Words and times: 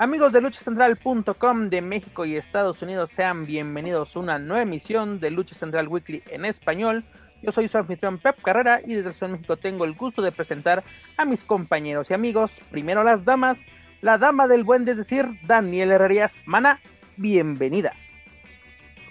Amigos 0.00 0.32
de 0.32 0.40
luchacentral.com 0.40 1.70
de 1.70 1.82
México 1.82 2.24
y 2.24 2.36
Estados 2.36 2.82
Unidos, 2.82 3.10
sean 3.10 3.46
bienvenidos 3.46 4.14
a 4.14 4.20
una 4.20 4.38
nueva 4.38 4.62
emisión 4.62 5.18
de 5.18 5.32
Lucha 5.32 5.56
Central 5.56 5.88
Weekly 5.88 6.22
en 6.30 6.44
español. 6.44 7.02
Yo 7.42 7.50
soy 7.50 7.66
su 7.66 7.78
anfitrión 7.78 8.18
Pep 8.18 8.40
Carrera 8.40 8.80
y 8.86 8.94
desde 8.94 9.12
Ciudad 9.12 9.32
de 9.32 9.38
México 9.38 9.56
tengo 9.56 9.84
el 9.84 9.94
gusto 9.94 10.22
de 10.22 10.30
presentar 10.30 10.84
a 11.16 11.24
mis 11.24 11.42
compañeros 11.42 12.12
y 12.12 12.14
amigos. 12.14 12.60
Primero 12.70 13.02
las 13.02 13.24
damas, 13.24 13.66
la 14.00 14.18
dama 14.18 14.46
del 14.46 14.62
buen, 14.62 14.88
es 14.88 14.98
decir, 14.98 15.26
Daniel 15.42 15.90
Herrerías. 15.90 16.44
Mana, 16.46 16.78
bienvenida. 17.16 17.92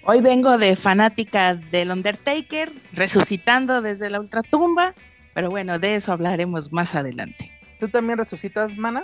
Hoy 0.05 0.21
vengo 0.21 0.57
de 0.57 0.77
fanática 0.77 1.53
del 1.53 1.91
Undertaker, 1.91 2.71
resucitando 2.93 3.81
desde 3.81 4.09
la 4.09 4.21
ultratumba, 4.21 4.93
pero 5.33 5.49
bueno, 5.49 5.79
de 5.79 5.95
eso 5.95 6.13
hablaremos 6.13 6.71
más 6.71 6.95
adelante. 6.95 7.51
¿Tú 7.77 7.89
también 7.89 8.17
resucitas, 8.17 8.77
Mana? 8.77 9.03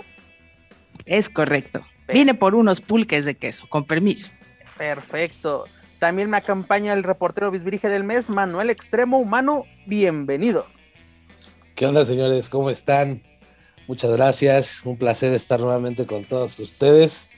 Es 1.06 1.28
correcto. 1.28 1.84
Vine 2.08 2.34
por 2.34 2.54
unos 2.54 2.80
pulques 2.80 3.24
de 3.24 3.34
queso, 3.34 3.68
con 3.68 3.84
permiso. 3.84 4.30
Perfecto. 4.76 5.64
También 5.98 6.28
me 6.28 6.36
acompaña 6.36 6.92
el 6.92 7.02
reportero 7.02 7.50
bisbirige 7.50 7.88
del 7.88 8.04
mes, 8.04 8.28
Manuel 8.28 8.70
Extremo 8.70 9.18
Humano. 9.18 9.64
Bienvenido. 9.86 10.66
¿Qué 11.74 11.86
onda, 11.86 12.04
señores? 12.04 12.48
¿Cómo 12.48 12.70
están? 12.70 13.22
Muchas 13.88 14.12
gracias. 14.12 14.82
Un 14.84 14.96
placer 14.96 15.32
estar 15.32 15.60
nuevamente 15.60 16.06
con 16.06 16.24
todos 16.24 16.58
ustedes. 16.58 17.30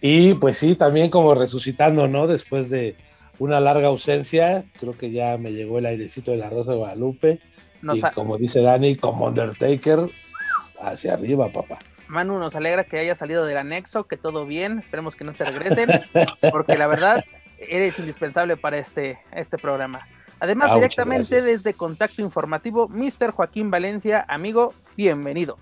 Y 0.00 0.34
pues 0.34 0.58
sí, 0.58 0.74
también 0.74 1.10
como 1.10 1.34
resucitando, 1.34 2.08
¿no? 2.08 2.26
Después 2.26 2.70
de 2.70 2.96
una 3.38 3.58
larga 3.60 3.88
ausencia, 3.88 4.64
creo 4.78 4.96
que 4.96 5.10
ya 5.10 5.36
me 5.38 5.52
llegó 5.52 5.78
el 5.78 5.86
airecito 5.86 6.30
de 6.30 6.38
la 6.38 6.50
Rosa 6.50 6.72
de 6.72 6.78
Guadalupe. 6.78 7.40
y 7.82 8.00
como 8.14 8.36
dice 8.36 8.60
Dani, 8.60 8.96
como 8.96 9.26
Undertaker, 9.26 10.08
hacia 10.80 11.14
arriba, 11.14 11.48
papá. 11.48 11.78
Manu, 12.10 12.38
nos 12.38 12.56
alegra 12.56 12.84
que 12.84 12.98
haya 12.98 13.14
salido 13.14 13.44
del 13.44 13.56
anexo, 13.56 14.06
que 14.06 14.16
todo 14.16 14.44
bien, 14.44 14.80
esperemos 14.80 15.14
que 15.14 15.24
no 15.24 15.32
te 15.32 15.44
regresen, 15.44 15.88
porque 16.52 16.76
la 16.76 16.88
verdad, 16.88 17.24
eres 17.58 17.98
indispensable 17.98 18.56
para 18.56 18.78
este, 18.78 19.20
este 19.32 19.56
programa. 19.58 20.06
Además, 20.40 20.70
Ah, 20.72 20.74
directamente 20.74 21.40
desde 21.40 21.74
Contacto 21.74 22.20
Informativo, 22.20 22.88
Mr. 22.88 23.30
Joaquín 23.30 23.70
Valencia, 23.70 24.24
amigo, 24.28 24.74
bienvenido. 24.96 25.58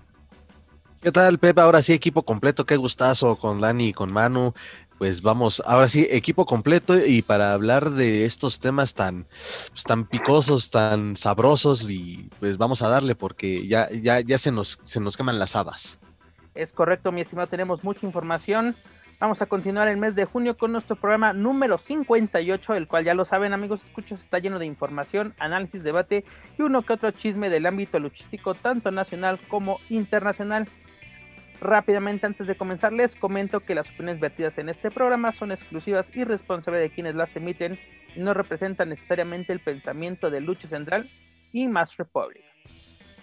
¿Qué 1.01 1.11
tal, 1.11 1.37
Pepe? 1.37 1.61
Ahora 1.61 1.81
sí, 1.81 1.93
equipo 1.93 2.23
completo, 2.23 2.65
qué 2.65 2.77
gustazo 2.77 3.35
con 3.35 3.61
Dani 3.61 3.89
y 3.89 3.93
con 3.93 4.11
Manu. 4.11 4.53
Pues 4.97 5.21
vamos, 5.21 5.61
ahora 5.65 5.87
sí, 5.87 6.07
equipo 6.09 6.45
completo 6.45 6.97
y 6.97 7.21
para 7.21 7.53
hablar 7.53 7.91
de 7.91 8.25
estos 8.25 8.59
temas 8.59 8.95
tan, 8.95 9.27
pues, 9.69 9.83
tan 9.83 10.05
picosos, 10.05 10.71
tan 10.71 11.15
sabrosos 11.15 11.89
y 11.89 12.29
pues 12.41 12.57
vamos 12.57 12.81
a 12.81 12.89
darle 12.89 13.15
porque 13.15 13.65
ya, 13.65 13.87
ya, 13.91 14.19
ya 14.19 14.37
se 14.37 14.51
nos, 14.51 14.81
se 14.83 14.99
nos 14.99 15.15
queman 15.15 15.39
las 15.39 15.55
habas. 15.55 15.99
Es 16.59 16.73
correcto, 16.73 17.13
mi 17.13 17.21
estimado, 17.21 17.47
tenemos 17.47 17.85
mucha 17.85 18.05
información. 18.05 18.75
Vamos 19.17 19.41
a 19.41 19.45
continuar 19.45 19.87
el 19.87 19.95
mes 19.95 20.13
de 20.15 20.25
junio 20.25 20.57
con 20.57 20.73
nuestro 20.73 20.97
programa 20.97 21.31
número 21.31 21.77
58, 21.77 22.75
el 22.75 22.85
cual 22.85 23.05
ya 23.05 23.13
lo 23.13 23.23
saben, 23.23 23.53
amigos, 23.53 23.85
escuchas, 23.85 24.21
está 24.21 24.39
lleno 24.39 24.59
de 24.59 24.65
información, 24.65 25.33
análisis, 25.39 25.85
debate 25.85 26.25
y 26.57 26.61
uno 26.61 26.81
que 26.81 26.91
otro 26.91 27.11
chisme 27.11 27.49
del 27.49 27.65
ámbito 27.65 27.97
luchístico, 27.97 28.55
tanto 28.55 28.91
nacional 28.91 29.39
como 29.47 29.79
internacional. 29.89 30.67
Rápidamente, 31.61 32.25
antes 32.25 32.45
de 32.45 32.57
comenzar, 32.57 32.91
les 32.91 33.15
comento 33.15 33.61
que 33.61 33.73
las 33.73 33.89
opiniones 33.89 34.19
vertidas 34.19 34.57
en 34.57 34.67
este 34.67 34.91
programa 34.91 35.31
son 35.31 35.53
exclusivas 35.53 36.13
y 36.13 36.25
responsables 36.25 36.81
de 36.81 36.89
quienes 36.89 37.15
las 37.15 37.33
emiten 37.37 37.79
y 38.17 38.19
no 38.19 38.33
representan 38.33 38.89
necesariamente 38.89 39.53
el 39.53 39.61
pensamiento 39.61 40.29
de 40.29 40.41
Lucha 40.41 40.67
Central 40.67 41.09
y 41.53 41.69
Más 41.69 41.95
Republic. 41.95 42.43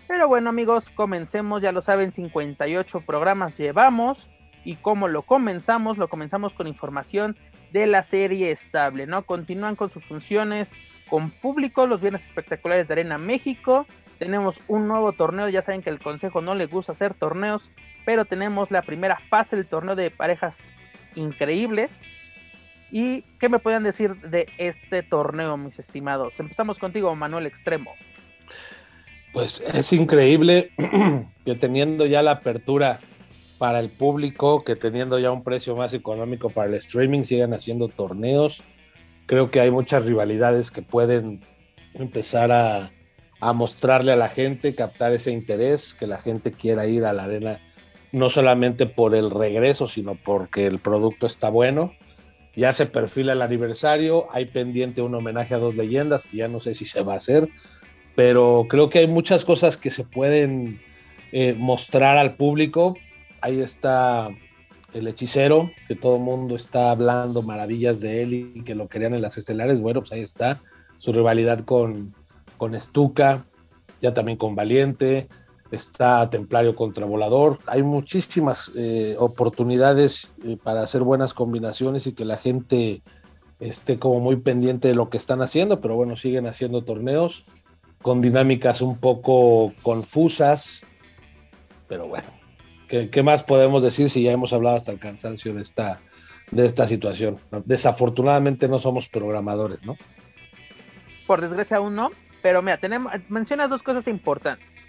Pero 0.08 0.28
bueno 0.28 0.50
amigos, 0.50 0.90
comencemos, 0.90 1.62
ya 1.62 1.72
lo 1.72 1.82
saben, 1.82 2.12
58 2.12 3.00
programas 3.00 3.56
llevamos 3.56 4.30
y 4.64 4.76
como 4.76 5.08
lo 5.08 5.22
comenzamos, 5.22 5.98
lo 5.98 6.08
comenzamos 6.08 6.54
con 6.54 6.66
información 6.66 7.36
de 7.72 7.86
la 7.86 8.02
serie 8.02 8.50
estable, 8.50 9.06
¿no? 9.06 9.26
Continúan 9.26 9.76
con 9.76 9.90
sus 9.90 10.04
funciones 10.04 10.74
con 11.08 11.30
público, 11.30 11.86
los 11.86 12.00
viernes 12.00 12.24
espectaculares 12.24 12.88
de 12.88 12.94
Arena 12.94 13.18
México, 13.18 13.86
tenemos 14.18 14.60
un 14.66 14.88
nuevo 14.88 15.12
torneo, 15.12 15.48
ya 15.48 15.62
saben 15.62 15.82
que 15.82 15.90
el 15.90 15.98
consejo 15.98 16.40
no 16.40 16.54
le 16.54 16.66
gusta 16.66 16.92
hacer 16.92 17.14
torneos, 17.14 17.70
pero 18.04 18.24
tenemos 18.24 18.70
la 18.70 18.82
primera 18.82 19.18
fase 19.28 19.56
del 19.56 19.66
torneo 19.66 19.94
de 19.94 20.10
parejas 20.10 20.72
increíbles. 21.14 22.02
¿Y 22.90 23.22
qué 23.38 23.48
me 23.48 23.58
pueden 23.58 23.82
decir 23.82 24.16
de 24.22 24.48
este 24.58 25.02
torneo, 25.02 25.56
mis 25.56 25.78
estimados? 25.78 26.38
Empezamos 26.40 26.78
contigo, 26.78 27.14
Manuel 27.14 27.46
Extremo. 27.46 27.94
Pues 29.36 29.60
es 29.60 29.92
increíble 29.92 30.70
que 31.44 31.54
teniendo 31.56 32.06
ya 32.06 32.22
la 32.22 32.30
apertura 32.30 33.00
para 33.58 33.80
el 33.80 33.90
público, 33.90 34.64
que 34.64 34.76
teniendo 34.76 35.18
ya 35.18 35.30
un 35.30 35.44
precio 35.44 35.76
más 35.76 35.92
económico 35.92 36.48
para 36.48 36.68
el 36.68 36.74
streaming, 36.76 37.22
sigan 37.22 37.52
haciendo 37.52 37.88
torneos. 37.88 38.62
Creo 39.26 39.50
que 39.50 39.60
hay 39.60 39.70
muchas 39.70 40.06
rivalidades 40.06 40.70
que 40.70 40.80
pueden 40.80 41.42
empezar 41.92 42.50
a, 42.50 42.90
a 43.38 43.52
mostrarle 43.52 44.12
a 44.12 44.16
la 44.16 44.30
gente, 44.30 44.74
captar 44.74 45.12
ese 45.12 45.32
interés, 45.32 45.92
que 45.92 46.06
la 46.06 46.16
gente 46.16 46.52
quiera 46.52 46.86
ir 46.86 47.04
a 47.04 47.12
la 47.12 47.24
arena, 47.24 47.60
no 48.12 48.30
solamente 48.30 48.86
por 48.86 49.14
el 49.14 49.30
regreso, 49.30 49.86
sino 49.86 50.14
porque 50.14 50.66
el 50.66 50.78
producto 50.78 51.26
está 51.26 51.50
bueno. 51.50 51.92
Ya 52.54 52.72
se 52.72 52.86
perfila 52.86 53.34
el 53.34 53.42
aniversario, 53.42 54.32
hay 54.32 54.46
pendiente 54.46 55.02
un 55.02 55.14
homenaje 55.14 55.52
a 55.52 55.58
dos 55.58 55.76
leyendas, 55.76 56.24
que 56.24 56.38
ya 56.38 56.48
no 56.48 56.58
sé 56.58 56.72
si 56.72 56.86
se 56.86 57.02
va 57.02 57.12
a 57.12 57.16
hacer, 57.16 57.50
pero 58.16 58.66
creo 58.68 58.88
que 58.90 59.00
hay 59.00 59.06
muchas 59.06 59.44
cosas 59.44 59.76
que 59.76 59.90
se 59.90 60.02
pueden 60.02 60.80
eh, 61.32 61.54
mostrar 61.56 62.16
al 62.16 62.34
público. 62.34 62.96
Ahí 63.42 63.60
está 63.60 64.30
el 64.94 65.06
hechicero, 65.06 65.70
que 65.86 65.94
todo 65.94 66.16
el 66.16 66.22
mundo 66.22 66.56
está 66.56 66.90
hablando 66.90 67.42
maravillas 67.42 68.00
de 68.00 68.22
él 68.22 68.32
y 68.32 68.62
que 68.64 68.74
lo 68.74 68.88
querían 68.88 69.14
en 69.14 69.20
las 69.20 69.36
estelares. 69.36 69.82
Bueno, 69.82 70.00
pues 70.00 70.12
ahí 70.12 70.22
está 70.22 70.62
su 70.98 71.12
rivalidad 71.12 71.60
con, 71.60 72.14
con 72.56 72.72
ya 74.00 74.14
también 74.14 74.38
con 74.38 74.54
Valiente, 74.54 75.28
está 75.70 76.30
Templario 76.30 76.74
contra 76.74 77.04
Volador. 77.04 77.58
Hay 77.66 77.82
muchísimas 77.82 78.72
eh, 78.74 79.14
oportunidades 79.18 80.30
eh, 80.42 80.56
para 80.62 80.82
hacer 80.82 81.02
buenas 81.02 81.34
combinaciones 81.34 82.06
y 82.06 82.14
que 82.14 82.24
la 82.24 82.38
gente 82.38 83.02
esté 83.60 83.98
como 83.98 84.20
muy 84.20 84.36
pendiente 84.36 84.88
de 84.88 84.94
lo 84.94 85.10
que 85.10 85.18
están 85.18 85.42
haciendo, 85.42 85.82
pero 85.82 85.96
bueno, 85.96 86.16
siguen 86.16 86.46
haciendo 86.46 86.82
torneos 86.82 87.44
con 88.02 88.20
dinámicas 88.20 88.80
un 88.80 88.98
poco 88.98 89.72
confusas, 89.82 90.82
pero 91.88 92.06
bueno, 92.06 92.28
¿qué, 92.88 93.22
más 93.22 93.42
podemos 93.42 93.82
decir 93.82 94.10
si 94.10 94.22
ya 94.22 94.32
hemos 94.32 94.52
hablado 94.52 94.76
hasta 94.76 94.92
el 94.92 94.98
cansancio 94.98 95.54
de 95.54 95.62
esta, 95.62 96.00
de 96.50 96.66
esta 96.66 96.86
situación? 96.86 97.38
Desafortunadamente 97.64 98.68
no 98.68 98.78
somos 98.80 99.08
programadores, 99.08 99.84
¿no? 99.84 99.96
Por 101.26 101.40
desgracia 101.40 101.78
aún 101.78 101.94
no, 101.94 102.10
pero 102.42 102.62
mira, 102.62 102.78
tenemos, 102.78 103.12
mencionas 103.28 103.70
dos 103.70 103.82
cosas 103.82 104.06
importantes. 104.06 104.80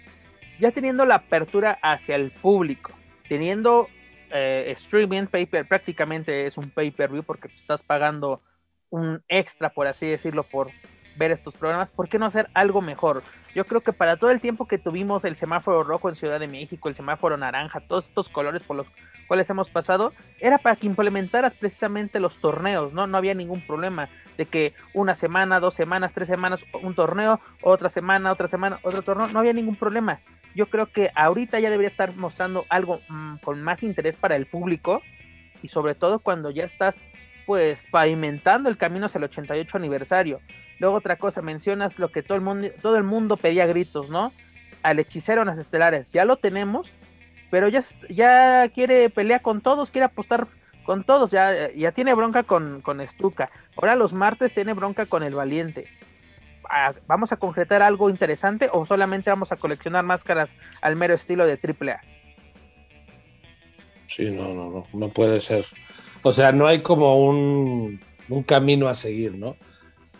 Ya 0.60 0.70
teniendo 0.70 1.04
la 1.06 1.16
apertura 1.16 1.78
hacia 1.82 2.16
el 2.16 2.30
público, 2.30 2.92
teniendo 3.28 3.88
eh, 4.30 4.70
streaming 4.72 5.26
paper, 5.26 5.66
prácticamente 5.66 6.46
es 6.46 6.56
un 6.56 6.70
pay-per-view 6.70 7.22
porque 7.22 7.48
estás 7.54 7.82
pagando 7.82 8.42
un 8.90 9.22
extra, 9.28 9.70
por 9.70 9.86
así 9.86 10.06
decirlo, 10.06 10.44
por 10.44 10.70
ver 11.18 11.32
estos 11.32 11.54
programas, 11.56 11.90
¿por 11.90 12.08
qué 12.08 12.18
no 12.18 12.26
hacer 12.26 12.48
algo 12.54 12.80
mejor? 12.80 13.22
Yo 13.54 13.64
creo 13.66 13.80
que 13.80 13.92
para 13.92 14.16
todo 14.16 14.30
el 14.30 14.40
tiempo 14.40 14.68
que 14.68 14.78
tuvimos 14.78 15.24
el 15.24 15.36
semáforo 15.36 15.82
rojo 15.82 16.08
en 16.08 16.14
Ciudad 16.14 16.38
de 16.38 16.46
México, 16.46 16.88
el 16.88 16.94
semáforo 16.94 17.36
naranja, 17.36 17.80
todos 17.80 18.06
estos 18.06 18.28
colores 18.28 18.62
por 18.62 18.76
los 18.76 18.86
cuales 19.26 19.50
hemos 19.50 19.68
pasado, 19.68 20.12
era 20.38 20.58
para 20.58 20.76
que 20.76 20.86
implementaras 20.86 21.54
precisamente 21.54 22.20
los 22.20 22.38
torneos, 22.38 22.92
¿no? 22.92 23.06
No 23.06 23.18
había 23.18 23.34
ningún 23.34 23.60
problema 23.60 24.08
de 24.38 24.46
que 24.46 24.74
una 24.94 25.16
semana, 25.16 25.58
dos 25.58 25.74
semanas, 25.74 26.12
tres 26.14 26.28
semanas, 26.28 26.64
un 26.82 26.94
torneo, 26.94 27.40
otra 27.62 27.88
semana, 27.88 28.30
otra 28.30 28.46
semana, 28.46 28.78
otro 28.82 29.02
torneo, 29.02 29.26
no 29.28 29.40
había 29.40 29.52
ningún 29.52 29.76
problema. 29.76 30.20
Yo 30.54 30.66
creo 30.66 30.86
que 30.86 31.10
ahorita 31.14 31.58
ya 31.58 31.70
debería 31.70 31.88
estar 31.88 32.14
mostrando 32.16 32.64
algo 32.68 33.00
mm, 33.08 33.38
con 33.38 33.60
más 33.62 33.82
interés 33.82 34.16
para 34.16 34.36
el 34.36 34.46
público 34.46 35.02
y 35.62 35.68
sobre 35.68 35.94
todo 35.94 36.20
cuando 36.20 36.50
ya 36.50 36.64
estás 36.64 36.96
pues 37.46 37.88
pavimentando 37.90 38.68
el 38.68 38.76
camino 38.76 39.06
hacia 39.06 39.18
el 39.18 39.24
88 39.24 39.76
aniversario. 39.76 40.40
Luego 40.78 40.96
otra 40.96 41.16
cosa, 41.16 41.42
mencionas 41.42 41.98
lo 41.98 42.10
que 42.10 42.22
todo 42.22 42.36
el 42.36 42.42
mundo, 42.42 42.68
todo 42.80 42.96
el 42.96 43.04
mundo 43.04 43.36
pedía 43.36 43.66
gritos, 43.66 44.10
¿no? 44.10 44.32
Al 44.82 44.98
hechicero 44.98 45.42
en 45.42 45.48
las 45.48 45.58
estelares, 45.58 46.10
ya 46.10 46.24
lo 46.24 46.36
tenemos, 46.36 46.92
pero 47.50 47.68
ya, 47.68 47.82
ya 48.08 48.68
quiere 48.68 49.10
pelear 49.10 49.42
con 49.42 49.60
todos, 49.60 49.90
quiere 49.90 50.04
apostar 50.04 50.46
con 50.84 51.04
todos, 51.04 51.30
ya, 51.30 51.70
ya 51.72 51.92
tiene 51.92 52.14
bronca 52.14 52.44
con, 52.44 52.80
con. 52.80 53.00
Ahora 53.76 53.96
los 53.96 54.12
martes 54.12 54.54
tiene 54.54 54.72
bronca 54.72 55.06
con 55.06 55.22
el 55.22 55.34
valiente. 55.34 55.86
Ah, 56.70 56.94
¿Vamos 57.06 57.32
a 57.32 57.36
concretar 57.36 57.82
algo 57.82 58.10
interesante 58.10 58.68
o 58.72 58.86
solamente 58.86 59.30
vamos 59.30 59.52
a 59.52 59.56
coleccionar 59.56 60.04
máscaras 60.04 60.54
al 60.80 60.96
mero 60.96 61.14
estilo 61.14 61.46
de 61.46 61.58
AAA? 61.62 62.00
Sí, 64.08 64.30
no, 64.30 64.54
no, 64.54 64.70
no, 64.70 64.86
no 64.92 65.08
puede 65.10 65.40
ser. 65.40 65.66
O 66.22 66.32
sea, 66.32 66.52
no 66.52 66.66
hay 66.66 66.80
como 66.80 67.26
un, 67.28 68.00
un 68.28 68.42
camino 68.42 68.88
a 68.88 68.94
seguir, 68.94 69.34
¿no? 69.34 69.56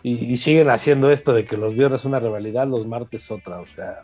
Y, 0.03 0.37
siguen 0.37 0.71
haciendo 0.71 1.11
esto 1.11 1.33
de 1.33 1.45
que 1.45 1.57
los 1.57 1.75
viernes 1.75 2.05
una 2.05 2.21
rivalidad, 2.21 2.67
los 2.67 2.87
martes 2.87 3.31
otra, 3.31 3.61
o 3.61 3.67
sea. 3.67 4.03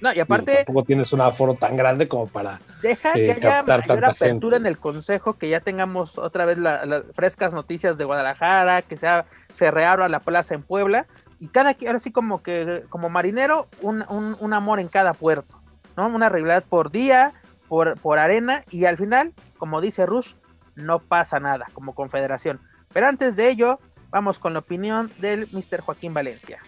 No, 0.00 0.12
y 0.12 0.20
aparte. 0.20 0.64
tampoco 0.64 0.84
tienes 0.84 1.12
un 1.12 1.20
aforo 1.20 1.54
tan 1.54 1.76
grande 1.76 2.08
como 2.08 2.26
para. 2.26 2.60
Deja 2.80 3.12
que 3.12 3.32
haya 3.32 3.62
mayor 3.62 4.04
apertura 4.04 4.56
en 4.56 4.66
el 4.66 4.78
consejo, 4.78 5.34
que 5.34 5.48
ya 5.48 5.60
tengamos 5.60 6.18
otra 6.18 6.44
vez 6.44 6.58
las 6.58 7.04
frescas 7.12 7.54
noticias 7.54 7.98
de 7.98 8.04
Guadalajara, 8.04 8.82
que 8.82 8.96
sea, 8.96 9.26
se 9.50 9.70
reabra 9.70 10.08
la 10.08 10.20
plaza 10.20 10.54
en 10.54 10.62
Puebla. 10.62 11.06
Y 11.38 11.48
cada 11.48 11.76
ahora 11.86 11.98
sí 11.98 12.12
como 12.12 12.42
que, 12.42 12.84
como 12.88 13.10
marinero, 13.10 13.68
un, 13.80 14.04
un, 14.08 14.36
un 14.38 14.52
amor 14.52 14.80
en 14.80 14.88
cada 14.88 15.12
puerto, 15.12 15.60
¿no? 15.96 16.06
Una 16.06 16.28
rivalidad 16.28 16.64
por 16.68 16.90
día, 16.90 17.32
por, 17.68 17.98
por 17.98 18.18
arena, 18.18 18.64
y 18.70 18.84
al 18.84 18.96
final, 18.96 19.32
como 19.58 19.80
dice 19.80 20.06
Rush, 20.06 20.34
no 20.74 21.00
pasa 21.00 21.40
nada 21.40 21.66
como 21.74 21.94
confederación. 21.94 22.60
Pero 22.92 23.08
antes 23.08 23.36
de 23.36 23.48
ello, 23.48 23.80
vamos 24.12 24.38
con 24.38 24.52
la 24.52 24.60
opinión 24.60 25.10
del 25.18 25.48
Mr. 25.50 25.80
Joaquín 25.80 26.14
Valencia. 26.14 26.60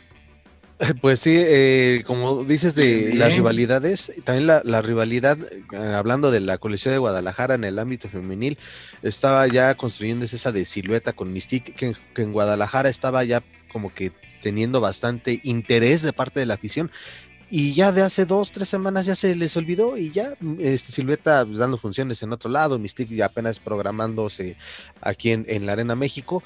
Pues 1.01 1.21
sí, 1.21 1.37
eh, 1.39 2.03
como 2.05 2.43
dices 2.43 2.75
de 2.75 3.15
las 3.15 3.37
rivalidades, 3.37 4.13
también 4.25 4.49
la, 4.49 4.83
rivalidad, 4.83 5.39
eh, 5.41 5.77
hablando 5.95 6.33
de 6.33 6.41
la 6.41 6.59
colección 6.59 6.93
de 6.93 6.99
Guadalajara 6.99 7.55
en 7.55 7.63
el 7.63 7.79
ámbito 7.79 8.09
femenil, 8.09 8.59
estaba 9.03 9.47
ya 9.47 9.77
construyéndose 9.77 10.35
esa 10.35 10.51
de 10.51 10.65
silueta 10.65 11.13
con 11.13 11.33
Mystique, 11.33 11.75
que, 11.75 11.95
en 12.21 12.33
Guadalajara 12.33 12.89
estaba 12.89 13.23
ya 13.23 13.45
como 13.73 13.95
que 13.95 14.11
teniendo 14.43 14.81
bastante 14.81 15.41
interés 15.45 16.03
de 16.03 16.13
parte 16.13 16.41
de 16.41 16.47
la 16.47 16.55
afición. 16.55 16.91
Y 17.51 17.73
ya 17.75 17.93
de 17.93 18.03
hace 18.03 18.25
dos, 18.25 18.51
tres 18.51 18.69
semanas 18.69 19.07
ya 19.07 19.15
se 19.15 19.33
les 19.37 19.57
olvidó 19.57 19.97
y 19.97 20.11
ya 20.11 20.35
este, 20.59 20.91
Silueta 20.91 21.45
pues, 21.45 21.59
dando 21.59 21.79
funciones 21.79 22.21
en 22.25 22.33
otro 22.33 22.51
lado, 22.51 22.81
Mystique 22.81 23.15
ya 23.15 23.27
apenas 23.27 23.61
programándose 23.61 24.57
aquí 25.01 25.31
en, 25.31 25.45
en 25.49 25.67
la 25.67 25.73
Arena 25.73 25.95
México 25.95 26.43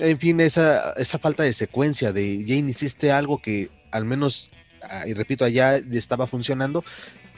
en 0.00 0.18
fin, 0.18 0.40
esa, 0.40 0.92
esa 0.92 1.18
falta 1.18 1.42
de 1.42 1.52
secuencia 1.52 2.12
de 2.12 2.44
ya 2.44 2.54
hiciste 2.54 3.12
algo 3.12 3.40
que 3.40 3.70
al 3.90 4.04
menos, 4.04 4.50
ah, 4.82 5.04
y 5.06 5.14
repito, 5.14 5.44
allá 5.44 5.76
estaba 5.76 6.26
funcionando 6.26 6.84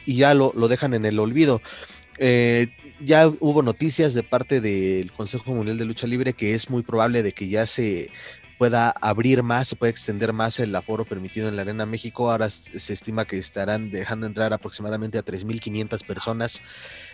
y 0.06 0.16
ya 0.16 0.34
lo, 0.34 0.52
dejan 0.68 0.94
en 0.94 1.04
el 1.04 1.18
olvido. 1.18 1.60
Eh, 2.18 2.68
ya 3.00 3.28
hubo 3.28 3.62
noticias 3.62 4.14
de 4.14 4.22
parte 4.22 4.60
del 4.60 5.12
Consejo 5.12 5.52
Mundial 5.52 5.78
de 5.78 5.84
Lucha 5.84 6.06
Libre 6.06 6.32
que 6.32 6.54
es 6.54 6.68
muy 6.68 6.82
probable 6.82 7.22
de 7.22 7.32
que 7.32 7.48
ya 7.48 7.66
se 7.66 8.10
pueda 8.58 8.90
abrir 8.90 9.44
más, 9.44 9.68
se 9.68 9.76
pueda 9.76 9.90
extender 9.90 10.32
más 10.32 10.58
el 10.58 10.74
aforo 10.74 11.04
permitido 11.04 11.48
en 11.48 11.54
la 11.54 11.62
Arena 11.62 11.86
México. 11.86 12.30
Ahora 12.30 12.50
se 12.50 12.92
estima 12.92 13.24
que 13.24 13.38
estarán 13.38 13.90
dejando 13.90 14.26
entrar 14.26 14.52
aproximadamente 14.52 15.16
a 15.16 15.24
3.500 15.24 16.04
personas. 16.04 16.60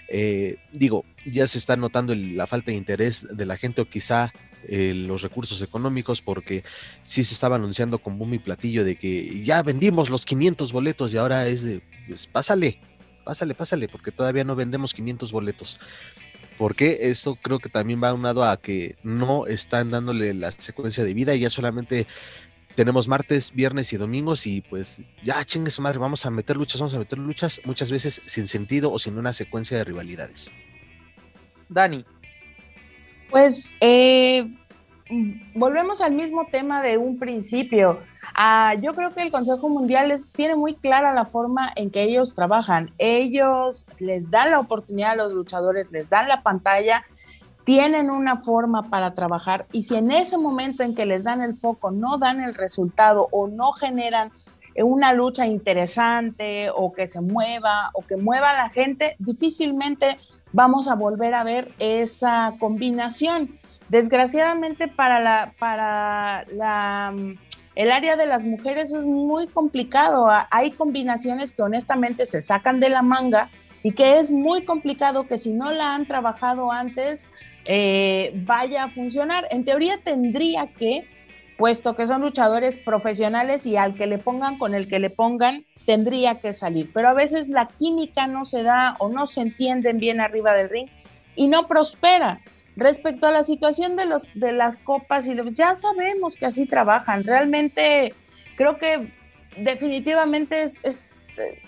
Eh, 0.08 0.56
digo, 0.73 1.05
ya 1.26 1.47
se 1.47 1.58
está 1.58 1.76
notando 1.76 2.14
la 2.14 2.47
falta 2.47 2.70
de 2.70 2.79
interés 2.79 3.26
de 3.31 3.44
la 3.44 3.58
gente 3.58 3.82
o 3.82 3.88
quizá 3.88 4.32
eh, 4.69 4.94
los 4.94 5.22
recursos 5.22 5.61
económicos 5.62 6.22
porque 6.22 6.64
sí 7.02 7.25
se 7.25 7.34
estaba 7.34 7.56
anunciando 7.56 7.99
con 7.99 8.19
boom 8.19 8.34
y 8.34 8.38
platillo 8.38 8.84
de 8.84 8.96
que 8.96 9.43
ya 9.44 9.62
vendimos 9.62 10.11
los 10.11 10.25
500 10.25 10.72
boletos 10.72 11.12
y 11.12 11.19
ahora 11.19 11.46
es 11.46 11.64
de, 11.64 11.82
pues 12.06 12.26
pásale, 12.26 12.81
pásale, 13.25 13.55
pásale, 13.55 13.88
porque 13.88 14.12
todavía 14.12 14.44
no 14.44 14.56
vendemos 14.56 14.94
500 14.94 15.32
boletos. 15.32 15.81
Porque 16.58 17.11
esto 17.11 17.34
creo 17.34 17.58
que 17.58 17.69
también 17.69 18.00
va 18.02 18.12
unado 18.12 18.44
a 18.44 18.56
que 18.61 18.96
no 19.02 19.46
están 19.46 19.90
dándole 19.90 20.34
la 20.34 20.52
secuencia 20.52 21.02
de 21.02 21.12
vida 21.12 21.34
y 21.34 21.40
ya 21.40 21.50
solamente 21.50 22.06
tenemos 22.75 23.08
martes, 23.08 23.52
viernes 23.52 23.93
y 23.93 23.96
domingos 23.96 24.46
y 24.46 24.61
pues 24.61 25.02
ya 25.22 25.44
chingue 25.44 25.70
su 25.70 25.82
madre, 25.82 25.99
vamos 25.99 26.26
a 26.26 26.31
meter 26.31 26.56
luchas, 26.56 26.81
vamos 26.81 26.94
a 26.94 26.99
meter 26.99 27.19
luchas, 27.19 27.61
muchas 27.64 27.90
veces 27.90 28.22
sin 28.25 28.49
sentido 28.49 28.93
o 28.93 28.99
sin 28.99 29.19
una 29.19 29.32
secuencia 29.32 29.78
de 29.78 29.84
rivalidades. 29.84 30.52
Dani. 31.69 32.05
Pues 33.31 33.75
eh, 33.81 34.49
volvemos 35.55 36.00
al 36.00 36.12
mismo 36.12 36.47
tema 36.47 36.82
de 36.82 36.99
un 36.99 37.19
principio. 37.19 38.00
Ah, 38.35 38.75
yo 38.81 38.94
creo 38.94 39.15
que 39.15 39.23
el 39.23 39.32
Consejo 39.32 39.69
Mundial 39.69 40.15
tiene 40.32 40.56
muy 40.56 40.75
clara 40.75 41.12
la 41.12 41.26
forma 41.26 41.73
en 41.76 41.91
que 41.91 42.03
ellos 42.03 42.35
trabajan. 42.35 42.93
Ellos 42.99 43.87
les 43.99 44.31
dan 44.31 44.50
la 44.50 44.61
oportunidad 44.61 45.12
a 45.12 45.17
los 45.17 45.32
luchadores, 45.32 45.91
les 45.93 46.09
dan 46.09 46.29
la 46.29 46.43
pantalla, 46.43 47.05
tienen 47.65 48.11
una 48.11 48.37
forma 48.37 48.91
para 48.91 49.15
trabajar 49.15 49.67
y 49.73 49.82
si 49.82 49.97
en 49.97 50.11
ese 50.11 50.37
momento 50.37 50.82
en 50.82 50.94
que 50.94 51.06
les 51.06 51.25
dan 51.25 51.43
el 51.43 51.56
foco 51.56 51.91
no 51.91 52.19
dan 52.19 52.41
el 52.41 52.55
resultado 52.55 53.29
o 53.31 53.49
no 53.49 53.73
generan 53.73 54.31
una 54.76 55.15
lucha 55.15 55.47
interesante 55.47 56.69
o 56.75 56.93
que 56.93 57.06
se 57.06 57.21
mueva 57.21 57.91
o 57.94 58.03
que 58.03 58.17
mueva 58.17 58.50
a 58.50 58.65
la 58.65 58.69
gente, 58.71 59.17
difícilmente 59.19 60.19
vamos 60.55 60.89
a 60.89 60.95
volver 60.95 61.35
a 61.35 61.45
ver 61.45 61.73
esa 61.79 62.55
combinación. 62.59 63.59
Desgraciadamente 63.89 64.89
para 64.89 65.21
la 65.21 65.53
para 65.59 66.47
la 66.51 67.12
el 67.75 67.91
área 67.91 68.17
de 68.17 68.25
las 68.25 68.45
mujeres 68.45 68.95
es 68.95 69.05
muy 69.05 69.49
complicado. 69.49 70.27
Hay 70.51 70.71
combinaciones 70.71 71.53
que 71.53 71.62
honestamente 71.62 72.25
se 72.25 72.41
sacan 72.41 72.81
de 72.81 72.89
la 72.89 73.03
manga 73.03 73.51
y 73.83 73.93
que 73.93 74.19
es 74.19 74.31
muy 74.31 74.65
complicado 74.65 75.27
que 75.27 75.39
si 75.39 75.53
no 75.53 75.73
la 75.73 75.95
han 75.95 76.06
trabajado 76.06 76.71
antes 76.71 77.27
eh, 77.67 78.33
vaya 78.47 78.85
a 78.85 78.91
funcionar. 78.91 79.49
En 79.50 79.65
teoría 79.65 79.99
tendría 80.03 80.69
que, 80.69 81.05
puesto 81.59 81.97
que 81.97 82.07
son 82.07 82.23
luchadores 82.23 82.79
profesionales 82.79 83.67
y 83.67 83.77
al 83.77 83.97
que 83.97 84.07
le 84.07 84.19
pongan 84.19 84.57
con 84.57 84.75
el 84.75 84.87
que 84.87 85.00
le 85.00 85.11
pongan, 85.11 85.67
tendría 85.87 86.41
que 86.41 86.53
salir. 86.53 86.91
Pero 86.93 87.09
a 87.09 87.15
veces 87.15 87.49
la 87.49 87.69
química 87.69 88.27
no 88.27 88.45
se 88.45 88.63
da 88.63 88.97
o 88.99 89.09
no 89.09 89.26
se 89.26 89.43
entienden 89.43 89.99
bien 89.99 90.21
arriba 90.21 90.57
del 90.57 90.69
ring 90.69 90.88
y 91.37 91.49
no 91.49 91.67
prospera. 91.67 92.41
Respecto 92.76 93.29
a 93.29 93.31
la 93.31 93.45
situación 93.45 93.95
de, 93.97 94.07
los, 94.07 94.26
de 94.35 94.53
las 94.53 94.76
copas, 94.79 95.29
y 95.29 95.35
ya 95.53 95.75
sabemos 95.75 96.37
que 96.37 96.47
así 96.47 96.67
trabajan. 96.67 97.23
Realmente 97.23 98.14
creo 98.57 98.79
que 98.79 99.12
definitivamente 99.57 100.64
es, 100.64 100.83
eh, 101.38 101.62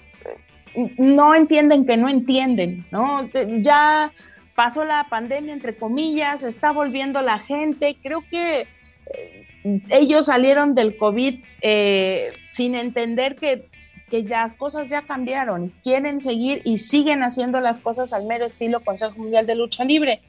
no 0.99 1.35
entienden 1.35 1.87
que 1.87 1.97
no 1.97 2.09
entienden, 2.09 2.87
¿no? 2.91 3.29
Ya 3.61 4.13
pasó 4.57 4.85
la 4.85 5.07
pandemia, 5.09 5.53
entre 5.53 5.77
comillas, 5.77 6.43
está 6.43 6.73
volviendo 6.73 7.23
la 7.23 7.39
gente. 7.39 7.97
Creo 8.03 8.25
que 8.29 8.63
eh, 8.63 9.47
ellos 9.91 10.27
salieron 10.27 10.75
del 10.75 10.97
COVID 10.97 11.41
eh, 11.61 12.33
sin 12.51 12.75
entender 12.75 13.37
que 13.37 13.69
que 14.11 14.23
las 14.23 14.55
cosas 14.55 14.89
ya 14.89 15.03
cambiaron 15.03 15.73
quieren 15.83 16.21
seguir 16.21 16.63
y 16.65 16.79
siguen 16.79 17.23
haciendo 17.23 17.61
las 17.61 17.81
cosas 17.81 18.13
al 18.13 18.25
mero 18.25 18.47
estilo 18.47 18.85
Consejo 18.85 19.19
Mundial 19.19 19.47
de 19.47 19.57
Lucha 19.57 19.85
Libre. 19.85 20.21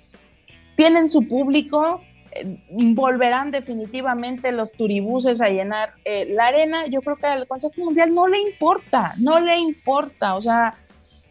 Tienen 0.76 1.10
su 1.10 1.28
público, 1.28 2.02
eh, 2.32 2.60
volverán 2.70 3.52
definitivamente 3.52 4.52
los 4.52 4.72
turibuses 4.72 5.42
a 5.42 5.50
llenar 5.50 5.94
eh, 6.06 6.28
la 6.34 6.48
arena. 6.48 6.86
Yo 6.88 7.02
creo 7.02 7.18
que 7.18 7.28
al 7.28 7.48
Consejo 7.48 7.74
Mundial 7.78 8.14
no 8.14 8.28
le 8.28 8.40
importa, 8.40 9.14
no 9.18 9.40
le 9.40 9.58
importa, 9.58 10.36
o 10.36 10.42
sea, 10.42 10.78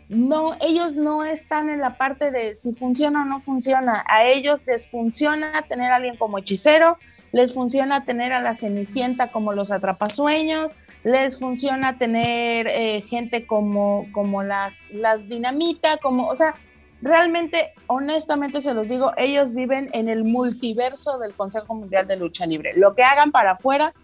no, 0.09 0.57
ellos 0.61 0.95
no 0.95 1.25
están 1.25 1.69
en 1.69 1.81
la 1.81 1.99
parte 1.99 2.31
de 2.31 2.55
si 2.55 2.73
funciona 2.73 3.23
o 3.23 3.25
no 3.25 3.41
funciona. 3.41 4.05
A 4.09 4.25
ellos 4.25 4.61
les 4.67 4.87
funciona 4.89 5.65
tener 5.69 5.91
a 5.91 5.97
alguien 5.97 6.17
como 6.17 6.39
hechicero, 6.39 6.97
les 7.33 7.53
funciona 7.53 8.05
tener 8.05 8.33
a 8.33 8.41
la 8.41 8.55
Cenicienta 8.55 9.33
como 9.33 9.53
los 9.53 9.73
atrapasueños, 9.73 10.73
les 11.07 11.39
funciona 11.39 11.99
tener 11.99 12.67
eh, 12.67 13.01
gente 13.03 13.47
como, 13.47 14.09
como 14.11 14.43
la, 14.43 14.73
las 14.91 15.29
dinamita, 15.29 15.99
como, 15.99 16.27
o 16.27 16.35
sea, 16.35 16.57
realmente, 17.01 17.75
honestamente 17.87 18.61
se 18.61 18.75
los 18.75 18.89
digo, 18.89 19.13
ellos 19.17 19.55
viven 19.55 19.89
en 19.93 20.09
el 20.09 20.25
multiverso 20.25 21.19
del 21.19 21.33
Consejo 21.35 21.77
Mundial 21.77 22.09
de 22.09 22.17
Lucha 22.17 22.45
Libre. 22.45 22.73
Lo 22.75 22.97
que 22.97 23.05
hagan 23.05 23.31
para 23.31 23.53
afuera 23.53 23.95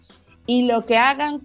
y 0.45 0.65
lo 0.65 0.85
que 0.85 0.97
hagan 0.97 1.41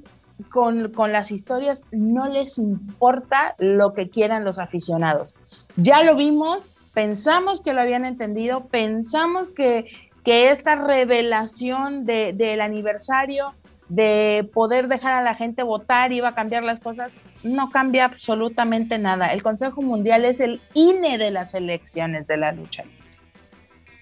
con, 0.53 0.93
con, 0.93 1.11
las 1.11 1.33
historias 1.33 1.83
no 1.91 2.29
les 2.29 2.59
importa 2.59 3.57
lo 3.59 3.95
que 3.95 4.11
quieran 4.11 4.45
los 4.45 4.61
aficionados. 4.61 5.35
Ya 5.75 6.05
lo 6.05 6.15
vimos, 6.15 6.71
pensamos 6.95 7.62
que 7.62 7.73
lo 7.73 7.81
habían 7.81 8.05
entendido, 8.05 8.69
pensamos 8.69 9.50
que, 9.50 9.87
que 10.23 10.50
esta 10.50 10.77
revelación 10.77 12.07
de, 12.07 12.33
del 12.33 12.61
aniversario 12.61 13.55
de 13.88 14.49
poder 14.52 14.88
dejar 14.88 15.14
a 15.14 15.23
la 15.23 15.35
gente 15.35 15.62
votar 15.62 16.12
iba 16.12 16.28
a 16.28 16.35
cambiar 16.35 16.62
las 16.62 16.80
cosas, 16.80 17.16
no 17.42 17.71
cambia 17.71 18.04
absolutamente 18.04 18.99
nada. 18.99 19.33
El 19.33 19.42
Consejo 19.42 19.83
Mundial 19.83 20.25
es 20.25 20.40
el 20.40 20.61
INE 20.75 21.18
de 21.18 21.30
las 21.30 21.54
elecciones 21.54 22.26
de 22.26 22.37
la 22.37 22.52
lucha. 22.52 22.85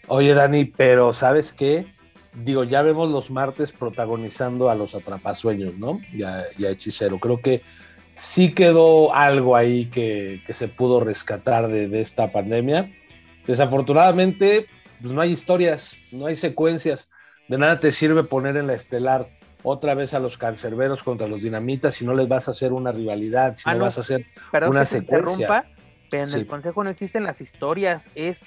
Oye, 0.09 0.35
Dani, 0.35 0.65
pero 0.65 1.13
¿sabes 1.13 1.53
qué? 1.53 1.87
Digo, 2.35 2.65
ya 2.65 2.83
vemos 2.83 3.11
los 3.11 3.31
martes 3.31 3.73
protagonizando 3.73 4.71
a 4.71 4.75
los 4.75 4.95
atrapasueños, 4.95 5.75
¿no? 5.79 6.01
Ya, 6.15 6.45
ya 6.59 6.71
hechicero. 6.71 7.19
Creo 7.19 7.41
que 7.41 7.63
sí 8.15 8.53
quedó 8.53 9.15
algo 9.15 9.57
ahí 9.57 9.87
que, 9.87 10.43
se 10.53 10.69
pudo 10.69 11.01
rescatar 11.01 11.69
de, 11.69 11.89
de, 11.89 12.01
esta 12.01 12.31
pandemia. 12.33 12.93
Desafortunadamente, 13.47 14.67
pues 15.01 15.15
no 15.15 15.21
hay 15.21 15.33
historias, 15.33 15.97
no 16.13 16.27
hay 16.27 16.37
secuencias. 16.37 17.09
De 17.49 17.59
nada 17.59 17.81
te 17.81 17.93
sirve 17.93 18.25
poner 18.25 18.57
en 18.57 18.67
la 18.67 18.75
estelar 18.75 19.29
otra 19.69 19.97
vez 19.97 20.15
a 20.15 20.21
los 20.21 20.39
cancerberos 20.39 21.03
contra 21.03 21.27
los 21.27 21.43
dinamitas 21.43 21.97
si 21.97 22.07
no 22.07 22.15
les 22.15 22.29
vas 22.29 22.47
a 22.47 22.53
hacer 22.53 22.73
una 22.73 22.93
rivalidad, 22.93 23.57
si 23.57 23.65
ah, 23.65 23.75
no, 23.75 23.81
vas 23.81 23.99
a 23.99 24.03
hacer 24.03 24.25
una 24.69 24.81
que 24.81 24.87
secuencia. 24.87 25.67
Pero 26.09 26.23
en 26.23 26.29
sí. 26.29 26.39
el 26.39 26.47
consejo 26.47 26.85
no 26.85 26.91
existen 26.91 27.25
las 27.25 27.41
historias, 27.41 28.09
es 28.15 28.45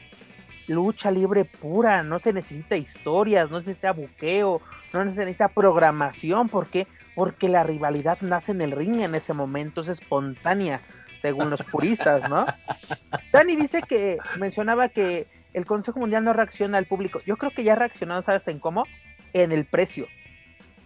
lucha 0.70 1.12
libre 1.12 1.44
pura, 1.44 2.04
no 2.04 2.20
se 2.20 2.32
necesita 2.32 2.78
historias, 2.78 3.52
no 3.52 3.60
se 3.60 3.68
necesita 3.68 3.92
buqueo, 3.92 4.62
no 4.94 5.04
se 5.04 5.10
necesita 5.10 5.50
programación, 5.50 6.48
¿por 6.48 6.68
qué? 6.68 6.88
Porque 7.16 7.50
la 7.50 7.66
rivalidad 7.66 8.22
nace 8.22 8.54
en 8.54 8.62
el 8.62 8.72
ring 8.72 9.02
en 9.02 9.14
ese 9.14 9.34
momento, 9.34 9.82
es 9.82 9.90
espontánea, 9.90 10.80
según 11.20 11.50
los 11.50 11.64
puristas, 11.64 12.30
¿no? 12.30 12.46
Dani 13.34 13.58
dice 13.58 13.82
que 13.82 14.20
mencionaba 14.40 14.88
que 14.88 15.28
el 15.54 15.66
Consejo 15.66 16.00
Mundial 16.00 16.24
no 16.24 16.32
reacciona 16.32 16.78
al 16.78 16.86
público. 16.86 17.20
Yo 17.26 17.36
creo 17.36 17.52
que 17.52 17.66
ya 17.66 17.76
reaccionado, 17.76 18.22
¿sabes 18.22 18.48
en 18.48 18.60
cómo? 18.60 18.86
En 19.34 19.52
el 19.52 19.66
precio. 19.66 20.08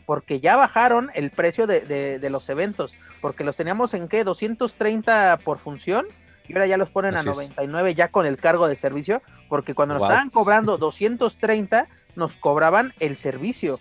Porque 0.05 0.39
ya 0.39 0.55
bajaron 0.55 1.11
el 1.13 1.31
precio 1.31 1.67
de, 1.67 1.81
de, 1.81 2.19
de 2.19 2.29
los 2.29 2.49
eventos. 2.49 2.93
Porque 3.21 3.43
los 3.43 3.55
teníamos 3.55 3.93
en 3.93 4.07
qué? 4.07 4.23
230 4.23 5.39
por 5.43 5.59
función 5.59 6.05
y 6.47 6.53
ahora 6.53 6.67
ya 6.67 6.77
los 6.77 6.89
ponen 6.89 7.15
Así 7.15 7.29
a 7.29 7.31
99 7.31 7.89
es. 7.91 7.95
ya 7.95 8.09
con 8.09 8.25
el 8.25 8.37
cargo 8.37 8.67
de 8.67 8.75
servicio, 8.75 9.21
porque 9.49 9.73
cuando 9.73 9.95
nos 9.95 10.03
estaban 10.03 10.29
cobrando 10.29 10.77
230, 10.77 11.87
nos 12.15 12.35
cobraban 12.35 12.93
el 12.99 13.15
servicio. 13.15 13.79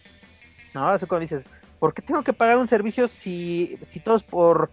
¿No? 0.75 0.89
Así 0.89 1.07
cuando 1.07 1.23
dices, 1.23 1.47
¿por 1.79 1.93
qué 1.93 2.03
tengo 2.03 2.23
que 2.23 2.33
pagar 2.33 2.59
un 2.59 2.69
servicio 2.69 3.09
si, 3.09 3.79
si 3.83 4.01
todo 4.01 4.17
es 4.17 4.23
por, 4.23 4.71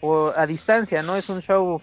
por 0.00 0.38
a 0.38 0.46
distancia, 0.46 1.02
no 1.02 1.16
es 1.16 1.28
un 1.28 1.40
show 1.40 1.80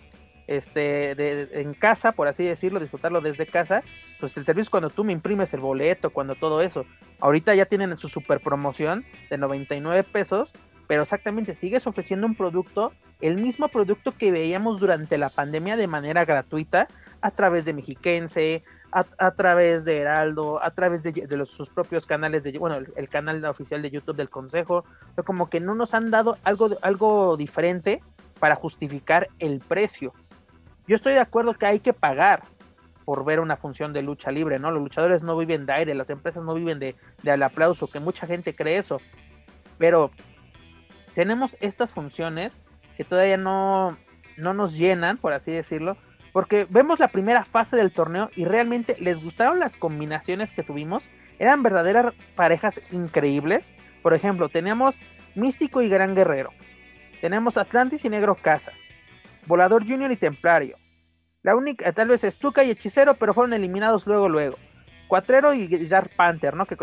este 0.48 1.16
de, 1.16 1.50
en 1.62 1.74
casa, 1.74 2.12
por 2.14 2.28
así 2.28 2.44
decirlo, 2.44 2.80
disfrutarlo 2.80 3.22
desde 3.22 3.46
casa, 3.46 3.84
pues 4.20 4.36
el 4.38 4.46
servicio 4.46 4.72
cuando 4.72 4.90
tú 4.90 5.04
me 5.04 5.14
imprimes 5.14 5.54
el 5.54 5.60
boleto, 5.60 6.10
cuando 6.10 6.36
todo 6.36 6.62
eso. 6.62 6.86
Ahorita 7.20 7.54
ya 7.56 7.66
tienen 7.66 7.98
su 7.98 8.10
super 8.10 8.40
promoción 8.40 9.06
de 9.30 9.38
99 9.38 10.04
pesos 10.04 10.54
pero 10.88 11.04
exactamente 11.04 11.54
sigues 11.54 11.86
ofreciendo 11.86 12.26
un 12.26 12.36
producto, 12.36 12.94
el 13.20 13.38
mismo 13.38 13.68
producto 13.68 14.14
que 14.18 14.32
veíamos 14.32 14.80
durante 14.80 15.18
la 15.18 15.30
pandemia 15.30 15.76
de 15.76 15.88
manera 15.88 16.26
gratuita 16.26 16.88
a 17.22 17.32
través 17.32 17.66
de 17.66 17.74
Mexiquense, 17.74 18.64
a, 18.92 19.32
través 19.32 19.84
de 19.84 19.98
Heraldo, 19.98 20.64
a 20.64 20.72
través 20.72 21.04
de, 21.04 21.46
sus 21.46 21.70
propios 21.70 22.06
canales 22.06 22.44
de, 22.44 22.58
bueno, 22.58 22.78
el, 22.78 22.92
el, 22.96 23.10
canal 23.10 23.44
oficial 23.46 23.82
de 23.82 23.92
YouTube 23.92 24.16
del 24.16 24.30
Consejo, 24.30 24.86
pero 25.14 25.26
como 25.26 25.50
que 25.50 25.60
no 25.60 25.76
nos 25.76 25.94
han 25.94 26.10
dado 26.10 26.38
algo, 26.44 26.70
algo 26.82 27.36
diferente 27.38 28.02
para 28.40 28.56
justificar 28.56 29.28
el 29.40 29.60
precio. 29.60 30.14
Yo 30.88 30.96
estoy 30.96 31.14
de 31.14 31.20
acuerdo 31.20 31.54
que 31.54 31.66
hay 31.66 31.80
que 31.80 31.94
pagar 31.94 32.44
por 33.06 33.24
ver 33.26 33.40
una 33.40 33.58
función 33.58 33.94
de 33.94 34.02
lucha 34.02 34.32
libre, 34.32 34.60
¿no? 34.60 34.72
Los 34.72 34.84
luchadores 34.84 35.24
no 35.24 35.38
viven 35.38 35.66
de 35.66 35.74
aire, 35.74 35.96
las 35.96 36.10
empresas 36.10 36.44
no 36.44 36.54
viven 36.54 36.80
de, 36.80 36.96
del 37.24 37.44
aplauso, 37.44 37.88
que 37.88 38.00
mucha 38.00 38.28
gente 38.28 38.56
cree 38.56 38.78
eso, 38.78 39.00
pero 39.78 40.12
tenemos 41.14 41.58
estas 41.62 41.94
funciones 41.94 42.64
que 42.96 43.04
todavía 43.04 43.38
no, 43.38 43.98
no 44.38 44.54
nos 44.54 44.78
llenan, 44.78 45.18
por 45.18 45.34
así 45.34 45.52
decirlo, 45.52 45.98
porque 46.34 46.68
vemos 46.70 47.00
la 47.00 47.08
primera 47.08 47.46
fase 47.46 47.76
del 47.76 47.92
torneo 47.92 48.30
y 48.36 48.46
realmente 48.46 48.96
les 49.00 49.24
gustaron 49.24 49.60
las 49.60 49.78
combinaciones 49.78 50.52
que 50.52 50.64
tuvimos, 50.64 51.10
eran 51.40 51.64
verdaderas 51.64 52.14
parejas 52.36 52.82
increíbles. 52.92 53.74
Por 54.04 54.14
ejemplo, 54.14 54.50
teníamos 54.50 55.02
Místico 55.34 55.82
y 55.82 55.90
Gran 55.90 56.14
Guerrero, 56.14 56.52
tenemos 57.22 57.58
Atlantis 57.58 58.06
y 58.06 58.10
Negro 58.10 58.36
Casas, 58.36 58.90
Volador 59.48 59.88
Junior 59.88 60.12
y 60.12 60.18
Templario. 60.18 60.78
La 61.42 61.56
única, 61.56 61.92
tal 61.94 62.10
vez 62.10 62.24
Estuca 62.24 62.64
y 62.64 62.72
Hechicero, 62.72 63.16
pero 63.16 63.34
fueron 63.34 63.54
eliminados 63.54 64.06
luego, 64.06 64.28
luego. 64.28 64.58
Cuatrero 65.08 65.54
y 65.54 65.68
Dark 65.88 66.12
Panther, 66.16 66.54
¿no? 66.54 66.66
Que 66.66 66.76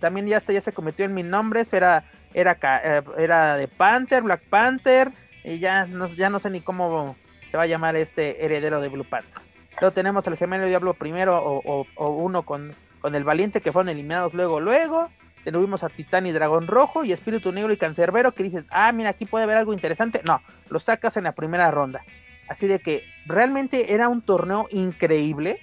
también 0.00 0.26
ya, 0.26 0.36
hasta 0.36 0.52
ya 0.52 0.60
se 0.60 0.72
convirtió 0.72 1.04
en 1.04 1.12
mi 1.12 1.24
nombres, 1.24 1.72
era, 1.72 2.04
era, 2.32 2.56
eh, 2.84 3.02
era 3.18 3.56
de 3.56 3.66
Panther, 3.66 4.22
Black 4.22 4.42
Panther, 4.48 5.10
y 5.42 5.58
ya 5.58 5.86
no, 5.86 6.06
ya 6.08 6.30
no 6.30 6.38
sé 6.38 6.50
ni 6.50 6.60
cómo 6.60 7.16
se 7.50 7.56
va 7.56 7.64
a 7.64 7.66
llamar 7.66 7.96
este 7.96 8.44
heredero 8.44 8.80
de 8.80 8.88
Blue 8.88 9.04
Panther. 9.04 9.42
Luego 9.80 9.92
tenemos 9.92 10.28
al 10.28 10.36
gemelo 10.36 10.66
Diablo 10.66 10.94
primero 10.94 11.36
o, 11.36 11.60
o, 11.64 11.86
o, 11.96 12.10
uno 12.12 12.42
con, 12.42 12.76
con 13.00 13.16
el 13.16 13.24
Valiente 13.24 13.60
que 13.60 13.72
fueron 13.72 13.88
eliminados 13.88 14.32
luego, 14.34 14.60
luego. 14.60 15.10
Tuvimos 15.52 15.82
a 15.84 15.88
Titán 15.88 16.26
y 16.26 16.32
Dragón 16.32 16.66
Rojo 16.66 17.04
y 17.04 17.12
Espíritu 17.12 17.52
Negro 17.52 17.72
y 17.72 17.76
Cancerbero 17.76 18.32
que 18.32 18.42
dices, 18.42 18.66
ah, 18.70 18.92
mira, 18.92 19.10
aquí 19.10 19.26
puede 19.26 19.44
haber 19.44 19.56
algo 19.56 19.72
interesante. 19.72 20.20
No, 20.26 20.40
lo 20.68 20.78
sacas 20.78 21.16
en 21.16 21.24
la 21.24 21.32
primera 21.32 21.70
ronda. 21.70 22.02
Así 22.48 22.66
de 22.66 22.78
que 22.78 23.02
realmente 23.26 23.94
era 23.94 24.08
un 24.08 24.20
torneo 24.22 24.68
increíble 24.70 25.60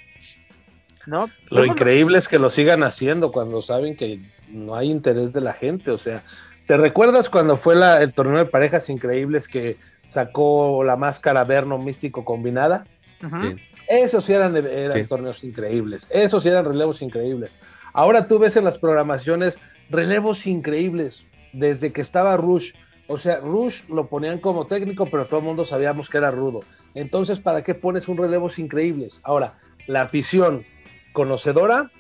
¿no? 1.08 1.30
Lo 1.50 1.66
increíble 1.66 2.18
es 2.18 2.28
que 2.28 2.40
lo 2.40 2.50
sigan 2.50 2.84
haciendo 2.84 3.32
cuando 3.32 3.62
saben 3.62 3.96
que 3.96 4.22
no 4.50 4.76
hay 4.76 4.92
interés 4.92 5.34
de 5.34 5.42
la 5.42 5.54
gente, 5.54 5.92
o 5.92 5.98
sea, 5.98 6.24
¿te 6.68 6.78
recuerdas 6.78 7.30
cuando 7.30 7.56
fue 7.56 7.76
la, 7.76 8.02
el 8.02 8.14
torneo 8.14 8.38
de 8.38 8.46
parejas 8.46 8.90
increíbles 8.90 9.48
que 9.48 9.78
sacó 10.08 10.84
la 10.84 10.98
máscara 10.98 11.44
Verno 11.44 11.78
Místico 11.78 12.26
combinada? 12.26 12.86
Uh 13.24 13.28
-huh. 13.28 13.50
sí. 13.50 13.64
Esos 13.88 14.26
sí 14.26 14.34
eran, 14.34 14.56
eran 14.56 14.92
sí. 14.92 15.04
torneos 15.06 15.44
increíbles, 15.44 16.08
esos 16.12 16.44
sí 16.44 16.50
eran 16.50 16.66
relevos 16.66 17.02
increíbles. 17.02 17.58
Ahora 17.94 18.28
tú 18.28 18.40
ves 18.40 18.56
en 18.58 18.66
las 18.66 18.78
programaciones 18.78 19.58
relevos 19.90 20.48
increíbles, 20.48 21.26
desde 21.54 21.92
que 21.92 22.02
estaba 22.02 22.38
Rush, 22.38 22.72
o 23.08 23.18
sea, 23.18 23.40
Rush 23.40 23.84
lo 23.90 24.08
ponían 24.08 24.40
como 24.40 24.68
técnico, 24.68 25.06
pero 25.06 25.26
todo 25.26 25.40
el 25.40 25.46
mundo 25.46 25.66
sabíamos 25.66 26.10
que 26.10 26.18
era 26.18 26.32
rudo. 26.32 26.62
Entonces, 26.94 27.40
¿para 27.40 27.64
qué 27.64 27.76
pones 27.76 28.08
un 28.08 28.18
relevos 28.18 28.58
increíbles? 28.58 29.20
Ahora, 29.24 29.56
la 29.88 30.04
afición 30.04 30.66
conocedora, 31.14 31.92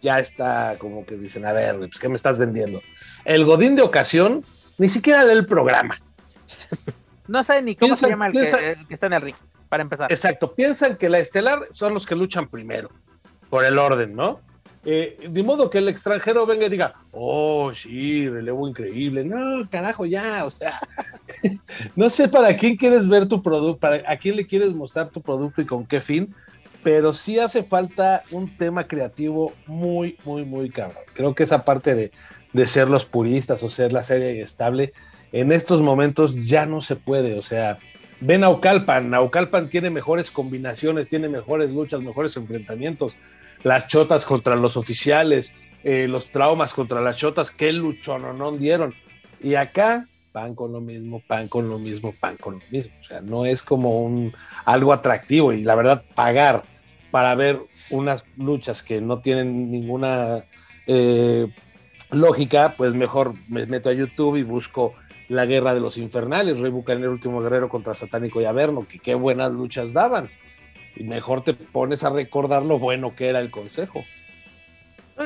ya 0.00 0.18
está 0.18 0.76
como 0.78 1.06
que 1.06 1.16
dicen, 1.16 1.46
a 1.46 1.52
ver, 1.52 1.78
pues, 1.78 1.98
¿qué 1.98 2.08
me 2.08 2.16
estás 2.16 2.38
vendiendo? 2.38 2.82
El 3.24 3.44
Godín 3.44 3.76
de 3.76 3.82
ocasión 3.82 4.44
ni 4.76 4.88
siquiera 4.88 5.24
lee 5.24 5.32
el 5.32 5.46
programa. 5.46 5.98
No 7.28 7.44
sabe 7.44 7.60
ni 7.60 7.76
cómo 7.76 7.94
se 7.94 8.08
llama 8.08 8.28
el, 8.28 8.32
que, 8.32 8.38
el, 8.38 8.86
que, 8.88 8.94
está 8.94 9.04
en 9.04 9.12
el 9.12 9.20
ring, 9.20 9.36
para 9.68 9.82
empezar. 9.82 10.10
Exacto, 10.10 10.54
piensan 10.54 10.96
que 10.96 11.10
la 11.10 11.18
estelar 11.18 11.68
son 11.72 11.92
los 11.92 12.06
que 12.06 12.16
luchan 12.16 12.48
primero, 12.48 12.88
por 13.50 13.66
el 13.66 13.76
orden, 13.76 14.16
¿no? 14.16 14.40
Eh, 14.84 15.28
de 15.28 15.42
modo 15.42 15.70
que 15.70 15.78
el 15.78 15.88
extranjero 15.88 16.46
venga 16.46 16.66
y 16.66 16.70
diga, 16.70 16.94
oh, 17.12 17.72
sí, 17.74 18.28
relevo 18.28 18.68
increíble. 18.68 19.24
No, 19.24 19.68
carajo, 19.70 20.06
ya, 20.06 20.44
o 20.44 20.50
sea, 20.50 20.78
no 21.96 22.08
sé 22.10 22.28
para 22.28 22.56
quién 22.56 22.76
quieres 22.76 23.08
ver 23.08 23.26
tu 23.26 23.42
producto, 23.42 23.78
para 23.78 24.02
a 24.10 24.16
quién 24.16 24.36
le 24.36 24.46
quieres 24.46 24.72
mostrar 24.72 25.10
tu 25.10 25.20
producto 25.20 25.60
y 25.60 25.66
con 25.66 25.86
qué 25.86 26.00
fin, 26.00 26.34
pero 26.82 27.12
sí 27.12 27.38
hace 27.38 27.64
falta 27.64 28.22
un 28.30 28.56
tema 28.56 28.86
creativo 28.86 29.52
muy, 29.66 30.16
muy, 30.24 30.44
muy 30.44 30.70
cabrón. 30.70 31.02
Creo 31.12 31.34
que 31.34 31.42
esa 31.42 31.64
parte 31.64 31.94
de, 31.94 32.12
de 32.52 32.66
ser 32.66 32.88
los 32.88 33.04
puristas 33.04 33.62
o 33.62 33.70
ser 33.70 33.92
la 33.92 34.04
serie 34.04 34.40
estable, 34.40 34.92
en 35.32 35.52
estos 35.52 35.82
momentos 35.82 36.34
ya 36.46 36.66
no 36.66 36.80
se 36.80 36.96
puede. 36.96 37.38
O 37.38 37.42
sea, 37.42 37.78
ven 38.20 38.44
a 38.44 38.48
Naucalpan, 38.48 39.10
Naucalpan 39.10 39.68
tiene 39.68 39.90
mejores 39.90 40.30
combinaciones, 40.30 41.08
tiene 41.08 41.28
mejores 41.28 41.70
luchas, 41.70 42.00
mejores 42.00 42.36
enfrentamientos. 42.36 43.14
Las 43.62 43.88
chotas 43.88 44.24
contra 44.24 44.56
los 44.56 44.76
oficiales, 44.76 45.52
eh, 45.84 46.08
los 46.08 46.30
traumas 46.30 46.74
contra 46.74 47.00
las 47.00 47.16
chotas, 47.16 47.50
qué 47.50 47.72
luchón 47.72 48.38
no 48.38 48.52
dieron. 48.52 48.94
Y 49.40 49.54
acá, 49.54 50.06
pan 50.32 50.54
con 50.54 50.72
lo 50.72 50.80
mismo, 50.80 51.22
pan 51.26 51.48
con 51.48 51.68
lo 51.68 51.78
mismo, 51.78 52.12
pan 52.12 52.36
con 52.36 52.54
lo 52.54 52.64
mismo. 52.70 52.94
O 53.00 53.04
sea, 53.04 53.20
no 53.20 53.46
es 53.46 53.62
como 53.62 54.02
un 54.02 54.34
algo 54.64 54.92
atractivo 54.92 55.52
y 55.52 55.62
la 55.62 55.74
verdad 55.74 56.04
pagar 56.14 56.62
para 57.10 57.34
ver 57.34 57.60
unas 57.90 58.24
luchas 58.36 58.82
que 58.82 59.00
no 59.00 59.20
tienen 59.20 59.70
ninguna 59.70 60.44
eh, 60.86 61.46
lógica, 62.10 62.74
pues 62.76 62.94
mejor 62.94 63.34
me 63.48 63.66
meto 63.66 63.88
a 63.88 63.94
YouTube 63.94 64.36
y 64.36 64.42
busco 64.42 64.94
la 65.28 65.46
guerra 65.46 65.74
de 65.74 65.80
los 65.80 65.98
infernales, 65.98 66.58
Rey 66.58 66.70
Bucanero, 66.70 67.12
último 67.12 67.40
guerrero 67.40 67.68
contra 67.68 67.94
Satánico 67.94 68.40
y 68.40 68.46
Averno, 68.46 68.86
que 68.88 68.98
qué 68.98 69.14
buenas 69.14 69.52
luchas 69.52 69.92
daban. 69.92 70.28
Y 70.98 71.04
mejor 71.04 71.44
te 71.44 71.54
pones 71.54 72.02
a 72.02 72.10
recordar 72.10 72.64
lo 72.64 72.80
bueno 72.80 73.14
que 73.14 73.28
era 73.28 73.38
el 73.38 73.52
consejo. 73.52 74.04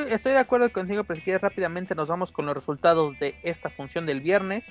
Estoy 0.09 0.33
de 0.33 0.37
acuerdo 0.37 0.71
contigo, 0.71 1.03
pero 1.03 1.17
si 1.17 1.23
quieres 1.23 1.41
rápidamente 1.41 1.95
nos 1.95 2.07
vamos 2.07 2.31
con 2.31 2.45
los 2.45 2.55
resultados 2.55 3.17
de 3.19 3.35
esta 3.41 3.69
función 3.69 4.05
del 4.05 4.21
viernes. 4.21 4.67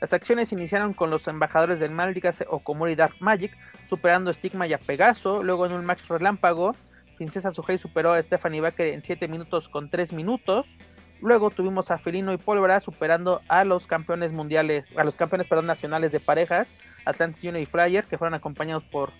Las 0.00 0.14
acciones 0.14 0.52
iniciaron 0.52 0.94
con 0.94 1.10
los 1.10 1.28
embajadores 1.28 1.78
del 1.78 1.90
mal, 1.90 2.14
dígase 2.14 2.46
Okomori 2.48 2.94
Dark 2.94 3.16
Magic, 3.20 3.56
superando 3.86 4.30
a 4.30 4.34
Stigma 4.34 4.66
y 4.66 4.72
a 4.72 4.78
Pegaso. 4.78 5.42
Luego 5.42 5.66
en 5.66 5.72
un 5.72 5.84
match 5.84 6.06
relámpago, 6.08 6.74
Princesa 7.16 7.52
Sujei 7.52 7.76
superó 7.76 8.12
a 8.12 8.22
Stephanie 8.22 8.60
Baker 8.62 8.86
en 8.86 9.02
7 9.02 9.28
minutos 9.28 9.68
con 9.68 9.90
3 9.90 10.14
minutos. 10.14 10.78
Luego 11.20 11.50
tuvimos 11.50 11.90
a 11.90 11.98
Felino 11.98 12.32
y 12.32 12.38
Pólvora 12.38 12.80
superando 12.80 13.42
a 13.48 13.64
los 13.64 13.86
campeones 13.86 14.32
mundiales, 14.32 14.94
a 14.96 15.04
los 15.04 15.16
campeones 15.16 15.46
perdón, 15.46 15.66
nacionales 15.66 16.12
de 16.12 16.20
parejas, 16.20 16.74
Atlantis 17.04 17.42
Junior 17.42 17.62
y 17.62 17.66
Flyer, 17.66 18.04
que 18.04 18.18
fueron 18.18 18.34
acompañados 18.34 18.84
por, 18.84 19.12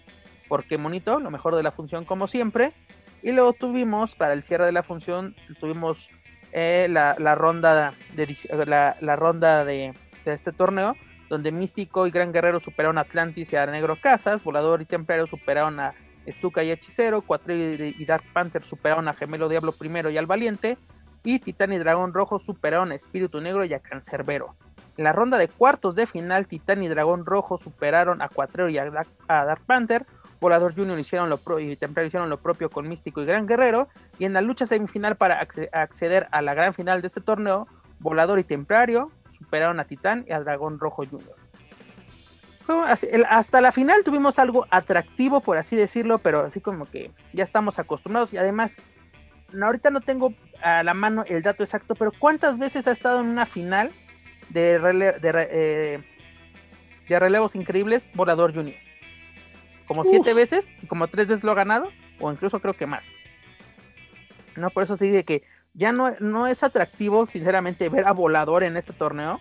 por 0.48 0.64
Kemonito, 0.64 1.18
lo 1.18 1.30
mejor 1.30 1.54
de 1.54 1.62
la 1.62 1.72
función 1.72 2.04
como 2.04 2.26
siempre. 2.26 2.72
Y 3.22 3.32
luego 3.32 3.52
tuvimos, 3.52 4.14
para 4.14 4.32
el 4.32 4.42
cierre 4.42 4.66
de 4.66 4.72
la 4.72 4.82
función, 4.82 5.34
tuvimos 5.60 6.08
eh, 6.52 6.86
la, 6.90 7.14
ronda 7.34 7.92
de 8.14 8.36
la, 8.66 9.16
ronda 9.16 9.64
de, 9.64 9.94
este 10.24 10.52
torneo, 10.52 10.94
donde 11.28 11.52
Místico 11.52 12.06
y 12.06 12.10
Gran 12.10 12.32
Guerrero 12.32 12.60
superaron 12.60 12.98
a 12.98 13.02
Atlantis 13.02 13.52
y 13.52 13.56
a 13.56 13.66
Negro 13.66 13.96
Casas, 14.00 14.44
Volador 14.44 14.82
y 14.82 14.84
Templario 14.84 15.26
superaron 15.26 15.80
a 15.80 15.94
Stuka 16.28 16.62
y 16.62 16.70
Hechicero, 16.70 17.22
Cuatril 17.22 17.94
y 17.98 18.04
Dark 18.04 18.24
Panther 18.32 18.64
superaron 18.64 19.08
a 19.08 19.14
Gemelo 19.14 19.48
Diablo 19.48 19.72
primero 19.72 20.10
y 20.10 20.18
al 20.18 20.26
Valiente, 20.26 20.78
y 21.24 21.40
Titán 21.40 21.72
y 21.72 21.78
Dragón 21.78 22.14
Rojo 22.14 22.38
superaron 22.38 22.92
a 22.92 22.94
Espíritu 22.94 23.40
Negro 23.40 23.64
y 23.64 23.74
a 23.74 23.80
Cancerbero. 23.80 24.54
En 24.96 25.04
la 25.04 25.12
ronda 25.12 25.36
de 25.36 25.48
cuartos 25.48 25.94
de 25.94 26.06
final, 26.06 26.46
Titán 26.46 26.82
y 26.82 26.88
Dragón 26.88 27.26
Rojo 27.26 27.58
superaron 27.58 28.22
a 28.22 28.28
Cuatrero 28.28 28.68
y 28.70 28.78
a 28.78 28.88
Dark, 28.88 29.60
Panther. 29.66 30.06
Volador 30.40 30.74
Junior 30.74 30.98
hicieron 30.98 31.30
lo 31.30 31.40
y 31.58 31.76
Templario 31.76 32.08
hicieron 32.08 32.28
lo 32.28 32.40
propio 32.40 32.70
con 32.70 32.88
Místico 32.88 33.22
y 33.22 33.26
Gran 33.26 33.46
Guerrero. 33.46 33.88
Y 34.18 34.24
en 34.24 34.32
la 34.32 34.40
lucha 34.40 34.66
semifinal 34.66 35.16
para 35.16 35.40
acceder 35.72 36.28
a 36.30 36.42
la 36.42 36.54
gran 36.54 36.74
final 36.74 37.02
de 37.02 37.08
este 37.08 37.20
torneo, 37.20 37.66
Volador 38.00 38.38
y 38.38 38.44
Templario 38.44 39.10
superaron 39.36 39.80
a 39.80 39.84
Titán 39.84 40.24
y 40.28 40.32
a 40.32 40.40
Dragón 40.40 40.78
Rojo 40.78 41.04
Junior. 41.04 41.36
Hasta 43.28 43.60
la 43.60 43.70
final 43.70 44.02
tuvimos 44.02 44.38
algo 44.38 44.66
atractivo, 44.70 45.40
por 45.40 45.56
así 45.56 45.76
decirlo, 45.76 46.18
pero 46.18 46.40
así 46.40 46.60
como 46.60 46.86
que 46.90 47.12
ya 47.32 47.44
estamos 47.44 47.78
acostumbrados 47.78 48.32
y 48.32 48.38
además 48.38 48.76
ahorita 49.62 49.90
no 49.90 50.00
tengo 50.00 50.34
a 50.62 50.82
la 50.82 50.94
mano 50.94 51.24
el 51.28 51.42
dato 51.42 51.62
exacto, 51.62 51.94
pero 51.94 52.12
¿cuántas 52.18 52.58
veces 52.58 52.86
ha 52.88 52.92
estado 52.92 53.20
en 53.20 53.26
una 53.26 53.46
final 53.46 53.92
de, 54.48 54.80
eh, 55.22 56.02
de, 57.08 57.18
relevos 57.20 57.54
increíbles 57.54 58.10
Volador 58.14 58.52
Junior? 58.52 58.76
Como 59.86 60.04
siete 60.04 60.34
veces 60.34 60.72
como 60.88 61.08
tres 61.08 61.28
veces 61.28 61.44
lo 61.44 61.52
ha 61.52 61.54
ganado, 61.54 61.90
o 62.20 62.30
incluso 62.30 62.60
creo 62.60 62.74
que 62.74 62.86
más. 62.86 63.06
No, 64.56 64.70
por 64.70 64.82
eso 64.82 64.96
sigue 64.96 65.24
que 65.24 65.42
ya 65.74 65.92
no, 65.92 66.14
no 66.20 66.46
es 66.46 66.62
atractivo, 66.62 67.26
sinceramente, 67.26 67.88
ver 67.88 68.06
a 68.08 68.12
Volador 68.12 68.64
en 68.64 68.76
este 68.76 68.92
torneo. 68.92 69.40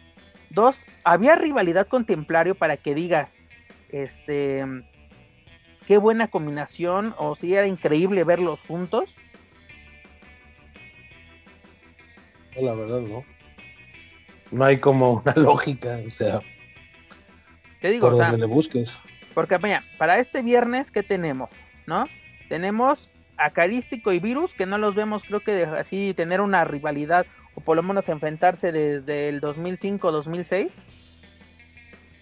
Dos, 0.50 0.86
había 1.04 1.36
rivalidad 1.36 1.88
con 1.88 2.06
Templario 2.06 2.56
para 2.56 2.78
que 2.78 2.94
digas, 2.94 3.38
este, 3.90 4.66
qué 5.88 5.98
buena 5.98 6.28
combinación, 6.28 7.16
o 7.18 7.36
si 7.36 7.56
era 7.56 7.68
increíble 7.68 8.24
verlos 8.24 8.62
juntos. 8.62 9.16
la 12.62 12.74
verdad 12.74 13.02
no. 13.02 13.24
No 14.52 14.66
hay 14.66 14.78
como 14.78 15.14
una 15.14 15.34
lógica, 15.36 16.00
o 16.06 16.10
sea. 16.10 16.40
¿Qué 17.82 17.92
digo? 17.92 18.10
Por 18.10 18.18
donde 18.18 18.38
le 18.38 18.46
busques. 18.46 19.00
Porque, 19.36 19.60
para 20.00 20.18
este 20.18 20.42
viernes, 20.42 20.90
¿qué 20.90 21.04
tenemos? 21.04 21.50
¿No? 21.86 22.08
Tenemos 22.50 23.12
Acarístico 23.38 24.14
y 24.14 24.20
Virus, 24.20 24.54
que 24.54 24.66
no 24.66 24.78
los 24.78 24.96
vemos, 24.96 25.26
creo 25.26 25.42
que 25.42 25.66
así 25.66 26.14
tener 26.16 26.40
una 26.40 26.64
rivalidad, 26.64 27.26
o 27.54 27.62
por 27.62 27.76
lo 27.76 27.84
menos 27.84 28.08
enfrentarse 28.10 28.72
desde 28.72 29.30
el 29.30 29.42
2005-2006, 29.42 30.82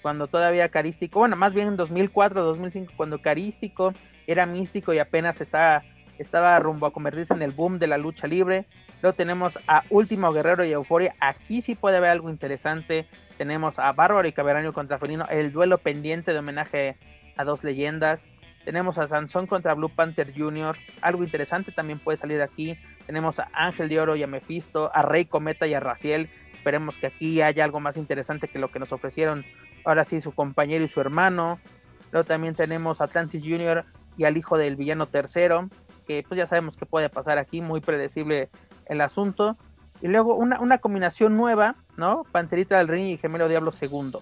cuando 0.01 0.27
todavía 0.27 0.65
Acarístico, 0.65 1.19
bueno, 1.19 1.35
más 1.35 1.53
bien 1.53 1.69
en 1.69 1.77
2004-2005, 1.77 2.89
cuando 2.97 3.21
Carístico 3.21 3.93
era 4.25 4.45
místico 4.45 4.91
y 4.91 4.99
apenas 4.99 5.39
estaba, 5.39 5.83
estaba 6.23 6.57
rumbo 6.59 6.87
a 6.87 6.93
convertirse 6.93 7.33
en 7.33 7.41
el 7.41 7.51
boom 7.51 7.77
de 7.77 7.87
la 7.87 7.97
lucha 7.97 8.27
libre. 8.27 8.65
Luego 9.01 9.15
tenemos 9.15 9.59
a 9.67 9.83
Último 9.89 10.31
Guerrero 10.33 10.65
y 10.65 10.71
Euforia. 10.71 11.15
Aquí 11.19 11.61
sí 11.61 11.75
puede 11.75 11.97
haber 11.97 12.09
algo 12.09 12.29
interesante. 12.29 13.07
Tenemos 13.37 13.79
a 13.79 13.91
Bárbaro 13.91 14.27
y 14.27 14.31
Caberanio 14.31 14.73
contra 14.73 14.97
Felino. 14.97 15.27
El 15.29 15.51
duelo 15.51 15.77
pendiente 15.77 16.33
de 16.33 16.39
homenaje 16.39 16.97
a 17.37 17.43
dos 17.43 17.63
leyendas. 17.63 18.27
Tenemos 18.65 18.97
a 18.97 19.07
Sansón 19.07 19.45
contra 19.45 19.73
Blue 19.73 19.89
Panther 19.89 20.33
Jr. 20.35 20.77
Algo 21.01 21.23
interesante 21.23 21.71
también 21.71 21.99
puede 21.99 22.17
salir 22.17 22.37
de 22.37 22.43
aquí. 22.43 22.77
Tenemos 23.05 23.39
a 23.39 23.49
Ángel 23.53 23.89
de 23.89 23.99
Oro 23.99 24.15
y 24.15 24.23
a 24.23 24.27
Mephisto, 24.27 24.89
a 24.93 25.01
Rey 25.01 25.25
Cometa 25.25 25.67
y 25.67 25.73
a 25.73 25.81
Raciel. 25.81 26.29
Esperemos 26.53 26.97
que 26.97 27.07
aquí 27.07 27.41
haya 27.41 27.65
algo 27.65 27.81
más 27.81 27.97
interesante 27.97 28.47
que 28.47 28.59
lo 28.59 28.71
que 28.71 28.79
nos 28.79 28.93
ofrecieron 28.93 29.43
ahora 29.83 30.05
sí 30.05 30.21
su 30.21 30.33
compañero 30.33 30.85
y 30.85 30.87
su 30.87 31.01
hermano. 31.01 31.59
Luego 32.11 32.25
también 32.25 32.55
tenemos 32.55 33.01
a 33.01 33.05
Atlantis 33.05 33.43
Jr. 33.43 33.85
y 34.17 34.23
al 34.23 34.37
hijo 34.37 34.57
del 34.57 34.75
villano 34.75 35.07
tercero, 35.07 35.69
que 36.03 36.23
pues 36.27 36.37
ya 36.37 36.47
sabemos 36.47 36.77
que 36.77 36.85
puede 36.85 37.09
pasar 37.09 37.37
aquí, 37.37 37.61
muy 37.61 37.81
predecible 37.81 38.49
el 38.85 39.01
asunto. 39.01 39.57
Y 40.01 40.07
luego 40.07 40.35
una, 40.35 40.59
una 40.59 40.79
combinación 40.79 41.37
nueva, 41.37 41.75
¿no? 41.95 42.25
Panterita 42.31 42.77
del 42.77 42.87
Ring 42.89 43.07
y 43.07 43.17
Gemelo 43.17 43.47
Diablo 43.47 43.71
segundo. 43.71 44.21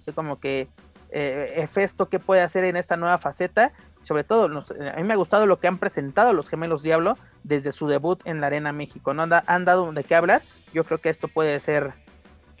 Así 0.00 0.12
como 0.12 0.40
que 0.40 0.68
eh, 1.12 1.68
qué 2.10 2.18
puede 2.18 2.40
hacer 2.40 2.64
en 2.64 2.76
esta 2.76 2.96
nueva 2.96 3.18
faceta. 3.18 3.72
Sobre 4.02 4.24
todo, 4.24 4.46
a 4.46 4.96
mí 4.96 5.04
me 5.04 5.12
ha 5.12 5.16
gustado 5.16 5.46
lo 5.46 5.60
que 5.60 5.68
han 5.68 5.78
presentado 5.78 6.32
los 6.32 6.48
Gemelos 6.48 6.82
Diablo 6.82 7.16
desde 7.44 7.70
su 7.70 7.86
debut 7.86 8.20
en 8.24 8.40
la 8.40 8.48
Arena 8.48 8.72
México. 8.72 9.14
¿no? 9.14 9.22
Han, 9.46 9.64
dado 9.64 9.92
de 9.92 10.02
qué 10.02 10.16
hablar. 10.16 10.42
Yo 10.74 10.82
creo 10.84 10.98
que 10.98 11.08
esto 11.08 11.28
puede 11.28 11.60
ser 11.60 11.92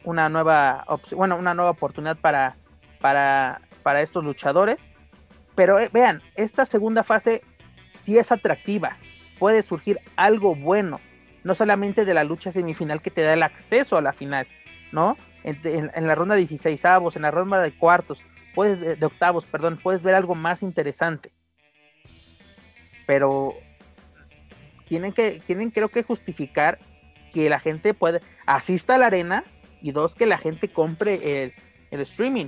una 0.04 0.28
nueva 0.28 0.84
bueno, 1.16 1.36
una 1.36 1.54
nueva 1.54 1.70
oportunidad 1.72 2.16
para, 2.16 2.56
para, 3.00 3.60
para 3.82 4.02
estos 4.02 4.22
luchadores. 4.22 4.88
Pero 5.56 5.80
eh, 5.80 5.90
vean, 5.92 6.22
esta 6.36 6.64
segunda 6.64 7.02
fase 7.02 7.42
sí 8.02 8.18
es 8.18 8.32
atractiva. 8.32 8.96
Puede 9.38 9.62
surgir 9.62 10.00
algo 10.16 10.54
bueno 10.54 11.00
no 11.44 11.54
solamente 11.54 12.04
de 12.04 12.14
la 12.14 12.24
lucha 12.24 12.52
semifinal 12.52 13.02
que 13.02 13.10
te 13.10 13.22
da 13.22 13.34
el 13.34 13.42
acceso 13.42 13.96
a 13.96 14.02
la 14.02 14.12
final, 14.12 14.46
¿no? 14.92 15.16
En, 15.44 16.06
la 16.06 16.14
ronda 16.14 16.36
de 16.36 16.40
16 16.42 16.84
avos, 16.84 17.16
en 17.16 17.22
la 17.22 17.32
ronda 17.32 17.60
de 17.60 17.76
cuartos, 17.76 18.22
puedes, 18.54 18.80
eh, 18.80 18.94
de 18.94 19.06
octavos, 19.06 19.44
perdón, 19.44 19.78
puedes 19.82 20.02
ver 20.02 20.14
algo 20.14 20.36
más 20.36 20.62
interesante. 20.62 21.32
Pero 23.06 23.54
tienen 24.86 25.12
que, 25.12 25.42
tienen 25.44 25.70
creo 25.70 25.88
que 25.88 26.04
justificar 26.04 26.78
que 27.32 27.50
la 27.50 27.58
gente 27.58 27.92
puede, 27.92 28.20
asista 28.46 28.94
a 28.94 28.98
la 28.98 29.06
arena 29.06 29.42
y 29.80 29.90
dos, 29.90 30.14
que 30.14 30.26
la 30.26 30.38
gente 30.38 30.68
compre 30.68 31.42
el, 31.42 31.54
el 31.90 32.00
streaming, 32.02 32.46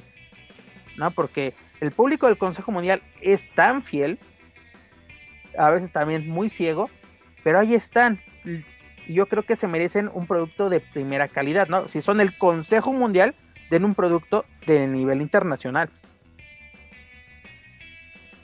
¿no? 0.96 1.10
Porque 1.10 1.54
el 1.80 1.90
público 1.90 2.28
del 2.28 2.38
Consejo 2.38 2.70
Mundial 2.70 3.02
es 3.20 3.50
tan 3.54 3.82
fiel, 3.82 4.20
a 5.58 5.70
veces 5.70 5.92
también 5.92 6.28
muy 6.28 6.48
ciego, 6.48 6.90
pero 7.42 7.58
ahí 7.58 7.74
están 7.74 8.20
y 9.06 9.14
yo 9.14 9.26
creo 9.26 9.42
que 9.42 9.56
se 9.56 9.68
merecen 9.68 10.10
un 10.12 10.26
producto 10.26 10.70
de 10.70 10.80
primera 10.80 11.28
calidad, 11.28 11.68
¿no? 11.68 11.88
Si 11.88 12.00
son 12.00 12.20
el 12.20 12.36
Consejo 12.36 12.92
Mundial, 12.92 13.34
den 13.70 13.84
un 13.84 13.94
producto 13.94 14.44
de 14.66 14.86
nivel 14.86 15.20
internacional. 15.20 15.90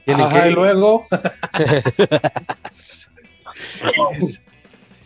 Tiene 0.04 0.28
que... 0.28 0.50
luego. 0.50 1.06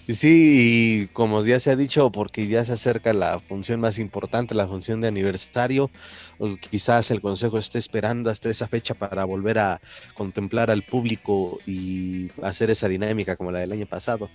Sí, 0.09 1.05
y 1.05 1.07
como 1.09 1.43
ya 1.45 1.59
se 1.59 1.71
ha 1.71 1.77
dicho, 1.77 2.12
porque 2.12 2.47
ya 2.47 2.62
se 2.64 2.75
acerca 2.75 3.14
la 3.14 3.38
función 3.38 3.81
más 3.81 3.99
importante, 3.99 4.55
la 4.55 4.69
función 4.69 5.01
de 5.01 5.09
aniversario, 5.09 5.90
quizás 6.71 7.11
el 7.11 7.23
Consejo 7.23 7.57
esté 7.57 7.79
esperando 7.79 8.29
hasta 8.29 8.51
esa 8.51 8.69
fecha 8.69 8.95
para 8.95 9.25
volver 9.25 9.59
a 9.59 9.81
contemplar 10.14 10.71
al 10.71 10.83
público 10.83 11.59
y 11.67 12.31
hacer 12.43 12.69
esa 12.69 12.87
dinámica 12.87 13.37
como 13.37 13.51
la 13.51 13.61
del 13.61 13.73
año 13.73 13.87
pasado. 13.87 14.29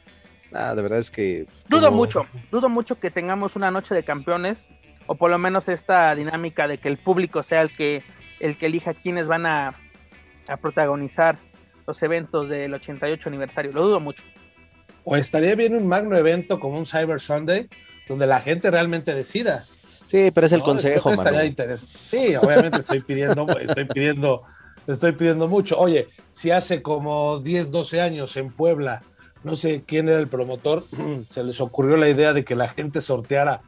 Ah, 0.51 0.73
de 0.73 0.81
verdad 0.81 0.97
es 0.97 1.11
que. 1.11 1.45
Dudo 1.67 1.91
mucho, 1.91 2.25
dudo 2.49 2.67
mucho 2.67 2.99
que 2.99 3.11
tengamos 3.11 3.55
una 3.55 3.69
noche 3.69 3.93
de 3.93 4.01
campeones, 4.01 4.65
o 5.05 5.15
por 5.15 5.29
lo 5.29 5.37
menos 5.37 5.69
esta 5.69 6.15
dinámica 6.15 6.67
de 6.67 6.79
que 6.79 6.89
el 6.89 6.97
público 6.97 7.43
sea 7.43 7.61
el 7.61 7.71
que, 7.71 8.01
el 8.39 8.57
que 8.57 8.65
elija 8.65 8.95
quiénes 8.95 9.27
van 9.27 9.45
a, 9.45 9.73
a 10.47 10.57
protagonizar 10.57 11.37
los 11.85 12.01
eventos 12.01 12.49
del 12.49 12.73
88 12.73 13.29
aniversario. 13.29 13.71
Lo 13.71 13.83
dudo 13.83 13.99
mucho. 13.99 14.23
O 15.11 15.15
estaría 15.15 15.55
bien 15.55 15.75
un 15.75 15.87
magno 15.87 16.15
evento 16.15 16.59
como 16.59 16.77
un 16.77 16.85
Cyber 16.85 17.19
Sunday, 17.19 17.67
donde 18.07 18.27
la 18.27 18.41
gente 18.41 18.69
realmente 18.69 19.15
decida. 19.15 19.65
Sí, 20.05 20.29
pero 20.31 20.45
es 20.45 20.53
el 20.53 20.61
consejo. 20.61 21.11
Sí, 22.05 22.35
obviamente 22.35 22.77
estoy 22.77 22.99
pidiendo, 22.99 23.47
estoy 23.59 23.85
pidiendo, 23.85 24.43
estoy 24.85 25.13
pidiendo 25.13 25.47
mucho. 25.47 25.79
Oye, 25.79 26.09
si 26.33 26.51
hace 26.51 26.83
como 26.83 27.39
10, 27.39 27.71
12 27.71 28.01
años 28.01 28.37
en 28.37 28.51
Puebla 28.51 29.01
no 29.43 29.55
sé 29.55 29.83
quién 29.83 30.09
era 30.09 30.19
el 30.19 30.27
promotor, 30.27 30.83
se 31.31 31.43
les 31.43 31.59
ocurrió 31.59 31.97
la 31.97 32.09
idea 32.09 32.31
de 32.33 32.45
que 32.45 32.55
la 32.55 32.67
gente 32.67 33.01
sorteara 33.01 33.61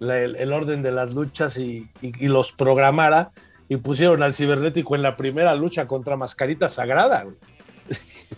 el, 0.00 0.52
orden 0.52 0.82
de 0.82 0.90
las 0.90 1.14
luchas 1.14 1.58
y, 1.58 1.88
los 2.20 2.52
programara 2.52 3.30
y 3.68 3.76
pusieron 3.76 4.24
al 4.24 4.34
cibernético 4.34 4.96
en 4.96 5.02
la 5.02 5.16
primera 5.16 5.54
lucha 5.54 5.86
contra 5.86 6.16
Mascarita 6.16 6.68
Sagrada. 6.68 7.24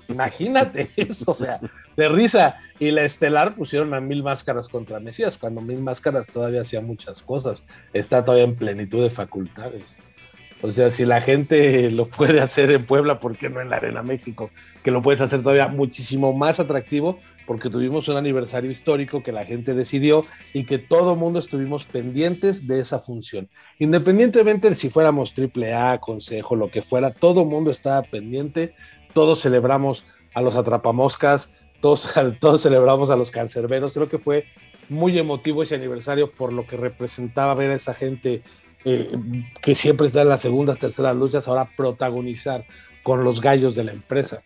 Imagínate 0.09 0.91
eso, 0.97 1.31
o 1.31 1.35
sea, 1.35 1.61
de 1.97 2.09
risa. 2.09 2.57
Y 2.79 2.91
la 2.91 3.03
estelar 3.03 3.55
pusieron 3.55 3.95
a 3.95 4.01
Mil 4.01 4.23
Máscaras 4.23 4.69
contra 4.69 5.01
Mesías, 5.01 5.39
cuando 5.39 5.61
Mil 5.61 5.81
Máscaras 5.81 6.27
todavía 6.27 6.63
hacía 6.63 6.81
muchas 6.81 7.23
cosas. 7.23 7.63
Está 7.93 8.25
todavía 8.25 8.45
en 8.45 8.57
plenitud 8.57 9.03
de 9.03 9.11
facultades. 9.11 9.97
O 10.63 10.71
sea, 10.71 10.91
si 10.91 11.07
la 11.07 11.23
gente 11.23 11.91
lo 11.91 12.07
puede 12.07 12.41
hacer 12.41 12.71
en 12.71 12.85
Puebla, 12.85 13.19
¿por 13.19 13.37
qué 13.37 13.49
no 13.49 13.63
en 13.63 13.71
la 13.71 13.77
Arena 13.77 14.03
México? 14.03 14.51
Que 14.83 14.91
lo 14.91 15.01
puedes 15.01 15.21
hacer 15.23 15.43
todavía 15.43 15.69
muchísimo 15.69 16.35
más 16.35 16.61
atractivo, 16.61 17.19
porque 17.47 17.71
tuvimos 17.71 18.09
un 18.09 18.19
aniversario 18.19 18.71
histórico 18.71 19.23
que 19.23 19.33
la 19.33 19.47
gente 19.47 19.75
decidió 19.75 20.25
y 20.53 20.65
que 20.65 20.79
todo 20.79 21.17
mundo 21.17 21.39
estuvimos 21.39 21.87
pendientes 21.87 22.67
de 22.67 22.81
esa 22.81 22.99
función. 22.99 23.49
Independientemente 23.79 24.69
de 24.69 24.75
si 24.75 24.91
fuéramos 24.91 25.35
AAA, 25.37 25.99
Consejo, 25.99 26.57
lo 26.57 26.71
que 26.71 26.83
fuera, 26.83 27.11
todo 27.11 27.47
mundo 27.47 27.71
estaba 27.71 28.03
pendiente, 28.03 28.75
todos 29.13 29.41
celebramos 29.41 30.05
a 30.35 30.43
los 30.43 30.57
atrapamoscas, 30.57 31.51
todos, 31.81 32.63
celebramos 32.63 33.11
a 33.11 33.17
los 33.17 33.31
cancerberos. 33.31 33.93
Creo 33.93 34.09
que 34.09 34.19
fue 34.19 34.47
muy 34.89 35.19
emotivo 35.19 35.63
ese 35.63 35.75
aniversario 35.75 36.31
por 36.33 36.53
lo 36.53 36.67
que 36.67 36.77
representaba 36.77 37.55
ver 37.55 37.71
a 37.71 37.75
esa 37.75 37.95
gente 37.95 38.43
eh, 38.85 39.11
que 39.63 39.75
siempre 39.75 40.07
está 40.07 40.23
en 40.23 40.29
las 40.29 40.41
segundas, 40.41 40.79
terceras 40.79 41.17
luchas, 41.17 41.49
ahora 41.49 41.71
protagonizar 41.77 42.65
con 43.03 43.25
los 43.25 43.41
gallos 43.41 43.75
de 43.75 43.85
la 43.85 43.93
empresa. 43.93 44.43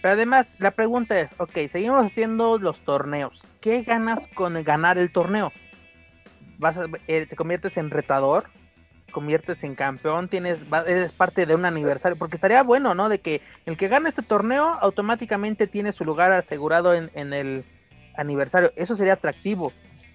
Pero 0.00 0.14
además, 0.14 0.54
la 0.58 0.70
pregunta 0.70 1.18
es, 1.18 1.30
ok, 1.38 1.66
seguimos 1.68 2.04
haciendo 2.04 2.58
los 2.58 2.80
torneos. 2.80 3.42
¿Qué 3.60 3.82
ganas 3.82 4.28
con 4.28 4.62
ganar 4.62 4.98
el 4.98 5.10
torneo? 5.10 5.52
¿Vas 6.58 6.76
eh, 7.08 7.26
¿Te 7.26 7.36
conviertes 7.36 7.76
en 7.76 7.90
retador? 7.90 8.44
Conviertes 9.16 9.64
en 9.64 9.74
campeón, 9.74 10.28
tienes, 10.28 10.60
eres 10.86 11.10
parte 11.10 11.46
de 11.46 11.54
un 11.54 11.64
aniversario, 11.64 12.18
porque 12.18 12.36
estaría 12.36 12.62
bueno, 12.62 12.94
¿no? 12.94 13.08
De 13.08 13.18
que 13.18 13.40
el 13.64 13.78
que 13.78 13.88
gane 13.88 14.10
este 14.10 14.20
torneo 14.20 14.76
automáticamente 14.82 15.66
tiene 15.66 15.92
su 15.92 16.04
lugar 16.04 16.32
asegurado 16.32 16.92
en, 16.92 17.10
en 17.14 17.32
el 17.32 17.64
aniversario. 18.14 18.72
Eso 18.76 18.94
sería 18.94 19.14
atractivo. 19.14 19.72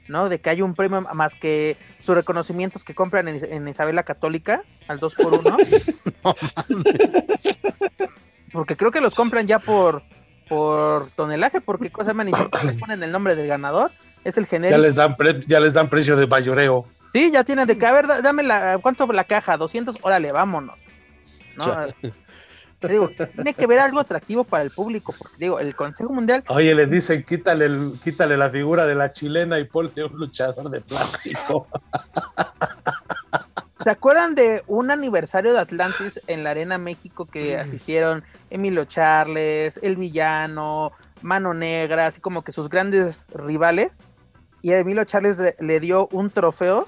¿no? 0.07 0.29
De 0.29 0.39
que 0.39 0.51
hay 0.51 0.61
un 0.61 0.75
premio 0.75 1.01
más 1.01 1.33
que 1.33 1.77
sus 2.03 2.13
reconocimientos 2.13 2.83
que 2.83 2.93
compran 2.93 3.27
en, 3.27 3.67
Isabel 3.67 3.95
la 3.95 4.03
Católica 4.03 4.61
al 4.87 4.99
2 4.99 5.15
por 5.15 5.33
1 5.33 5.57
porque 8.51 8.75
creo 8.75 8.91
que 8.91 9.01
los 9.01 9.15
compran 9.15 9.47
ya 9.47 9.57
por 9.57 10.03
por 10.49 11.09
tonelaje, 11.11 11.61
porque 11.61 11.89
cosa 11.91 12.11
siquiera 12.11 12.63
le 12.65 12.73
ponen 12.73 13.01
el 13.01 13.11
nombre 13.11 13.35
del 13.37 13.47
ganador, 13.47 13.89
es 14.25 14.37
el 14.37 14.47
genérico. 14.47 14.81
Ya 14.81 14.85
les 14.85 14.95
dan, 14.97 15.15
ya 15.47 15.59
les 15.61 15.73
dan 15.73 15.87
precio 15.87 16.17
de 16.17 16.27
mayoreo. 16.27 16.85
Sí, 17.13 17.31
ya 17.31 17.43
tienen 17.43 17.67
de 17.67 17.77
que, 17.77 17.85
a 17.85 17.91
ver, 17.91 18.07
dame 18.07 18.43
la, 18.43 18.79
¿cuánto 18.81 19.05
la 19.07 19.25
caja? 19.25 19.57
200, 19.57 19.97
órale, 20.01 20.31
vámonos. 20.31 20.77
¿no? 21.57 21.65
digo, 22.87 23.09
tiene 23.35 23.53
que 23.53 23.67
ver 23.67 23.79
algo 23.79 23.99
atractivo 23.99 24.43
para 24.43 24.63
el 24.63 24.71
público, 24.71 25.13
porque 25.17 25.35
digo, 25.37 25.59
el 25.59 25.75
Consejo 25.75 26.11
Mundial. 26.13 26.43
Oye, 26.47 26.73
les 26.73 26.89
dicen 26.89 27.23
quítale, 27.23 27.65
el, 27.65 27.99
quítale 28.03 28.37
la 28.37 28.49
figura 28.49 28.85
de 28.85 28.95
la 28.95 29.11
chilena 29.11 29.59
y 29.59 29.65
ponle 29.65 30.05
un 30.05 30.17
luchador 30.17 30.69
de 30.69 30.81
plástico. 30.81 31.67
¿Se 33.83 33.89
acuerdan 33.89 34.35
de 34.35 34.63
un 34.67 34.91
aniversario 34.91 35.53
de 35.53 35.59
Atlantis 35.59 36.19
en 36.27 36.43
la 36.43 36.51
Arena 36.51 36.77
México 36.77 37.25
que 37.25 37.57
mm. 37.57 37.59
asistieron 37.59 38.23
Emilio 38.49 38.85
Charles, 38.85 39.79
El 39.81 39.95
Villano, 39.95 40.91
Mano 41.21 41.53
Negra, 41.53 42.07
así 42.07 42.21
como 42.21 42.43
que 42.43 42.51
sus 42.51 42.69
grandes 42.69 43.25
rivales? 43.33 43.99
Y 44.61 44.71
Emilio 44.73 45.03
Charles 45.05 45.37
le 45.59 45.79
dio 45.79 46.07
un 46.11 46.29
trofeo, 46.29 46.87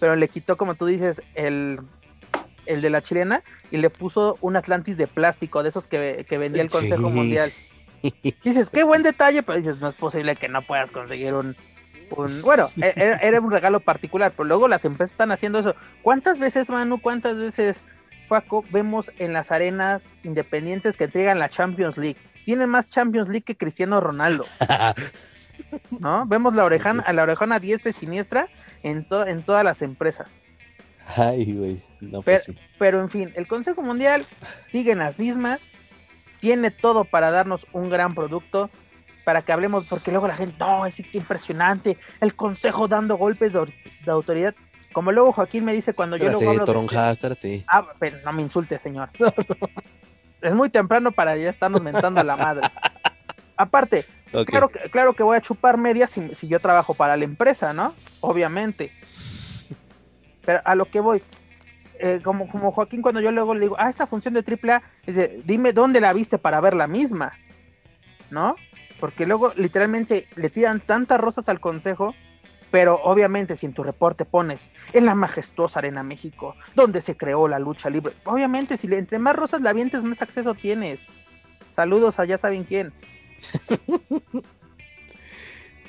pero 0.00 0.16
le 0.16 0.28
quitó, 0.28 0.56
como 0.56 0.74
tú 0.74 0.86
dices, 0.86 1.22
el, 1.34 1.80
el 2.66 2.80
de 2.80 2.90
la 2.90 3.02
chilena, 3.02 3.44
y 3.70 3.76
le 3.76 3.90
puso 3.90 4.38
un 4.40 4.56
Atlantis 4.56 4.96
de 4.96 5.06
plástico, 5.06 5.62
de 5.62 5.68
esos 5.68 5.86
que, 5.86 6.26
vendía 6.30 6.62
el 6.62 6.70
Consejo 6.70 7.10
Mundial. 7.10 7.52
Dices, 8.42 8.70
qué 8.70 8.82
buen 8.82 9.02
detalle, 9.02 9.42
pero 9.42 9.58
dices, 9.58 9.78
no 9.80 9.88
es 9.88 9.94
posible 9.94 10.34
que 10.34 10.48
no 10.48 10.62
puedas 10.62 10.90
conseguir 10.90 11.34
un... 11.34 11.54
bueno, 12.42 12.70
e, 12.80 12.94
e, 12.96 13.18
era, 13.20 13.40
un 13.40 13.50
regalo 13.50 13.80
particular, 13.80 14.32
pero 14.34 14.48
luego 14.48 14.68
las 14.68 14.86
empresas 14.86 15.12
están 15.12 15.32
haciendo 15.32 15.58
eso. 15.58 15.74
¿Cuántas 16.02 16.38
veces, 16.38 16.70
Manu, 16.70 17.00
cuántas 17.00 17.36
veces, 17.36 17.84
Paco, 18.26 18.64
vemos 18.70 19.12
en 19.18 19.34
las 19.34 19.52
arenas 19.52 20.14
independientes 20.22 20.96
que 20.96 21.04
entregan 21.04 21.38
la 21.38 21.50
Champions 21.50 21.98
League? 21.98 22.16
Tienen 22.46 22.70
más 22.70 22.88
Champions 22.88 23.28
League 23.28 23.44
que 23.44 23.56
Cristiano 23.56 24.00
Ronaldo. 24.00 24.46
¿No? 25.98 26.26
Vemos 26.26 26.54
la 26.54 26.64
orejana, 26.64 27.02
a 27.02 27.12
la 27.12 27.22
orejana 27.22 27.58
diestra 27.58 27.90
y 27.90 27.92
siniestra 27.92 28.48
en, 28.82 29.06
en 29.26 29.42
todas 29.42 29.64
las 29.64 29.82
empresas. 29.82 30.40
Ay, 31.16 31.52
güey. 31.52 31.82
No, 32.00 32.22
pues 32.22 32.50
pero, 32.78 33.00
en 33.00 33.08
fin, 33.08 33.32
el 33.34 33.46
Consejo 33.46 33.82
Mundial 33.82 34.24
sigue 34.68 34.92
en 34.92 34.98
las 34.98 35.18
mismas, 35.18 35.60
tiene 36.40 36.70
todo 36.70 37.04
para 37.04 37.30
darnos 37.30 37.66
un 37.72 37.90
gran 37.90 38.14
producto, 38.14 38.70
para 39.24 39.42
que 39.42 39.52
hablemos, 39.52 39.86
porque 39.86 40.10
luego 40.10 40.28
la 40.28 40.36
gente, 40.36 40.56
no, 40.58 40.86
es 40.86 40.98
impresionante, 41.14 41.98
el 42.20 42.34
Consejo 42.34 42.88
dando 42.88 43.16
golpes 43.16 43.52
de, 43.52 44.10
autoridad. 44.10 44.54
Como 44.92 45.12
luego 45.12 45.32
Joaquín 45.32 45.64
me 45.64 45.72
dice 45.72 45.94
cuando 45.94 46.16
yo 46.16 46.32
luego 46.32 46.64
toronja, 46.64 47.16
Ah, 47.68 47.86
pero 47.98 48.16
no 48.24 48.32
me 48.32 48.42
insulte, 48.42 48.78
señor. 48.78 49.10
Es 50.40 50.54
muy 50.54 50.70
temprano 50.70 51.12
para 51.12 51.36
ya 51.36 51.50
estarnos 51.50 51.82
mentando 51.82 52.22
la 52.24 52.36
madre. 52.36 52.66
Aparte, 53.60 54.06
claro, 54.46 54.70
claro 54.90 55.12
que 55.12 55.22
voy 55.22 55.36
a 55.36 55.42
chupar 55.42 55.76
media 55.76 56.06
si, 56.06 56.34
si 56.34 56.48
yo 56.48 56.60
trabajo 56.60 56.94
para 56.94 57.14
la 57.14 57.24
empresa, 57.24 57.74
¿no? 57.74 57.94
Obviamente. 58.20 58.90
Pero 60.46 60.62
a 60.64 60.74
lo 60.74 60.86
que 60.86 61.00
voy, 61.00 61.22
eh, 61.98 62.20
como, 62.24 62.48
como 62.48 62.72
Joaquín, 62.72 63.02
cuando 63.02 63.20
yo 63.20 63.30
luego 63.32 63.52
le 63.52 63.60
digo, 63.60 63.76
ah, 63.78 63.90
esta 63.90 64.06
función 64.06 64.32
de 64.32 64.40
AAA, 64.40 64.82
dice, 65.06 65.42
dime 65.44 65.74
dónde 65.74 66.00
la 66.00 66.14
viste 66.14 66.38
para 66.38 66.58
ver 66.62 66.72
la 66.72 66.86
misma, 66.86 67.32
¿no? 68.30 68.56
Porque 68.98 69.26
luego 69.26 69.52
literalmente 69.56 70.26
le 70.36 70.48
tiran 70.48 70.80
tantas 70.80 71.20
rosas 71.20 71.50
al 71.50 71.60
consejo, 71.60 72.14
pero 72.70 72.98
obviamente 73.02 73.56
si 73.56 73.66
en 73.66 73.74
tu 73.74 73.82
reporte 73.82 74.24
pones 74.24 74.70
en 74.94 75.04
la 75.04 75.14
majestuosa 75.14 75.80
Arena 75.80 76.02
México, 76.02 76.56
donde 76.74 77.02
se 77.02 77.14
creó 77.14 77.46
la 77.46 77.58
lucha 77.58 77.90
libre, 77.90 78.14
obviamente 78.24 78.78
si 78.78 78.88
le, 78.88 78.96
entre 78.96 79.18
más 79.18 79.36
rosas 79.36 79.60
la 79.60 79.68
avientes, 79.68 80.02
más 80.02 80.22
acceso 80.22 80.54
tienes. 80.54 81.06
Saludos 81.70 82.18
a 82.18 82.24
ya 82.24 82.38
saben 82.38 82.64
quién. 82.64 82.94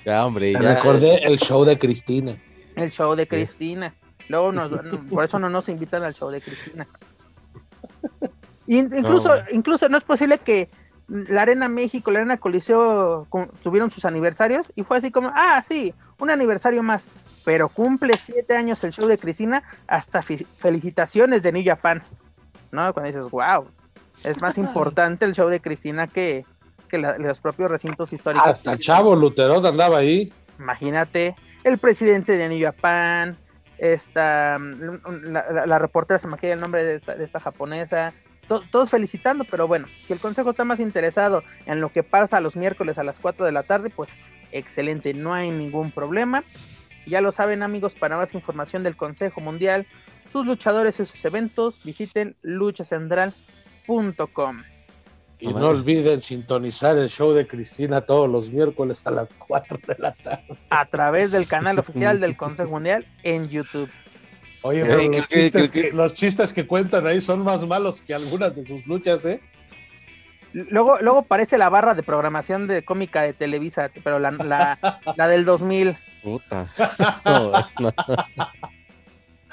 ya, 0.06 0.26
hombre, 0.26 0.54
ya. 0.54 0.60
recordé 0.60 1.24
el 1.24 1.38
show 1.40 1.66
de 1.66 1.78
Cristina. 1.78 2.38
El 2.76 2.92
show 2.92 3.16
de 3.16 3.28
Cristina. 3.28 3.94
Luego 4.30 4.52
por 5.10 5.24
eso 5.26 5.40
no 5.40 5.50
nos 5.50 5.70
invitan 5.70 6.04
al 6.04 6.14
show 6.14 6.30
de 6.30 6.42
Cristina. 6.42 6.88
incluso, 8.68 9.34
incluso 9.52 9.90
no 9.90 9.98
es 9.98 10.04
posible 10.04 10.38
que 10.38 10.70
la 11.08 11.42
Arena 11.42 11.68
México, 11.68 12.10
la 12.10 12.20
Arena 12.20 12.38
Coliseo 12.38 13.28
tuvieron 13.62 13.92
sus 13.92 14.06
aniversarios 14.06 14.66
y 14.76 14.84
fue 14.84 14.98
así 14.98 15.12
como, 15.12 15.32
ah, 15.36 15.62
sí, 15.68 15.94
un 16.20 16.30
aniversario 16.30 16.84
más, 16.84 17.08
pero 17.44 17.68
cumple 17.68 18.14
siete 18.18 18.56
años 18.56 18.84
el 18.84 18.94
show 18.94 19.08
de 19.08 19.18
Cristina, 19.18 19.64
hasta 19.88 20.22
felicitaciones 20.22 21.44
de 21.44 21.52
New 21.52 21.64
Japan, 21.66 22.02
¿no? 22.72 22.94
Cuando 22.94 23.08
dices, 23.08 23.30
wow, 23.30 23.68
es 24.24 24.40
más 24.40 24.58
importante 24.58 25.26
el 25.26 25.34
show 25.34 25.50
de 25.50 25.60
Cristina 25.60 26.08
que, 26.08 26.46
los 26.98 27.40
propios 27.40 27.72
recintos 27.72 28.12
históricos. 28.14 28.48
Hasta 28.48 28.78
Chavo 28.78 29.16
Luterón 29.16 29.66
andaba 29.66 30.00
ahí. 30.00 30.34
Imagínate, 30.60 31.36
el 31.64 31.78
presidente 31.78 32.38
de 32.38 32.50
New 32.50 32.62
Japan, 32.62 33.38
esta, 33.78 34.58
mm, 34.60 35.32
la, 35.32 35.80
reportera 35.80 36.20
se 36.20 36.28
me 36.28 36.38
queda 36.38 36.54
el 36.54 36.60
nombre 36.60 36.84
de 36.84 36.96
esta, 36.96 37.40
japonesa, 37.40 38.14
todos 38.48 38.90
felicitando, 38.90 39.46
pero 39.46 39.68
bueno, 39.68 39.88
si 40.06 40.14
el 40.14 40.20
consejo 40.20 40.52
está 40.52 40.66
más 40.66 40.80
interesado 40.80 41.44
en 41.66 41.82
lo 41.82 41.90
que 41.90 42.04
pasa 42.04 42.42
los 42.42 42.56
miércoles 42.56 42.98
a 42.98 43.04
las 43.04 43.20
4 43.20 43.46
de 43.46 43.52
la 43.52 43.64
tarde, 43.64 43.90
pues 43.90 44.16
excelente, 44.52 45.14
no 45.14 45.34
hay 45.34 45.52
ningún 45.52 45.92
problema. 45.92 46.44
Ya 47.08 47.22
lo 47.22 47.32
saben 47.32 47.64
amigos, 47.64 47.96
para 47.96 48.18
más 48.18 48.36
información 48.36 48.84
del 48.84 48.98
Consejo 48.98 49.42
Mundial, 49.42 49.88
sus 50.32 50.46
luchadores 50.46 51.00
y 51.00 51.06
sus 51.06 51.26
eventos, 51.26 51.84
visiten 51.84 52.36
luchacentral.com. 52.42 54.64
Y 55.42 55.48
no 55.48 55.70
olviden 55.70 56.22
sintonizar 56.22 56.96
el 56.98 57.10
show 57.10 57.34
de 57.34 57.48
Cristina 57.48 58.02
todos 58.02 58.30
los 58.30 58.52
miércoles 58.52 59.02
a 59.06 59.12
las 59.12 59.34
4 59.34 59.80
de 59.88 59.96
la 59.98 60.14
tarde. 60.14 60.58
A 60.70 60.86
través 60.86 61.32
del 61.32 61.48
canal 61.48 61.80
oficial 61.80 62.20
del 62.20 62.38
Consejo 62.38 62.70
Mundial 62.70 63.08
en 63.24 63.50
YouTube. 63.50 63.90
Oye, 64.62 64.86
los, 65.94 66.14
chistes 66.14 66.54
que, 66.54 66.68
cuentan 66.68 67.08
ahí 67.08 67.20
son 67.20 67.44
más 67.44 67.66
malos 67.66 68.04
que 68.04 68.14
algunas 68.14 68.54
de 68.54 68.64
sus 68.64 68.86
luchas, 68.86 69.26
¿eh? 69.26 69.42
Luego, 70.54 71.00
luego 71.02 71.24
parece 71.24 71.58
la 71.58 71.70
barra 71.70 71.96
de 71.96 72.04
programación 72.04 72.68
de 72.68 72.86
cómica 72.86 73.24
de 73.24 73.34
Televisa, 73.34 73.90
pero 74.04 74.20
la, 74.20 74.30
la, 74.30 75.02
la 75.16 75.28
del 75.28 75.46
2000. 75.46 75.98
Puta. 76.22 76.72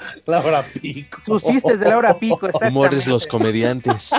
Laura 0.25 0.63
Pico. 0.63 1.19
Sus 1.23 1.43
chistes 1.43 1.79
de 1.79 1.89
Laura 1.89 2.17
Pico, 2.17 2.49
Humores 2.67 3.07
los 3.07 3.27
comediantes. 3.27 4.11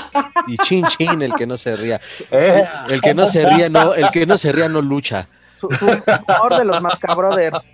Y 0.47 0.57
chin 0.59 0.87
chin 0.87 1.23
el 1.23 1.35
que 1.35 1.47
no 1.47 1.57
se 1.57 1.77
ría. 1.77 2.01
Eh. 2.31 2.65
El 2.89 3.01
que 3.01 3.15
no 3.15 3.27
se 3.27 3.49
ría 3.49 3.69
no, 3.69 3.95
el 3.95 4.11
que 4.11 4.27
no 4.27 4.37
se 4.37 4.53
ría 4.53 4.69
no 4.69 4.81
lucha. 4.83 5.29
Su, 5.59 5.67
humor 5.67 6.57
de 6.57 6.65
los 6.65 6.81
Mascabrothers. 6.81 7.71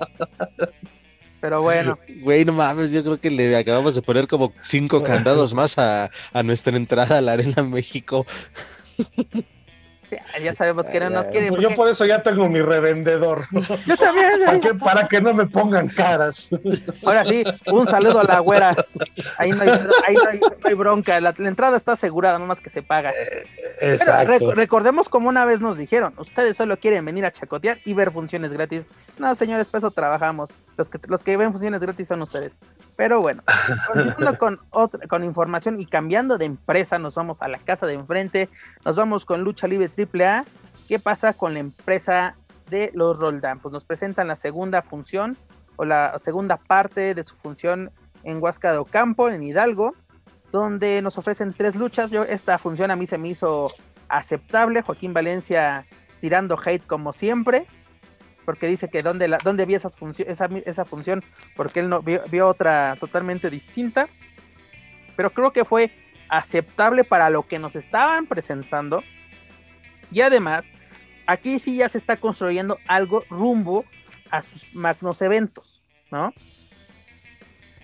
Pero 1.40 1.62
bueno. 1.62 1.98
Güey, 2.22 2.44
no 2.44 2.52
mames, 2.52 2.92
yo 2.92 3.04
creo 3.04 3.20
que 3.20 3.30
le 3.30 3.56
acabamos 3.56 3.94
de 3.94 4.02
poner 4.02 4.26
como 4.26 4.52
cinco 4.60 5.02
candados 5.02 5.54
más 5.54 5.78
a, 5.78 6.10
a 6.32 6.42
nuestra 6.42 6.76
entrada 6.76 7.18
a 7.18 7.20
la 7.20 7.32
Arena 7.32 7.62
México. 7.62 8.26
Sí, 10.08 10.16
ya 10.42 10.54
sabemos 10.54 10.86
que 10.88 11.00
no 11.00 11.10
nos 11.10 11.26
quieren. 11.26 11.48
Pues 11.48 11.62
yo 11.62 11.74
por 11.74 11.88
eso 11.88 12.04
ya 12.06 12.22
tengo 12.22 12.48
mi 12.48 12.60
revendedor. 12.62 13.42
Yo 13.86 13.96
también. 13.96 14.30
¿Para 14.44 14.60
que, 14.60 14.74
para 14.74 15.08
que 15.08 15.20
no 15.20 15.34
me 15.34 15.46
pongan 15.46 15.88
caras. 15.88 16.48
Ahora 17.04 17.24
sí, 17.24 17.42
un 17.72 17.86
saludo 17.86 18.20
a 18.20 18.24
la 18.24 18.38
güera. 18.38 18.74
Ahí 19.38 19.50
no 19.50 19.62
hay, 19.62 19.68
ahí 20.06 20.14
no 20.14 20.28
hay, 20.30 20.38
no 20.40 20.46
hay 20.62 20.74
bronca. 20.74 21.20
La, 21.20 21.34
la 21.36 21.48
entrada 21.48 21.76
está 21.76 21.92
asegurada, 21.92 22.38
nomás 22.38 22.60
que 22.60 22.70
se 22.70 22.82
paga. 22.82 23.12
Pero 23.80 23.94
Exacto. 23.94 24.32
rec- 24.32 24.54
recordemos 24.54 25.08
como 25.08 25.28
una 25.28 25.44
vez 25.44 25.60
nos 25.60 25.76
dijeron, 25.76 26.14
ustedes 26.18 26.56
solo 26.56 26.76
quieren 26.78 27.04
venir 27.04 27.24
a 27.24 27.32
chacotear 27.32 27.78
y 27.84 27.92
ver 27.92 28.10
funciones 28.12 28.52
gratis. 28.52 28.86
No, 29.18 29.34
señores, 29.34 29.66
por 29.66 29.78
eso 29.78 29.90
trabajamos. 29.90 30.50
Los 30.76 30.88
que, 30.88 30.98
los 31.08 31.22
que 31.24 31.36
ven 31.36 31.50
funciones 31.52 31.80
gratis 31.80 32.06
son 32.08 32.22
ustedes. 32.22 32.56
Pero 32.96 33.20
bueno, 33.20 33.42
continuando 33.86 34.38
con, 34.38 34.58
otra, 34.70 35.06
con 35.06 35.24
información 35.24 35.80
y 35.80 35.86
cambiando 35.86 36.38
de 36.38 36.46
empresa, 36.46 36.98
nos 36.98 37.14
vamos 37.14 37.42
a 37.42 37.48
la 37.48 37.58
casa 37.58 37.86
de 37.86 37.94
enfrente, 37.94 38.48
nos 38.84 38.96
vamos 38.96 39.24
con 39.24 39.42
Lucha 39.42 39.66
Libre 39.66 39.90
AAA. 39.96 40.44
¿Qué 40.88 40.98
pasa 40.98 41.32
con 41.34 41.54
la 41.54 41.60
empresa 41.60 42.36
de 42.70 42.90
los 42.94 43.18
Roldán? 43.18 43.60
Pues 43.60 43.72
nos 43.72 43.84
presentan 43.84 44.28
la 44.28 44.36
segunda 44.36 44.82
función 44.82 45.36
o 45.76 45.84
la 45.84 46.18
segunda 46.18 46.56
parte 46.56 47.14
de 47.14 47.24
su 47.24 47.36
función 47.36 47.90
en 48.22 48.42
Huasca 48.42 48.72
de 48.72 48.78
Ocampo, 48.78 49.28
en 49.28 49.42
Hidalgo 49.42 49.94
donde 50.52 51.02
nos 51.02 51.18
ofrecen 51.18 51.52
tres 51.52 51.76
luchas. 51.76 52.10
Yo, 52.10 52.22
esta 52.22 52.58
función 52.58 52.90
a 52.90 52.96
mí 52.96 53.06
se 53.06 53.18
me 53.18 53.28
hizo 53.28 53.68
aceptable. 54.08 54.82
Joaquín 54.82 55.12
Valencia 55.12 55.86
tirando 56.20 56.58
hate 56.62 56.86
como 56.86 57.12
siempre, 57.12 57.66
porque 58.46 58.68
dice 58.68 58.88
que 58.88 59.00
dónde, 59.00 59.28
la, 59.28 59.36
dónde 59.38 59.66
vio 59.66 59.76
esa, 59.76 59.90
esa 60.64 60.84
función, 60.86 61.22
porque 61.54 61.80
él 61.80 61.90
no 61.90 62.00
vio, 62.00 62.22
vio 62.30 62.48
otra 62.48 62.96
totalmente 62.98 63.50
distinta. 63.50 64.06
Pero 65.16 65.30
creo 65.30 65.52
que 65.52 65.66
fue 65.66 65.90
aceptable 66.28 67.04
para 67.04 67.28
lo 67.28 67.46
que 67.46 67.58
nos 67.58 67.76
estaban 67.76 68.26
presentando. 68.26 69.02
Y 70.10 70.22
además, 70.22 70.70
aquí 71.26 71.58
sí 71.58 71.76
ya 71.76 71.88
se 71.88 71.98
está 71.98 72.16
construyendo 72.16 72.78
algo 72.86 73.24
rumbo 73.28 73.84
a 74.30 74.42
sus 74.42 74.74
magnos 74.74 75.20
eventos, 75.20 75.82
¿no? 76.10 76.32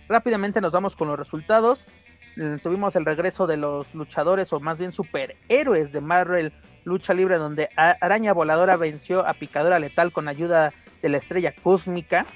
Rápidamente 0.09 0.61
nos 0.61 0.73
vamos 0.73 0.97
con 0.97 1.09
los 1.09 1.19
resultados. 1.19 1.87
Eh, 2.37 2.57
Tuvimos 2.63 2.97
el 2.97 3.05
regreso 3.05 3.47
de 3.47 3.57
los 3.57 3.95
luchadores, 3.95 4.53
o 4.53 4.61
más 4.61 4.79
bien 4.79 4.93
superhéroes 4.93 5.93
de 5.93 6.01
Marvel 6.01 6.53
Lucha 6.85 7.15
Libre, 7.15 7.37
donde 7.37 7.69
Araña 7.77 8.33
Voladora 8.33 8.77
venció 8.77 9.27
a 9.27 9.35
Picadora 9.35 9.79
Letal 9.79 10.13
con 10.13 10.29
ayuda 10.29 10.73
de 11.01 11.09
la 11.09 11.19
estrella 11.19 11.55
cósmica. 11.63 12.27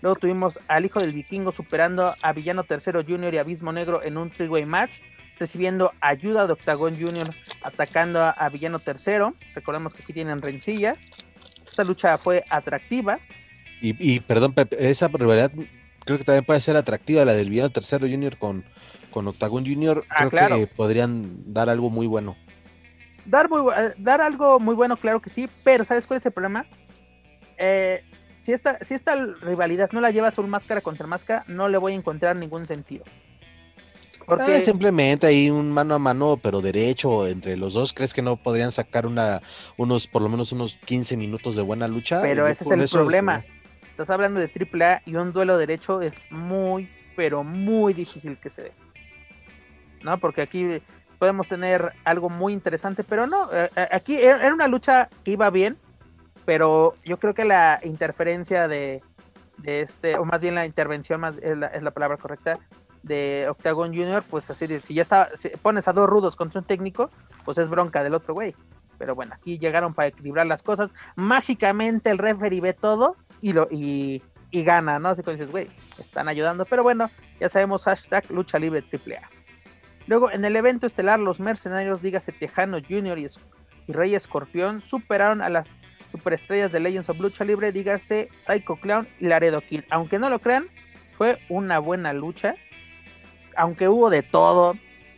Luego 0.00 0.16
tuvimos 0.16 0.58
al 0.66 0.84
hijo 0.84 0.98
del 0.98 1.12
vikingo 1.12 1.52
superando 1.52 2.12
a 2.22 2.32
Villano 2.32 2.64
Tercero 2.64 3.04
Junior 3.06 3.32
y 3.32 3.38
Abismo 3.38 3.72
Negro 3.72 4.02
en 4.02 4.18
un 4.18 4.30
three-way 4.30 4.66
match, 4.66 4.90
recibiendo 5.38 5.92
ayuda 6.00 6.46
de 6.46 6.54
Octagon 6.54 6.92
Junior 6.92 7.28
atacando 7.62 8.20
a, 8.24 8.48
Villano 8.48 8.80
Tercero. 8.80 9.34
Recordemos 9.54 9.94
que 9.94 10.02
aquí 10.02 10.12
tienen 10.12 10.40
rencillas. 10.40 11.08
Esta 11.64 11.84
lucha 11.84 12.16
fue 12.16 12.42
atractiva. 12.50 13.18
Y, 13.80 14.20
perdón, 14.20 14.52
Pepe, 14.52 14.90
esa 14.90 15.08
rivalidad 15.08 15.50
creo 16.04 16.18
que 16.18 16.24
también 16.24 16.44
puede 16.44 16.60
ser 16.60 16.76
atractiva, 16.76 17.24
la 17.24 17.32
del 17.32 17.50
Villano 17.50 17.70
Tercero 17.70 18.06
Junior 18.06 18.36
con, 18.36 18.64
con 19.12 19.28
Octagon 19.28 19.64
Junior. 19.64 20.04
Ah, 20.10 20.16
Creo 20.18 20.30
claro. 20.30 20.56
que 20.56 20.66
podrían 20.66 21.52
dar 21.52 21.68
algo 21.68 21.90
muy 21.90 22.08
bueno. 22.08 22.36
Dar, 23.24 23.48
muy, 23.48 23.60
eh, 23.76 23.94
dar 23.98 24.20
algo 24.20 24.58
muy 24.58 24.74
bueno, 24.74 24.96
claro 24.96 25.22
que 25.22 25.30
sí, 25.30 25.48
pero 25.62 25.84
¿sabes 25.84 26.08
cuál 26.08 26.18
es 26.18 26.26
el 26.26 26.32
problema? 26.32 26.66
Eh, 27.56 28.02
si, 28.40 28.52
esta, 28.52 28.78
si 28.84 28.94
esta 28.94 29.14
rivalidad 29.40 29.92
no 29.92 30.00
la 30.00 30.10
llevas 30.10 30.36
un 30.38 30.50
máscara 30.50 30.80
contra 30.80 31.06
máscara, 31.06 31.44
no 31.46 31.68
le 31.68 31.78
voy 31.78 31.92
a 31.92 31.94
encontrar 31.94 32.34
ningún 32.34 32.66
sentido. 32.66 33.04
Porque 34.26 34.56
Ah, 34.56 34.60
simplemente 34.60 35.26
ahí 35.26 35.50
un 35.50 35.70
mano 35.70 35.94
a 35.94 35.98
mano, 35.98 36.36
pero 36.36 36.60
derecho 36.60 37.26
entre 37.26 37.56
los 37.56 37.74
dos. 37.74 37.92
¿Crees 37.92 38.14
que 38.14 38.22
no 38.22 38.36
podrían 38.36 38.72
sacar 38.72 39.06
una, 39.06 39.42
unos, 39.76 40.06
por 40.06 40.22
lo 40.22 40.28
menos 40.28 40.52
unos 40.52 40.76
15 40.84 41.16
minutos 41.16 41.56
de 41.56 41.62
buena 41.62 41.88
lucha? 41.88 42.22
Pero 42.22 42.46
Yo 42.46 42.52
ese 42.52 42.64
es 42.64 42.70
el 42.70 42.88
problema. 42.88 43.44
Estás 43.88 44.10
hablando 44.10 44.40
de 44.40 44.46
AAA 44.48 45.02
y 45.06 45.16
un 45.16 45.32
duelo 45.32 45.58
derecho 45.58 46.00
es 46.02 46.14
muy, 46.30 46.88
pero 47.14 47.44
muy 47.44 47.92
difícil 47.94 48.38
que 48.38 48.48
se 48.48 48.62
dé. 48.62 48.72
¿No? 50.02 50.18
Porque 50.18 50.42
aquí 50.42 50.82
podemos 51.18 51.46
tener 51.46 51.92
algo 52.04 52.28
muy 52.28 52.52
interesante, 52.52 53.04
pero 53.04 53.26
no. 53.26 53.52
eh, 53.52 53.70
eh, 53.76 53.88
aquí 53.92 54.16
era 54.16 54.52
una 54.52 54.66
lucha 54.66 55.08
que 55.24 55.32
iba 55.32 55.48
bien, 55.50 55.78
pero 56.44 56.96
yo 57.04 57.18
creo 57.18 57.34
que 57.34 57.44
la 57.44 57.80
interferencia 57.84 58.66
de, 58.66 59.02
este, 59.62 60.18
o 60.18 60.24
más 60.24 60.40
bien 60.40 60.56
la 60.56 60.66
intervención 60.66 61.20
más 61.20 61.36
es 61.38 61.56
la, 61.56 61.66
es 61.68 61.82
la 61.82 61.92
palabra 61.92 62.16
correcta, 62.16 62.58
de 63.02 63.46
Octagon 63.48 63.88
Junior, 63.88 64.22
pues 64.28 64.48
así, 64.50 64.66
si 64.78 64.94
ya 64.94 65.02
está, 65.02 65.30
si 65.34 65.48
pones 65.50 65.88
a 65.88 65.92
dos 65.92 66.08
rudos 66.08 66.36
contra 66.36 66.60
un 66.60 66.66
técnico, 66.66 67.10
pues 67.44 67.58
es 67.58 67.68
bronca 67.68 68.02
del 68.02 68.14
otro 68.14 68.34
güey. 68.34 68.54
Pero 68.98 69.14
bueno, 69.14 69.34
aquí 69.34 69.58
llegaron 69.58 69.94
para 69.94 70.08
equilibrar 70.08 70.46
las 70.46 70.62
cosas. 70.62 70.94
Mágicamente 71.16 72.10
el 72.10 72.18
referee 72.18 72.60
ve 72.60 72.72
todo 72.72 73.16
y 73.40 73.52
lo 73.52 73.66
y, 73.70 74.22
y 74.50 74.62
gana, 74.62 75.00
¿no? 75.00 75.08
Así 75.08 75.22
que 75.22 75.32
dices, 75.32 75.50
güey, 75.50 75.68
están 75.98 76.28
ayudando. 76.28 76.64
Pero 76.66 76.84
bueno, 76.84 77.10
ya 77.40 77.48
sabemos, 77.48 77.84
hashtag 77.84 78.30
lucha 78.30 78.60
libre 78.60 78.84
AAA. 78.92 79.28
Luego, 80.06 80.30
en 80.30 80.44
el 80.44 80.56
evento 80.56 80.86
estelar, 80.86 81.20
los 81.20 81.40
mercenarios, 81.40 82.02
dígase 82.02 82.32
Tejano 82.32 82.78
Jr. 82.80 83.18
y, 83.18 83.28
Rey 83.88 84.14
Escorpión, 84.14 84.80
superaron 84.80 85.42
a 85.42 85.48
las 85.48 85.70
superestrellas 86.10 86.72
de 86.72 86.80
Legends 86.80 87.08
of 87.08 87.20
Lucha 87.20 87.44
Libre, 87.44 87.72
dígase 87.72 88.28
Psycho 88.36 88.76
Clown 88.76 89.08
y 89.20 89.26
Laredo 89.26 89.60
Kid. 89.60 89.82
Aunque 89.90 90.18
no 90.18 90.28
lo 90.28 90.38
crean, 90.38 90.66
fue 91.16 91.38
una 91.48 91.78
buena 91.78 92.12
lucha. 92.12 92.54
Aunque 93.56 93.88
hubo 93.88 94.10
de 94.10 94.22
todo, 94.22 94.74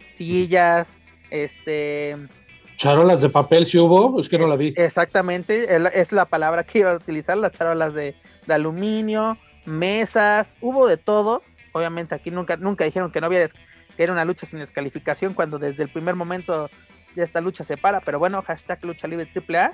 sillas, 0.09 0.99
este... 1.31 2.17
Charolas 2.77 3.21
de 3.21 3.29
papel 3.29 3.67
si 3.67 3.79
hubo, 3.79 4.21
es 4.21 4.29
que 4.29 4.39
no 4.39 4.47
la 4.49 4.57
vi. 4.57 4.75
Exactamente, 4.77 5.69
es 5.95 6.13
la 6.13 6.25
palabra 6.25 6.65
que 6.65 6.81
iba 6.81 6.91
a 6.91 6.97
utilizar, 6.97 7.37
las 7.37 7.53
charolas 7.53 7.95
de, 7.95 8.17
de 8.47 8.55
aluminio, 8.55 9.39
mesas, 9.65 10.55
hubo 10.61 10.87
de 10.87 10.97
todo. 10.97 11.43
Obviamente 11.73 12.15
aquí 12.15 12.31
nunca, 12.31 12.57
nunca 12.57 12.85
dijeron 12.85 13.11
que 13.11 13.21
no 13.21 13.27
había 13.27 13.41
que 13.97 14.03
era 14.03 14.13
una 14.13 14.25
lucha 14.25 14.47
sin 14.47 14.59
descalificación 14.59 15.35
cuando 15.35 15.59
desde 15.59 15.83
el 15.83 15.89
primer 15.89 16.15
momento 16.15 16.71
ya 17.15 17.25
esta 17.25 17.41
lucha 17.41 17.65
se 17.65 17.77
para, 17.77 18.01
pero 18.01 18.19
bueno, 18.19 18.43
hashtag 18.43 18.85
lucha 18.85 19.07
libre 19.07 19.29
AAA. 19.35 19.73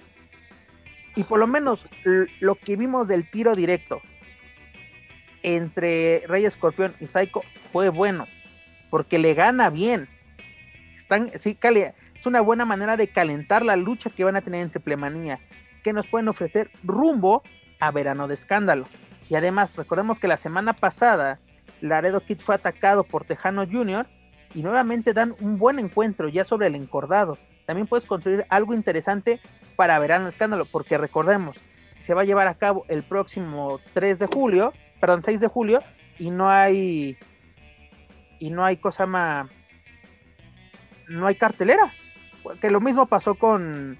Y 1.16 1.24
por 1.24 1.38
lo 1.38 1.46
menos 1.46 1.86
lo 2.40 2.54
que 2.54 2.76
vimos 2.76 3.08
del 3.08 3.28
tiro 3.28 3.54
directo 3.54 4.00
entre 5.42 6.24
Rey 6.28 6.44
Escorpión 6.44 6.94
y 7.00 7.06
Psycho 7.06 7.42
fue 7.72 7.88
bueno, 7.88 8.26
porque 8.90 9.18
le 9.18 9.34
gana 9.34 9.70
bien. 9.70 10.08
Están, 10.94 11.32
sí, 11.36 11.58
es 12.14 12.26
una 12.26 12.40
buena 12.42 12.64
manera 12.64 12.96
de 12.96 13.08
calentar 13.08 13.64
la 13.64 13.76
lucha 13.76 14.10
que 14.10 14.24
van 14.24 14.36
a 14.36 14.42
tener 14.42 14.62
en 14.62 14.70
Triple 14.70 14.96
Manía, 14.96 15.40
que 15.82 15.92
nos 15.92 16.06
pueden 16.06 16.28
ofrecer 16.28 16.70
rumbo 16.84 17.42
a 17.80 17.90
Verano 17.90 18.28
de 18.28 18.34
Escándalo. 18.34 18.86
Y 19.28 19.34
además, 19.34 19.76
recordemos 19.76 20.20
que 20.20 20.28
la 20.28 20.36
semana 20.36 20.74
pasada 20.74 21.40
Laredo 21.80 22.20
Kid 22.20 22.40
fue 22.40 22.54
atacado 22.54 23.04
por 23.04 23.24
Tejano 23.24 23.66
Jr. 23.66 24.06
y 24.54 24.62
nuevamente 24.62 25.12
dan 25.12 25.34
un 25.40 25.58
buen 25.58 25.78
encuentro 25.78 26.28
ya 26.28 26.44
sobre 26.44 26.66
el 26.66 26.74
encordado. 26.74 27.38
También 27.66 27.86
puedes 27.86 28.06
construir 28.06 28.46
algo 28.48 28.74
interesante 28.74 29.40
para 29.76 29.98
Verano 29.98 30.28
Escándalo, 30.28 30.64
porque 30.64 30.98
recordemos 30.98 31.56
se 32.00 32.14
va 32.14 32.22
a 32.22 32.24
llevar 32.24 32.48
a 32.48 32.54
cabo 32.54 32.84
el 32.88 33.02
próximo 33.02 33.78
3 33.94 34.18
de 34.18 34.26
julio, 34.26 34.72
perdón, 35.00 35.22
6 35.22 35.40
de 35.40 35.48
julio, 35.48 35.82
y 36.18 36.30
no 36.30 36.50
hay 36.50 37.16
y 38.38 38.50
no 38.50 38.64
hay 38.64 38.78
cosa 38.78 39.06
más 39.06 39.48
no 41.08 41.26
hay 41.26 41.34
cartelera. 41.34 41.92
Que 42.60 42.70
lo 42.70 42.80
mismo 42.80 43.06
pasó 43.06 43.34
con 43.34 43.98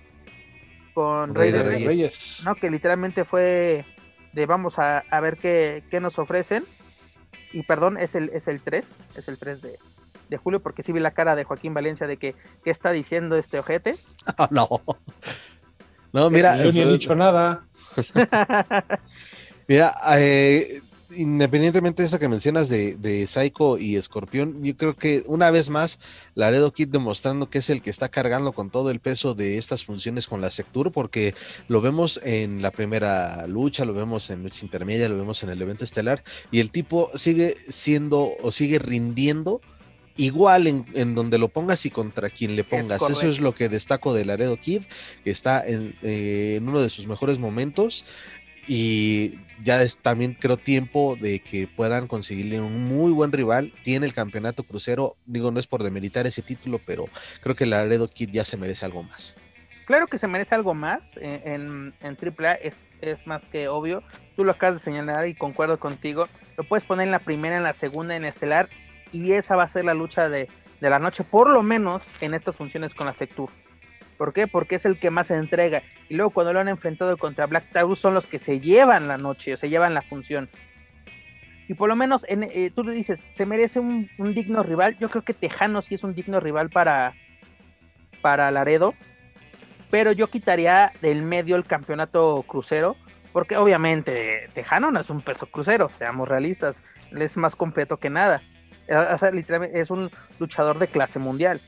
con 0.95 1.35
Rey, 1.35 1.51
Rey 1.51 1.53
de 1.53 1.59
de 1.59 1.71
Reyes, 1.71 1.89
Reyes. 1.89 2.43
¿no? 2.45 2.55
Que 2.55 2.71
literalmente 2.71 3.25
fue 3.25 3.85
de 4.33 4.47
vamos 4.47 4.79
a, 4.79 4.99
a 4.99 5.21
ver 5.21 5.37
qué, 5.37 5.85
qué 5.91 6.01
nos 6.01 6.19
ofrecen. 6.19 6.65
Y 7.53 7.63
perdón, 7.63 7.99
es 7.99 8.15
el, 8.15 8.31
es 8.31 8.49
el 8.49 8.61
3, 8.61 8.97
es 9.17 9.29
el 9.29 9.39
3 9.39 9.63
de, 9.63 9.79
de 10.29 10.37
julio, 10.37 10.61
porque 10.61 10.83
sí 10.83 10.93
vi 10.93 11.01
la 11.01 11.11
cara 11.11 11.35
de 11.35 11.45
Joaquín 11.45 11.75
Valencia 11.75 12.07
de 12.07 12.17
que 12.17 12.35
qué 12.65 12.71
está 12.71 12.93
diciendo 12.93 13.37
este 13.37 13.59
ojete. 13.59 13.97
Ah, 14.39 14.49
no. 14.53 14.69
No, 16.13 16.31
mira, 16.31 16.57
Yo 16.63 16.73
ni 16.73 16.81
he 16.81 16.83
eh, 16.83 16.93
dicho 16.93 17.15
nada. 17.15 17.65
Mira, 19.69 19.97
eh, 20.17 20.83
independientemente 21.17 22.03
de 22.03 22.07
eso 22.07 22.19
que 22.19 22.29
mencionas 22.29 22.69
de, 22.69 22.97
de 22.97 23.27
Psycho 23.27 23.79
y 23.79 23.97
Escorpión, 23.97 24.63
yo 24.63 24.77
creo 24.77 24.97
que 24.97 25.23
una 25.27 25.51
vez 25.51 25.71
más 25.71 25.99
Laredo 26.35 26.73
Kid 26.73 26.89
demostrando 26.89 27.51
que 27.51 27.59
es 27.59 27.71
el 27.71 27.83
que 27.83 27.91
está 27.91 28.09
cargando 28.09 28.53
con 28.53 28.71
todo 28.71 28.91
el 28.91 29.01
peso 29.01 29.35
de 29.35 29.59
estas 29.59 29.85
funciones 29.85 30.27
con 30.27 30.41
la 30.41 30.51
Sectur, 30.51 30.93
porque 30.93 31.35
lo 31.69 31.81
vemos 31.81 32.21
en 32.25 32.63
la 32.63 32.71
primera 32.71 33.47
lucha, 33.47 33.85
lo 33.85 33.95
vemos 33.95 34.31
en 34.31 34.43
lucha 34.43 34.65
intermedia, 34.65 35.09
lo 35.09 35.17
vemos 35.19 35.43
en 35.43 35.51
el 35.51 35.61
evento 35.61 35.85
estelar, 35.85 36.23
y 36.51 36.61
el 36.61 36.71
tipo 36.71 37.11
sigue 37.15 37.55
siendo 37.69 38.31
o 38.43 38.53
sigue 38.53 38.79
rindiendo 38.79 39.61
igual 40.17 40.67
en, 40.67 40.85
en 40.95 41.15
donde 41.15 41.39
lo 41.39 41.49
pongas 41.49 41.87
y 41.87 41.91
contra 41.91 42.29
quien 42.29 42.55
le 42.55 42.65
pongas. 42.65 43.01
Eso 43.09 43.29
es 43.29 43.41
lo 43.41 43.55
que 43.55 43.69
destaco 43.69 44.13
de 44.13 44.25
Laredo 44.25 44.59
Kid, 44.59 44.83
que 45.25 45.31
está 45.31 45.67
en, 45.67 45.97
eh, 46.03 46.57
en 46.59 46.69
uno 46.69 46.81
de 46.81 46.91
sus 46.91 47.07
mejores 47.07 47.39
momentos 47.39 48.05
y 48.69 49.33
ya 49.63 49.83
es 49.83 49.99
también 49.99 50.35
creo 50.35 50.57
tiempo 50.57 51.17
de 51.21 51.41
que 51.41 51.67
puedan 51.67 52.07
conseguirle 52.07 52.61
un 52.61 52.89
muy 52.89 53.13
buen 53.13 53.33
rival. 53.33 53.73
Tiene 53.83 54.07
el 54.07 54.15
campeonato 54.15 54.63
crucero, 54.63 55.17
digo, 55.27 55.51
no 55.51 55.61
es 55.61 55.67
por 55.67 55.83
demeritar 55.83 56.27
ese 56.27 56.43
título, 56.43 56.81
pero 56.85 57.07
creo 57.43 57.55
que 57.55 57.67
Laredo 57.67 58.09
Kid 58.09 58.31
ya 58.31 58.45
se 58.45 58.57
merece 58.57 58.85
algo 58.85 59.03
más. 59.03 59.37
Claro 59.87 60.07
que 60.07 60.19
se 60.19 60.29
merece 60.29 60.55
algo 60.55 60.73
más 60.73 61.17
eh, 61.17 61.43
en, 61.45 61.95
en, 62.01 62.17
AAA, 62.17 62.55
es, 62.55 62.91
es 63.01 63.27
más 63.27 63.47
que 63.47 63.69
obvio. 63.69 64.05
Tú 64.37 64.45
lo 64.45 64.53
acabas 64.53 64.77
de 64.77 64.83
señalar 64.83 65.27
y 65.27 65.35
concuerdo 65.35 65.81
contigo. 65.81 66.29
Lo 66.57 66.65
puedes 66.65 66.85
poner 66.85 67.07
en 67.07 67.11
la 67.11 67.19
primera, 67.19 67.57
en 67.57 67.65
la 67.65 67.73
segunda, 67.73 68.15
en 68.15 68.25
estelar, 68.25 68.69
y 69.11 69.33
esa 69.33 69.57
va 69.57 69.65
a 69.65 69.69
ser 69.69 69.85
la 69.85 69.95
lucha 69.95 70.29
de, 70.29 70.49
de 70.81 70.91
la 70.91 71.01
noche, 71.01 71.25
por 71.25 71.51
lo 71.51 71.63
menos 71.63 72.05
en 72.21 72.35
estas 72.35 72.55
funciones 72.55 72.95
con 72.95 73.07
la 73.07 73.15
Sectur. 73.15 73.51
¿Por 74.21 74.35
qué? 74.35 74.47
Porque 74.47 74.75
es 74.75 74.85
el 74.85 74.99
que 74.99 75.09
más 75.09 75.31
entrega. 75.31 75.83
Y 76.11 76.15
luego 76.15 76.29
cuando 76.29 76.53
lo 76.53 76.61
han 76.61 76.69
enfrentado 76.69 77.17
contra 77.17 77.47
Black 77.47 77.73
Taurus 77.73 78.01
son 78.01 78.13
los 78.13 78.27
que 78.27 78.39
se 78.39 78.61
llevan 78.61 79.09
la 79.09 79.17
noche, 79.17 79.57
se 79.57 79.71
llevan 79.71 79.95
la 79.95 80.03
función. 80.03 80.51
Y 81.69 81.73
por 81.73 81.89
lo 81.89 81.97
menos 81.97 82.27
en, 82.29 82.43
eh, 82.43 82.71
tú 82.71 82.85
le 82.85 82.93
dices, 82.93 83.19
se 83.31 83.47
merece 83.47 83.81
un, 83.81 84.11
digno 84.19 84.63
rival. 84.63 84.99
Yo 84.99 85.09
creo 85.09 85.23
que 85.23 85.33
Tejano 85.33 85.81
sí 85.81 85.95
es 85.95 86.05
un 86.05 86.15
digno 86.15 86.39
rival 86.39 86.69
para, 86.69 87.15
para 88.21 88.51
Laredo. 88.51 88.93
Pero 89.91 90.13
yo 90.13 90.27
quitaría 90.27 90.93
del 91.01 91.23
medio 91.23 91.57
el 91.57 91.65
campeonato 91.65 92.45
crucero. 92.47 92.97
Porque 93.33 93.57
obviamente 93.57 94.51
Tejano 94.53 94.91
no 94.91 95.01
es 95.01 95.09
un 95.09 95.23
peso 95.23 95.47
crucero, 95.47 95.89
seamos 95.89 96.29
realistas. 96.29 96.83
Es 97.11 97.39
más 97.39 97.57
completo 97.57 97.97
que 97.97 98.11
nada. 98.11 98.43
O 99.15 99.17
sea, 99.17 99.31
literalmente 99.31 99.81
es 99.81 99.89
un 99.89 100.11
luchador 100.39 100.79
de 100.79 100.89
clase 100.89 101.19
mundial. 101.19 101.63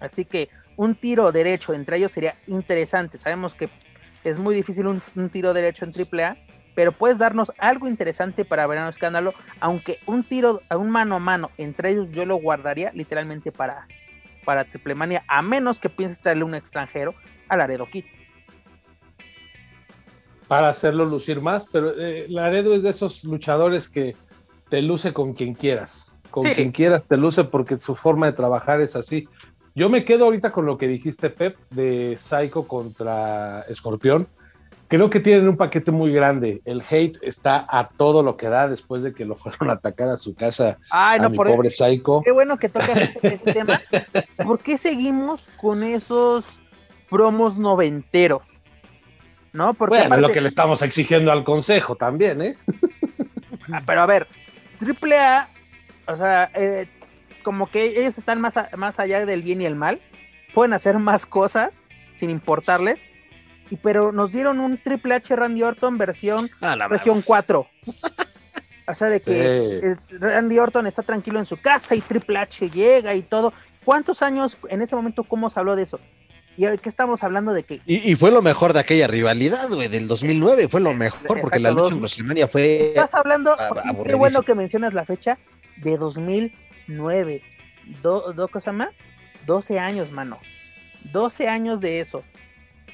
Así 0.00 0.24
que 0.24 0.48
un 0.78 0.94
tiro 0.94 1.32
derecho 1.32 1.74
entre 1.74 1.96
ellos 1.96 2.12
sería 2.12 2.36
interesante. 2.46 3.18
Sabemos 3.18 3.54
que 3.54 3.68
es 4.22 4.38
muy 4.38 4.54
difícil 4.54 4.86
un, 4.86 5.02
un 5.16 5.28
tiro 5.28 5.52
derecho 5.52 5.84
en 5.84 5.92
AAA, 5.92 6.36
pero 6.76 6.92
puedes 6.92 7.18
darnos 7.18 7.52
algo 7.58 7.88
interesante 7.88 8.44
para 8.44 8.64
ver 8.68 8.78
un 8.78 8.88
escándalo, 8.88 9.34
aunque 9.58 9.98
un 10.06 10.22
tiro, 10.22 10.62
un 10.70 10.90
mano 10.90 11.16
a 11.16 11.18
mano 11.18 11.50
entre 11.58 11.90
ellos 11.90 12.06
yo 12.12 12.24
lo 12.24 12.36
guardaría 12.36 12.92
literalmente 12.94 13.50
para, 13.50 13.88
para 14.44 14.64
Triple 14.64 14.94
Mania, 14.94 15.24
a 15.26 15.42
menos 15.42 15.80
que 15.80 15.88
pienses 15.88 16.20
traerle 16.20 16.44
un 16.44 16.54
extranjero 16.54 17.12
a 17.48 17.56
Laredo 17.56 17.86
Kid. 17.86 18.04
Para 20.46 20.68
hacerlo 20.68 21.06
lucir 21.06 21.40
más, 21.40 21.66
pero 21.66 21.92
eh, 21.98 22.26
Laredo 22.28 22.72
es 22.72 22.84
de 22.84 22.90
esos 22.90 23.24
luchadores 23.24 23.88
que 23.88 24.14
te 24.70 24.80
luce 24.80 25.12
con 25.12 25.34
quien 25.34 25.54
quieras. 25.54 26.16
Con 26.30 26.44
sí. 26.46 26.54
quien 26.54 26.70
quieras 26.70 27.08
te 27.08 27.16
luce 27.16 27.42
porque 27.42 27.80
su 27.80 27.96
forma 27.96 28.26
de 28.26 28.32
trabajar 28.32 28.80
es 28.80 28.94
así. 28.94 29.28
Yo 29.78 29.88
me 29.88 30.04
quedo 30.04 30.24
ahorita 30.24 30.50
con 30.50 30.66
lo 30.66 30.76
que 30.76 30.88
dijiste, 30.88 31.30
Pep, 31.30 31.56
de 31.70 32.16
Psycho 32.16 32.66
contra 32.66 33.60
Escorpión. 33.68 34.26
Creo 34.88 35.08
que 35.08 35.20
tienen 35.20 35.48
un 35.48 35.56
paquete 35.56 35.92
muy 35.92 36.12
grande. 36.12 36.60
El 36.64 36.82
hate 36.82 37.16
está 37.22 37.64
a 37.68 37.88
todo 37.88 38.24
lo 38.24 38.36
que 38.36 38.48
da 38.48 38.66
después 38.66 39.04
de 39.04 39.14
que 39.14 39.24
lo 39.24 39.36
fueron 39.36 39.70
a 39.70 39.74
atacar 39.74 40.08
a 40.08 40.16
su 40.16 40.34
casa 40.34 40.78
Ay, 40.90 41.20
no, 41.20 41.26
a 41.26 41.28
mi 41.28 41.36
por 41.36 41.46
pobre 41.46 41.70
Psycho. 41.70 42.22
Qué 42.24 42.32
bueno 42.32 42.56
que 42.56 42.68
tocas 42.68 42.96
ese, 42.96 43.20
ese 43.22 43.52
tema. 43.52 43.80
¿Por 44.44 44.58
qué 44.58 44.78
seguimos 44.78 45.48
con 45.60 45.84
esos 45.84 46.60
promos 47.08 47.56
noventeros? 47.56 48.42
¿No? 49.52 49.74
Porque 49.74 49.90
bueno, 49.92 50.06
aparte... 50.06 50.22
es 50.24 50.28
lo 50.28 50.34
que 50.34 50.40
le 50.40 50.48
estamos 50.48 50.82
exigiendo 50.82 51.30
al 51.30 51.44
consejo 51.44 51.94
también, 51.94 52.42
¿eh? 52.42 52.56
Ah, 53.72 53.82
pero 53.86 54.02
a 54.02 54.06
ver, 54.06 54.26
AAA, 54.80 55.48
o 56.08 56.16
sea, 56.16 56.50
eh, 56.56 56.88
como 57.48 57.70
que 57.70 57.98
ellos 57.98 58.18
están 58.18 58.42
más, 58.42 58.58
a, 58.58 58.68
más 58.76 59.00
allá 59.00 59.24
del 59.24 59.40
bien 59.40 59.62
y 59.62 59.64
el 59.64 59.74
mal, 59.74 60.02
pueden 60.52 60.74
hacer 60.74 60.98
más 60.98 61.24
cosas 61.24 61.82
sin 62.14 62.28
importarles, 62.28 63.02
y 63.70 63.76
pero 63.76 64.12
nos 64.12 64.32
dieron 64.32 64.60
un 64.60 64.76
Triple 64.76 65.14
H 65.14 65.34
Randy 65.34 65.62
Orton 65.62 65.96
versión 65.96 66.50
región 66.60 67.16
madre. 67.16 67.22
4. 67.24 67.66
O 68.86 68.94
sea, 68.94 69.08
de 69.08 69.22
que 69.22 69.96
Sí. 70.10 70.16
Randy 70.18 70.58
Orton 70.58 70.86
está 70.86 71.02
tranquilo 71.02 71.38
en 71.38 71.46
su 71.46 71.56
casa 71.58 71.94
y 71.94 72.02
Triple 72.02 72.36
H 72.36 72.68
llega 72.68 73.14
y 73.14 73.22
todo. 73.22 73.54
¿Cuántos 73.82 74.20
años 74.20 74.58
en 74.68 74.82
ese 74.82 74.94
momento 74.94 75.24
cómo 75.24 75.48
se 75.48 75.58
habló 75.58 75.74
de 75.74 75.84
eso? 75.84 75.98
Y 76.58 76.66
ahora 76.66 76.76
que 76.76 76.90
estamos 76.90 77.24
hablando 77.24 77.54
de 77.54 77.62
que 77.62 77.80
Y, 77.86 78.12
y 78.12 78.14
fue 78.14 78.30
lo 78.30 78.42
mejor 78.42 78.74
de 78.74 78.80
aquella 78.80 79.06
rivalidad, 79.06 79.70
güey, 79.70 79.88
del 79.88 80.06
2009. 80.06 80.68
Fue 80.68 80.82
lo 80.82 80.92
mejor, 80.92 81.40
porque 81.40 81.60
la 81.60 81.70
lucha 81.70 81.94
en 81.94 82.00
WrestleMania 82.00 82.46
fue. 82.46 82.88
Estás 82.88 83.14
hablando, 83.14 83.56
qué 84.04 84.14
bueno 84.16 84.42
que 84.42 84.54
mencionas 84.54 84.92
la 84.92 85.06
fecha 85.06 85.38
de 85.78 85.96
2009. 86.88 87.42
Do, 88.02 88.32
do, 88.32 88.48
¿Cosa 88.48 88.72
más? 88.72 88.90
12 89.46 89.78
años, 89.78 90.10
mano. 90.12 90.38
12 91.12 91.48
años 91.48 91.80
de 91.80 92.00
eso. 92.00 92.24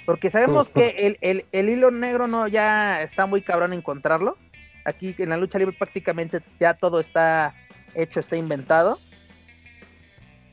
Porque 0.07 0.30
sabemos 0.30 0.68
que 0.68 1.07
el, 1.07 1.18
el- 1.22 1.46
el 1.52 1.68
hilo 1.70 1.90
negro 1.90 2.26
no 2.26 2.46
ya 2.46 3.02
está 3.02 3.26
muy 3.26 3.42
cabrón 3.42 3.72
encontrarlo. 3.72 4.37
Aquí 4.85 5.14
en 5.18 5.30
la 5.30 5.38
lucha 5.38 5.59
libre 5.59 5.74
prácticamente 5.76 6.40
ya 6.61 6.74
todo 6.74 7.00
está 7.00 7.54
hecho, 7.94 8.20
está 8.20 8.37
inventado. 8.37 8.98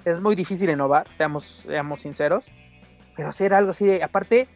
Es 0.06 0.20
muy 0.22 0.36
difícil 0.36 0.70
innovar, 0.70 1.08
seamos, 1.18 1.64
seamos 1.68 2.02
sinceros. 2.02 2.50
Pero 3.16 3.30
hacer 3.30 3.54
algo 3.54 3.72
así 3.72 3.86
de, 3.86 4.02
aparte, 4.04 4.48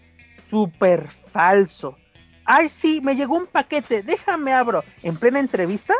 súper 0.50 1.10
falso. 1.12 1.98
Ay, 2.46 2.70
sí, 2.70 3.02
me 3.04 3.16
llegó 3.16 3.36
un 3.36 3.48
paquete, 3.48 4.02
déjame 4.02 4.54
abro. 4.54 4.84
¿En 5.04 5.18
plena 5.18 5.40
entrevista? 5.40 5.94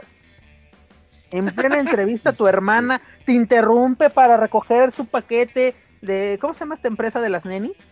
En 1.38 1.46
plena 1.48 1.80
entrevista 1.80 2.34
tu 2.34 2.48
hermana 2.48 3.02
te 3.26 3.34
interrumpe 3.34 4.10
para 4.10 4.38
recoger 4.38 4.92
su 4.92 5.06
paquete 5.06 5.76
de, 6.02 6.38
¿cómo 6.40 6.54
se 6.54 6.62
llama 6.62 6.76
esta 6.76 6.88
empresa 6.88 7.20
de 7.20 7.30
las 7.30 7.46
nenis? 7.46 7.92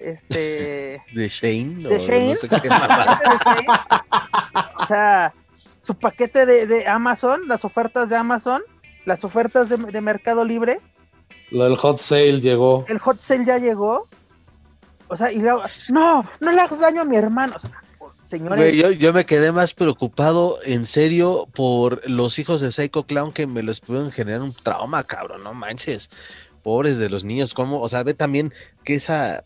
Este... 0.00 1.02
De 1.12 1.28
Shane. 1.28 1.88
De 1.88 1.98
Shane. 1.98 2.30
No 2.30 2.36
sé 2.36 2.48
qué 2.60 2.68
mamada. 2.68 3.20
o 4.78 4.86
sea, 4.86 5.32
su 5.80 5.94
paquete 5.98 6.44
de, 6.46 6.66
de 6.66 6.86
Amazon, 6.86 7.48
las 7.48 7.64
ofertas 7.64 8.10
de 8.10 8.16
Amazon, 8.16 8.62
las 9.04 9.24
ofertas 9.24 9.68
de, 9.68 9.76
de 9.78 10.00
Mercado 10.00 10.44
Libre, 10.44 10.80
Lo 11.50 11.64
del 11.64 11.76
hot 11.76 11.98
sale 11.98 12.40
llegó. 12.40 12.84
el 12.88 12.98
hot 12.98 13.20
sale 13.20 13.44
ya 13.44 13.58
llegó. 13.58 14.08
O 15.08 15.16
sea, 15.16 15.30
y 15.30 15.38
luego, 15.38 15.62
no, 15.90 16.24
no 16.40 16.52
le 16.52 16.60
hagas 16.60 16.80
daño 16.80 17.02
a 17.02 17.04
mi 17.04 17.16
hermano. 17.16 17.54
O 17.56 17.60
sea, 17.60 17.82
señores, 18.26 18.58
Güey, 18.58 18.76
yo, 18.76 18.90
yo 18.90 19.12
me 19.12 19.24
quedé 19.24 19.52
más 19.52 19.74
preocupado, 19.74 20.58
en 20.64 20.86
serio, 20.86 21.48
por 21.54 22.08
los 22.08 22.38
hijos 22.38 22.60
de 22.60 22.72
Psycho 22.72 23.06
Clown 23.06 23.32
que 23.32 23.46
me 23.46 23.62
les 23.62 23.80
pudieron 23.80 24.10
generar 24.10 24.42
un 24.42 24.52
trauma, 24.52 25.04
cabrón, 25.04 25.44
no 25.44 25.54
manches. 25.54 26.10
Pobres 26.62 26.98
de 26.98 27.08
los 27.08 27.22
niños, 27.22 27.54
¿cómo? 27.54 27.80
O 27.80 27.88
sea, 27.88 28.02
ve 28.02 28.14
también 28.14 28.52
que 28.84 28.94
esa 28.94 29.44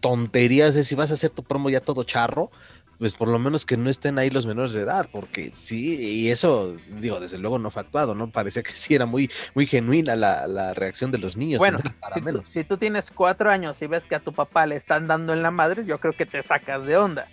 tontería, 0.00 0.66
es 0.66 0.86
si 0.86 0.94
vas 0.94 1.10
a 1.10 1.14
hacer 1.14 1.30
tu 1.30 1.42
promo 1.42 1.70
ya 1.70 1.80
todo 1.80 2.04
charro, 2.04 2.50
pues 2.98 3.14
por 3.14 3.26
lo 3.26 3.38
menos 3.38 3.66
que 3.66 3.76
no 3.76 3.90
estén 3.90 4.18
ahí 4.18 4.30
los 4.30 4.46
menores 4.46 4.72
de 4.74 4.82
edad, 4.82 5.08
porque 5.10 5.52
sí, 5.56 5.98
y 6.00 6.28
eso, 6.28 6.76
digo, 7.00 7.18
desde 7.18 7.36
luego 7.38 7.58
no 7.58 7.70
fue 7.70 7.82
actuado, 7.82 8.14
¿no? 8.14 8.30
Parecía 8.30 8.62
que 8.62 8.70
sí 8.70 8.94
era 8.94 9.06
muy, 9.06 9.28
muy 9.54 9.66
genuina 9.66 10.14
la, 10.14 10.46
la 10.46 10.72
reacción 10.72 11.10
de 11.10 11.18
los 11.18 11.36
niños. 11.36 11.58
bueno, 11.58 11.78
no 11.78 11.90
era 11.90 11.98
para 11.98 12.14
si 12.14 12.20
tú, 12.20 12.24
menos. 12.24 12.48
si 12.48 12.64
tú 12.64 12.76
tienes 12.76 13.10
cuatro 13.10 13.50
años 13.50 13.80
y 13.82 13.88
ves 13.88 14.04
que 14.04 14.14
a 14.14 14.20
tu 14.20 14.32
papá 14.32 14.66
le 14.66 14.76
están 14.76 15.08
dando 15.08 15.32
en 15.32 15.42
la 15.42 15.50
madre, 15.50 15.84
yo 15.84 15.98
creo 15.98 16.12
que 16.12 16.26
te 16.26 16.42
sacas 16.42 16.86
de 16.86 16.96
onda. 16.96 17.26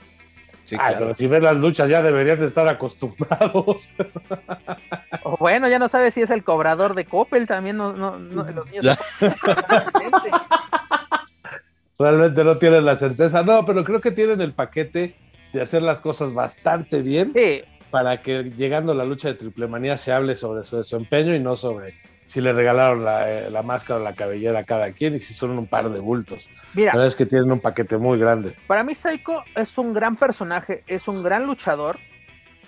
Sí, 0.69 0.75
Ay, 0.79 0.89
claro. 0.91 0.99
pero 0.99 1.13
si 1.15 1.25
ves 1.25 1.41
las 1.41 1.58
luchas 1.58 1.89
ya 1.89 2.03
deberían 2.03 2.39
de 2.39 2.45
estar 2.45 2.67
acostumbrados. 2.67 3.89
O 5.23 5.36
bueno, 5.38 5.67
ya 5.67 5.79
no 5.79 5.89
sabes 5.89 6.13
si 6.13 6.21
es 6.21 6.29
el 6.29 6.43
cobrador 6.43 6.93
de 6.95 7.05
Coppel, 7.05 7.45
también 7.47 7.75
no, 7.75 7.91
no, 7.91 8.17
no, 8.19 8.43
los 8.43 8.65
niños. 8.71 8.86
Ya. 8.86 8.97
Realmente 11.97 12.43
no 12.43 12.58
tienen 12.58 12.86
la 12.86 12.97
certeza. 12.97 13.43
No, 13.43 13.65
pero 13.65 13.84
creo 13.84 13.99
que 13.99 14.12
tienen 14.12 14.39
el 14.41 14.53
paquete 14.53 15.15
de 15.51 15.62
hacer 15.62 15.82
las 15.82 16.01
cosas 16.01 16.34
bastante 16.34 17.01
bien 17.01 17.34
Sí, 17.34 17.63
para 17.89 18.21
que 18.21 18.43
llegando 18.55 18.91
a 18.91 18.95
la 18.95 19.03
lucha 19.05 19.29
de 19.29 19.34
triple 19.34 19.67
manía 19.67 19.97
se 19.97 20.12
hable 20.13 20.36
sobre 20.36 20.63
su 20.63 20.77
desempeño 20.77 21.36
y 21.36 21.39
no 21.39 21.55
sobre 21.55 21.95
si 22.30 22.42
le 22.42 22.54
regalaron 22.54 23.04
la, 23.04 23.30
eh, 23.30 23.50
la 23.50 23.63
máscara 23.63 24.00
o 24.00 24.04
la 24.04 24.13
cabellera 24.13 24.60
a 24.60 24.63
cada 24.63 24.92
quien 24.94 25.15
y 25.15 25.20
si 25.20 25.34
son 25.34 25.52
un 25.58 25.68
par 25.68 25.89
de 25.89 26.00
bultos. 26.00 26.50
mira, 26.74 26.92
La 26.94 27.00
verdad 27.00 27.08
es 27.08 27.15
que 27.15 27.26
tienen 27.26 27.52
un 27.52 27.60
paquete 27.60 27.98
muy 27.98 28.18
grande. 28.20 28.56
Para 28.68 28.84
mí 28.84 28.94
Psycho 28.96 29.44
es 29.56 29.78
un 29.78 29.94
gran 29.94 30.15
personaje, 30.15 30.84
es 30.88 31.08
un 31.08 31.24
gran 31.24 31.46
luchador, 31.48 31.98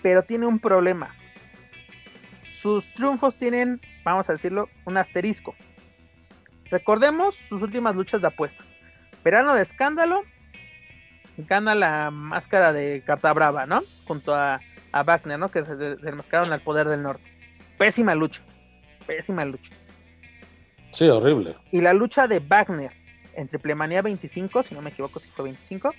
pero 0.02 0.24
tiene 0.24 0.48
un 0.48 0.60
problema. 0.60 1.16
Sus 2.62 2.92
triunfos 2.94 3.38
tienen, 3.38 3.80
vamos 4.04 4.30
a 4.30 4.34
decirlo, 4.34 4.68
un 4.86 4.98
asterisco. 4.98 5.56
Recordemos 6.70 7.36
sus 7.36 7.62
últimas 7.62 7.96
luchas 7.96 8.22
de 8.22 8.28
apuestas. 8.28 8.74
Verano 9.24 9.54
de 9.54 9.62
escándalo, 9.62 10.22
gana 11.38 11.76
la 11.76 12.12
máscara 12.12 12.72
de 12.74 13.04
Carta 13.06 13.34
Brava, 13.34 13.66
¿no? 13.66 13.82
Junto 14.06 14.34
a, 14.34 14.60
a 14.92 15.04
Wagner, 15.04 15.38
¿no? 15.38 15.50
Que 15.52 15.66
se 15.66 15.76
de- 15.76 15.96
desmascararon 15.98 16.54
al 16.54 16.62
poder 16.62 16.88
del 16.88 17.04
norte. 17.04 17.24
Pésima 17.78 18.16
lucha, 18.16 18.42
pésima 19.16 19.44
lucha. 19.44 19.74
Sí, 20.94 21.08
horrible. 21.08 21.56
Y 21.72 21.82
la 21.82 21.94
lucha 21.94 22.28
de 22.28 22.40
Wagner 22.40 22.92
en 23.36 23.48
Triplemanía 23.48 24.02
25, 24.02 24.64
si 24.64 24.74
no 24.76 24.82
me 24.82 24.90
equivoco 24.90 25.20
si 25.20 25.28
fue 25.30 25.44
25, 25.44 25.94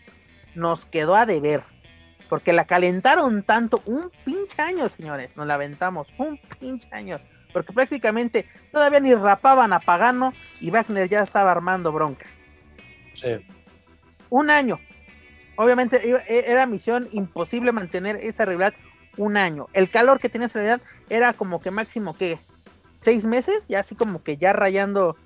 nos 0.55 0.87
quedó 0.87 1.15
a 1.15 1.27
deber. 1.27 1.63
Porque 2.29 2.53
la 2.53 2.65
calentaron 2.65 3.43
tanto, 3.43 3.83
un 3.85 4.11
pinche 4.25 4.61
año, 4.63 4.89
señores, 4.89 5.31
nos 5.37 5.47
la 5.47 5.55
aventamos, 5.55 6.09
un 6.17 6.39
pinche 6.59 6.89
año. 6.91 7.21
Porque 7.53 7.73
prácticamente 7.75 8.47
todavía 8.71 9.01
ni 9.01 9.15
rapaban 9.15 9.75
a 9.75 9.81
Pagano 9.81 10.33
y 10.61 10.71
Wagner 10.71 11.09
ya 11.09 11.23
estaba 11.23 11.51
armando 11.51 11.93
bronca. 11.93 12.27
Sí. 13.15 13.45
Un 14.31 14.51
año. 14.51 14.81
obviamente 15.57 16.01
e, 16.09 16.51
era 16.51 16.65
misión 16.65 17.09
imposible 17.13 17.73
mantener 17.73 18.17
esa 18.17 18.47
rivalidad 18.47 18.75
un 19.19 19.37
año. 19.37 19.69
El 19.75 19.91
calor 19.91 20.19
que 20.19 20.31
tenía 20.31 20.47
esa 20.47 20.61
rivalidad 20.61 20.81
era 21.11 21.35
como 21.35 21.61
que 21.61 21.71
máximo 21.71 22.17
que 22.17 22.39
seis 23.03 23.27
meses, 23.27 23.67
ya 23.69 23.81
así 23.81 23.95
como 23.95 24.23
que 24.23 24.37
ya 24.37 24.53
rayando 24.53 25.17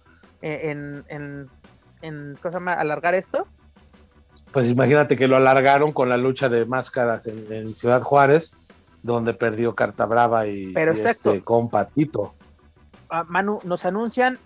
eh, 0.41 0.71
en, 0.71 1.05
en, 1.09 1.49
en 2.01 2.37
cosa 2.43 2.59
más, 2.59 2.79
alargar 2.79 3.15
esto. 3.15 3.47
Pues 4.53 4.67
imagínate 4.67 5.17
que 5.17 5.29
lo 5.29 5.37
alargaron 5.37 5.93
con 5.93 6.09
la 6.09 6.17
lucha 6.17 6.49
de 6.49 6.65
máscaras 6.65 7.27
en, 7.27 7.75
Ciudad 7.75 8.03
Juárez, 8.03 8.53
donde 9.03 9.35
perdió 9.35 9.75
Carta 9.75 10.07
Brava 10.07 10.47
y, 10.47 10.73
Pero 10.73 10.93
este 10.93 11.43
compatito. 11.43 12.35
Ah, 13.11 13.25
Manu, 13.29 13.61
nos 13.65 13.85
anuncian 13.85 14.39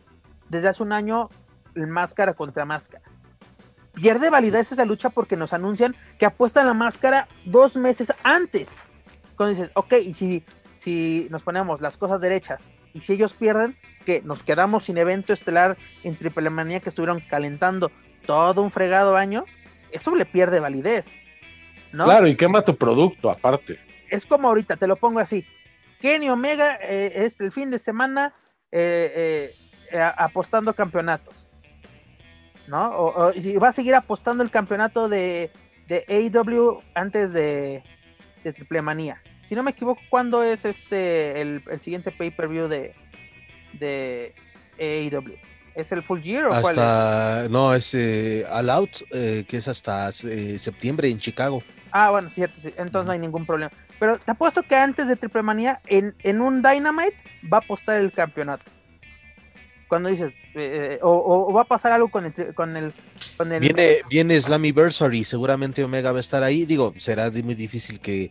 desde 0.48 0.68
hace 0.68 0.82
un 0.82 0.92
año 0.92 1.30
el 1.74 1.86
máscara 1.86 2.34
contra 2.34 2.64
máscara. 2.64 3.04
Pierde 3.94 4.30
validez 4.30 4.72
esa 4.72 4.84
lucha 4.84 5.10
porque 5.10 5.36
nos 5.36 5.52
anuncian 5.52 5.94
que 6.18 6.26
apuestan 6.26 6.66
la 6.66 6.74
máscara 6.74 7.28
dos 7.44 7.76
meses 7.76 8.12
antes. 8.22 8.76
Cuando 9.36 9.56
dices, 9.56 9.70
ok, 9.74 9.94
y 10.04 10.14
si, 10.14 10.44
si 10.76 11.28
nos 11.30 11.42
ponemos 11.42 11.80
las 11.80 11.96
cosas 11.96 12.20
derechas, 12.20 12.64
y 12.92 13.00
si 13.00 13.14
ellos 13.14 13.34
pierden, 13.34 13.76
que 14.04 14.22
nos 14.22 14.42
quedamos 14.42 14.84
sin 14.84 14.98
evento 14.98 15.32
estelar 15.32 15.76
en 16.02 16.16
Triple 16.16 16.50
Manía 16.50 16.80
que 16.80 16.88
estuvieron 16.88 17.20
calentando 17.20 17.90
todo 18.26 18.62
un 18.62 18.70
fregado 18.70 19.16
año, 19.16 19.44
eso 19.92 20.14
le 20.14 20.24
pierde 20.24 20.60
validez. 20.60 21.12
¿no? 21.92 22.04
Claro, 22.04 22.26
y 22.26 22.36
quema 22.36 22.62
tu 22.62 22.76
producto 22.76 23.30
aparte. 23.30 23.78
Es 24.08 24.26
como 24.26 24.48
ahorita, 24.48 24.76
te 24.76 24.86
lo 24.86 24.96
pongo 24.96 25.20
así. 25.20 25.44
Kenny 26.00 26.30
Omega 26.30 26.78
eh, 26.82 27.12
es 27.14 27.40
el 27.40 27.52
fin 27.52 27.70
de 27.70 27.78
semana 27.78 28.34
eh, 28.72 29.52
eh, 29.92 30.12
apostando 30.16 30.74
campeonatos. 30.74 31.48
¿No? 32.66 32.90
O, 32.96 33.32
si 33.32 33.56
va 33.56 33.68
a 33.68 33.72
seguir 33.72 33.94
apostando 33.94 34.44
el 34.44 34.50
campeonato 34.50 35.08
de, 35.08 35.50
de 35.88 36.04
AEW 36.08 36.80
antes 36.94 37.32
de, 37.32 37.82
de 38.44 38.52
Triple 38.52 38.80
Manía. 38.80 39.20
Si 39.50 39.56
no 39.56 39.64
me 39.64 39.72
equivoco, 39.72 40.00
¿cuándo 40.08 40.44
es 40.44 40.64
este 40.64 41.40
el, 41.40 41.60
siguiente 41.80 42.12
pay-per-view 42.12 42.68
de, 42.68 42.94
de 43.80 44.32
AEW? 44.78 45.34
¿Es 45.74 45.90
el 45.90 46.04
Full 46.04 46.20
Year 46.20 46.46
o 46.46 46.52
hasta, 46.52 47.46
es? 47.46 47.50
No, 47.50 47.74
es 47.74 47.92
eh, 47.94 48.44
All 48.48 48.70
Out, 48.70 48.98
eh, 49.10 49.44
que 49.48 49.56
es 49.56 49.66
hasta 49.66 50.10
eh, 50.10 50.56
septiembre 50.56 51.08
en 51.08 51.18
Chicago. 51.18 51.64
Ah, 51.90 52.12
bueno, 52.12 52.30
cierto, 52.30 52.60
entonces 52.76 53.06
no 53.06 53.10
hay 53.10 53.18
ningún 53.18 53.44
problema. 53.44 53.72
Pero 53.98 54.20
te 54.20 54.30
apuesto 54.30 54.62
que 54.62 54.76
antes 54.76 55.08
de 55.08 55.16
Triple 55.16 55.42
Manía, 55.42 55.80
en, 55.86 56.14
en 56.22 56.40
un 56.40 56.62
Dynamite, 56.62 57.16
va 57.52 57.56
a 57.56 57.60
apostar 57.60 57.98
el 57.98 58.12
campeonato 58.12 58.62
cuando 59.88 60.08
dices, 60.08 60.32
o, 61.02 61.52
va 61.52 61.62
a 61.62 61.64
pasar 61.64 61.90
algo 61.90 62.08
con 62.08 62.24
el... 62.24 62.54
Con 62.54 62.76
el, 62.76 62.94
con 63.36 63.50
el 63.50 63.58
viene, 63.58 63.96
viene 64.08 64.40
Slammiversary, 64.40 65.24
seguramente 65.24 65.82
Omega 65.82 66.12
va 66.12 66.18
a 66.18 66.20
estar 66.20 66.44
ahí. 66.44 66.64
Digo, 66.64 66.94
será 66.98 67.28
muy 67.42 67.56
difícil 67.56 67.98
que, 67.98 68.30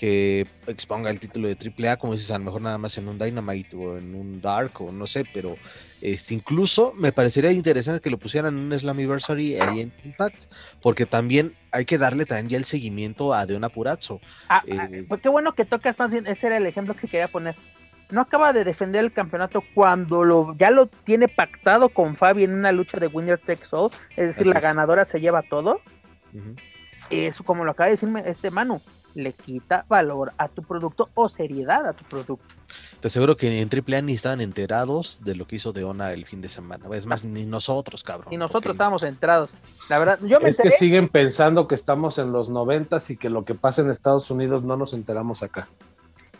que 0.00 0.46
exponga 0.66 1.10
el 1.10 1.20
título 1.20 1.46
de 1.46 1.58
AAA, 1.58 1.98
como 1.98 2.14
dices, 2.14 2.30
a 2.30 2.38
lo 2.38 2.44
mejor 2.46 2.62
nada 2.62 2.78
más 2.78 2.96
en 2.96 3.06
un 3.06 3.18
Dynamite 3.18 3.76
o 3.76 3.98
en 3.98 4.14
un 4.14 4.40
Dark 4.40 4.80
o 4.80 4.90
no 4.90 5.06
sé, 5.06 5.26
pero 5.34 5.56
este, 6.00 6.32
incluso 6.32 6.94
me 6.96 7.12
parecería 7.12 7.52
interesante 7.52 8.00
que 8.00 8.08
lo 8.08 8.16
pusieran 8.16 8.56
en 8.56 8.64
un 8.64 8.78
Slammiversary 8.78 9.60
ahí 9.60 9.80
en 9.80 9.92
Impact, 10.02 10.46
porque 10.80 11.04
también 11.04 11.54
hay 11.70 11.84
que 11.84 11.98
darle 11.98 12.24
también 12.24 12.48
ya 12.48 12.56
el 12.56 12.64
seguimiento 12.64 13.34
a 13.34 13.44
Deona 13.44 13.68
Purazzo. 13.68 14.22
Ah, 14.48 14.62
ah 14.64 14.88
eh, 14.90 15.04
pues 15.06 15.20
qué 15.20 15.28
bueno 15.28 15.54
que 15.54 15.66
tocas 15.66 15.98
más 15.98 16.10
bien, 16.10 16.26
ese 16.26 16.46
era 16.46 16.56
el 16.56 16.64
ejemplo 16.64 16.94
que 16.94 17.06
quería 17.06 17.28
poner 17.28 17.54
no 18.10 18.22
acaba 18.22 18.52
de 18.52 18.64
defender 18.64 19.04
el 19.04 19.12
campeonato 19.12 19.62
cuando 19.74 20.24
lo, 20.24 20.56
ya 20.56 20.70
lo 20.72 20.86
tiene 20.86 21.28
pactado 21.28 21.90
con 21.90 22.16
Fabi 22.16 22.42
en 22.42 22.54
una 22.54 22.72
lucha 22.72 22.98
de 22.98 23.06
Winner 23.06 23.38
Takes 23.38 23.68
All, 23.70 23.90
es 24.16 24.34
decir, 24.34 24.46
la 24.46 24.58
ganadora 24.60 25.04
se 25.04 25.20
lleva 25.20 25.42
todo. 25.42 25.80
Eso, 27.10 27.44
como 27.44 27.64
lo 27.64 27.70
acaba 27.70 27.86
de 27.86 27.92
decirme 27.92 28.24
este 28.26 28.50
Manu, 28.50 28.82
le 29.14 29.32
quita 29.32 29.84
valor 29.88 30.32
a 30.38 30.48
tu 30.48 30.62
producto 30.62 31.10
o 31.14 31.28
seriedad 31.28 31.86
a 31.86 31.92
tu 31.92 32.04
producto. 32.04 32.44
Te 33.00 33.08
aseguro 33.08 33.36
que 33.36 33.60
en 33.60 33.68
AAA 33.68 34.02
ni 34.02 34.12
estaban 34.12 34.40
enterados 34.40 35.24
de 35.24 35.34
lo 35.34 35.46
que 35.46 35.56
hizo 35.56 35.72
Deona 35.72 36.12
el 36.12 36.26
fin 36.26 36.40
de 36.40 36.48
semana. 36.48 36.84
Es 36.92 37.06
más, 37.06 37.24
ni 37.24 37.44
nosotros, 37.44 38.04
cabrón. 38.04 38.28
Ni 38.30 38.36
nosotros 38.36 38.74
estábamos 38.74 39.02
enterados. 39.02 39.50
La 39.88 39.98
verdad, 39.98 40.18
yo 40.22 40.40
me 40.40 40.50
Es 40.50 40.58
que 40.58 40.70
siguen 40.70 41.08
pensando 41.08 41.66
que 41.66 41.74
estamos 41.74 42.18
en 42.18 42.32
los 42.32 42.50
noventas 42.50 43.10
y 43.10 43.16
que 43.16 43.30
lo 43.30 43.44
que 43.44 43.54
pasa 43.54 43.82
en 43.82 43.90
Estados 43.90 44.30
Unidos 44.30 44.62
no 44.62 44.76
nos 44.76 44.92
enteramos 44.92 45.42
acá. 45.42 45.68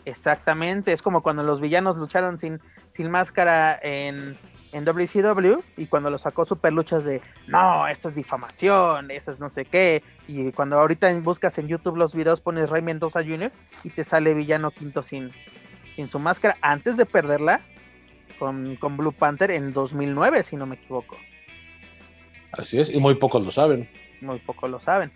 Exactamente, 0.05 0.93
es 0.93 1.01
como 1.01 1.21
cuando 1.21 1.43
los 1.43 1.59
villanos 1.59 1.97
lucharon 1.97 2.37
sin, 2.37 2.59
sin 2.89 3.11
máscara 3.11 3.79
en, 3.81 4.37
en 4.71 4.85
WCW 4.85 5.61
y 5.77 5.87
cuando 5.87 6.09
lo 6.09 6.17
sacó 6.17 6.45
super 6.45 6.71
luchas 6.71 7.03
de 7.03 7.21
no, 7.47 7.87
esto 7.87 8.09
es 8.09 8.15
difamación, 8.15 9.11
eso 9.11 9.31
es 9.31 9.39
no 9.39 9.49
sé 9.49 9.65
qué. 9.65 10.03
Y 10.27 10.51
cuando 10.51 10.79
ahorita 10.79 11.11
buscas 11.19 11.57
en 11.57 11.67
YouTube 11.67 11.97
los 11.97 12.15
videos 12.15 12.41
pones 12.41 12.69
Rey 12.69 12.81
Mendoza 12.81 13.23
Jr. 13.23 13.51
y 13.83 13.89
te 13.89 14.03
sale 14.03 14.33
villano 14.33 14.71
quinto 14.71 15.01
sin, 15.01 15.31
sin 15.93 16.09
su 16.09 16.19
máscara 16.19 16.57
antes 16.61 16.97
de 16.97 17.05
perderla 17.05 17.61
con, 18.39 18.75
con 18.77 18.97
Blue 18.97 19.13
Panther 19.13 19.51
en 19.51 19.73
2009, 19.73 20.43
si 20.43 20.55
no 20.55 20.65
me 20.65 20.75
equivoco. 20.75 21.17
Así 22.51 22.79
es, 22.79 22.89
y 22.89 22.97
muy 22.97 23.15
pocos 23.15 23.45
lo 23.45 23.51
saben. 23.51 23.89
Muy 24.21 24.39
pocos 24.39 24.69
lo 24.69 24.79
saben. 24.79 25.11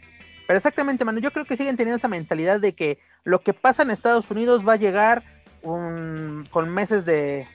Pero 0.48 0.58
exactamente, 0.58 1.06
Manu, 1.06 1.20
yo 1.20 1.32
creo 1.32 1.46
que 1.46 1.58
siguen 1.58 1.76
teniendo 1.76 1.98
esa 1.98 2.08
mentalidad 2.08 2.60
de 2.60 2.74
que 2.74 3.00
lo 3.24 3.40
que 3.42 3.54
pasa 3.54 3.84
en 3.84 3.92
Estados 3.92 4.30
Unidos 4.32 4.68
va 4.68 4.74
a 4.74 4.78
llegar 4.78 5.24
con 5.62 6.70
meses 6.70 7.06
de, 7.06 7.46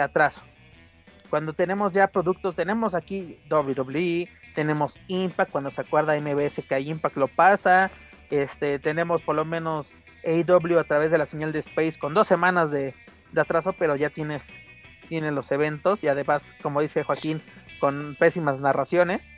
atraso. 0.00 0.42
Cuando 1.32 1.54
tenemos 1.54 1.94
ya 1.94 2.08
productos, 2.08 2.54
tenemos 2.54 2.94
aquí 2.94 3.38
WWE, 3.50 4.28
tenemos 4.54 5.00
Impact, 5.08 5.50
cuando 5.50 5.70
se 5.70 5.80
acuerda 5.80 6.20
MBS 6.20 6.62
que 6.68 6.74
hay 6.74 6.90
Impact 6.90 7.16
lo 7.16 7.26
pasa, 7.26 7.90
este, 8.28 8.78
tenemos 8.78 9.22
por 9.22 9.36
lo 9.36 9.46
menos 9.46 9.94
AW 10.26 10.78
a 10.78 10.84
través 10.84 11.10
de 11.10 11.16
la 11.16 11.24
señal 11.24 11.50
de 11.50 11.60
Space 11.60 11.98
con 11.98 12.12
dos 12.12 12.28
semanas 12.28 12.70
de, 12.70 12.94
de 13.32 13.40
atraso, 13.40 13.72
pero 13.72 13.96
ya 13.96 14.10
tienes, 14.10 14.52
tienes 15.08 15.32
los 15.32 15.50
eventos 15.52 16.04
y 16.04 16.08
además, 16.08 16.54
como 16.60 16.82
dice 16.82 17.02
Joaquín, 17.02 17.40
con 17.80 18.14
pésimas 18.18 18.60
narraciones. 18.60 19.30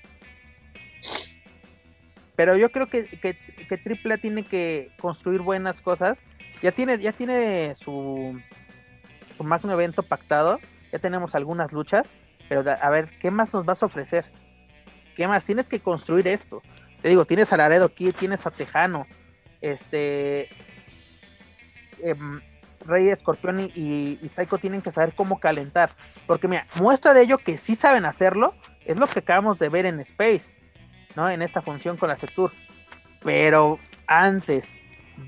Pero 2.35 2.57
yo 2.57 2.71
creo 2.71 2.89
que, 2.89 3.05
que, 3.05 3.37
que 3.37 4.09
AAA 4.11 4.19
tiene 4.19 4.45
que 4.45 4.91
construir 4.99 5.43
buenas 5.43 5.81
cosas. 5.81 6.25
Ya 6.61 6.73
tiene, 6.73 6.99
ya 6.99 7.13
tiene 7.13 7.77
su, 7.77 8.37
su 9.37 9.45
magno 9.45 9.73
evento 9.73 10.03
pactado. 10.03 10.59
Ya 10.95 11.01
tenemos 11.01 11.35
algunas 11.35 11.73
luchas. 11.73 12.15
Pero 12.49 12.63
a 12.71 12.91
ver, 12.91 13.11
¿qué 13.19 13.33
más 13.33 13.53
nos 13.53 13.65
vas 13.65 13.83
a 13.83 13.87
ofrecer? 13.87 14.25
¿Qué 15.17 15.27
más? 15.27 15.45
Tienes 15.45 15.67
que 15.67 15.81
construir 15.81 16.29
esto. 16.29 16.63
Te 17.03 17.09
digo, 17.09 17.25
tienes 17.25 17.53
a 17.53 17.57
Laredo 17.57 17.87
aquí, 17.87 18.13
tienes 18.13 18.47
a 18.47 18.53
Tejano. 18.53 19.09
Este. 19.61 20.49
Em, 22.01 22.41
Rey 22.87 23.09
Escorpión 23.09 23.73
y, 23.75 24.21
y, 24.23 24.29
Psycho 24.29 24.59
tienen 24.59 24.83
que 24.83 24.93
saber 24.93 25.15
cómo 25.17 25.41
calentar. 25.41 25.91
Porque 26.29 26.47
mira, 26.47 26.69
muestra 26.77 27.13
de 27.13 27.23
ello 27.23 27.39
que 27.39 27.57
sí 27.57 27.75
saben 27.75 28.05
hacerlo 28.05 28.55
es 28.85 28.97
lo 28.97 29.09
que 29.09 29.19
acabamos 29.19 29.59
de 29.59 29.71
ver 29.71 29.87
en 29.87 29.99
Space. 29.99 30.55
¿no? 31.17 31.29
En 31.29 31.43
esta 31.43 31.61
función 31.61 31.97
con 31.97 32.09
la 32.09 32.17
Sectur. 32.17 32.53
Pero 33.21 33.81
antes 34.07 34.77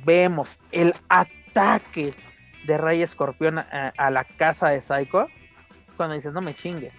vemos 0.04 0.60
el 0.70 0.94
ataque 1.08 2.14
de 2.66 2.78
Rey 2.78 3.02
Escorpión 3.02 3.58
a, 3.58 4.10
la 4.10 4.22
casa 4.24 4.68
de 4.68 4.80
Psycho. 4.80 5.26
Cuando 5.96 6.14
dices, 6.14 6.32
no 6.32 6.40
me 6.40 6.54
chingues. 6.54 6.94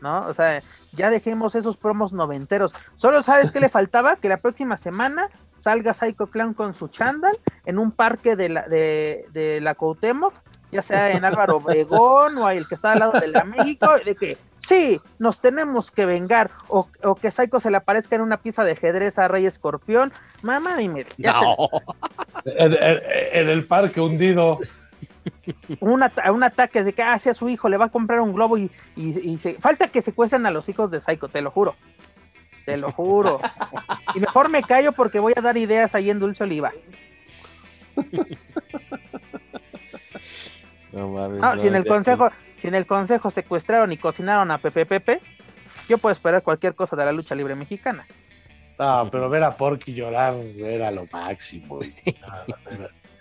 ¿No? 0.00 0.26
O 0.26 0.34
sea, 0.34 0.62
ya 0.92 1.08
dejemos 1.10 1.54
esos 1.54 1.76
promos 1.76 2.12
noventeros. 2.12 2.74
Solo 2.96 3.22
sabes 3.22 3.50
que 3.50 3.60
le 3.60 3.68
faltaba 3.70 4.16
que 4.16 4.28
la 4.28 4.36
próxima 4.38 4.76
semana 4.76 5.30
salga 5.58 5.94
Psycho 5.94 6.26
Clown 6.26 6.54
con 6.54 6.74
su 6.74 6.88
chándal 6.88 7.36
en 7.64 7.78
un 7.78 7.90
parque 7.90 8.36
de 8.36 8.50
la, 8.50 8.62
de, 8.68 9.26
de 9.32 9.60
la 9.60 9.74
Cuauhtémoc, 9.74 10.34
ya 10.70 10.82
sea 10.82 11.12
en 11.12 11.24
Álvaro 11.24 11.56
Obregón 11.64 12.36
o 12.38 12.48
el 12.50 12.68
que 12.68 12.74
está 12.74 12.92
al 12.92 12.98
lado 12.98 13.18
de 13.18 13.28
la 13.28 13.44
México, 13.44 13.88
de 14.04 14.14
que 14.14 14.38
sí, 14.66 15.00
nos 15.18 15.40
tenemos 15.40 15.90
que 15.90 16.06
vengar, 16.06 16.50
o, 16.68 16.88
que 17.20 17.30
Psycho 17.30 17.60
se 17.60 17.70
le 17.70 17.76
aparezca 17.76 18.16
en 18.16 18.22
una 18.22 18.38
pieza 18.38 18.64
de 18.64 18.72
ajedrez 18.72 19.18
a 19.18 19.28
Rey 19.28 19.46
Escorpión, 19.46 20.12
mamá 20.42 20.76
dime. 20.76 21.06
No. 21.18 21.56
en, 22.44 23.48
el 23.48 23.66
parque 23.66 24.00
hundido. 24.00 24.58
Un, 25.80 26.02
un, 26.02 26.42
ataque 26.42 26.82
de 26.82 26.92
que 26.92 27.02
hacia 27.02 27.32
ah, 27.32 27.34
su 27.34 27.48
hijo 27.48 27.68
le 27.68 27.76
va 27.76 27.86
a 27.86 27.88
comprar 27.90 28.20
un 28.20 28.32
globo 28.32 28.58
y, 28.58 28.68
se, 29.38 29.54
falta 29.54 29.88
que 29.88 30.02
secuestren 30.02 30.44
a 30.46 30.50
los 30.50 30.68
hijos 30.68 30.90
de 30.90 31.00
Psycho, 31.00 31.28
te 31.28 31.40
lo 31.40 31.50
juro. 31.50 31.76
Te 32.64 32.76
lo 32.76 32.90
juro. 32.90 33.40
Y 34.14 34.20
mejor 34.20 34.48
me 34.48 34.62
callo 34.62 34.92
porque 34.92 35.20
voy 35.20 35.34
a 35.36 35.40
dar 35.40 35.56
ideas 35.56 35.94
ahí 35.94 36.10
en 36.10 36.18
Dulce 36.18 36.42
Oliva. 36.44 36.72
No 40.92 41.08
mames. 41.10 41.40
No, 41.40 41.58
si 41.58 41.68
en 41.68 41.74
el 41.74 41.86
consejo, 41.86 42.30
si 42.56 42.68
en 42.68 42.74
el 42.74 42.86
consejo 42.86 43.30
secuestraron 43.30 43.92
y 43.92 43.98
cocinaron 43.98 44.50
a 44.50 44.58
Pepe 44.58 44.86
Pepe, 44.86 45.20
yo 45.88 45.98
puedo 45.98 46.12
esperar 46.12 46.42
cualquier 46.42 46.74
cosa 46.74 46.96
de 46.96 47.04
la 47.04 47.12
lucha 47.12 47.34
libre 47.34 47.54
mexicana. 47.54 48.06
No, 48.78 49.08
pero 49.10 49.28
ver 49.30 49.44
a 49.44 49.56
Porky 49.56 49.94
llorar 49.94 50.34
era 50.34 50.90
lo 50.90 51.06
máximo. 51.10 51.80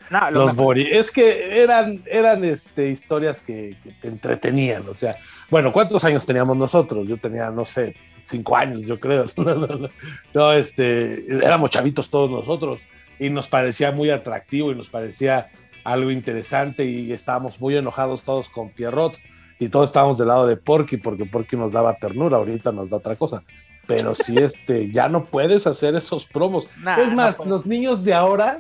No, 0.09 0.31
los 0.31 0.53
es 0.77 1.11
que 1.11 1.61
eran, 1.61 2.03
eran 2.05 2.43
este, 2.43 2.89
historias 2.89 3.41
que, 3.41 3.75
te 4.01 4.07
entretenían, 4.07 4.87
o 4.87 4.93
sea, 4.93 5.15
bueno, 5.49 5.73
¿cuántos 5.73 6.03
años 6.03 6.25
teníamos 6.25 6.57
nosotros? 6.57 7.07
Yo 7.07 7.17
tenía, 7.17 7.49
no 7.49 7.65
sé, 7.65 7.95
cinco 8.25 8.55
años, 8.55 8.81
yo 8.81 8.99
creo. 8.99 9.25
no, 10.33 10.53
este, 10.53 11.25
éramos 11.27 11.71
chavitos 11.71 12.09
todos 12.09 12.29
nosotros 12.29 12.79
y 13.19 13.29
nos 13.29 13.47
parecía 13.47 13.91
muy 13.91 14.09
atractivo 14.09 14.71
y 14.71 14.75
nos 14.75 14.89
parecía 14.89 15.49
algo 15.83 16.11
interesante 16.11 16.85
y 16.85 17.11
estábamos 17.11 17.59
muy 17.61 17.77
enojados 17.77 18.23
todos 18.23 18.49
con 18.49 18.69
Pierrot 18.69 19.17
y 19.59 19.69
todos 19.69 19.89
estábamos 19.89 20.17
del 20.17 20.27
lado 20.27 20.47
de 20.47 20.57
Porky 20.57 20.97
porque 20.97 21.25
Porky 21.25 21.55
nos 21.55 21.71
daba 21.71 21.95
ternura, 21.95 22.37
ahorita 22.37 22.71
nos 22.71 22.89
da 22.89 22.97
otra 22.97 23.15
cosa. 23.15 23.43
Pero 23.87 24.15
si 24.15 24.37
este, 24.39 24.91
ya 24.91 25.07
no 25.07 25.25
puedes 25.25 25.67
hacer 25.67 25.95
esos 25.95 26.25
promos. 26.25 26.67
es 26.99 27.13
más, 27.13 27.37
los 27.45 27.65
niños 27.65 28.03
de 28.03 28.13
ahora, 28.13 28.59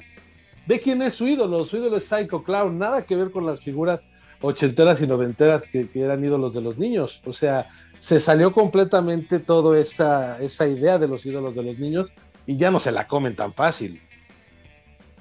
ve 0.67 0.79
quién 0.79 1.01
es 1.01 1.15
su 1.15 1.27
ídolo. 1.27 1.65
Su 1.65 1.77
ídolo 1.77 1.97
es 1.97 2.05
Psycho 2.05 2.43
Clown, 2.43 2.77
nada 2.77 3.05
que 3.05 3.15
ver 3.15 3.31
con 3.31 3.45
las 3.45 3.61
figuras 3.61 4.07
ochenteras 4.41 5.01
y 5.01 5.07
noventeras 5.07 5.63
que, 5.63 5.89
que 5.89 6.01
eran 6.01 6.23
ídolos 6.23 6.53
de 6.53 6.61
los 6.61 6.77
niños. 6.77 7.21
O 7.25 7.33
sea, 7.33 7.67
se 7.97 8.19
salió 8.19 8.53
completamente 8.53 9.39
toda 9.39 9.79
esa, 9.79 10.39
esa 10.39 10.67
idea 10.67 10.97
de 10.99 11.07
los 11.07 11.25
ídolos 11.25 11.55
de 11.55 11.63
los 11.63 11.79
niños 11.79 12.11
y 12.45 12.57
ya 12.57 12.71
no 12.71 12.79
se 12.79 12.91
la 12.91 13.07
comen 13.07 13.35
tan 13.35 13.53
fácil. 13.53 14.01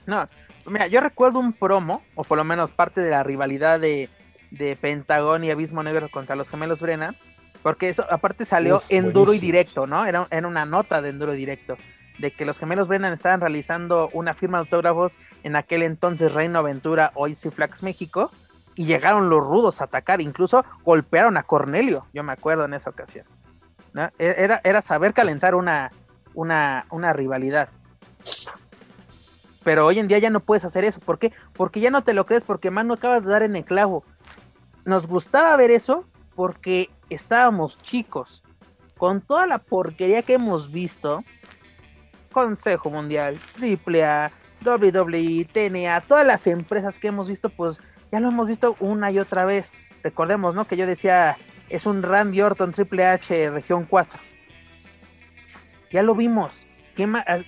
No, 0.06 0.26
mira, 0.66 0.86
yo 0.86 1.00
recuerdo 1.00 1.38
un 1.38 1.52
promo, 1.52 2.02
o 2.14 2.24
por 2.24 2.36
lo 2.36 2.44
menos 2.44 2.72
parte 2.72 3.00
de 3.00 3.10
la 3.10 3.22
rivalidad 3.22 3.80
de, 3.80 4.10
de 4.50 4.76
Pentagón 4.76 5.44
y 5.44 5.50
Abismo 5.50 5.82
Negro 5.82 6.08
contra 6.10 6.36
los 6.36 6.50
gemelos 6.50 6.80
Brena, 6.80 7.14
porque 7.62 7.88
eso 7.88 8.04
aparte 8.10 8.44
salió 8.44 8.82
en 8.90 9.12
duro 9.14 9.32
y 9.32 9.38
directo, 9.38 9.86
¿no? 9.86 10.04
Era, 10.04 10.26
era 10.30 10.46
una 10.46 10.66
nota 10.66 11.00
de 11.00 11.12
duro 11.12 11.34
y 11.34 11.38
directo, 11.38 11.78
de 12.18 12.30
que 12.30 12.44
los 12.44 12.58
gemelos 12.58 12.88
Brennan 12.88 13.12
estaban 13.12 13.40
realizando 13.40 14.08
una 14.12 14.34
firma 14.34 14.58
de 14.58 14.62
autógrafos 14.62 15.18
en 15.42 15.56
aquel 15.56 15.82
entonces 15.82 16.32
Reino 16.32 16.58
Aventura, 16.58 17.12
hoy 17.14 17.34
Ciflax 17.34 17.82
México, 17.82 18.30
y 18.74 18.86
llegaron 18.86 19.28
los 19.28 19.44
rudos 19.44 19.80
a 19.80 19.84
atacar, 19.84 20.20
incluso 20.20 20.64
golpearon 20.84 21.36
a 21.36 21.44
Cornelio, 21.44 22.06
yo 22.12 22.22
me 22.22 22.32
acuerdo 22.32 22.64
en 22.64 22.74
esa 22.74 22.90
ocasión. 22.90 23.26
E, 24.18 24.34
era, 24.38 24.60
era 24.64 24.82
saber 24.82 25.14
calentar 25.14 25.54
una, 25.54 25.92
una, 26.34 26.86
una 26.90 27.12
rivalidad. 27.12 27.68
Pero 29.62 29.86
hoy 29.86 29.98
en 29.98 30.08
día 30.08 30.18
ya 30.18 30.30
no 30.30 30.40
puedes 30.40 30.64
hacer 30.64 30.84
eso. 30.84 31.00
¿Por 31.00 31.18
qué? 31.18 31.32
Porque 31.54 31.80
ya 31.80 31.90
no 31.90 32.02
te 32.02 32.12
lo 32.12 32.26
crees, 32.26 32.44
porque 32.44 32.70
más 32.70 32.84
no 32.84 32.94
acabas 32.94 33.24
de 33.24 33.30
dar 33.30 33.42
en 33.42 33.56
el 33.56 33.64
clavo. 33.64 34.04
Nos 34.84 35.06
gustaba 35.06 35.56
ver 35.56 35.70
eso 35.70 36.04
porque 36.34 36.90
estábamos 37.08 37.78
chicos. 37.80 38.42
Con 38.98 39.20
toda 39.20 39.46
la 39.46 39.58
porquería 39.58 40.22
que 40.22 40.34
hemos 40.34 40.70
visto, 40.70 41.24
Consejo 42.34 42.90
Mundial, 42.90 43.38
AAA, 43.58 44.32
WWE, 44.66 45.46
TNA, 45.50 46.00
todas 46.02 46.26
las 46.26 46.46
empresas 46.46 46.98
que 46.98 47.08
hemos 47.08 47.28
visto, 47.28 47.48
pues 47.48 47.80
ya 48.10 48.18
lo 48.18 48.28
hemos 48.28 48.48
visto 48.48 48.76
una 48.80 49.10
y 49.10 49.18
otra 49.20 49.44
vez. 49.44 49.72
Recordemos, 50.02 50.54
¿no? 50.54 50.66
Que 50.66 50.76
yo 50.76 50.86
decía, 50.86 51.38
es 51.70 51.86
un 51.86 52.02
Randy 52.02 52.42
Orton 52.42 52.72
Triple 52.72 53.06
H 53.06 53.50
Región 53.50 53.84
4. 53.84 54.20
Ya 55.92 56.02
lo 56.02 56.14
vimos. 56.14 56.66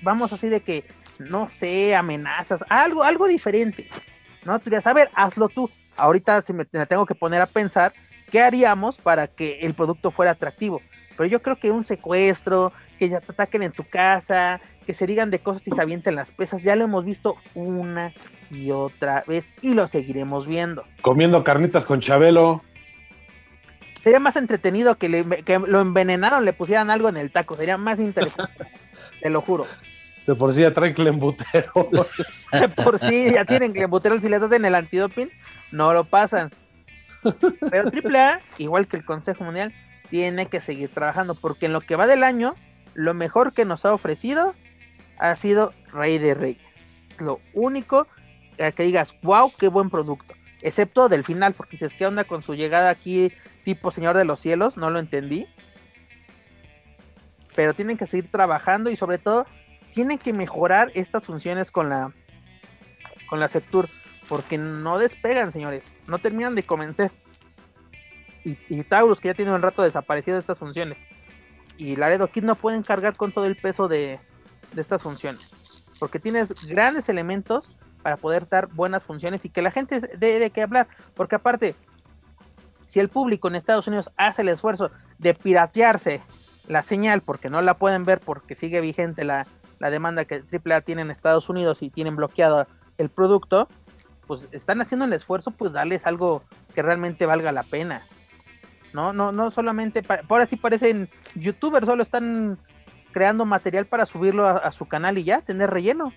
Vamos 0.02 0.32
así 0.32 0.48
de 0.48 0.60
que, 0.60 0.84
no 1.18 1.48
sé, 1.48 1.94
amenazas, 1.96 2.64
algo, 2.68 3.02
algo 3.02 3.26
diferente. 3.26 3.88
¿No? 4.44 4.58
Tú 4.60 4.66
dirías, 4.66 4.86
a 4.86 4.94
ver, 4.94 5.10
hazlo 5.14 5.48
tú. 5.48 5.68
Ahorita 5.96 6.40
si 6.42 6.52
me 6.52 6.64
tengo 6.64 7.06
que 7.06 7.16
poner 7.16 7.42
a 7.42 7.46
pensar, 7.46 7.92
¿qué 8.30 8.40
haríamos 8.40 8.98
para 8.98 9.26
que 9.26 9.58
el 9.60 9.74
producto 9.74 10.12
fuera 10.12 10.30
atractivo? 10.30 10.80
Pero 11.16 11.28
yo 11.28 11.42
creo 11.42 11.56
que 11.56 11.70
un 11.70 11.84
secuestro, 11.84 12.72
que 12.98 13.08
ya 13.08 13.20
te 13.20 13.32
ataquen 13.32 13.62
en 13.62 13.72
tu 13.72 13.84
casa, 13.84 14.60
que 14.86 14.94
se 14.94 15.06
digan 15.06 15.30
de 15.30 15.40
cosas 15.40 15.66
y 15.66 15.70
se 15.70 15.80
avienten 15.80 16.14
las 16.14 16.30
pesas, 16.30 16.62
ya 16.62 16.76
lo 16.76 16.84
hemos 16.84 17.04
visto 17.04 17.36
una 17.54 18.12
y 18.50 18.70
otra 18.70 19.24
vez 19.26 19.52
y 19.62 19.74
lo 19.74 19.88
seguiremos 19.88 20.46
viendo. 20.46 20.84
Comiendo 21.02 21.42
carnitas 21.42 21.84
con 21.84 22.00
Chabelo. 22.00 22.62
Sería 24.00 24.20
más 24.20 24.36
entretenido 24.36 24.96
que, 24.96 25.08
lo 25.08 25.80
envenenaron, 25.80 26.44
le 26.44 26.52
pusieran 26.52 26.90
algo 26.90 27.08
en 27.08 27.16
el 27.16 27.32
taco, 27.32 27.56
sería 27.56 27.76
más 27.76 27.98
interesante, 27.98 28.68
te 29.20 29.30
lo 29.30 29.40
juro. 29.40 29.66
De 30.26 30.34
por 30.34 30.52
sí 30.52 30.60
ya 30.60 30.72
traen 30.72 30.94
clembutero. 30.94 31.72
De 32.52 32.68
por 32.68 32.98
sí 32.98 33.30
ya 33.32 33.44
tienen 33.44 33.72
clembutero, 33.72 34.20
si 34.20 34.28
les 34.28 34.42
hacen 34.42 34.64
el 34.64 34.74
antidoping, 34.74 35.30
no 35.72 35.92
lo 35.92 36.04
pasan. 36.04 36.50
Pero 37.70 37.90
AAA, 37.90 38.40
igual 38.58 38.86
que 38.86 38.96
el 38.96 39.04
Consejo 39.04 39.44
Mundial, 39.44 39.72
tiene 40.08 40.46
que 40.46 40.60
seguir 40.60 40.88
trabajando, 40.90 41.34
porque 41.34 41.66
en 41.66 41.72
lo 41.72 41.80
que 41.80 41.96
va 41.96 42.06
del 42.06 42.24
año, 42.24 42.54
lo 42.94 43.14
mejor 43.14 43.52
que 43.52 43.64
nos 43.64 43.84
ha 43.84 43.92
ofrecido 43.92 44.54
ha 45.18 45.34
sido 45.36 45.72
Rey 45.92 46.18
de 46.18 46.34
Reyes. 46.34 46.62
Lo 47.18 47.40
único 47.54 48.06
que 48.56 48.82
digas, 48.82 49.14
wow, 49.22 49.52
qué 49.58 49.68
buen 49.68 49.90
producto. 49.90 50.34
Excepto 50.62 51.08
del 51.08 51.24
final, 51.24 51.54
porque 51.54 51.72
dices, 51.72 51.94
¿qué 51.94 52.06
onda 52.06 52.24
con 52.24 52.42
su 52.42 52.54
llegada 52.54 52.90
aquí 52.90 53.32
tipo 53.64 53.90
Señor 53.90 54.16
de 54.16 54.24
los 54.24 54.40
Cielos? 54.40 54.76
No 54.76 54.90
lo 54.90 54.98
entendí. 54.98 55.46
Pero 57.54 57.74
tienen 57.74 57.96
que 57.96 58.06
seguir 58.06 58.30
trabajando 58.30 58.90
y 58.90 58.96
sobre 58.96 59.18
todo 59.18 59.46
tienen 59.92 60.18
que 60.18 60.32
mejorar 60.32 60.90
estas 60.94 61.26
funciones 61.26 61.70
con 61.70 61.88
la 61.88 62.12
con 63.28 63.40
la 63.40 63.48
Sectur 63.48 63.88
porque 64.28 64.58
no 64.58 64.98
despegan, 64.98 65.52
señores, 65.52 65.92
no 66.06 66.18
terminan 66.18 66.54
de 66.54 66.64
convencer. 66.64 67.12
Y, 68.46 68.84
Taurus, 68.84 69.20
que 69.20 69.28
ya 69.28 69.34
tiene 69.34 69.52
un 69.52 69.60
rato 69.60 69.82
desaparecido 69.82 70.36
de 70.36 70.40
estas 70.40 70.58
funciones, 70.58 71.02
y 71.76 71.96
Laredo 71.96 72.28
Kid 72.28 72.44
no 72.44 72.54
pueden 72.54 72.84
cargar 72.84 73.16
con 73.16 73.32
todo 73.32 73.44
el 73.46 73.56
peso 73.56 73.88
de, 73.88 74.20
de 74.72 74.80
estas 74.80 75.02
funciones, 75.02 75.82
porque 75.98 76.20
tienes 76.20 76.54
grandes 76.68 77.08
elementos 77.08 77.72
para 78.02 78.16
poder 78.16 78.48
dar 78.48 78.68
buenas 78.68 79.02
funciones 79.02 79.44
y 79.44 79.48
que 79.48 79.62
la 79.62 79.72
gente 79.72 80.00
dé 80.00 80.38
de 80.38 80.50
qué 80.50 80.62
hablar, 80.62 80.86
porque 81.14 81.34
aparte, 81.34 81.74
si 82.86 83.00
el 83.00 83.08
público 83.08 83.48
en 83.48 83.56
Estados 83.56 83.88
Unidos 83.88 84.12
hace 84.16 84.42
el 84.42 84.50
esfuerzo 84.50 84.92
de 85.18 85.34
piratearse 85.34 86.22
la 86.68 86.82
señal 86.82 87.22
porque 87.22 87.50
no 87.50 87.60
la 87.62 87.74
pueden 87.74 88.04
ver 88.04 88.20
porque 88.20 88.54
sigue 88.54 88.80
vigente 88.80 89.24
la, 89.24 89.48
la 89.80 89.90
demanda 89.90 90.24
que 90.24 90.44
AAA 90.44 90.82
tiene 90.82 91.02
en 91.02 91.10
Estados 91.10 91.48
Unidos 91.48 91.82
y 91.82 91.90
tienen 91.90 92.14
bloqueado 92.14 92.68
el 92.98 93.08
producto, 93.08 93.68
pues 94.28 94.48
están 94.52 94.80
haciendo 94.80 95.04
el 95.04 95.12
esfuerzo, 95.12 95.50
pues 95.50 95.72
darles 95.72 96.06
algo 96.06 96.44
que 96.74 96.82
realmente 96.82 97.26
valga 97.26 97.50
la 97.50 97.64
pena. 97.64 98.06
No, 98.96 99.12
no, 99.12 99.30
no 99.30 99.50
solamente, 99.50 100.02
ahora 100.26 100.46
sí 100.46 100.56
parecen 100.56 101.10
youtubers, 101.34 101.84
solo 101.84 102.02
están 102.02 102.58
creando 103.12 103.44
material 103.44 103.84
para 103.84 104.06
subirlo 104.06 104.48
a, 104.48 104.72
su 104.72 104.86
canal 104.86 105.18
y 105.18 105.24
ya, 105.24 105.42
tener 105.42 105.68
relleno. 105.68 106.14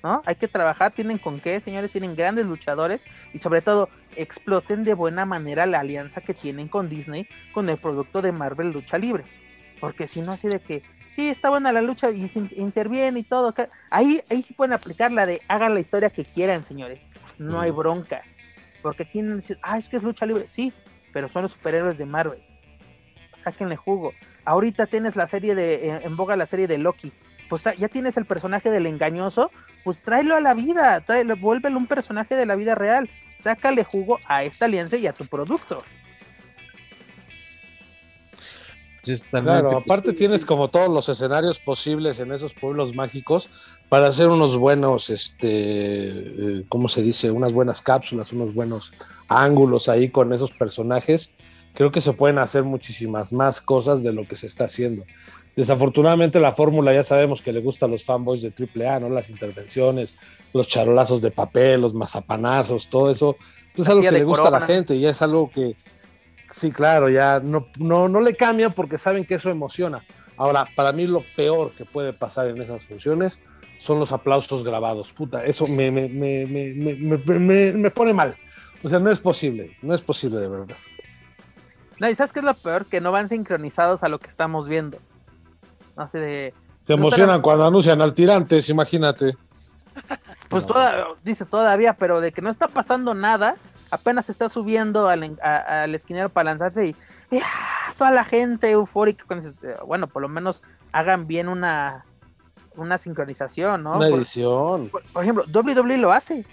¿No? 0.00 0.22
Hay 0.24 0.36
que 0.36 0.46
trabajar, 0.46 0.92
tienen 0.92 1.18
con 1.18 1.40
qué, 1.40 1.58
señores, 1.58 1.90
tienen 1.90 2.14
grandes 2.14 2.46
luchadores 2.46 3.00
y 3.32 3.40
sobre 3.40 3.60
todo 3.60 3.88
exploten 4.14 4.84
de 4.84 4.94
buena 4.94 5.24
manera 5.24 5.66
la 5.66 5.80
alianza 5.80 6.20
que 6.20 6.32
tienen 6.32 6.68
con 6.68 6.88
Disney 6.88 7.26
con 7.52 7.68
el 7.68 7.76
producto 7.76 8.22
de 8.22 8.30
Marvel 8.30 8.70
Lucha 8.70 8.96
Libre. 8.96 9.24
Porque 9.80 10.06
si 10.06 10.20
no, 10.20 10.30
así 10.30 10.46
de 10.46 10.60
que, 10.60 10.84
sí, 11.10 11.28
está 11.28 11.50
buena 11.50 11.72
la 11.72 11.82
lucha 11.82 12.08
y 12.12 12.30
interviene 12.54 13.18
y 13.18 13.24
todo. 13.24 13.52
Ahí, 13.90 14.20
ahí 14.30 14.44
sí 14.44 14.54
pueden 14.54 14.74
aplicar 14.74 15.10
la 15.10 15.26
de 15.26 15.42
hagan 15.48 15.74
la 15.74 15.80
historia 15.80 16.10
que 16.10 16.24
quieran, 16.24 16.64
señores. 16.64 17.02
No 17.36 17.60
hay 17.60 17.72
bronca. 17.72 18.22
Porque 18.80 19.02
aquí 19.02 19.22
ah, 19.62 19.78
es 19.78 19.88
que 19.88 19.96
es 19.96 20.04
lucha 20.04 20.24
libre. 20.24 20.46
Sí, 20.46 20.72
pero 21.14 21.30
son 21.30 21.44
los 21.44 21.52
superhéroes 21.52 21.96
de 21.96 22.04
Marvel. 22.04 22.42
Sáquenle 23.36 23.76
jugo. 23.76 24.12
Ahorita 24.44 24.86
tienes 24.86 25.16
la 25.16 25.26
serie 25.26 25.54
de, 25.54 26.00
en, 26.02 26.16
boga 26.16 26.36
la 26.36 26.44
serie 26.44 26.66
de 26.66 26.76
Loki. 26.76 27.12
Pues 27.48 27.64
ya 27.78 27.88
tienes 27.88 28.16
el 28.16 28.26
personaje 28.26 28.70
del 28.70 28.86
engañoso, 28.86 29.50
pues 29.84 30.02
tráelo 30.02 30.34
a 30.34 30.40
la 30.40 30.54
vida, 30.54 31.00
tráelo, 31.00 31.36
vuélvelo 31.36 31.78
un 31.78 31.86
personaje 31.86 32.34
de 32.34 32.46
la 32.46 32.56
vida 32.56 32.74
real. 32.74 33.08
Sácale 33.38 33.84
jugo 33.84 34.18
a 34.26 34.42
esta 34.42 34.64
alianza 34.64 34.96
y 34.96 35.06
a 35.06 35.12
tu 35.12 35.24
producto. 35.24 35.78
Claro, 39.30 39.76
aparte 39.76 40.14
tienes 40.14 40.46
como 40.46 40.68
todos 40.68 40.88
los 40.88 41.08
escenarios 41.10 41.58
posibles 41.60 42.18
en 42.20 42.32
esos 42.32 42.54
pueblos 42.54 42.94
mágicos 42.94 43.50
para 43.88 44.08
hacer 44.08 44.28
unos 44.28 44.56
buenos, 44.56 45.10
este, 45.10 45.48
eh, 45.48 46.64
¿cómo 46.68 46.88
se 46.88 47.02
dice? 47.02 47.30
Unas 47.30 47.52
buenas 47.52 47.80
cápsulas, 47.80 48.32
unos 48.32 48.54
buenos 48.54 48.92
ángulos 49.28 49.88
ahí 49.88 50.10
con 50.10 50.32
esos 50.32 50.50
personajes. 50.50 51.30
Creo 51.74 51.92
que 51.92 52.00
se 52.00 52.12
pueden 52.12 52.38
hacer 52.38 52.64
muchísimas 52.64 53.32
más 53.32 53.60
cosas 53.60 54.02
de 54.02 54.12
lo 54.12 54.26
que 54.26 54.36
se 54.36 54.46
está 54.46 54.64
haciendo. 54.64 55.04
Desafortunadamente 55.56 56.40
la 56.40 56.52
fórmula 56.52 56.92
ya 56.92 57.04
sabemos 57.04 57.40
que 57.40 57.52
le 57.52 57.60
gusta 57.60 57.86
a 57.86 57.88
los 57.88 58.04
fanboys 58.04 58.42
de 58.42 58.52
AAA, 58.52 59.00
¿no? 59.00 59.08
Las 59.08 59.30
intervenciones, 59.30 60.16
los 60.52 60.66
charolazos 60.66 61.22
de 61.22 61.30
papel, 61.30 61.80
los 61.80 61.94
mazapanazos, 61.94 62.88
todo 62.88 63.10
eso. 63.10 63.36
Es 63.76 63.88
algo 63.88 64.02
que 64.02 64.10
le 64.12 64.24
gusta 64.24 64.48
a 64.48 64.52
la 64.52 64.60
gente 64.62 64.96
y 64.96 65.06
es 65.06 65.22
algo 65.22 65.50
que, 65.50 65.76
Sí, 66.54 66.70
claro, 66.70 67.08
ya 67.08 67.40
no, 67.40 67.66
no, 67.78 68.08
no 68.08 68.20
le 68.20 68.36
cambia 68.36 68.70
porque 68.70 68.96
saben 68.96 69.24
que 69.24 69.34
eso 69.34 69.50
emociona. 69.50 70.04
Ahora, 70.36 70.68
para 70.76 70.92
mí 70.92 71.06
lo 71.06 71.24
peor 71.34 71.72
que 71.72 71.84
puede 71.84 72.12
pasar 72.12 72.48
en 72.48 72.62
esas 72.62 72.84
funciones 72.84 73.40
son 73.84 74.00
los 74.00 74.12
aplausos 74.12 74.64
grabados. 74.64 75.12
Puta, 75.12 75.44
eso 75.44 75.66
me, 75.66 75.90
me, 75.90 76.08
me, 76.08 76.46
me, 76.46 77.90
pone 77.90 78.14
mal. 78.14 78.34
O 78.82 78.88
sea, 78.88 78.98
no 78.98 79.10
es 79.10 79.20
posible, 79.20 79.76
no 79.82 79.94
es 79.94 80.00
posible 80.00 80.40
de 80.40 80.48
verdad. 80.48 80.76
No, 82.00 82.08
y 82.08 82.14
¿sabes 82.14 82.32
qué 82.32 82.38
es 82.40 82.44
lo 82.44 82.54
peor? 82.54 82.86
Que 82.86 83.00
no 83.00 83.12
van 83.12 83.28
sincronizados 83.28 84.02
a 84.02 84.08
lo 84.08 84.18
que 84.18 84.28
estamos 84.28 84.68
viendo. 84.68 84.98
Se 86.12 86.52
emocionan 86.88 87.42
cuando 87.42 87.66
anuncian 87.66 88.00
al 88.00 88.14
tirantes, 88.14 88.68
imagínate. 88.68 89.36
Pues 90.50 90.66
dices 91.24 91.48
todavía, 91.48 91.94
pero 91.94 92.20
de 92.20 92.30
que 92.30 92.40
no 92.40 92.48
está 92.48 92.68
pasando 92.68 93.12
nada, 93.12 93.56
apenas 93.90 94.30
está 94.30 94.48
subiendo 94.48 95.08
al, 95.08 95.94
esquinero 95.96 96.28
para 96.28 96.50
lanzarse 96.50 96.88
y, 96.88 96.96
¡ah! 97.42 97.92
toda 97.98 98.12
la 98.12 98.24
gente 98.24 98.70
eufórica, 98.70 99.24
bueno, 99.84 100.06
por 100.06 100.22
lo 100.22 100.28
menos 100.28 100.62
hagan 100.92 101.26
bien 101.26 101.48
una, 101.48 102.04
una 102.76 102.98
sincronización, 102.98 103.82
¿no? 103.82 103.96
Una 103.96 104.08
edición. 104.08 104.88
Por, 104.88 105.02
por, 105.04 105.22
ejemplo, 105.22 105.44
WWE 105.52 105.98
lo 105.98 106.12
hace, 106.12 106.44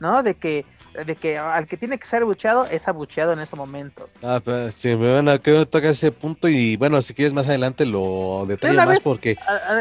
¿no? 0.00 0.22
De 0.22 0.34
que 0.34 0.64
de 1.04 1.16
que 1.16 1.38
al 1.38 1.66
que 1.66 1.76
tiene 1.76 1.98
que 1.98 2.06
ser 2.06 2.22
abucheado 2.22 2.66
es 2.66 2.88
abucheado 2.88 3.32
en 3.32 3.40
ese 3.40 3.56
momento. 3.56 4.08
Ah, 4.22 4.40
pues 4.42 4.74
sí, 4.74 4.96
me 4.96 5.12
van 5.12 5.28
a 5.28 5.38
tocar 5.38 5.90
ese 5.90 6.12
punto 6.12 6.48
y 6.48 6.76
bueno, 6.76 7.00
si 7.02 7.14
quieres 7.14 7.32
más 7.32 7.46
adelante 7.48 7.86
lo 7.86 8.44
detallo 8.46 8.74
más 8.74 8.88
vez, 8.88 9.00
porque... 9.02 9.36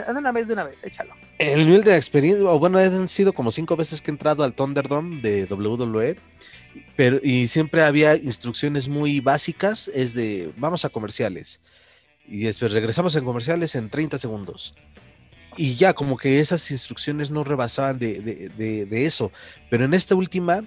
De 0.07 0.19
una 0.19 0.31
vez, 0.31 0.47
de 0.47 0.53
una 0.53 0.63
vez, 0.63 0.83
échalo. 0.83 1.13
El 1.39 1.65
nivel 1.65 1.83
de 1.83 1.95
experiencia, 1.95 2.45
o 2.47 2.59
bueno, 2.59 2.77
han 2.77 3.07
sido 3.07 3.33
como 3.33 3.51
cinco 3.51 3.75
veces 3.75 4.01
que 4.01 4.11
he 4.11 4.13
entrado 4.13 4.43
al 4.43 4.53
Thunderdome 4.53 5.21
de 5.21 5.45
WWE, 5.45 6.19
pero 6.95 7.19
y 7.23 7.47
siempre 7.47 7.83
había 7.83 8.15
instrucciones 8.15 8.87
muy 8.87 9.19
básicas, 9.19 9.89
es 9.93 10.13
de, 10.13 10.51
vamos 10.57 10.85
a 10.85 10.89
comerciales, 10.89 11.61
y 12.27 12.43
después 12.43 12.73
regresamos 12.73 13.15
en 13.15 13.23
comerciales 13.23 13.75
en 13.75 13.89
30 13.89 14.17
segundos 14.17 14.75
y 15.57 15.75
ya 15.75 15.93
como 15.93 16.17
que 16.17 16.39
esas 16.39 16.69
instrucciones 16.71 17.31
no 17.31 17.43
rebasaban 17.43 17.97
de, 17.97 18.19
de, 18.55 18.85
de, 18.85 19.05
eso. 19.05 19.31
Pero 19.69 19.85
en 19.85 19.93
esta 19.93 20.15
última, 20.15 20.63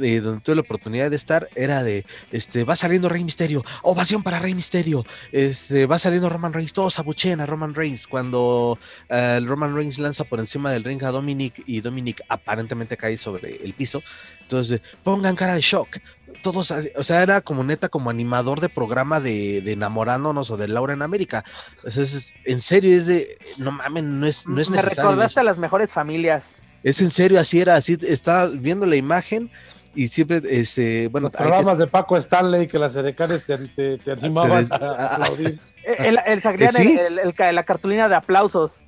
eh, 0.00 0.20
donde 0.20 0.42
tuve 0.42 0.56
la 0.56 0.60
oportunidad 0.60 1.10
de 1.10 1.16
estar, 1.16 1.48
era 1.54 1.82
de, 1.82 2.04
este, 2.30 2.64
va 2.64 2.76
saliendo 2.76 3.08
Rey 3.08 3.24
Misterio, 3.24 3.64
ovación 3.82 4.22
para 4.22 4.38
Rey 4.38 4.54
Misterio, 4.54 5.04
este, 5.32 5.86
va 5.86 5.98
saliendo 5.98 6.28
Roman 6.28 6.52
Reigns, 6.52 6.72
todos 6.72 6.98
abuchean 6.98 7.40
a 7.40 7.46
Roman 7.46 7.74
Reigns, 7.74 8.06
cuando 8.06 8.78
uh, 9.10 9.14
el 9.14 9.46
Roman 9.46 9.74
Reigns 9.74 9.98
lanza 9.98 10.24
por 10.24 10.38
encima 10.38 10.70
del 10.70 10.84
ring 10.84 11.02
a 11.02 11.10
Dominic 11.10 11.62
y 11.66 11.80
Dominic 11.80 12.22
aparentemente 12.28 12.96
cae 12.96 13.16
sobre 13.16 13.56
el 13.56 13.72
piso, 13.72 14.02
entonces 14.42 14.80
pongan 15.02 15.34
cara 15.34 15.54
de 15.54 15.62
shock, 15.62 15.98
todos, 16.42 16.70
o 16.70 17.04
sea, 17.04 17.22
era 17.22 17.40
como 17.40 17.64
neta, 17.64 17.88
como 17.88 18.10
animador 18.10 18.60
de 18.60 18.68
programa 18.68 19.20
de, 19.20 19.60
de 19.60 19.72
enamorándonos 19.72 20.50
o 20.50 20.56
de 20.56 20.68
Laura 20.68 20.92
en 20.92 21.02
América. 21.02 21.44
O 21.84 21.90
sea, 21.90 22.02
es, 22.02 22.34
en 22.44 22.60
serio, 22.60 22.96
es 22.96 23.06
de, 23.06 23.38
no 23.58 23.72
mames, 23.72 24.04
no 24.04 24.26
es, 24.26 24.46
no 24.46 24.60
es 24.60 24.70
Me 24.70 24.76
necesario. 24.76 25.10
recordaste 25.10 25.40
a 25.40 25.44
las 25.44 25.58
mejores 25.58 25.92
familias. 25.92 26.54
Es 26.82 27.00
en 27.00 27.10
serio, 27.10 27.40
así 27.40 27.60
era, 27.60 27.74
así 27.76 27.98
estaba 28.02 28.46
viendo 28.48 28.86
la 28.86 28.96
imagen 28.96 29.50
y 29.94 30.08
siempre, 30.08 30.42
este, 30.48 31.08
bueno. 31.08 31.26
Los 31.26 31.32
programas 31.32 31.74
que... 31.74 31.80
de 31.80 31.86
Paco 31.86 32.16
Stanley 32.16 32.68
que 32.68 32.78
las 32.78 32.94
edecanes 32.94 33.44
te, 33.46 33.56
te, 33.68 33.98
te 33.98 34.12
animaban 34.12 34.66
a, 34.70 34.76
a 34.76 35.14
aplaudir. 35.14 35.58
El, 35.84 36.18
el, 36.26 36.42
el, 36.42 36.70
¿Sí? 36.70 36.98
el, 36.98 37.54
la 37.54 37.64
cartulina 37.64 38.08
de 38.08 38.14
aplausos. 38.16 38.80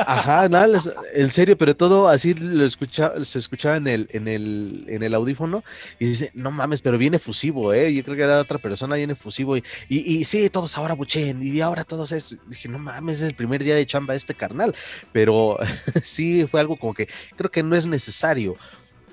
Ajá, 0.00 0.48
nada, 0.48 0.78
en 1.14 1.30
serio, 1.30 1.56
pero 1.56 1.76
todo 1.76 2.08
así 2.08 2.34
lo 2.34 2.64
escucha, 2.64 3.12
se 3.24 3.38
escuchaba 3.38 3.76
en 3.76 3.86
el, 3.88 4.08
en 4.12 4.28
el, 4.28 4.84
en 4.88 5.02
el 5.02 5.14
audífono 5.14 5.62
y 5.98 6.06
dice, 6.06 6.30
no 6.34 6.50
mames, 6.50 6.80
pero 6.82 6.98
viene 6.98 7.18
fusivo, 7.18 7.72
eh. 7.72 7.92
Yo 7.92 8.02
creo 8.04 8.16
que 8.16 8.22
era 8.22 8.40
otra 8.40 8.58
persona, 8.58 8.96
viene 8.96 9.14
fusivo, 9.14 9.56
y, 9.56 9.64
y, 9.88 9.98
y 10.18 10.24
sí, 10.24 10.48
todos 10.50 10.76
ahora 10.78 10.94
buchen, 10.94 11.42
y 11.42 11.60
ahora 11.60 11.84
todos 11.84 12.12
esto. 12.12 12.36
Dije, 12.46 12.68
no 12.68 12.78
mames, 12.78 13.20
es 13.20 13.28
el 13.28 13.34
primer 13.34 13.62
día 13.62 13.74
de 13.74 13.86
chamba 13.86 14.14
este 14.14 14.34
carnal. 14.34 14.74
Pero 15.12 15.58
sí 16.02 16.46
fue 16.50 16.60
algo 16.60 16.76
como 16.76 16.94
que 16.94 17.08
creo 17.36 17.50
que 17.50 17.62
no 17.62 17.76
es 17.76 17.86
necesario. 17.86 18.56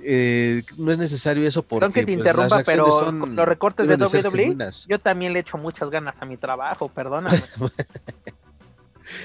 Eh, 0.02 0.64
no 0.78 0.94
es 0.94 0.98
necesario 0.98 1.46
eso 1.46 1.62
porque 1.62 1.82
Perdón 1.82 1.94
que 1.94 2.00
te 2.00 2.06
pues, 2.06 2.18
interrumpa, 2.18 2.64
pero 2.64 2.90
son- 2.90 3.36
los 3.36 3.46
recortes 3.46 3.86
de 3.88 3.96
WWE, 3.96 4.56
yo 4.88 5.00
también 5.00 5.34
le 5.34 5.40
echo 5.40 5.58
muchas 5.58 5.90
ganas 5.90 6.22
a 6.22 6.26
mi 6.26 6.38
trabajo, 6.38 6.88
perdóname. 6.88 7.38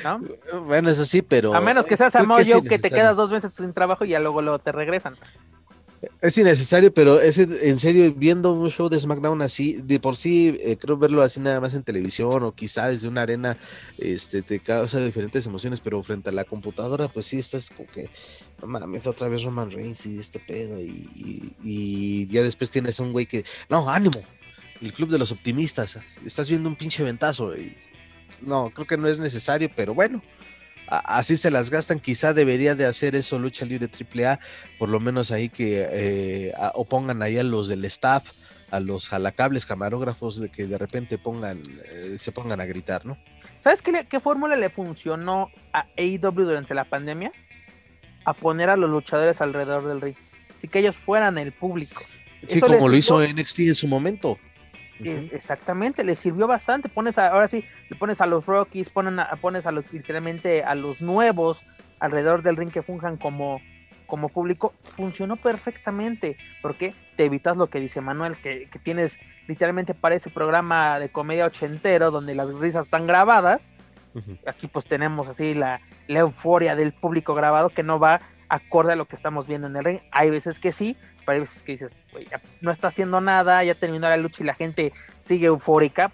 ¿No? 0.03 0.21
Bueno, 0.65 0.91
eso 0.91 1.05
sí, 1.05 1.23
pero. 1.23 1.55
A 1.55 1.61
menos 1.61 1.87
que 1.87 1.97
seas 1.97 2.13
Samoa 2.13 2.41
es 2.43 2.53
Joe 2.53 2.63
que 2.63 2.79
te 2.79 2.91
quedas 2.91 3.17
dos 3.17 3.31
meses 3.31 3.53
sin 3.55 3.73
trabajo 3.73 4.05
y 4.05 4.11
ya 4.11 4.19
luego, 4.21 4.43
luego 4.43 4.59
te 4.59 4.73
regresan. 4.73 5.17
Es 6.21 6.37
innecesario, 6.37 6.93
pero 6.93 7.19
es 7.19 7.39
en 7.39 7.79
serio, 7.79 8.13
viendo 8.15 8.53
un 8.53 8.71
show 8.71 8.91
de 8.91 9.01
SmackDown 9.01 9.41
así, 9.41 9.81
de 9.83 9.99
por 9.99 10.17
sí, 10.17 10.55
eh, 10.61 10.77
creo 10.77 10.99
verlo 10.99 11.23
así 11.23 11.41
nada 11.41 11.63
más 11.63 11.73
en 11.73 11.83
televisión 11.83 12.43
o 12.43 12.53
quizá 12.53 12.89
desde 12.89 13.09
una 13.09 13.23
arena, 13.23 13.57
este, 13.97 14.43
te 14.43 14.61
causa 14.61 15.03
diferentes 15.03 15.47
emociones, 15.47 15.81
pero 15.81 16.03
frente 16.03 16.29
a 16.29 16.33
la 16.33 16.45
computadora, 16.45 17.09
pues 17.09 17.25
sí, 17.25 17.39
estás 17.39 17.71
como 17.71 17.89
que, 17.91 18.11
no 18.61 18.67
mames, 18.67 19.07
otra 19.07 19.29
vez 19.29 19.45
Roman 19.45 19.71
Reigns 19.71 20.05
y 20.05 20.19
este 20.19 20.39
pedo, 20.41 20.79
y, 20.79 21.09
y- 21.15 21.55
y 21.63 22.27
ya 22.27 22.43
después 22.43 22.69
tienes 22.69 23.01
a 23.01 23.03
un 23.03 23.13
güey 23.13 23.25
que, 23.25 23.43
no, 23.71 23.89
ánimo, 23.89 24.21
el 24.83 24.93
club 24.93 25.09
de 25.09 25.19
los 25.19 25.33
optimistas, 25.33 25.99
estás 26.23 26.51
viendo 26.51 26.69
un 26.69 26.77
pinche 26.77 27.03
ventazo, 27.03 27.57
y 27.57 27.75
no, 28.41 28.71
creo 28.71 28.87
que 28.87 28.97
no 28.97 29.09
es 29.09 29.19
necesario, 29.19 29.71
pero 29.75 29.95
bueno. 29.95 30.23
Así 30.87 31.39
se 31.39 31.51
las 31.51 31.71
gastan, 31.71 31.99
quizá 31.99 32.35
debería 32.35 32.75
de 32.75 32.85
hacer 32.85 33.17
eso 33.17 33.39
Lucha 33.39 33.65
Libre 33.65 33.89
AAA, 33.89 34.39
por 34.79 34.91
lo 34.91 35.01
menos 35.01 35.31
ahí 35.31 35.49
que 35.49 35.87
eh, 35.91 36.53
a- 36.59 36.73
o 36.75 36.85
pongan 36.85 37.23
ahí 37.23 37.39
a 37.39 37.43
los 37.43 37.69
del 37.69 37.87
staff, 37.87 38.25
a 38.71 38.81
los 38.81 39.09
jalacables 39.09 39.65
camarógrafos 39.65 40.39
de 40.39 40.51
que 40.51 40.67
de 40.67 40.77
repente 40.77 41.17
pongan, 41.17 41.63
eh, 41.91 42.17
se 42.19 42.33
pongan 42.33 42.61
a 42.61 42.67
gritar, 42.67 43.07
¿no? 43.07 43.17
¿Sabes 43.61 43.81
qué, 43.81 44.07
qué 44.11 44.21
fórmula 44.21 44.57
le 44.57 44.69
funcionó 44.69 45.49
a 45.73 45.87
AEW 45.97 46.45
durante 46.45 46.75
la 46.75 46.85
pandemia? 46.85 47.33
A 48.27 48.35
poner 48.35 48.69
a 48.69 48.77
los 48.77 48.91
luchadores 48.91 49.41
alrededor 49.41 49.89
del 49.89 50.03
ring. 50.03 50.17
Así 50.55 50.69
que 50.69 50.81
ellos 50.81 50.97
fueran 50.97 51.39
el 51.39 51.53
público. 51.53 52.03
Sí, 52.47 52.59
Eso 52.59 52.67
como 52.67 52.89
lo 52.89 52.97
hizo 52.97 53.23
NXT 53.23 53.61
en 53.61 53.75
su 53.75 53.89
momento. 53.89 54.39
Eh, 55.03 55.29
Exactamente, 55.33 56.05
le 56.05 56.15
sirvió 56.17 56.47
bastante. 56.47 56.89
Pones 56.89 57.19
a- 57.19 57.29
ahora 57.29 57.49
sí, 57.49 57.65
le 57.89 57.97
pones 57.97 58.21
a 58.21 58.27
los 58.27 58.47
Rockies, 58.47 58.91
ponen 58.91 59.19
a- 59.19 59.31
pones 59.41 59.67
a 59.67 59.73
los 59.73 59.91
literalmente 59.93 60.63
a 60.63 60.75
los 60.75 61.01
nuevos 61.03 61.65
alrededor 61.99 62.43
del 62.43 62.57
ring 62.57 62.71
que 62.71 62.83
funjan 62.83 63.17
como, 63.17 63.61
como 64.07 64.29
público. 64.29 64.75
Funcionó 64.85 65.37
perfectamente. 65.37 66.37
porque 66.63 66.95
Te 67.17 67.25
evitas 67.25 67.57
lo 67.57 67.69
que 67.69 67.79
dice 67.81 68.01
Manuel, 68.01 68.37
que, 68.37 68.69
que 68.71 68.79
tienes 68.79 69.19
literalmente 69.47 69.95
para 69.95 70.15
ese 70.17 70.31
programa 70.31 70.99
de 70.99 71.11
comedia 71.11 71.47
ochentero 71.47 72.11
donde 72.11 72.35
las 72.35 72.53
risas 72.55 72.87
están 72.87 73.07
grabadas. 73.07 73.71
Aquí 74.47 74.69
pues 74.69 74.85
tenemos 74.85 75.27
así 75.29 75.55
la, 75.55 75.81
la 76.07 76.21
euforia 76.21 76.77
del 76.77 76.93
público 76.93 77.35
grabado 77.35 77.69
que 77.69 77.83
no 77.83 77.99
va 77.99 78.21
acorde 78.49 78.93
a 78.93 78.97
lo 78.97 79.07
que 79.07 79.17
estamos 79.17 79.47
viendo 79.49 79.67
en 79.67 79.77
el 79.77 79.85
ring. 79.85 79.99
Hay 80.13 80.31
veces 80.31 80.61
que 80.61 80.71
sí, 80.73 80.97
pero 81.25 81.35
hay 81.35 81.41
veces 81.41 81.63
que 81.63 81.73
dices, 81.73 81.91
"Güey, 82.13 82.27
ya 82.31 82.41
no 82.61 82.71
está 82.71 82.89
haciendo 82.89 83.21
nada, 83.21 83.63
ya 83.65 83.75
terminó 83.75 84.09
la 84.09 84.17
lucha 84.17 84.43
y 84.43 84.47
la 84.47 84.55
gente 84.55 84.93
sigue 85.21 85.47
eufórica. 85.47 86.13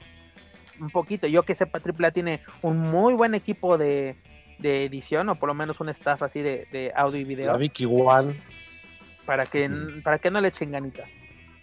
Un 0.81 0.91
poquito, 0.91 1.27
yo 1.27 1.43
que 1.43 1.55
sepa, 1.55 1.79
AAA 1.81 2.11
tiene 2.11 2.41
un 2.63 2.79
muy 2.79 3.15
buen 3.15 3.35
equipo 3.35 3.77
de, 3.77 4.17
de 4.59 4.85
edición, 4.85 5.29
o 5.29 5.35
por 5.35 5.49
lo 5.49 5.55
menos 5.55 5.79
un 5.81 5.89
staff 5.91 6.23
así 6.23 6.41
de, 6.41 6.67
de 6.73 6.93
audio 6.97 7.21
y 7.21 7.25
La 7.25 7.29
video, 7.29 7.59
Vicky 7.59 7.85
One. 7.85 8.41
para 9.27 9.45
que, 9.47 9.69
para 10.03 10.19
que 10.19 10.31
no 10.31 10.41
le 10.41 10.49
echen 10.49 10.73
ganitas. 10.73 11.11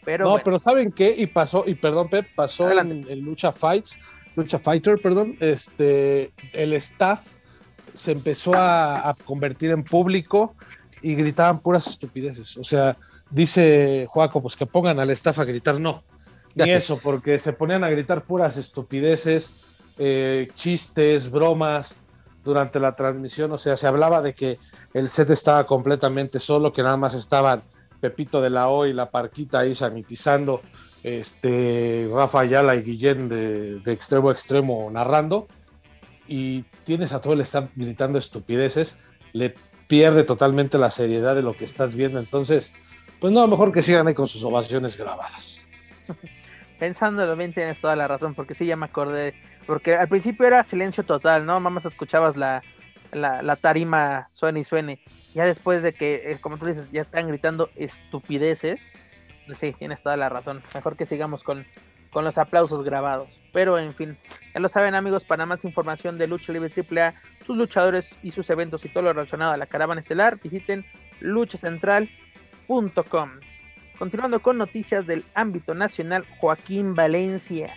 Pero, 0.06 0.26
no, 0.26 0.32
bueno, 0.32 0.44
pero 0.46 0.60
¿saben 0.60 0.92
qué? 0.92 1.14
Y 1.18 1.28
pasó, 1.28 1.64
y 1.68 1.76
perdón, 1.76 2.10
Pep, 2.10 2.28
pasó 2.36 2.72
en 2.72 3.26
Lucha 3.26 3.52
Fights, 3.52 4.00
Lucha 4.36 4.60
Fighter, 4.60 5.00
perdón, 5.02 5.36
este, 5.40 6.32
el 6.54 6.74
staff 6.74 7.22
se 7.94 8.12
empezó 8.12 8.54
a, 8.54 9.10
a 9.10 9.14
convertir 9.16 9.72
en 9.72 9.84
público 9.84 10.56
y 11.02 11.16
gritaban 11.16 11.60
puras 11.60 11.88
estupideces. 11.88 12.56
O 12.58 12.64
sea, 12.64 12.96
dice 13.30 14.08
Juaco, 14.10 14.42
pues 14.42 14.56
que 14.56 14.66
pongan 14.66 15.00
al 15.00 15.10
staff 15.12 15.40
a 15.40 15.46
gritar, 15.46 15.80
no, 15.80 16.04
ni 16.56 16.70
eso, 16.72 17.00
porque 17.02 17.40
se 17.40 17.54
ponían 17.54 17.84
a 17.84 17.90
gritar 17.90 18.24
puras 18.24 18.58
estupideces, 18.58 19.52
eh, 19.98 20.50
chistes, 20.56 21.32
bromas 21.32 21.96
durante 22.44 22.80
la 22.80 22.96
transmisión. 22.96 23.52
O 23.52 23.58
sea, 23.58 23.78
se 23.78 23.88
hablaba 23.88 24.22
de 24.22 24.34
que 24.34 24.60
el 24.94 25.10
set 25.10 25.30
estaba 25.30 25.66
completamente 25.66 26.40
solo, 26.40 26.74
que 26.74 26.84
nada 26.84 26.98
más 26.98 27.14
estaban 27.14 27.64
Pepito 28.00 28.42
de 28.42 28.50
la 28.50 28.70
O 28.70 28.86
y 28.86 28.94
la 28.94 29.10
Parquita 29.10 29.60
ahí 29.60 29.74
sanitizando, 29.74 30.62
este, 31.04 32.10
Rafa 32.14 32.42
Ayala 32.42 32.76
y 32.76 32.84
Guillén 32.84 33.28
de, 33.28 33.80
de 33.80 33.92
extremo 33.92 34.30
a 34.30 34.34
extremo 34.34 34.90
narrando, 34.92 35.48
y 36.28 36.64
tienes 36.84 37.12
a 37.12 37.22
todo 37.22 37.34
el 37.34 37.42
staff 37.42 37.70
gritando 37.76 38.20
estupideces, 38.20 38.96
le 39.34 39.56
pierde 39.88 40.24
totalmente 40.24 40.78
la 40.78 40.92
seriedad 40.92 41.36
de 41.36 41.42
lo 41.42 41.56
que 41.56 41.66
estás 41.66 41.96
viendo, 41.96 42.20
entonces, 42.20 42.74
pues 43.20 43.34
no, 43.34 43.48
mejor 43.48 43.72
que 43.72 43.84
sigan 43.84 44.08
ahí 44.08 44.14
con 44.14 44.28
sus 44.28 44.44
ovaciones 44.44 44.98
grabadas. 44.98 45.64
pensándolo 46.80 47.36
bien 47.36 47.54
tienes 47.54 47.80
toda 47.80 47.96
la 47.96 48.08
razón, 48.08 48.36
porque 48.36 48.56
sí, 48.56 48.66
ya 48.66 48.76
me 48.76 48.86
acordé, 48.86 49.34
porque 49.66 49.96
al 49.96 50.08
principio 50.08 50.46
era 50.46 50.64
silencio 50.64 51.04
total, 51.04 51.46
¿no? 51.46 51.60
Mamás 51.60 51.86
escuchabas 51.86 52.38
la, 52.38 52.62
la, 53.12 53.42
la 53.42 53.56
tarima 53.56 54.30
suene 54.32 54.62
y 54.62 54.64
suene. 54.64 55.00
Ya 55.34 55.46
después 55.46 55.84
de 55.84 55.94
que, 55.94 56.32
eh, 56.32 56.40
como 56.40 56.58
tú 56.58 56.66
dices, 56.66 56.92
ya 56.92 57.02
están 57.02 57.28
gritando 57.28 57.70
estupideces, 57.76 58.88
pues 59.46 59.58
sí, 59.58 59.74
tienes 59.78 60.04
toda 60.04 60.18
la 60.18 60.30
razón. 60.30 60.62
Mejor 60.74 60.96
que 60.96 61.06
sigamos 61.06 61.44
con, 61.44 61.66
con 62.12 62.24
los 62.24 62.38
aplausos 62.38 62.84
grabados. 62.84 63.40
Pero 63.54 63.78
en 63.80 63.94
fin, 63.94 64.18
ya 64.54 64.60
lo 64.60 64.70
saben 64.70 64.96
amigos, 64.96 65.24
para 65.24 65.46
más 65.46 65.66
información 65.66 66.18
de 66.18 66.28
Lucha 66.28 66.54
Libre 66.54 66.72
AAA, 66.76 67.16
sus 67.46 67.58
luchadores 67.58 68.16
y 68.24 68.32
sus 68.32 68.50
eventos 68.50 68.86
y 68.86 68.90
todo 68.90 69.04
lo 69.04 69.14
relacionado 69.14 69.54
a 69.54 69.58
la 69.58 69.68
caravana 69.68 70.02
estelar, 70.02 70.40
visiten 70.42 70.86
Continuando 73.98 74.40
con 74.42 74.58
noticias 74.58 75.08
del 75.08 75.26
ámbito 75.34 75.74
nacional, 75.74 76.26
Joaquín 76.38 76.94
Valencia. 76.94 77.74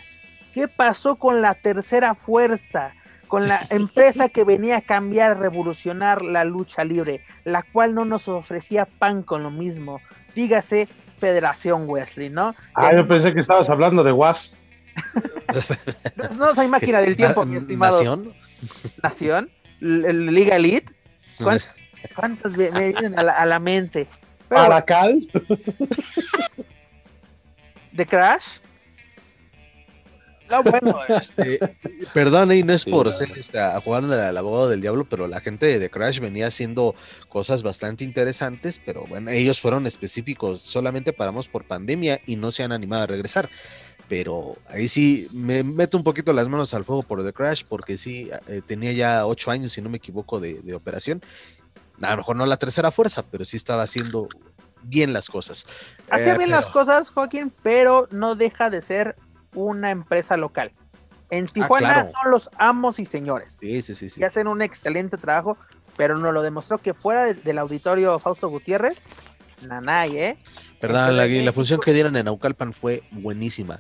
¿Qué 0.52 0.68
pasó 0.68 1.16
con 1.16 1.40
la 1.40 1.54
tercera 1.54 2.14
fuerza? 2.14 2.92
Con 3.28 3.46
la 3.46 3.60
empresa 3.70 4.28
que 4.28 4.42
venía 4.42 4.78
a 4.78 4.80
cambiar, 4.80 5.38
revolucionar 5.38 6.22
la 6.22 6.44
lucha 6.44 6.84
libre, 6.84 7.24
la 7.44 7.62
cual 7.62 7.94
no 7.94 8.04
nos 8.04 8.26
ofrecía 8.26 8.86
pan 8.86 9.22
con 9.22 9.44
lo 9.44 9.50
mismo. 9.50 10.00
Dígase 10.34 10.88
Federación 11.18 11.84
Wesley, 11.88 12.28
¿no? 12.28 12.56
Ah, 12.74 12.92
yo 12.92 13.06
pensé 13.06 13.32
que 13.32 13.40
estabas 13.40 13.70
hablando 13.70 14.02
de 14.02 14.10
Was. 14.10 14.54
no, 16.38 16.54
soy 16.54 16.66
máquina 16.66 17.00
del 17.00 17.16
tiempo, 17.16 17.44
mi 17.44 17.58
estimado. 17.58 17.96
¿Nación? 17.96 18.34
Nación, 19.02 19.50
Liga 19.80 20.56
Elite. 20.56 20.92
¿Cuántas, 22.16 22.56
me, 22.56 22.70
vienen 22.70 23.18
a 23.18 23.46
la, 23.46 23.58
mente? 23.60 24.08
Pero, 24.50 24.84
cal 24.84 25.28
¿De 27.92 28.06
Crash? 28.06 28.60
No, 30.50 30.64
bueno, 30.64 30.98
este, 31.08 31.60
perdón, 32.12 32.50
y 32.50 32.64
no 32.64 32.72
es 32.72 32.84
por 32.84 33.12
ser 33.12 33.30
este, 33.38 33.60
jugando 33.84 34.12
al 34.20 34.36
abogado 34.36 34.68
del 34.68 34.80
diablo, 34.80 35.06
pero 35.08 35.28
la 35.28 35.40
gente 35.40 35.78
de 35.78 35.90
Crash 35.90 36.18
venía 36.18 36.48
haciendo 36.48 36.96
cosas 37.28 37.62
bastante 37.62 38.02
interesantes, 38.02 38.80
pero 38.84 39.06
bueno, 39.06 39.30
ellos 39.30 39.60
fueron 39.60 39.86
específicos, 39.86 40.60
solamente 40.60 41.12
paramos 41.12 41.48
por 41.48 41.64
pandemia 41.64 42.20
y 42.26 42.34
no 42.34 42.50
se 42.50 42.64
han 42.64 42.72
animado 42.72 43.04
a 43.04 43.06
regresar. 43.06 43.48
Pero 44.08 44.56
ahí 44.68 44.88
sí 44.88 45.28
me 45.32 45.62
meto 45.62 45.96
un 45.96 46.02
poquito 46.02 46.32
las 46.32 46.48
manos 46.48 46.74
al 46.74 46.84
fuego 46.84 47.04
por 47.04 47.24
The 47.24 47.32
Crash, 47.32 47.62
porque 47.68 47.96
sí 47.96 48.28
eh, 48.48 48.60
tenía 48.66 48.90
ya 48.90 49.24
ocho 49.24 49.52
años, 49.52 49.72
si 49.72 49.80
no 49.80 49.88
me 49.88 49.98
equivoco, 49.98 50.40
de, 50.40 50.74
operación. 50.74 51.22
A 52.02 52.10
lo 52.10 52.16
mejor 52.18 52.36
no 52.36 52.46
la 52.46 52.56
tercera 52.56 52.90
fuerza, 52.90 53.24
pero 53.30 53.44
sí 53.44 53.56
estaba 53.56 53.82
haciendo 53.82 54.28
bien 54.82 55.12
las 55.12 55.28
cosas. 55.28 55.66
Hacía 56.10 56.34
eh, 56.34 56.38
bien 56.38 56.50
las 56.50 56.66
cosas, 56.66 57.10
Joaquín, 57.10 57.52
pero 57.62 58.08
no 58.10 58.34
deja 58.34 58.70
de 58.70 58.80
ser 58.80 59.16
una 59.54 59.90
empresa 59.90 60.36
local. 60.36 60.72
En 61.30 61.44
ah, 61.44 61.50
Tijuana 61.52 62.10
son 62.10 62.30
los 62.30 62.50
amos 62.58 62.98
y 62.98 63.06
señores. 63.06 63.56
Sí, 63.60 63.82
sí, 63.82 63.94
sí, 63.94 64.10
Y 64.20 64.24
hacen 64.24 64.48
un 64.48 64.62
excelente 64.62 65.16
trabajo, 65.16 65.56
pero 65.96 66.18
nos 66.18 66.32
lo 66.34 66.42
demostró 66.42 66.78
que 66.78 66.94
fuera 66.94 67.32
del 67.32 67.58
auditorio 67.58 68.18
Fausto 68.18 68.48
Gutiérrez, 68.48 69.04
nanay, 69.62 70.16
¿eh? 70.16 70.36
Verdad, 70.80 71.12
la, 71.12 71.52
función 71.52 71.80
que 71.80 71.92
dieron 71.92 72.16
en 72.16 72.24
Naucalpan 72.24 72.72
fue 72.72 73.02
buenísima. 73.10 73.78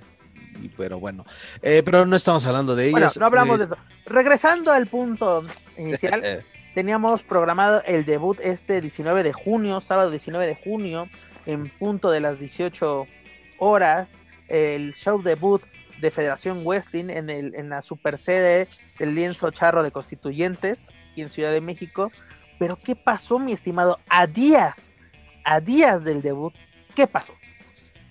pero 0.76 1.00
bueno, 1.00 1.24
eh, 1.62 1.82
pero 1.82 2.04
no 2.04 2.14
estamos 2.14 2.44
hablando 2.44 2.76
de 2.76 2.88
ellos. 2.88 3.16
no 3.16 3.26
hablamos 3.26 3.58
de 3.58 3.64
eso. 3.64 3.76
Regresando 4.04 4.70
al 4.70 4.86
punto 4.86 5.42
inicial, 5.78 6.44
teníamos 6.74 7.22
programado 7.22 7.82
el 7.84 8.04
debut 8.04 8.38
este 8.42 8.80
19 8.80 9.22
de 9.22 9.32
junio, 9.32 9.80
sábado 9.80 10.10
19 10.10 10.46
de 10.46 10.54
junio, 10.54 11.08
en 11.46 11.68
punto 11.70 12.10
de 12.10 12.20
las 12.20 12.38
18 12.38 13.06
horas 13.58 14.20
el 14.48 14.92
show 14.94 15.22
debut 15.22 15.62
de 16.00 16.10
Federación 16.10 16.64
Wrestling 16.64 17.08
en, 17.08 17.30
el, 17.30 17.54
en 17.54 17.68
la 17.68 17.82
super 17.82 18.18
sede 18.18 18.66
del 18.98 19.14
lienzo 19.14 19.50
charro 19.50 19.82
de 19.82 19.90
constituyentes 19.90 20.90
aquí 21.10 21.22
en 21.22 21.28
Ciudad 21.28 21.52
de 21.52 21.60
México. 21.60 22.10
Pero 22.58 22.76
¿qué 22.76 22.96
pasó, 22.96 23.38
mi 23.38 23.52
estimado? 23.52 23.96
A 24.08 24.26
días, 24.26 24.94
a 25.44 25.60
días 25.60 26.04
del 26.04 26.20
debut, 26.20 26.52
¿qué 26.94 27.06
pasó? 27.06 27.32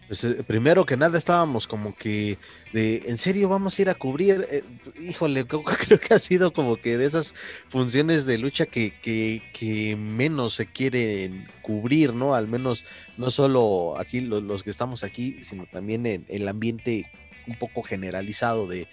Pues, 0.10 0.24
eh, 0.24 0.44
primero 0.44 0.88
que 0.88 0.98
nada 0.98 1.20
estábamos 1.20 1.68
como 1.68 1.96
que 1.96 2.40
de, 2.74 3.04
¿en 3.06 3.20
serio 3.20 3.48
vamos 3.48 3.78
a 3.78 3.82
ir 3.84 3.90
a 3.92 3.94
cubrir? 3.94 4.48
Eh, 4.50 4.64
híjole, 5.00 5.46
creo 5.88 6.00
que 6.00 6.14
ha 6.16 6.18
sido 6.18 6.52
como 6.52 6.78
que 6.78 6.98
de 6.98 7.06
esas 7.06 7.36
funciones 7.70 8.26
de 8.26 8.40
lucha 8.40 8.66
que, 8.66 8.92
que, 9.00 9.96
menos 9.96 10.56
se 10.56 10.66
quieren 10.66 11.48
cubrir, 11.62 12.16
¿no? 12.16 12.34
Al 12.34 12.48
menos 12.48 12.86
no 13.18 13.30
solo 13.30 14.00
aquí 14.00 14.22
los, 14.22 14.64
que 14.64 14.72
estamos 14.72 15.04
aquí, 15.04 15.44
sino 15.44 15.68
también 15.72 16.08
en 16.08 16.26
el 16.28 16.48
ambiente 16.48 17.12
un 17.46 17.56
poco 17.60 17.84
generalizado 17.84 18.66
de, 18.66 18.88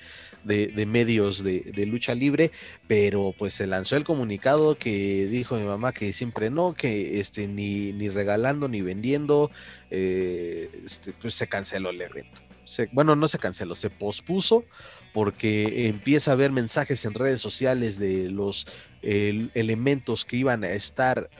de, 0.46 0.86
medios 0.86 1.42
de, 1.42 1.86
lucha 1.86 2.14
libre, 2.14 2.50
pero 2.86 3.34
pues 3.36 3.54
se 3.54 3.66
lanzó 3.66 3.96
el 3.96 4.04
comunicado 4.04 4.78
que 4.78 5.26
dijo 5.26 5.56
mi 5.56 5.64
mamá 5.64 5.92
que 5.92 6.12
siempre 6.12 6.50
no, 6.50 6.74
que 6.74 7.20
este, 7.20 7.48
ni, 7.48 7.92
ni 7.92 8.08
regalando 8.08 8.68
ni 8.68 8.80
vendiendo, 8.82 9.50
eh, 9.90 10.70
este, 10.84 11.12
pues 11.12 11.34
se 11.34 11.48
canceló 11.48 11.90
el 11.90 12.00
evento. 12.00 12.40
bueno, 12.92 13.16
no 13.16 13.28
se 13.28 13.38
canceló, 13.38 13.74
se 13.74 13.90
pospuso 13.90 14.64
porque 15.12 15.88
empieza 15.88 16.30
a 16.30 16.34
haber 16.34 16.52
mensajes 16.52 17.04
en 17.04 17.14
redes 17.14 17.40
sociales 17.40 17.98
de 17.98 18.30
los 18.30 18.66
elementos 19.02 20.24
que 20.24 20.36
iban 20.36 20.64
a 20.64 20.70
estar 20.70 21.30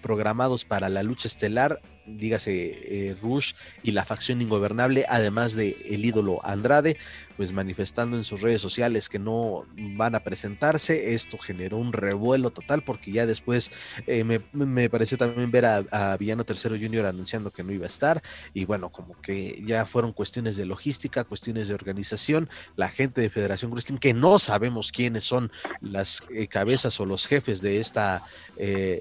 programados 0.00 0.64
para 0.64 0.88
la 0.88 1.02
lucha 1.02 1.28
estelar 1.28 1.80
dígase 2.06 3.08
eh, 3.10 3.16
Rush 3.20 3.54
y 3.82 3.92
la 3.92 4.04
facción 4.04 4.42
ingobernable, 4.42 5.04
además 5.08 5.54
de 5.54 5.76
el 5.88 6.04
ídolo 6.04 6.40
Andrade, 6.44 6.96
pues 7.36 7.52
manifestando 7.52 8.18
en 8.18 8.24
sus 8.24 8.42
redes 8.42 8.60
sociales 8.60 9.08
que 9.08 9.18
no 9.18 9.64
van 9.96 10.14
a 10.14 10.20
presentarse. 10.20 11.14
Esto 11.14 11.38
generó 11.38 11.78
un 11.78 11.92
revuelo 11.92 12.50
total 12.50 12.82
porque 12.82 13.12
ya 13.12 13.24
después 13.24 13.72
eh, 14.06 14.24
me, 14.24 14.90
pareció 14.90 15.16
también 15.16 15.50
ver 15.50 15.64
a, 15.64 16.16
Villano 16.18 16.44
Tercero 16.44 16.76
Junior 16.76 17.06
anunciando 17.06 17.50
que 17.50 17.62
no 17.62 17.72
iba 17.72 17.86
a 17.86 17.88
estar 17.88 18.22
y 18.52 18.66
bueno, 18.66 18.90
como 18.90 19.18
que 19.22 19.62
ya 19.64 19.86
fueron 19.86 20.12
cuestiones 20.12 20.56
de 20.56 20.66
logística, 20.66 21.24
cuestiones 21.24 21.68
de 21.68 21.74
organización, 21.74 22.50
la 22.76 22.88
gente 22.88 23.22
de 23.22 23.30
Federación 23.30 23.70
Wrestling, 23.70 23.98
que 23.98 24.12
no 24.12 24.38
sabemos 24.38 24.92
quiénes 24.92 25.24
son 25.24 25.50
las 25.80 26.24
eh, 26.34 26.46
cabezas 26.46 27.00
o 27.00 27.06
los 27.06 27.26
jefes 27.26 27.60
de 27.60 27.78
esta 27.78 28.22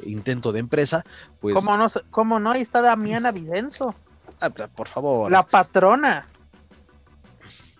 intento 0.06 0.54
de 0.54 0.60
empresa, 0.60 1.04
pues... 1.42 1.54
¿Cómo 1.54 1.76
no? 1.76 1.92
¿Cómo 2.12 2.40
no? 2.40 2.54
Está 2.54 2.82
Damiana 3.00 3.32
Vicenzo. 3.32 3.96
Ah, 4.42 4.50
por 4.50 4.88
favor. 4.90 5.32
La 5.32 5.44
patrona. 5.44 6.28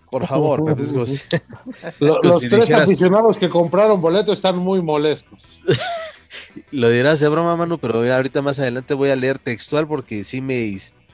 Por 0.10 0.26
favor, 0.26 0.60
los, 2.00 2.40
tres 2.40 2.74
aficionados 2.74 3.38
que 3.38 3.48
compraron 3.48 4.02
boleto 4.02 4.34
están 4.34 4.58
muy 4.58 4.82
molestos. 4.82 5.62
Lo 6.72 6.90
dirás 6.90 7.20
de 7.20 7.30
broma, 7.30 7.56
Manu, 7.56 7.78
pero 7.78 8.02
ahorita 8.12 8.42
más 8.42 8.58
adelante 8.58 8.96
voy 8.96 9.10
a 9.10 9.16
leer 9.16 9.38
textual 9.38 9.88
porque 9.88 10.24
sí 10.24 10.42
me 10.42 10.56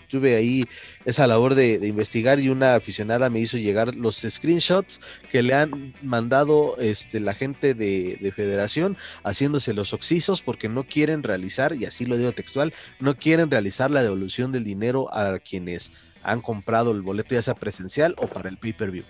tuve 0.05 0.35
ahí 0.35 0.65
esa 1.05 1.27
labor 1.27 1.55
de, 1.55 1.75
investigar 1.85 2.39
y 2.39 2.49
una 2.49 2.75
aficionada 2.75 3.29
me 3.29 3.39
hizo 3.39 3.57
llegar 3.57 3.95
los 3.95 4.17
screenshots 4.17 5.01
que 5.31 5.43
le 5.43 5.53
han 5.53 5.93
mandado 6.01 6.75
este, 6.79 7.19
la 7.19 7.33
gente 7.33 7.73
de, 7.73 8.17
de 8.19 8.31
Federación 8.31 8.97
haciéndose 9.23 9.73
los 9.73 9.93
oxisos 9.93 10.41
porque 10.41 10.69
no 10.69 10.83
quieren 10.83 11.23
realizar, 11.23 11.73
y 11.73 11.85
así 11.85 12.05
lo 12.05 12.17
digo 12.17 12.31
textual, 12.31 12.73
no 12.99 13.15
quieren 13.15 13.51
realizar 13.51 13.91
la 13.91 14.03
devolución 14.03 14.51
del 14.51 14.63
dinero 14.63 15.13
a 15.13 15.39
quienes 15.39 15.91
han 16.23 16.41
comprado 16.41 16.91
el 16.91 17.01
boleto 17.01 17.35
ya 17.35 17.41
sea 17.41 17.53
presencial 17.53 18.15
o 18.17 18.27
para 18.27 18.49
el 18.49 18.57
pay-per-view. 18.57 19.05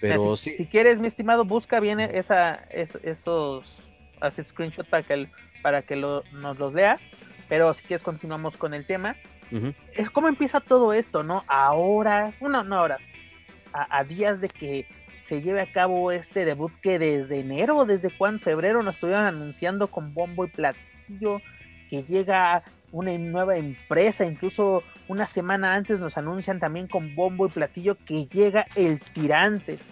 Pero 0.00 0.36
si, 0.36 0.50
si 0.50 0.66
quieres, 0.66 0.98
mi 0.98 1.08
estimado, 1.08 1.44
busca 1.44 1.80
bien 1.80 2.00
esa, 2.00 2.56
esos 2.72 3.90
screenshots 4.30 4.88
para 4.88 5.02
que, 5.02 5.28
para 5.62 5.82
que 5.82 5.96
nos 5.96 6.58
los 6.58 6.74
leas. 6.74 7.02
Pero 7.48 7.72
si 7.74 7.82
quieres, 7.84 8.02
continuamos 8.02 8.56
con 8.56 8.74
el 8.74 8.86
tema. 8.86 9.16
Es 9.94 10.10
como 10.10 10.28
empieza 10.28 10.60
todo 10.60 10.92
esto, 10.92 11.22
¿no? 11.22 11.44
A 11.46 11.72
horas, 11.72 12.38
bueno, 12.40 12.64
no 12.64 12.82
horas, 12.82 13.12
a, 13.72 14.04
días 14.04 14.40
de 14.40 14.48
que 14.48 14.86
se 15.22 15.42
lleve 15.42 15.60
a 15.60 15.72
cabo 15.72 16.12
este 16.12 16.44
debut 16.44 16.72
que 16.82 16.98
desde 16.98 17.40
enero, 17.40 17.84
desde 17.84 18.10
cuando 18.10 18.40
febrero 18.40 18.82
nos 18.82 18.94
estuvieron 18.94 19.24
anunciando 19.24 19.88
con 19.88 20.14
bombo 20.14 20.44
y 20.44 20.48
platillo, 20.48 21.40
que 21.88 22.02
llega 22.02 22.62
una 22.92 23.16
nueva 23.18 23.56
empresa, 23.56 24.24
incluso 24.24 24.82
una 25.08 25.26
semana 25.26 25.74
antes 25.74 25.98
nos 25.98 26.16
anuncian 26.16 26.60
también 26.60 26.86
con 26.86 27.14
bombo 27.14 27.46
y 27.46 27.50
platillo 27.50 27.96
que 28.04 28.26
llega 28.26 28.66
el 28.76 29.00
Tirantes, 29.00 29.82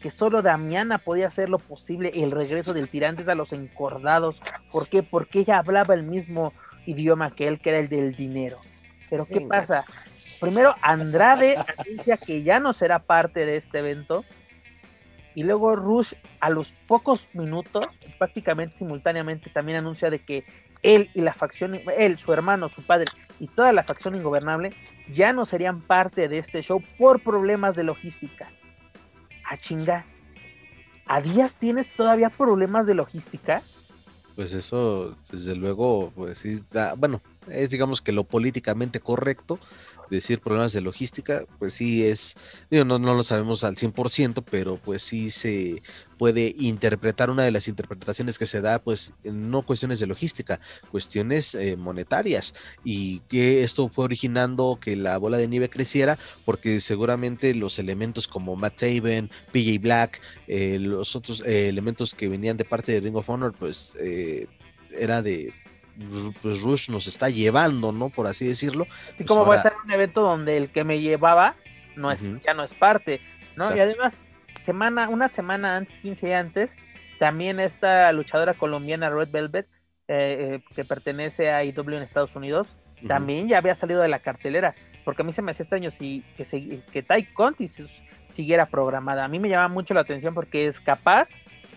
que 0.00 0.10
solo 0.10 0.42
Damiana 0.42 0.98
podía 0.98 1.28
hacer 1.28 1.48
lo 1.48 1.58
posible 1.58 2.12
el 2.14 2.30
regreso 2.30 2.74
del 2.74 2.88
Tirantes 2.88 3.28
a 3.28 3.34
los 3.34 3.52
encordados. 3.52 4.40
¿Por 4.70 4.88
qué? 4.88 5.02
Porque 5.02 5.40
ella 5.40 5.58
hablaba 5.58 5.94
el 5.94 6.02
mismo 6.02 6.52
idioma 6.86 7.30
que 7.30 7.46
él, 7.46 7.60
que 7.60 7.70
era 7.70 7.78
el 7.78 7.88
del 7.88 8.14
dinero. 8.14 8.58
Pero 9.12 9.26
¿qué 9.26 9.42
pasa? 9.42 9.84
Primero 10.40 10.74
Andrade 10.80 11.62
anuncia 11.76 12.16
que 12.16 12.42
ya 12.42 12.60
no 12.60 12.72
será 12.72 13.00
parte 13.00 13.44
de 13.44 13.58
este 13.58 13.80
evento. 13.80 14.24
Y 15.34 15.42
luego 15.42 15.76
Rush 15.76 16.14
a 16.40 16.48
los 16.48 16.72
pocos 16.86 17.28
minutos, 17.34 17.86
prácticamente 18.16 18.78
simultáneamente, 18.78 19.50
también 19.50 19.76
anuncia 19.76 20.08
de 20.08 20.24
que 20.24 20.44
él 20.82 21.10
y 21.12 21.20
la 21.20 21.34
facción, 21.34 21.78
él, 21.98 22.16
su 22.16 22.32
hermano, 22.32 22.70
su 22.70 22.82
padre 22.86 23.04
y 23.38 23.48
toda 23.48 23.74
la 23.74 23.82
facción 23.82 24.16
ingobernable 24.16 24.72
ya 25.12 25.34
no 25.34 25.44
serían 25.44 25.82
parte 25.82 26.28
de 26.28 26.38
este 26.38 26.62
show 26.62 26.82
por 26.98 27.20
problemas 27.20 27.76
de 27.76 27.84
logística. 27.84 28.50
A 29.44 29.58
chinga. 29.58 30.06
¿A 31.04 31.20
días 31.20 31.56
tienes 31.56 31.94
todavía 31.94 32.30
problemas 32.30 32.86
de 32.86 32.94
logística? 32.94 33.60
Pues 34.36 34.54
eso, 34.54 35.14
desde 35.30 35.54
luego, 35.54 36.10
pues 36.16 36.38
sí, 36.38 36.62
bueno, 36.96 37.20
es 37.48 37.70
digamos 37.70 38.00
que 38.02 38.12
lo 38.12 38.24
políticamente 38.24 39.00
correcto, 39.00 39.58
decir 40.12 40.40
problemas 40.40 40.72
de 40.72 40.80
logística, 40.80 41.44
pues 41.58 41.74
sí 41.74 42.04
es, 42.04 42.34
no, 42.70 42.98
no 42.98 43.14
lo 43.14 43.24
sabemos 43.24 43.64
al 43.64 43.76
100%, 43.76 44.44
pero 44.48 44.76
pues 44.76 45.02
sí 45.02 45.30
se 45.30 45.82
puede 46.18 46.54
interpretar 46.58 47.30
una 47.30 47.42
de 47.42 47.50
las 47.50 47.66
interpretaciones 47.66 48.38
que 48.38 48.46
se 48.46 48.60
da, 48.60 48.80
pues 48.80 49.14
no 49.24 49.62
cuestiones 49.62 49.98
de 49.98 50.06
logística, 50.06 50.60
cuestiones 50.90 51.54
eh, 51.54 51.76
monetarias 51.76 52.54
y 52.84 53.20
que 53.20 53.64
esto 53.64 53.88
fue 53.88 54.04
originando 54.04 54.78
que 54.80 54.96
la 54.96 55.16
bola 55.18 55.38
de 55.38 55.48
nieve 55.48 55.68
creciera 55.68 56.18
porque 56.44 56.80
seguramente 56.80 57.54
los 57.54 57.78
elementos 57.78 58.28
como 58.28 58.54
Matt 58.54 58.76
Taven, 58.76 59.30
PJ 59.52 59.80
Black, 59.80 60.20
eh, 60.46 60.78
los 60.78 61.16
otros 61.16 61.42
eh, 61.44 61.68
elementos 61.68 62.14
que 62.14 62.28
venían 62.28 62.56
de 62.56 62.64
parte 62.64 62.92
de 62.92 63.00
Ring 63.00 63.16
of 63.16 63.28
Honor, 63.28 63.54
pues 63.58 63.94
era 64.90 65.22
de 65.22 65.52
pues 66.40 66.62
Rush 66.62 66.90
nos 66.90 67.06
está 67.06 67.28
llevando, 67.28 67.92
¿no? 67.92 68.08
Por 68.08 68.26
así 68.26 68.46
decirlo. 68.46 68.86
Así 68.90 69.24
pues 69.24 69.28
como 69.28 69.46
va 69.46 69.56
a 69.56 69.62
ser 69.62 69.74
un 69.84 69.90
evento 69.90 70.22
donde 70.22 70.56
el 70.56 70.70
que 70.70 70.84
me 70.84 71.00
llevaba 71.00 71.56
no 71.96 72.10
es, 72.10 72.22
ya 72.44 72.54
no 72.54 72.64
es 72.64 72.74
parte, 72.74 73.20
¿no? 73.56 73.74
Y 73.76 73.80
además, 73.80 74.14
semana, 74.64 75.08
una 75.08 75.28
semana 75.28 75.76
antes, 75.76 75.98
15 75.98 76.26
días 76.26 76.40
antes, 76.40 76.70
también 77.18 77.60
esta 77.60 78.10
luchadora 78.12 78.54
colombiana 78.54 79.10
Red 79.10 79.30
Velvet, 79.30 79.66
eh, 80.08 80.60
eh, 80.62 80.64
que 80.74 80.84
pertenece 80.84 81.50
a 81.50 81.62
IW 81.64 81.96
en 81.96 82.02
Estados 82.02 82.34
Unidos, 82.34 82.76
también 83.06 83.48
ya 83.48 83.58
había 83.58 83.74
salido 83.74 84.00
de 84.00 84.08
la 84.08 84.20
cartelera, 84.20 84.74
porque 85.04 85.22
a 85.22 85.24
mí 85.24 85.32
se 85.32 85.42
me 85.42 85.50
hace 85.50 85.64
extraño 85.64 85.90
si, 85.90 86.24
que, 86.36 86.44
se, 86.44 86.80
que 86.92 87.02
Tai 87.02 87.24
Conti 87.32 87.68
siguiera 88.28 88.66
programada. 88.66 89.24
A 89.24 89.28
mí 89.28 89.38
me 89.38 89.48
llama 89.48 89.68
mucho 89.68 89.94
la 89.94 90.02
atención 90.02 90.34
porque 90.34 90.66
es 90.66 90.80
capaz 90.80 91.30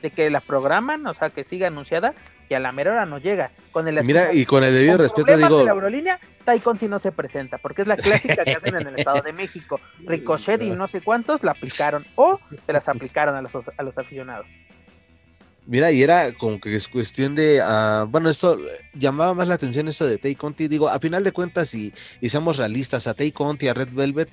de 0.06 0.12
que 0.12 0.30
la 0.30 0.40
programan, 0.40 1.08
o 1.08 1.16
sea, 1.16 1.32
que 1.32 1.44
siga 1.44 1.68
anunciada 1.68 2.14
y 2.48 2.54
a 2.54 2.60
la 2.60 2.72
mera 2.72 2.92
hora 2.92 3.06
no 3.08 3.18
llega. 3.18 3.50
Con 3.72 3.88
el 3.88 4.04
Mira, 4.04 4.34
y 4.34 4.46
con 4.46 4.64
el 4.64 4.72
debido 4.72 4.98
respeto 4.98 5.36
digo... 5.36 5.58
De 5.58 5.66
la 5.66 5.72
aerolínea, 5.72 6.20
Tai 6.44 6.60
Conti 6.60 6.88
no 6.88 7.00
se 7.00 7.12
presenta, 7.12 7.58
porque 7.58 7.82
es 7.82 7.88
la 7.88 7.98
clásica 7.98 8.44
que 8.44 8.54
hacen 8.54 8.76
en 8.76 8.88
el 8.88 9.00
Estado 9.00 9.24
de 9.24 9.34
México. 9.34 9.80
Ricochet 10.06 10.62
y 10.62 10.70
no 10.70 10.88
sé 10.88 11.02
cuántos 11.02 11.44
la 11.44 11.52
aplicaron 11.52 12.06
o 12.14 12.40
se 12.64 12.72
las 12.72 12.88
aplicaron 12.88 13.36
a 13.36 13.42
los, 13.42 13.52
a 13.56 13.84
los 13.84 13.98
aficionados. 13.98 14.46
Mira, 15.68 15.92
y 15.92 16.04
era 16.04 16.32
como 16.34 16.60
que 16.60 16.76
es 16.76 16.88
cuestión 16.88 17.34
de, 17.34 17.60
uh, 17.60 18.06
bueno, 18.06 18.30
esto 18.30 18.60
llamaba 18.94 19.34
más 19.34 19.48
la 19.48 19.56
atención 19.56 19.88
esto 19.88 20.06
de 20.06 20.20
Tay 20.20 20.36
Conti, 20.36 20.68
digo, 20.68 20.88
a 20.88 21.00
final 21.00 21.24
de 21.24 21.32
cuentas, 21.32 21.74
y, 21.74 21.92
y 22.22 22.30
seamos 22.30 22.58
realistas, 22.58 23.08
a 23.08 23.16
Tay 23.16 23.32
Conti, 23.32 23.68
a 23.68 23.74
Red 23.74 23.90
Velvet, 23.92 24.30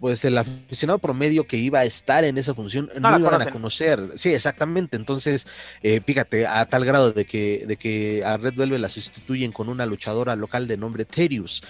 pues 0.00 0.24
el 0.24 0.38
aficionado 0.38 0.98
promedio 0.98 1.46
que 1.46 1.58
iba 1.58 1.80
a 1.80 1.84
estar 1.84 2.24
en 2.24 2.38
esa 2.38 2.54
función 2.54 2.90
no, 2.98 3.18
lo 3.18 3.28
iban 3.28 3.42
a 3.42 3.50
conocer. 3.50 4.12
Sí, 4.14 4.32
exactamente. 4.32 4.96
Entonces, 4.96 5.46
eh, 5.82 6.00
fíjate, 6.04 6.46
a 6.46 6.64
tal 6.64 6.84
grado 6.84 7.12
de 7.12 7.26
que, 7.26 7.64
de 7.66 7.76
que 7.76 8.24
a 8.24 8.38
Red 8.38 8.54
Velvet 8.54 8.80
la 8.80 8.88
sustituyen 8.88 9.52
con 9.52 9.68
una 9.68 9.86
luchadora 9.86 10.34
local 10.36 10.66
de 10.66 10.78
nombre 10.78 11.04
Terius. 11.04 11.62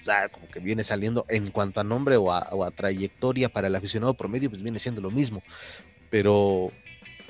O 0.00 0.04
sea, 0.04 0.28
como 0.28 0.48
que 0.48 0.60
viene 0.60 0.84
saliendo 0.84 1.26
en 1.28 1.50
cuanto 1.50 1.80
a 1.80 1.84
nombre 1.84 2.16
o 2.16 2.32
a, 2.32 2.48
o 2.52 2.64
a 2.64 2.70
trayectoria 2.70 3.48
para 3.48 3.66
el 3.66 3.76
aficionado 3.76 4.14
promedio, 4.14 4.48
pues 4.48 4.62
viene 4.62 4.78
siendo 4.78 5.02
lo 5.02 5.10
mismo. 5.10 5.42
Pero 6.08 6.72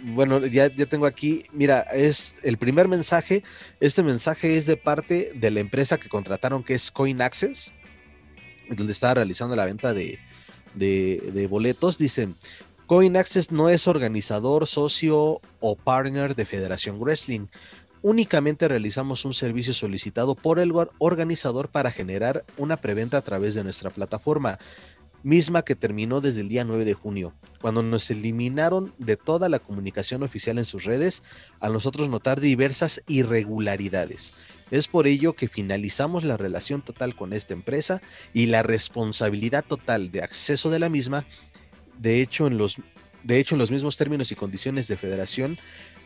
bueno, 0.02 0.46
ya, 0.46 0.72
ya 0.72 0.86
tengo 0.86 1.06
aquí, 1.06 1.44
mira, 1.52 1.80
es 1.80 2.36
el 2.42 2.58
primer 2.58 2.86
mensaje. 2.86 3.42
Este 3.80 4.02
mensaje 4.02 4.56
es 4.56 4.66
de 4.66 4.76
parte 4.76 5.32
de 5.34 5.50
la 5.50 5.60
empresa 5.60 5.98
que 5.98 6.08
contrataron, 6.08 6.62
que 6.62 6.74
es 6.74 6.90
Coin 6.90 7.22
Access 7.22 7.72
donde 8.76 8.92
estaba 8.92 9.14
realizando 9.14 9.56
la 9.56 9.64
venta 9.64 9.92
de, 9.92 10.18
de, 10.74 11.46
boletos, 11.48 11.98
dicen, 11.98 12.36
Coin 12.86 13.16
Access 13.16 13.52
no 13.52 13.68
es 13.68 13.86
organizador, 13.86 14.66
socio 14.66 15.40
o 15.60 15.76
partner 15.76 16.34
de 16.34 16.44
Federación 16.44 16.98
Wrestling. 17.00 17.46
Únicamente 18.02 18.66
realizamos 18.66 19.24
un 19.24 19.34
servicio 19.34 19.74
solicitado 19.74 20.34
por 20.34 20.58
el 20.58 20.72
organizador 20.98 21.68
para 21.68 21.90
generar 21.90 22.44
una 22.56 22.78
preventa 22.78 23.18
a 23.18 23.22
través 23.22 23.54
de 23.54 23.62
nuestra 23.62 23.90
plataforma, 23.90 24.58
misma 25.22 25.62
que 25.62 25.76
terminó 25.76 26.20
desde 26.20 26.40
el 26.40 26.48
día 26.48 26.64
9 26.64 26.84
de 26.84 26.94
junio, 26.94 27.34
cuando 27.60 27.82
nos 27.82 28.10
eliminaron 28.10 28.94
de 28.98 29.16
toda 29.16 29.48
la 29.48 29.58
comunicación 29.58 30.22
oficial 30.22 30.58
en 30.58 30.64
sus 30.64 30.84
redes, 30.84 31.22
a 31.60 31.68
nosotros 31.68 32.08
notar 32.08 32.40
diversas 32.40 33.02
irregularidades. 33.06 34.34
Es 34.70 34.88
por 34.88 35.06
ello 35.06 35.34
que 35.34 35.48
finalizamos 35.48 36.24
la 36.24 36.36
relación 36.36 36.82
total 36.82 37.16
con 37.16 37.32
esta 37.32 37.54
empresa 37.54 38.00
y 38.32 38.46
la 38.46 38.62
responsabilidad 38.62 39.64
total 39.64 40.10
de 40.10 40.22
acceso 40.22 40.70
de 40.70 40.78
la 40.78 40.88
misma. 40.88 41.26
De 41.98 42.22
hecho, 42.22 42.46
en 42.46 42.56
los, 42.56 42.76
de 43.24 43.38
hecho, 43.40 43.56
en 43.56 43.58
los 43.58 43.70
mismos 43.70 43.96
términos 43.96 44.30
y 44.30 44.36
condiciones 44.36 44.86
de 44.88 44.96
federación, 44.96 45.58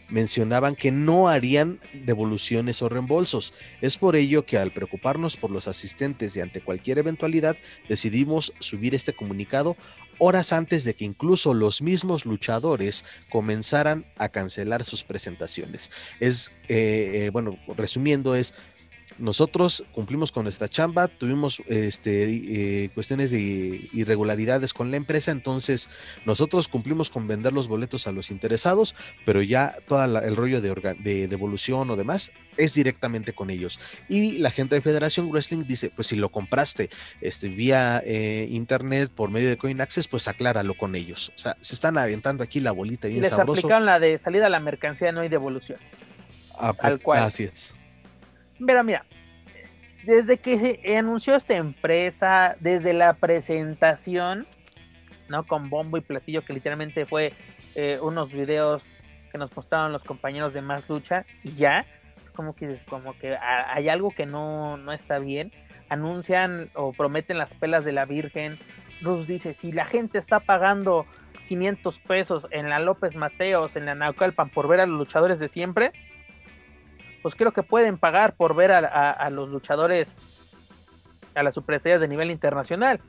mencionaban 0.09 0.76
que 0.76 0.90
no 0.90 1.28
harían 1.28 1.80
devoluciones 1.92 2.82
o 2.82 2.88
reembolsos. 2.88 3.55
Es 3.80 3.96
por 3.96 4.16
ello 4.16 4.44
que 4.44 4.59
al 4.59 4.70
preocuparnos 4.70 5.36
por 5.36 5.50
los 5.50 5.68
asistentes 5.68 6.36
y 6.36 6.40
ante 6.40 6.61
cualquier 6.61 6.98
eventualidad, 6.98 7.57
decidimos 7.88 8.52
subir 8.59 8.94
este 8.94 9.12
comunicado 9.12 9.76
horas 10.18 10.52
antes 10.52 10.84
de 10.84 10.94
que 10.94 11.05
incluso 11.05 11.55
los 11.55 11.82
mismos 11.82 12.24
luchadores 12.24 13.05
comenzaran 13.30 14.07
a 14.16 14.28
cancelar 14.28 14.84
sus 14.84 15.05
presentaciones. 15.05 15.90
Es, 16.20 16.52
eh, 16.68 17.24
eh, 17.26 17.30
bueno, 17.30 17.59
resumiendo, 17.76 18.34
es 18.34 18.55
nosotros 19.19 19.85
cumplimos 19.93 20.33
con 20.33 20.45
nuestra 20.45 20.69
chamba, 20.69 21.09
tuvimos 21.09 21.61
este, 21.67 22.25
eh, 22.85 22.91
cuestiones 22.95 23.31
de 23.31 23.89
irregularidades 23.93 24.75
con 24.75 24.91
la 24.91 24.97
empresa, 24.97 25.31
entonces 25.31 25.89
nosotros 26.25 26.69
cumplimos 26.69 27.11
con 27.11 27.27
vender 27.27 27.53
los 27.53 27.69
boletos 27.69 28.07
a 28.07 28.12
los 28.12 28.31
interesados, 28.31 28.95
pero 29.25 29.43
ya 29.43 29.77
todo 29.87 30.05
el 30.05 30.37
rollo 30.37 30.61
de, 30.61 31.29
devolución 31.29 31.91
o 31.91 31.97
demás 31.97 32.33
es 32.57 32.75
directamente 32.75 33.33
con 33.33 33.51
ellos. 33.51 33.81
Y 34.09 34.39
la 34.39 34.51
gente 34.51 34.75
de 34.75 34.83
Federación 34.83 35.31
Wrestling 35.31 35.65
dice, 35.67 35.91
pues 35.91 36.09
si 36.09 36.17
lo 36.17 36.31
compraste 36.31 36.91
este, 37.21 37.49
vía 37.49 38.03
eh, 38.05 38.47
internet 38.51 39.11
por 39.15 39.31
medio 39.31 39.49
de 39.49 39.57
Coin 39.57 39.81
Access, 39.81 40.09
pues 40.09 40.29
acláralo 40.29 40.75
con 40.75 40.95
ellos. 40.95 41.33
O 41.37 41.39
sea, 41.39 41.57
se 41.61 41.75
están 41.75 41.99
aventando 41.99 42.45
aquí 42.45 42.61
la 42.61 42.73
bolita 42.73 43.09
bien 43.09 43.23
les 43.23 43.33
aplicaron 43.33 43.87
la 43.87 43.99
de 43.99 44.19
salida 44.19 44.47
a 44.47 44.51
la 44.51 44.61
mercancía, 44.61 45.12
no 45.12 45.21
hay 45.21 45.29
devolución. 45.29 45.79
Ah, 46.57 46.75
Al 46.81 47.01
cual. 47.01 47.23
Así 47.23 47.45
es. 47.45 47.75
Pero 48.59 48.84
mira, 48.84 49.05
desde 50.05 50.38
que 50.38 50.59
se 50.59 50.96
anunció 50.96 51.34
esta 51.34 51.57
empresa, 51.57 52.57
desde 52.61 52.92
la 52.92 53.14
presentación, 53.14 54.46
¿no? 55.28 55.44
Con 55.44 55.70
bombo 55.70 55.96
y 55.96 56.00
platillo, 56.00 56.44
que 56.44 56.52
literalmente 56.52 57.07
fue 57.07 57.32
eh, 57.74 57.98
unos 58.02 58.32
videos 58.32 58.84
que 59.32 59.38
nos 59.38 59.55
mostraron 59.55 59.92
los 59.92 60.05
compañeros 60.05 60.52
de 60.52 60.61
Más 60.61 60.88
Lucha, 60.88 61.24
y 61.42 61.55
ya, 61.55 61.86
como 62.34 62.55
que, 62.55 62.78
como 62.88 63.16
que 63.18 63.36
hay 63.36 63.88
algo 63.88 64.11
que 64.11 64.26
no, 64.26 64.76
no 64.76 64.92
está 64.92 65.18
bien. 65.18 65.52
Anuncian 65.88 66.70
o 66.74 66.92
prometen 66.92 67.38
las 67.38 67.52
pelas 67.55 67.84
de 67.84 67.92
la 67.92 68.05
Virgen. 68.05 68.59
Rus 69.02 69.26
dice: 69.26 69.55
si 69.55 69.72
la 69.72 69.84
gente 69.84 70.18
está 70.18 70.40
pagando 70.40 71.07
500 71.48 71.98
pesos 72.00 72.48
en 72.50 72.68
la 72.68 72.78
López 72.78 73.16
Mateos, 73.16 73.76
en 73.76 73.86
la 73.86 73.94
Naucalpan, 73.94 74.50
por 74.50 74.66
ver 74.68 74.80
a 74.80 74.86
los 74.86 74.98
luchadores 74.98 75.40
de 75.40 75.48
siempre, 75.48 75.92
pues 77.25 77.37
creo 77.37 77.53
que 77.53 77.62
pueden 77.62 77.97
pagar 77.97 78.37
por 78.37 78.55
ver 78.55 78.70
a, 78.70 79.31
los 79.31 79.49
luchadores, 79.49 80.12
a 81.35 81.43
las 81.43 81.55
superestrellas 81.55 82.03
de 82.03 82.07
nivel 82.07 82.31
internacional. 82.31 83.01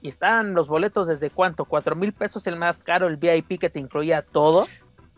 Y 0.00 0.10
están 0.10 0.54
los 0.54 0.68
boletos 0.68 1.08
desde 1.08 1.28
cuánto, 1.28 1.64
cuatro 1.64 1.96
mil 1.96 2.12
pesos 2.12 2.46
el 2.46 2.54
más 2.54 2.78
caro, 2.78 3.08
el 3.08 3.16
VIP 3.16 3.58
que 3.58 3.68
te 3.68 3.80
incluía 3.80 4.22
todo. 4.22 4.68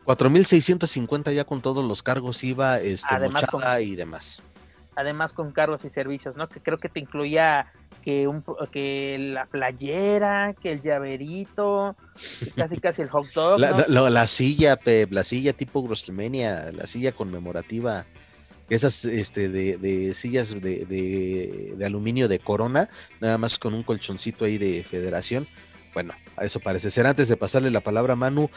Cuatro 0.05 0.31
mil 0.31 0.47
seiscientos 0.47 0.89
cincuenta 0.89 1.33
ya 1.33 1.45
con 1.45 1.61
todos 1.61 1.85
los 1.85 2.03
cargos 2.03 2.43
iba, 2.43 2.79
este, 2.79 3.15
además 3.15 3.45
y 3.83 3.95
demás. 3.95 4.43
Además 4.97 5.35
con 5.35 5.53
cargos 5.53 5.85
y 5.85 5.91
servicios, 5.91 6.35
¿no? 6.35 6.49
Que 6.49 6.61
creo 6.61 6.79
que 6.79 6.89
te 6.89 6.99
incluía 6.99 7.71
que 8.03 8.27
un 8.27 8.43
que 8.73 9.19
la 9.35 9.45
playera, 9.45 10.55
que 10.55 10.73
el 10.73 10.81
llaverito, 10.81 11.95
casi 12.57 12.79
casi 12.81 13.03
el 13.03 13.11
hot 13.11 13.27
dog. 13.35 13.61
La, 13.61 14.27
silla, 14.27 14.77
Pep, 14.77 15.13
la 15.13 15.25
silla 15.25 15.53
tipo 15.53 15.83
WrestleMania, 15.83 16.73
la 16.73 16.87
silla 16.87 17.13
conmemorativa 17.13 18.07
esas 18.71 19.05
este, 19.05 19.49
de, 19.49 20.15
sillas 20.15 20.57
de, 20.61 21.77
aluminio 21.85 22.29
de 22.29 22.39
corona, 22.39 22.89
nada 23.21 23.37
más 23.37 23.59
con 23.59 23.75
un 23.75 23.83
colchoncito 23.83 24.45
ahí 24.45 24.59
de 24.59 24.85
federación. 24.85 25.47
Bueno, 25.93 26.15
a 26.37 26.45
eso 26.45 26.61
parece 26.61 26.91
ser. 26.91 27.07
Antes 27.07 27.29
de 27.29 27.37
pasarle 27.37 27.71
la 27.71 27.81
palabra 27.81 28.13
a 28.13 28.17
Manu, 28.17 28.49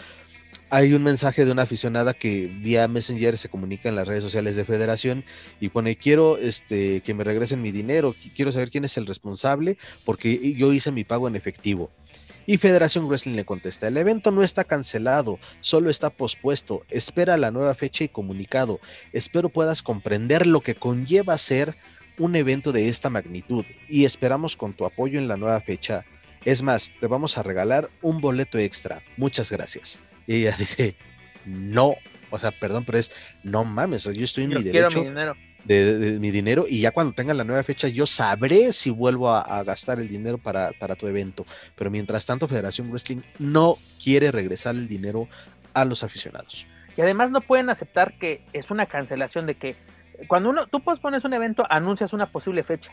hay 0.70 0.94
un 0.94 1.04
mensaje 1.04 1.46
de 1.46 1.52
una 1.52 1.64
aficionada 1.64 2.14
que 2.14 2.48
vía 2.48 2.88
Messenger 2.88 3.38
se 3.38 3.50
comunica 3.50 3.90
en 3.90 3.96
las 3.96 4.08
redes 4.08 4.24
sociales 4.24 4.56
de 4.56 4.66
Federación 4.66 5.26
y 5.60 5.70
pone 5.70 5.96
quiero 5.96 6.38
este 6.38 7.02
que 7.02 7.14
me 7.14 7.24
regresen 7.24 7.62
mi 7.62 7.72
dinero, 7.72 8.16
quiero 8.36 8.52
saber 8.52 8.70
quién 8.70 8.86
es 8.86 8.98
el 8.98 9.08
responsable 9.08 9.78
porque 10.06 10.54
yo 10.56 10.74
hice 10.74 10.92
mi 10.92 11.04
pago 11.04 11.28
en 11.28 11.36
efectivo. 11.36 11.92
Y 12.46 12.58
Federación 12.58 13.08
Wrestling 13.08 13.36
le 13.36 13.46
contesta, 13.46 13.88
el 13.88 13.98
evento 13.98 14.32
no 14.32 14.44
está 14.44 14.64
cancelado, 14.64 15.40
solo 15.62 15.90
está 15.90 16.10
pospuesto, 16.10 16.86
espera 16.90 17.38
la 17.38 17.52
nueva 17.52 17.74
fecha 17.74 18.04
y 18.04 18.10
comunicado, 18.10 18.80
espero 19.14 19.50
puedas 19.50 19.82
comprender 19.82 20.46
lo 20.46 20.62
que 20.62 20.76
conlleva 20.76 21.38
ser 21.38 21.78
un 22.20 22.36
evento 22.36 22.72
de 22.72 22.90
esta 22.90 23.10
magnitud 23.10 23.66
y 23.88 24.06
esperamos 24.06 24.56
con 24.58 24.74
tu 24.74 24.86
apoyo 24.86 25.20
en 25.20 25.28
la 25.28 25.38
nueva 25.38 25.60
fecha. 25.62 26.06
Es 26.46 26.62
más, 26.62 26.94
te 27.00 27.08
vamos 27.08 27.38
a 27.38 27.44
regalar 27.44 27.90
un 28.02 28.20
boleto 28.20 28.58
extra, 28.58 29.02
muchas 29.16 29.52
gracias. 29.52 30.00
Y 30.28 30.42
ella 30.42 30.56
dice, 30.60 30.98
no, 31.46 31.96
o 32.30 32.40
sea, 32.40 32.52
perdón, 32.52 32.84
pero 32.84 32.98
es, 32.98 33.12
no 33.44 33.64
mames, 33.64 34.04
yo 34.04 34.24
estoy 34.24 34.44
en 34.46 34.50
mi 34.50 34.64
derecho. 34.64 35.00
Mi 35.00 35.08
dinero 35.08 35.36
de, 35.66 36.18
mi 36.20 36.32
dinero 36.32 36.66
y 36.68 36.82
ya 36.82 36.92
cuando 36.92 37.14
tenga 37.14 37.34
la 37.34 37.44
nueva 37.44 37.64
fecha 37.64 37.88
yo 37.88 38.06
sabré 38.06 38.74
si 38.74 38.90
vuelvo 38.90 39.32
a, 39.32 39.64
gastar 39.64 40.00
el 40.00 40.08
dinero 40.08 40.38
para, 40.38 40.72
para, 40.80 40.96
tu 40.96 41.08
evento. 41.08 41.46
Pero 41.76 41.90
mientras 41.90 42.26
tanto 42.26 42.48
Federación 42.48 42.90
Wrestling 42.90 43.22
no 43.40 43.78
quiere 44.02 44.32
regresar 44.32 44.76
el 44.76 44.88
dinero 44.88 45.28
a 45.74 45.86
los 45.86 46.04
aficionados. 46.04 46.68
Y 46.96 47.02
además 47.02 47.32
no 47.32 47.42
pueden 47.42 47.70
aceptar 47.70 48.18
que 48.18 48.44
es 48.54 48.72
una 48.72 48.86
cancelación 48.86 49.46
de 49.46 49.56
que 49.56 49.76
cuando 50.28 50.50
uno, 50.50 50.68
tú 50.68 50.82
pospones 50.82 51.24
un 51.26 51.34
evento, 51.34 51.66
anuncias 51.70 52.14
una 52.14 52.32
posible 52.32 52.64
fecha, 52.64 52.92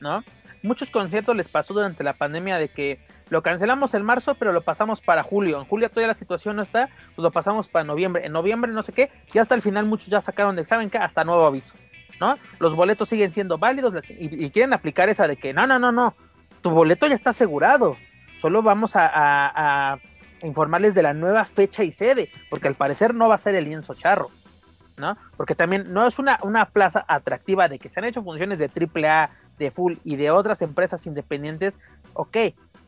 ¿no? 0.00 0.22
Muchos 0.62 0.90
conciertos 0.90 1.36
les 1.36 1.48
pasó 1.48 1.74
durante 1.74 2.02
la 2.02 2.14
pandemia 2.14 2.58
de 2.58 2.68
que 2.68 2.98
lo 3.28 3.42
cancelamos 3.42 3.94
en 3.94 4.04
marzo, 4.04 4.36
pero 4.36 4.52
lo 4.52 4.62
pasamos 4.62 5.00
para 5.00 5.22
julio. 5.22 5.60
En 5.60 5.66
julio 5.66 5.88
todavía 5.88 6.08
la 6.08 6.14
situación 6.14 6.56
no 6.56 6.62
está, 6.62 6.88
pues 7.14 7.22
lo 7.22 7.30
pasamos 7.30 7.68
para 7.68 7.84
noviembre. 7.84 8.24
En 8.24 8.32
noviembre 8.32 8.72
no 8.72 8.82
sé 8.82 8.92
qué, 8.92 9.10
y 9.32 9.38
hasta 9.38 9.54
el 9.54 9.62
final 9.62 9.86
muchos 9.86 10.08
ya 10.08 10.20
sacaron 10.20 10.56
de, 10.56 10.64
¿saben 10.64 10.90
qué? 10.90 10.98
Hasta 10.98 11.24
nuevo 11.24 11.44
aviso, 11.44 11.74
¿no? 12.20 12.38
Los 12.58 12.74
boletos 12.74 13.08
siguen 13.08 13.32
siendo 13.32 13.58
válidos 13.58 13.94
y, 14.08 14.50
quieren 14.50 14.72
aplicar 14.72 15.08
esa 15.08 15.28
de 15.28 15.36
que 15.36 15.52
no, 15.52 15.66
no, 15.66 15.78
no, 15.78 15.92
no, 15.92 16.14
tu 16.62 16.70
boleto 16.70 17.06
ya 17.06 17.14
está 17.14 17.30
asegurado. 17.30 17.96
Solo 18.40 18.62
vamos 18.62 18.92
a, 18.94 19.98
informarles 20.42 20.94
de 20.94 21.02
la 21.02 21.14
nueva 21.14 21.44
fecha 21.46 21.82
y 21.82 21.90
sede, 21.90 22.30
porque 22.50 22.68
al 22.68 22.74
parecer 22.74 23.14
no 23.14 23.28
va 23.28 23.36
a 23.36 23.38
ser 23.38 23.54
el 23.54 23.64
lienzo 23.64 23.94
charro, 23.94 24.30
¿no? 24.98 25.16
Porque 25.36 25.54
también 25.54 25.92
no 25.92 26.06
es 26.06 26.18
una, 26.18 26.38
una 26.42 26.66
plaza 26.66 27.04
atractiva 27.08 27.68
de 27.68 27.78
que 27.78 27.88
se 27.88 28.00
han 28.00 28.04
hecho 28.04 28.22
funciones 28.22 28.58
de 28.58 28.70
AAA, 28.70 29.30
de 29.58 29.70
Full 29.70 29.94
y 30.04 30.16
de 30.16 30.30
otras 30.30 30.60
empresas 30.60 31.06
independientes, 31.06 31.78
ok, 32.12 32.36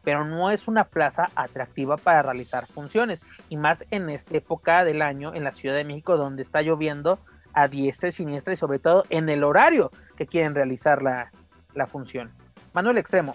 pero 0.05 0.25
no 0.25 0.51
es 0.51 0.69
una 0.69 0.85
plaza 0.85 1.31
atractiva 1.35 1.97
para 1.97 2.23
realizar 2.23 2.67
funciones, 2.67 3.21
y 3.49 3.57
más 3.57 3.85
en 3.91 4.11
esta 4.11 4.37
época 4.37 4.85
del 4.85 5.01
año 5.01 5.35
en 5.35 5.43
la 5.43 5.53
Ciudad 5.53 5.75
de 5.75 5.85
México 5.85 6.17
donde 6.17 6.43
está 6.43 6.61
lloviendo 6.61 7.19
a 7.63 7.69
diestra 7.69 8.09
y 8.09 8.13
siniestra 8.13 8.55
y 8.55 8.57
sobre 8.57 8.79
todo 8.79 9.05
en 9.11 9.29
el 9.29 9.45
horario 9.45 9.91
que 10.17 10.27
quieren 10.27 10.55
realizar 10.55 11.03
la, 11.03 11.31
la 11.75 11.87
función. 11.87 12.31
Manuel 12.73 12.99
Extremo, 12.99 13.35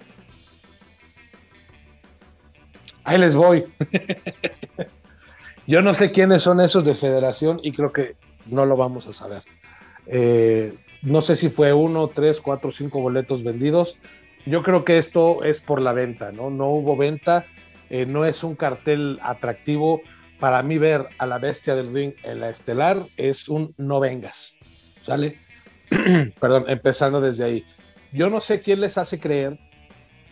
Ahí 3.03 3.17
les 3.17 3.35
voy. 3.35 3.65
Yo 5.67 5.81
no 5.81 5.93
sé 5.93 6.11
quiénes 6.11 6.41
son 6.41 6.61
esos 6.61 6.85
de 6.85 6.95
federación 6.95 7.59
y 7.63 7.71
creo 7.73 7.91
que 7.91 8.15
no 8.45 8.65
lo 8.65 8.77
vamos 8.77 9.07
a 9.07 9.13
saber. 9.13 9.41
Eh, 10.07 10.77
no 11.01 11.21
sé 11.21 11.35
si 11.35 11.49
fue 11.49 11.73
uno, 11.73 12.07
tres, 12.07 12.39
cuatro, 12.41 12.71
cinco 12.71 13.01
boletos 13.01 13.43
vendidos. 13.43 13.97
Yo 14.45 14.63
creo 14.63 14.83
que 14.83 14.97
esto 14.97 15.43
es 15.43 15.61
por 15.61 15.81
la 15.81 15.93
venta, 15.93 16.31
¿no? 16.31 16.49
No 16.49 16.67
hubo 16.67 16.97
venta, 16.97 17.45
eh, 17.89 18.05
no 18.05 18.25
es 18.25 18.43
un 18.43 18.55
cartel 18.55 19.19
atractivo. 19.21 20.01
Para 20.43 20.61
mí 20.61 20.77
ver 20.77 21.07
a 21.19 21.25
la 21.25 21.39
bestia 21.39 21.73
del 21.73 21.93
ring 21.93 22.15
en 22.23 22.41
la 22.41 22.49
estelar 22.49 23.07
es 23.15 23.47
un 23.47 23.73
no 23.77 24.01
vengas, 24.01 24.51
¿sale? 25.05 25.39
Perdón, 26.41 26.65
empezando 26.67 27.21
desde 27.21 27.45
ahí. 27.45 27.65
Yo 28.11 28.29
no 28.29 28.41
sé 28.41 28.59
quién 28.59 28.81
les 28.81 28.97
hace 28.97 29.21
creer 29.21 29.57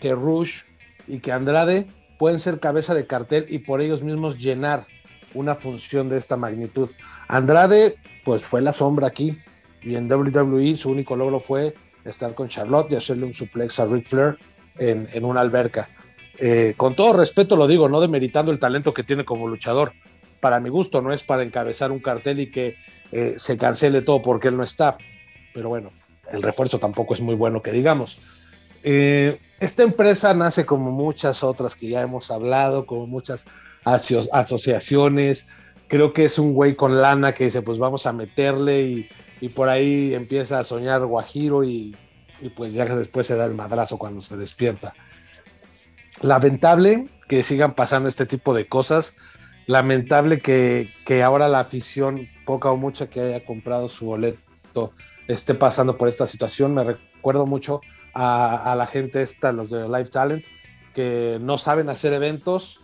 que 0.02 0.14
Rush 0.14 0.64
y 1.08 1.20
que 1.20 1.32
Andrade 1.32 1.88
pueden 2.20 2.42
ser 2.42 2.60
cabeza 2.60 2.94
de 2.94 3.08
cartel 3.08 3.46
y 3.48 3.60
por 3.60 3.80
ellos 3.80 4.04
mismos 4.04 4.38
llenar 4.38 4.86
una 5.34 5.56
función 5.56 6.10
de 6.10 6.18
esta 6.18 6.36
magnitud. 6.36 6.90
Andrade, 7.30 7.96
pues 8.26 8.44
fue 8.44 8.62
la 8.62 8.74
sombra 8.74 9.08
aquí, 9.08 9.40
y 9.82 9.96
en 9.96 10.12
WWE 10.12 10.76
su 10.76 10.90
único 10.90 11.16
logro 11.16 11.40
fue 11.40 11.74
estar 12.04 12.36
con 12.36 12.50
Charlotte 12.50 12.92
y 12.92 12.96
hacerle 12.96 13.28
un 13.28 13.34
suplex 13.34 13.80
a 13.80 13.86
Ric 13.86 14.10
Flair 14.10 14.38
en, 14.78 15.24
una 15.24 15.40
alberca. 15.40 15.88
Eh, 16.44 16.74
con 16.76 16.96
todo 16.96 17.14
respeto 17.14 17.56
lo 17.56 17.68
digo, 17.68 17.88
no 17.88 18.02
demeritando 18.02 18.52
el 18.52 18.58
talento 18.58 18.96
que 18.96 19.04
tiene 19.04 19.24
como 19.24 19.48
luchador. 19.48 19.94
Para 20.40 20.60
mi 20.60 20.70
gusto 20.70 21.00
no 21.04 21.14
es 21.14 21.22
para 21.22 21.44
encabezar 21.44 21.92
un 21.92 22.00
cartel 22.00 22.40
y 22.40 22.50
que 22.50 22.76
eh, 23.12 23.36
se 23.38 23.60
cancele 23.60 24.02
todo 24.02 24.24
porque 24.24 24.48
él 24.48 24.58
no 24.58 24.64
está. 24.64 24.98
Pero 25.54 25.70
bueno, 25.70 25.92
el 26.32 26.42
refuerzo 26.42 26.80
tampoco 26.80 27.14
es 27.14 27.22
muy 27.22 27.36
bueno 27.36 27.62
que 27.62 27.72
digamos. 27.72 28.18
Eh, 28.82 29.40
esta 29.60 29.84
empresa 29.84 30.34
nace 30.34 30.66
como 30.66 30.90
muchas 30.90 31.44
otras 31.44 31.76
que 31.76 31.90
ya 31.90 32.02
hemos 32.02 32.32
hablado, 32.32 32.88
como 32.88 33.06
muchas 33.06 33.46
asociaciones. 33.86 35.48
Creo 35.88 36.12
que 36.12 36.26
es 36.26 36.40
un 36.40 36.54
güey 36.54 36.76
con 36.76 37.04
lana 37.04 37.36
que 37.36 37.44
dice, 37.44 37.62
pues 37.62 37.78
vamos 37.78 38.08
a 38.08 38.14
meterle 38.14 39.08
y, 39.40 39.50
por 39.50 39.70
ahí 39.70 40.16
empieza 40.16 40.58
a 40.58 40.64
soñar 40.64 41.06
Guajiro 41.06 41.64
y, 41.64 41.96
pues 42.56 42.74
ya 42.74 42.86
después 42.86 43.28
se 43.28 43.36
da 43.36 43.46
el 43.46 43.54
madrazo 43.54 44.00
cuando 44.00 44.24
se 44.24 44.38
despierta. 44.38 44.96
Lamentable 46.22 47.08
que 47.28 47.44
sigan 47.44 47.74
pasando 47.76 48.10
este 48.10 48.26
tipo 48.26 48.54
de 48.54 48.68
cosas. 48.68 49.16
Lamentable 49.68 50.40
que, 50.40 50.90
que 51.06 51.24
ahora 51.24 51.48
la 51.48 51.62
afición, 51.62 52.28
poca 52.46 52.70
o 52.72 52.78
mucha 52.78 53.10
que 53.10 53.22
haya 53.22 53.46
comprado 53.46 53.88
su 53.88 54.06
boleto, 54.06 54.92
esté 55.28 55.54
pasando 55.56 55.98
por 55.98 56.10
esta 56.10 56.28
situación. 56.28 56.74
Me 56.74 56.84
recuerdo 56.84 57.46
mucho 57.46 57.82
a, 58.14 58.76
la 58.78 58.88
gente 58.88 59.22
esta, 59.22 59.52
los 59.52 59.70
de 59.70 59.88
Live 59.88 60.06
Talent, 60.06 60.46
que 60.94 61.38
no 61.42 61.58
saben 61.58 61.90
hacer 61.90 62.14
eventos 62.14 62.80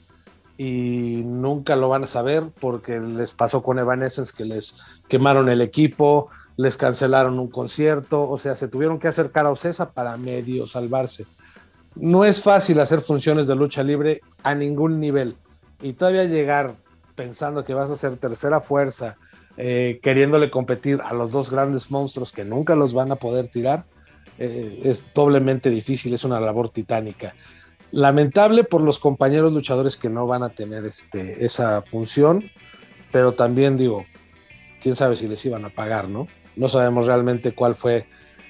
y 0.58 1.22
nunca 1.26 1.76
lo 1.76 1.90
van 1.90 2.06
a 2.06 2.08
saber 2.08 2.44
porque 2.60 3.00
les 3.00 3.34
pasó 3.34 3.62
con 3.62 3.78
Evanescence 3.78 4.34
que 4.36 4.46
les 4.46 4.78
quemaron 5.08 5.50
el 5.50 5.62
equipo, 5.62 6.30
les 6.56 6.78
cancelaron 6.78 7.38
un 7.38 7.50
concierto, 7.50 8.28
o 8.28 8.38
sea, 8.38 8.56
se 8.56 8.68
tuvieron 8.68 8.98
que 8.98 9.08
acercar 9.08 9.46
a 9.46 9.52
Ocesa 9.52 9.92
para 9.92 10.18
medio 10.18 10.66
salvarse. 10.66 11.28
No 12.00 12.26
es 12.26 12.42
fácil 12.42 12.80
hacer 12.80 13.02
funciones 13.02 13.48
de 13.48 13.56
lucha 13.56 13.84
libre 13.84 14.22
a 14.44 14.54
ningún 14.56 15.00
nivel 15.00 15.36
y 15.82 15.94
todavía 15.94 16.26
llegar 16.26 16.76
pensando 17.16 17.66
que 17.66 17.74
vas 17.74 17.90
a 17.92 17.98
ser 17.98 18.18
tercera 18.18 18.62
fuerza, 18.62 19.18
eh, 19.58 20.00
queriéndole 20.04 20.52
competir 20.52 21.02
a 21.04 21.14
los 21.14 21.32
dos 21.32 21.50
grandes 21.50 21.90
monstruos 21.90 22.32
que 22.32 22.46
nunca 22.46 22.76
los 22.76 22.94
van 22.94 23.12
a 23.12 23.16
poder 23.16 23.48
tirar, 23.50 23.86
eh, 24.38 24.82
es 24.84 25.08
doblemente 25.14 25.70
difícil, 25.70 26.14
es 26.14 26.24
una 26.24 26.40
labor 26.40 26.70
titánica. 26.70 27.34
Lamentable 27.92 28.64
por 28.64 28.82
los 28.82 29.00
compañeros 29.00 29.54
luchadores 29.54 29.98
que 29.98 30.10
no 30.10 30.28
van 30.28 30.44
a 30.44 30.50
tener 30.50 30.86
este, 30.86 31.44
esa 31.44 31.82
función, 31.82 32.44
pero 33.12 33.34
también 33.34 33.78
digo, 33.78 34.06
quién 34.82 34.96
sabe 34.96 35.18
si 35.18 35.28
les 35.28 35.44
iban 35.46 35.66
a 35.66 35.70
pagar, 35.70 36.08
¿no? 36.08 36.28
No 36.56 36.70
sabemos 36.70 37.08
realmente 37.08 37.54
cuál 37.54 37.76
fue, 37.76 38.08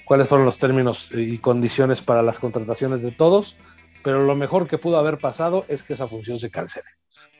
cuáles 0.08 0.28
fueron 0.28 0.46
los 0.46 0.58
términos 0.58 1.10
y 1.12 1.38
condiciones 1.40 2.02
para 2.02 2.22
las 2.22 2.40
contrataciones 2.40 3.02
de 3.02 3.12
todos, 3.12 3.58
pero 4.04 4.24
lo 4.24 4.36
mejor 4.36 4.68
que 4.68 4.78
pudo 4.78 4.98
haber 4.98 5.18
pasado 5.18 5.66
es 5.68 5.84
que 5.84 5.94
esa 5.94 6.08
función 6.08 6.40
se 6.40 6.50
cancele. 6.50 6.88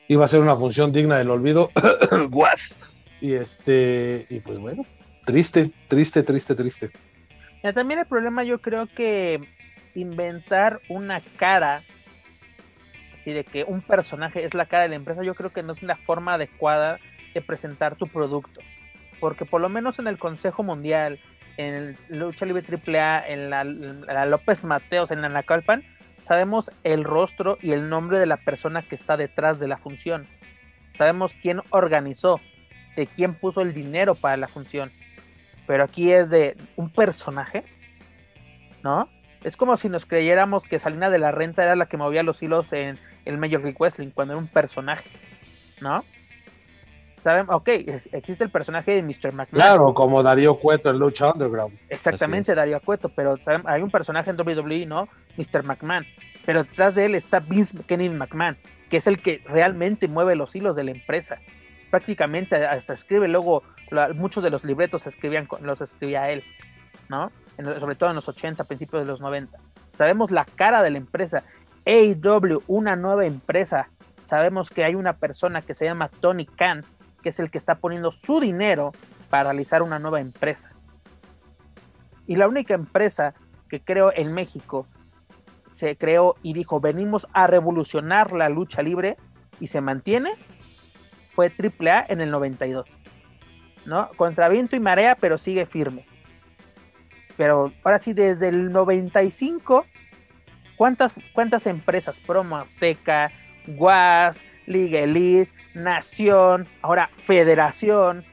Iba 0.06 0.24
a 0.24 0.28
ser 0.28 0.40
una 0.40 0.56
función 0.56 0.92
digna 0.92 1.18
del 1.18 1.30
olvido, 1.30 1.70
guas. 2.30 2.78
Y 3.20 3.32
este, 3.32 4.26
y 4.30 4.40
pues 4.40 4.58
bueno, 4.58 4.84
triste, 5.24 5.72
triste, 5.88 6.22
triste, 6.22 6.54
triste 6.54 6.90
también 7.72 8.00
el 8.00 8.06
problema 8.06 8.44
yo 8.44 8.60
creo 8.60 8.86
que 8.86 9.40
inventar 9.94 10.80
una 10.88 11.20
cara, 11.20 11.82
así 13.16 13.32
de 13.32 13.44
que 13.44 13.64
un 13.64 13.80
personaje 13.80 14.44
es 14.44 14.54
la 14.54 14.66
cara 14.66 14.84
de 14.84 14.90
la 14.90 14.94
empresa, 14.96 15.22
yo 15.22 15.34
creo 15.34 15.52
que 15.52 15.62
no 15.62 15.72
es 15.72 15.82
una 15.82 15.96
forma 15.96 16.34
adecuada 16.34 16.98
de 17.34 17.42
presentar 17.42 17.96
tu 17.96 18.06
producto. 18.06 18.60
Porque 19.20 19.44
por 19.44 19.60
lo 19.60 19.68
menos 19.68 19.98
en 19.98 20.06
el 20.06 20.18
Consejo 20.18 20.62
Mundial, 20.62 21.18
en 21.58 21.74
el 21.74 21.96
Lucha 22.08 22.46
Libre 22.46 22.64
AAA, 22.66 23.28
en 23.28 23.50
la, 23.50 24.24
López 24.24 24.64
Mateos, 24.64 25.10
en 25.10 25.20
la 25.20 25.28
Nacalpan, 25.28 25.84
sabemos 26.22 26.70
el 26.84 27.04
rostro 27.04 27.58
y 27.60 27.72
el 27.72 27.90
nombre 27.90 28.18
de 28.18 28.26
la 28.26 28.38
persona 28.38 28.80
que 28.80 28.94
está 28.94 29.18
detrás 29.18 29.60
de 29.60 29.68
la 29.68 29.76
función. 29.76 30.26
Sabemos 30.94 31.36
quién 31.42 31.60
organizó, 31.68 32.40
de 32.96 33.06
quién 33.06 33.34
puso 33.34 33.60
el 33.60 33.74
dinero 33.74 34.14
para 34.14 34.38
la 34.38 34.48
función 34.48 34.90
pero 35.68 35.84
aquí 35.84 36.10
es 36.10 36.30
de 36.30 36.56
un 36.76 36.88
personaje, 36.88 37.62
¿no? 38.82 39.06
Es 39.44 39.54
como 39.54 39.76
si 39.76 39.90
nos 39.90 40.06
creyéramos 40.06 40.64
que 40.64 40.78
Salina 40.78 41.10
de 41.10 41.18
la 41.18 41.30
Renta 41.30 41.62
era 41.62 41.76
la 41.76 41.86
que 41.86 41.98
movía 41.98 42.22
los 42.22 42.42
hilos 42.42 42.72
en 42.72 42.98
el 43.26 43.36
Major 43.36 43.60
League 43.60 43.76
Wrestling 43.78 44.08
cuando 44.08 44.32
era 44.32 44.40
un 44.40 44.48
personaje, 44.48 45.10
¿no? 45.82 46.06
¿Saben? 47.20 47.46
Ok, 47.50 47.68
existe 48.12 48.44
el 48.44 48.50
personaje 48.50 48.92
de 48.92 49.02
Mr. 49.02 49.32
McMahon. 49.32 49.46
Claro, 49.50 49.94
como 49.94 50.22
Darío 50.22 50.58
Cueto 50.58 50.90
en 50.90 50.98
Lucha 50.98 51.32
Underground. 51.32 51.76
Exactamente, 51.88 52.54
Darío 52.54 52.80
Cueto, 52.80 53.08
pero 53.08 53.36
hay 53.64 53.82
un 53.82 53.90
personaje 53.90 54.30
en 54.30 54.40
WWE, 54.40 54.86
¿no? 54.86 55.08
Mr. 55.36 55.64
McMahon. 55.64 56.04
Pero 56.46 56.62
detrás 56.62 56.94
de 56.94 57.06
él 57.06 57.14
está 57.14 57.40
Vince 57.40 57.76
Kennedy 57.86 58.10
McMahon, 58.10 58.56
que 58.88 58.98
es 58.98 59.06
el 59.06 59.20
que 59.20 59.42
realmente 59.46 60.06
mueve 60.08 60.36
los 60.36 60.54
hilos 60.54 60.76
de 60.76 60.84
la 60.84 60.92
empresa. 60.92 61.38
Prácticamente 61.90 62.66
hasta 62.66 62.92
escribe 62.92 63.28
luego 63.28 63.62
muchos 64.14 64.44
de 64.44 64.50
los 64.50 64.64
libretos 64.64 65.06
escribían, 65.06 65.48
los 65.60 65.80
escribía 65.80 66.30
él, 66.30 66.44
¿no? 67.08 67.32
sobre 67.56 67.96
todo 67.96 68.10
en 68.10 68.16
los 68.16 68.28
80, 68.28 68.64
principios 68.64 69.02
de 69.02 69.06
los 69.06 69.20
90. 69.20 69.58
Sabemos 69.96 70.30
la 70.30 70.44
cara 70.44 70.82
de 70.82 70.90
la 70.90 70.98
empresa. 70.98 71.42
AEW, 71.84 72.62
una 72.68 72.94
nueva 72.94 73.24
empresa. 73.26 73.88
Sabemos 74.22 74.70
que 74.70 74.84
hay 74.84 74.94
una 74.94 75.14
persona 75.14 75.62
que 75.62 75.74
se 75.74 75.86
llama 75.86 76.08
Tony 76.08 76.46
Khan, 76.46 76.84
que 77.22 77.30
es 77.30 77.38
el 77.40 77.50
que 77.50 77.58
está 77.58 77.76
poniendo 77.76 78.12
su 78.12 78.40
dinero 78.40 78.92
para 79.30 79.44
realizar 79.44 79.82
una 79.82 79.98
nueva 79.98 80.20
empresa. 80.20 80.70
Y 82.26 82.36
la 82.36 82.48
única 82.48 82.74
empresa 82.74 83.34
que 83.68 83.80
creo 83.80 84.12
en 84.14 84.32
México 84.32 84.86
se 85.70 85.96
creó 85.96 86.36
y 86.42 86.54
dijo, 86.54 86.80
venimos 86.80 87.26
a 87.32 87.46
revolucionar 87.46 88.32
la 88.32 88.48
lucha 88.48 88.82
libre 88.82 89.16
y 89.60 89.68
se 89.68 89.80
mantiene, 89.80 90.32
fue 91.34 91.52
AAA 91.56 92.06
en 92.08 92.20
el 92.20 92.30
92. 92.30 93.00
¿no? 93.86 94.10
Contra 94.16 94.48
viento 94.48 94.76
y 94.76 94.80
marea, 94.80 95.16
pero 95.16 95.38
sigue 95.38 95.66
firme. 95.66 96.06
Pero 97.36 97.72
ahora 97.84 97.98
sí, 97.98 98.12
desde 98.12 98.48
el 98.48 98.72
95, 98.72 99.86
¿cuántas, 100.76 101.14
cuántas 101.32 101.66
empresas? 101.66 102.20
Promo 102.20 102.56
Azteca, 102.56 103.30
Guas, 103.66 104.44
Liga 104.68 105.00
Elite, 105.00 105.50
Nación, 105.74 106.68
ahora 106.82 107.10
Federación. 107.16 108.24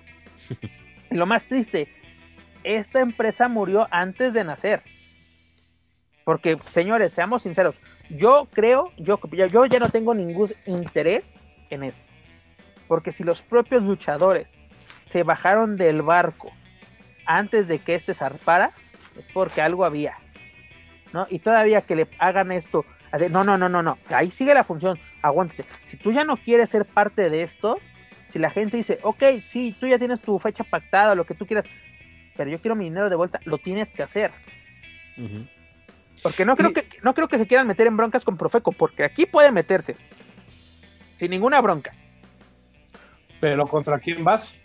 lo 1.09 1.25
más 1.25 1.45
triste, 1.45 1.87
esta 2.63 2.99
empresa 2.99 3.47
murió 3.47 3.87
antes 3.89 4.33
de 4.33 4.43
nacer. 4.43 4.83
Porque, 6.25 6.57
señores, 6.71 7.13
seamos 7.13 7.43
sinceros, 7.43 7.75
yo 8.09 8.47
creo, 8.51 8.91
yo, 8.97 9.19
yo 9.31 9.65
ya 9.65 9.79
no 9.79 9.89
tengo 9.89 10.13
ningún 10.13 10.49
interés 10.65 11.39
en 11.69 11.83
esto. 11.83 12.01
Porque 12.87 13.11
si 13.11 13.23
los 13.23 13.41
propios 13.41 13.83
luchadores 13.83 14.57
se 15.05 15.23
bajaron 15.23 15.77
del 15.77 16.01
barco 16.01 16.51
antes 17.25 17.67
de 17.67 17.79
que 17.79 17.95
éste 17.95 18.13
zarpara, 18.13 18.73
es 19.17 19.27
porque 19.29 19.61
algo 19.61 19.85
había. 19.85 20.17
¿no? 21.13 21.27
Y 21.29 21.39
todavía 21.39 21.81
que 21.81 21.95
le 21.95 22.07
hagan 22.19 22.51
esto 22.51 22.85
No, 23.29 23.43
no, 23.43 23.57
no, 23.57 23.69
no, 23.69 23.81
no. 23.81 23.97
Ahí 24.09 24.29
sigue 24.29 24.53
la 24.53 24.63
función. 24.63 24.99
Aguántate. 25.21 25.65
Si 25.85 25.97
tú 25.97 26.11
ya 26.11 26.23
no 26.23 26.37
quieres 26.37 26.69
ser 26.69 26.85
parte 26.85 27.29
de 27.29 27.43
esto, 27.43 27.79
si 28.27 28.39
la 28.39 28.49
gente 28.49 28.77
dice, 28.77 28.99
ok, 29.03 29.23
sí, 29.41 29.75
tú 29.79 29.87
ya 29.87 29.99
tienes 29.99 30.21
tu 30.21 30.37
fecha 30.39 30.63
pactada, 30.63 31.15
lo 31.15 31.25
que 31.25 31.33
tú 31.33 31.45
quieras, 31.45 31.65
pero 32.35 32.49
yo 32.49 32.59
quiero 32.59 32.75
mi 32.75 32.85
dinero 32.85 33.09
de 33.09 33.15
vuelta, 33.15 33.39
lo 33.45 33.57
tienes 33.57 33.93
que 33.93 34.03
hacer. 34.03 34.31
Porque 36.21 36.45
no 36.45 36.55
creo, 36.55 36.73
que, 36.73 36.87
no 37.01 37.13
creo 37.13 37.27
que 37.27 37.37
se 37.37 37.47
quieran 37.47 37.67
meter 37.67 37.87
en 37.87 37.97
broncas 37.97 38.25
con 38.25 38.37
Profeco, 38.37 38.71
porque 38.71 39.03
aquí 39.03 39.25
puede 39.25 39.51
meterse. 39.51 39.95
Sin 41.15 41.31
ninguna 41.31 41.61
bronca. 41.61 41.93
Pero 43.39 43.67
¿contra 43.67 43.99
quién 43.99 44.23
vas? 44.23 44.55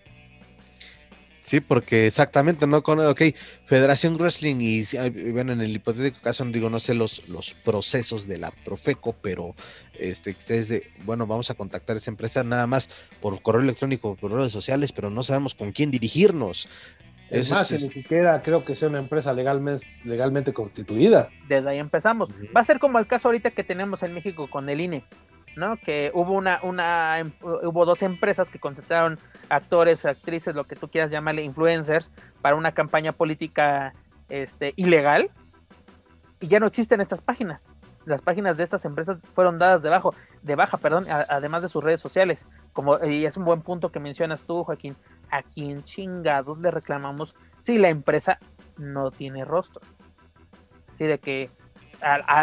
Sí, 1.40 1.60
porque 1.60 2.06
exactamente, 2.06 2.66
¿no? 2.66 2.82
Con, 2.82 3.00
ok, 3.00 3.22
Federación 3.64 4.16
Wrestling 4.16 4.56
y, 4.60 4.82
bueno, 5.30 5.52
en 5.52 5.60
el 5.60 5.74
hipotético 5.74 6.18
caso, 6.22 6.44
no 6.44 6.52
digo, 6.52 6.68
no 6.68 6.80
sé 6.80 6.94
los, 6.94 7.28
los 7.28 7.54
procesos 7.54 8.26
de 8.26 8.38
la 8.38 8.50
Profeco, 8.50 9.14
pero 9.20 9.54
este, 9.98 10.30
ustedes 10.30 10.68
de, 10.68 10.90
bueno, 11.04 11.26
vamos 11.26 11.50
a 11.50 11.54
contactar 11.54 11.96
a 11.96 11.98
esa 11.98 12.10
empresa 12.10 12.44
nada 12.44 12.66
más 12.66 12.90
por 13.20 13.40
correo 13.42 13.62
electrónico, 13.62 14.16
por 14.16 14.32
redes 14.32 14.52
sociales, 14.52 14.92
pero 14.92 15.10
no 15.10 15.22
sabemos 15.22 15.54
con 15.54 15.72
quién 15.72 15.90
dirigirnos. 15.90 16.68
Es 17.30 17.52
más, 17.52 17.70
ni 17.70 17.78
siquiera 17.78 18.42
creo 18.42 18.64
que 18.64 18.74
sea 18.74 18.88
una 18.88 18.98
empresa 18.98 19.32
legalmente, 19.32 19.86
legalmente 20.04 20.52
constituida. 20.52 21.28
Desde 21.48 21.70
ahí 21.70 21.78
empezamos. 21.78 22.28
Va 22.54 22.60
a 22.60 22.64
ser 22.64 22.80
como 22.80 22.98
el 22.98 23.06
caso 23.06 23.28
ahorita 23.28 23.52
que 23.52 23.62
tenemos 23.62 24.02
en 24.02 24.14
México 24.14 24.50
con 24.50 24.68
el 24.68 24.80
INE. 24.80 25.04
Que 25.84 26.10
hubo 26.14 26.32
una, 26.32 26.60
una, 26.62 27.18
em, 27.18 27.32
hubo 27.42 27.84
dos 27.84 28.02
empresas 28.02 28.50
que 28.50 28.58
contrataron 28.58 29.18
actores, 29.48 30.06
actrices, 30.06 30.54
lo 30.54 30.64
que 30.64 30.76
tú 30.76 30.88
quieras 30.88 31.10
llamarle, 31.10 31.42
influencers, 31.42 32.12
para 32.40 32.56
una 32.56 32.72
campaña 32.72 33.12
política 33.12 33.94
este, 34.28 34.72
ilegal, 34.76 35.30
y 36.40 36.48
ya 36.48 36.58
no 36.58 36.66
existen 36.66 37.00
estas 37.00 37.20
páginas. 37.20 37.72
Las 38.06 38.22
páginas 38.22 38.56
de 38.56 38.64
estas 38.64 38.86
empresas 38.86 39.26
fueron 39.34 39.58
dadas 39.58 39.82
de, 39.82 39.90
bajo, 39.90 40.14
de 40.42 40.56
baja, 40.56 40.78
perdón, 40.78 41.04
además 41.10 41.62
de 41.62 41.68
sus 41.68 41.84
redes 41.84 42.00
sociales. 42.00 42.46
Como, 42.72 42.98
y 43.04 43.26
es 43.26 43.36
un 43.36 43.44
buen 43.44 43.60
punto 43.60 43.92
que 43.92 44.00
mencionas 44.00 44.44
tú, 44.44 44.64
Joaquín. 44.64 44.96
¿A 45.30 45.42
quién 45.42 45.84
chingados 45.84 46.58
le 46.58 46.70
reclamamos 46.70 47.36
si 47.58 47.76
la 47.76 47.90
empresa 47.90 48.38
no 48.78 49.10
tiene 49.10 49.44
rostro? 49.44 49.82
Sí, 50.94 51.04
de 51.04 51.18
que 51.18 51.50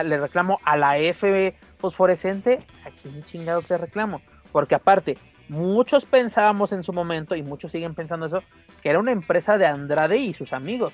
le 0.03 0.17
reclamo 0.17 0.59
a 0.63 0.77
la 0.77 0.97
F 0.97 1.55
fosforescente, 1.77 2.59
¿a 2.85 2.89
quién 2.91 3.23
chingado 3.23 3.61
te 3.61 3.77
reclamo? 3.77 4.21
Porque 4.51 4.75
aparte, 4.75 5.17
muchos 5.49 6.05
pensábamos 6.05 6.71
en 6.73 6.83
su 6.83 6.93
momento, 6.93 7.35
y 7.35 7.43
muchos 7.43 7.71
siguen 7.71 7.95
pensando 7.95 8.25
eso, 8.25 8.43
que 8.81 8.89
era 8.89 8.99
una 8.99 9.11
empresa 9.11 9.57
de 9.57 9.65
Andrade 9.65 10.17
y 10.17 10.33
sus 10.33 10.53
amigos. 10.53 10.93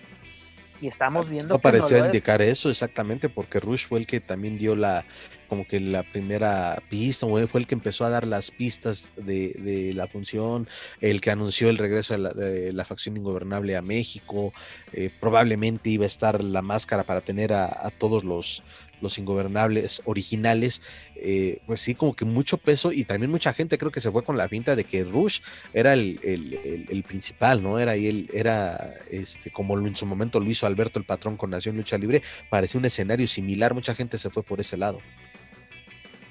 Y 0.83 0.87
estamos 0.87 1.29
viendo... 1.29 1.53
No 1.53 1.59
parecía 1.61 1.99
indicar 1.99 2.41
eso 2.41 2.69
exactamente, 2.69 3.29
porque 3.29 3.61
Rush 3.61 3.87
fue 3.87 3.99
el 3.99 4.05
que 4.05 4.19
también 4.19 4.57
dio 4.57 4.75
la, 4.75 5.05
como 5.47 5.65
que 5.65 5.79
la 5.79 6.03
primera 6.03 6.83
pista, 6.89 7.25
fue 7.25 7.61
el 7.61 7.67
que 7.67 7.73
empezó 7.73 8.03
a 8.03 8.09
dar 8.09 8.27
las 8.27 8.51
pistas 8.51 9.09
de, 9.15 9.93
la 9.95 10.07
función, 10.07 10.67
el 10.99 11.21
que 11.21 11.31
anunció 11.31 11.69
el 11.69 11.77
regreso 11.77 12.17
de 12.17 12.73
la, 12.73 12.83
facción 12.83 13.15
ingobernable 13.15 13.77
a 13.77 13.81
México, 13.81 14.51
eh, 14.91 15.09
probablemente 15.21 15.89
iba 15.89 16.03
a 16.03 16.07
estar 16.07 16.43
la 16.43 16.61
máscara 16.61 17.03
para 17.03 17.21
tener 17.21 17.53
a 17.53 17.89
todos 17.97 18.25
los, 18.25 18.61
los 19.03 19.19
ingobernables 19.19 20.01
originales, 20.05 20.81
eh, 21.15 21.59
pues 21.67 21.81
sí, 21.81 21.93
como 21.93 22.15
que 22.15 22.25
mucho 22.25 22.57
peso 22.57 22.91
y 22.91 23.03
también 23.03 23.29
mucha 23.29 23.53
gente 23.53 23.77
creo 23.77 23.91
que 23.91 24.01
se 24.01 24.09
fue 24.09 24.23
con 24.23 24.37
la 24.37 24.47
pinta 24.47 24.75
de 24.75 24.85
que 24.85 25.03
Rush 25.03 25.41
era 25.73 25.93
el, 25.93 27.05
principal, 27.07 27.61
¿no? 27.61 27.77
Era 27.77 27.95
él, 27.95 28.29
era 28.33 28.95
este, 29.11 29.51
como 29.51 29.77
en 29.77 29.95
su 29.95 30.05
momento 30.05 30.39
lo 30.39 30.49
hizo 30.49 30.65
Alberto 30.65 30.97
el 30.97 31.05
patrón 31.05 31.37
con 31.37 31.51
Nación 31.51 31.77
Lucha 31.77 31.97
Libre, 31.97 32.23
parecía 32.49 32.79
un 32.79 32.85
escenario 32.85 33.27
similar, 33.27 33.73
mucha 33.73 33.93
gente 33.93 34.17
se 34.17 34.29
fue 34.29 34.41
por 34.41 34.59
ese 34.59 34.77
lado. 34.77 34.99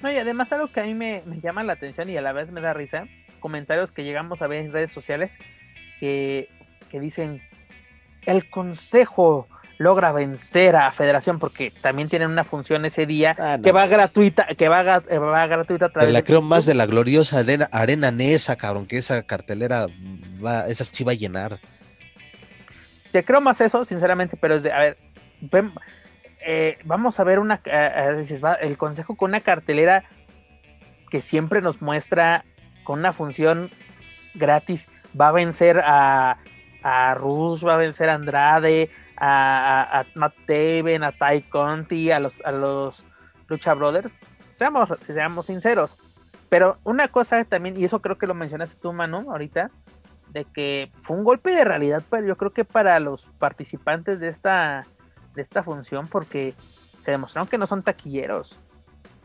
No, 0.01 0.11
y 0.11 0.17
además 0.17 0.51
algo 0.51 0.67
que 0.67 0.81
a 0.81 0.83
mí 0.83 0.93
me, 0.93 1.23
me 1.25 1.39
llama 1.39 1.63
la 1.63 1.73
atención 1.73 2.09
y 2.09 2.17
a 2.17 2.21
la 2.21 2.33
vez 2.33 2.51
me 2.51 2.59
da 2.59 2.73
risa, 2.73 3.07
comentarios 3.39 3.91
que 3.91 4.03
llegamos 4.03 4.41
a 4.41 4.47
ver 4.47 4.65
en 4.65 4.73
redes 4.73 4.91
sociales 4.91 5.31
que, 5.99 6.49
que 6.89 6.99
dicen, 6.99 7.41
el 8.25 8.49
consejo 8.49 9.47
logra 9.77 10.11
vencer 10.11 10.75
a 10.75 10.91
Federación 10.91 11.39
porque 11.39 11.71
también 11.71 12.09
tienen 12.09 12.29
una 12.29 12.43
función 12.43 12.85
ese 12.85 13.05
día 13.05 13.35
ah, 13.39 13.57
que 13.61 13.71
va 13.71 13.87
gratuita, 13.87 14.47
que 14.57 14.69
va, 14.69 14.83
va 14.83 15.47
gratuita 15.47 15.87
a 15.87 15.89
través 15.89 16.13
la 16.13 16.23
creo 16.23 16.41
más 16.41 16.65
de 16.65 16.73
la 16.73 16.85
gloriosa 16.85 17.39
arena, 17.39 17.67
arena 17.71 18.11
Nesa, 18.11 18.55
cabrón, 18.55 18.85
que 18.85 18.97
esa 18.97 19.23
cartelera 19.23 19.87
va, 20.43 20.67
esa 20.67 20.83
sí 20.83 21.03
va 21.03 21.13
a 21.13 21.15
llenar. 21.15 21.59
Te 23.11 23.23
creo 23.23 23.41
más 23.41 23.61
eso, 23.61 23.85
sinceramente, 23.85 24.37
pero 24.37 24.55
es 24.55 24.63
de, 24.63 24.71
a 24.71 24.79
ver, 24.79 24.97
eh, 26.45 26.77
vamos 26.83 27.19
a 27.19 27.23
ver 27.23 27.39
una, 27.39 27.61
el 28.61 28.77
consejo 28.77 29.15
con 29.15 29.31
una 29.31 29.41
cartelera 29.41 30.03
que 31.09 31.21
siempre 31.21 31.61
nos 31.61 31.81
muestra 31.81 32.43
con 32.83 32.99
una 32.99 33.13
función 33.13 33.69
gratis, 34.33 34.87
va 35.19 35.27
a 35.27 35.31
vencer 35.31 35.79
a, 35.85 36.37
a 36.81 37.13
Rush, 37.15 37.65
va 37.65 37.75
a 37.75 37.77
vencer 37.77 38.09
a 38.09 38.15
Andrade, 38.15 38.89
a, 39.25 39.99
a, 40.01 40.05
Matt 40.15 40.35
Taven, 40.45 41.03
a 41.03 41.13
Ty 41.13 41.43
Conti, 41.43 42.11
a 42.11 42.19
los, 42.19 42.41
a 42.41 42.51
los 42.51 43.07
Lucha 43.47 43.73
Brothers, 43.73 44.11
seamos, 44.53 44.89
si 44.99 45.13
seamos 45.13 45.45
sinceros. 45.45 45.97
Pero 46.49 46.77
una 46.83 47.07
cosa 47.07 47.43
también, 47.45 47.79
y 47.79 47.85
eso 47.85 48.01
creo 48.01 48.17
que 48.17 48.27
lo 48.27 48.33
mencionaste 48.33 48.75
tú, 48.81 48.91
Manu, 48.91 49.31
ahorita, 49.31 49.71
de 50.29 50.43
que 50.45 50.91
fue 51.01 51.15
un 51.15 51.23
golpe 51.23 51.51
de 51.51 51.63
realidad, 51.63 52.03
pero 52.09 52.27
yo 52.27 52.35
creo 52.35 52.51
que 52.51 52.65
para 52.65 52.99
los 52.99 53.25
participantes 53.39 54.19
de 54.19 54.27
esta, 54.27 54.85
de 55.35 55.41
esta 55.41 55.63
función, 55.63 56.07
porque 56.07 56.53
se 56.99 57.11
demostraron 57.11 57.47
que 57.47 57.57
no 57.57 57.65
son 57.65 57.81
taquilleros. 57.81 58.59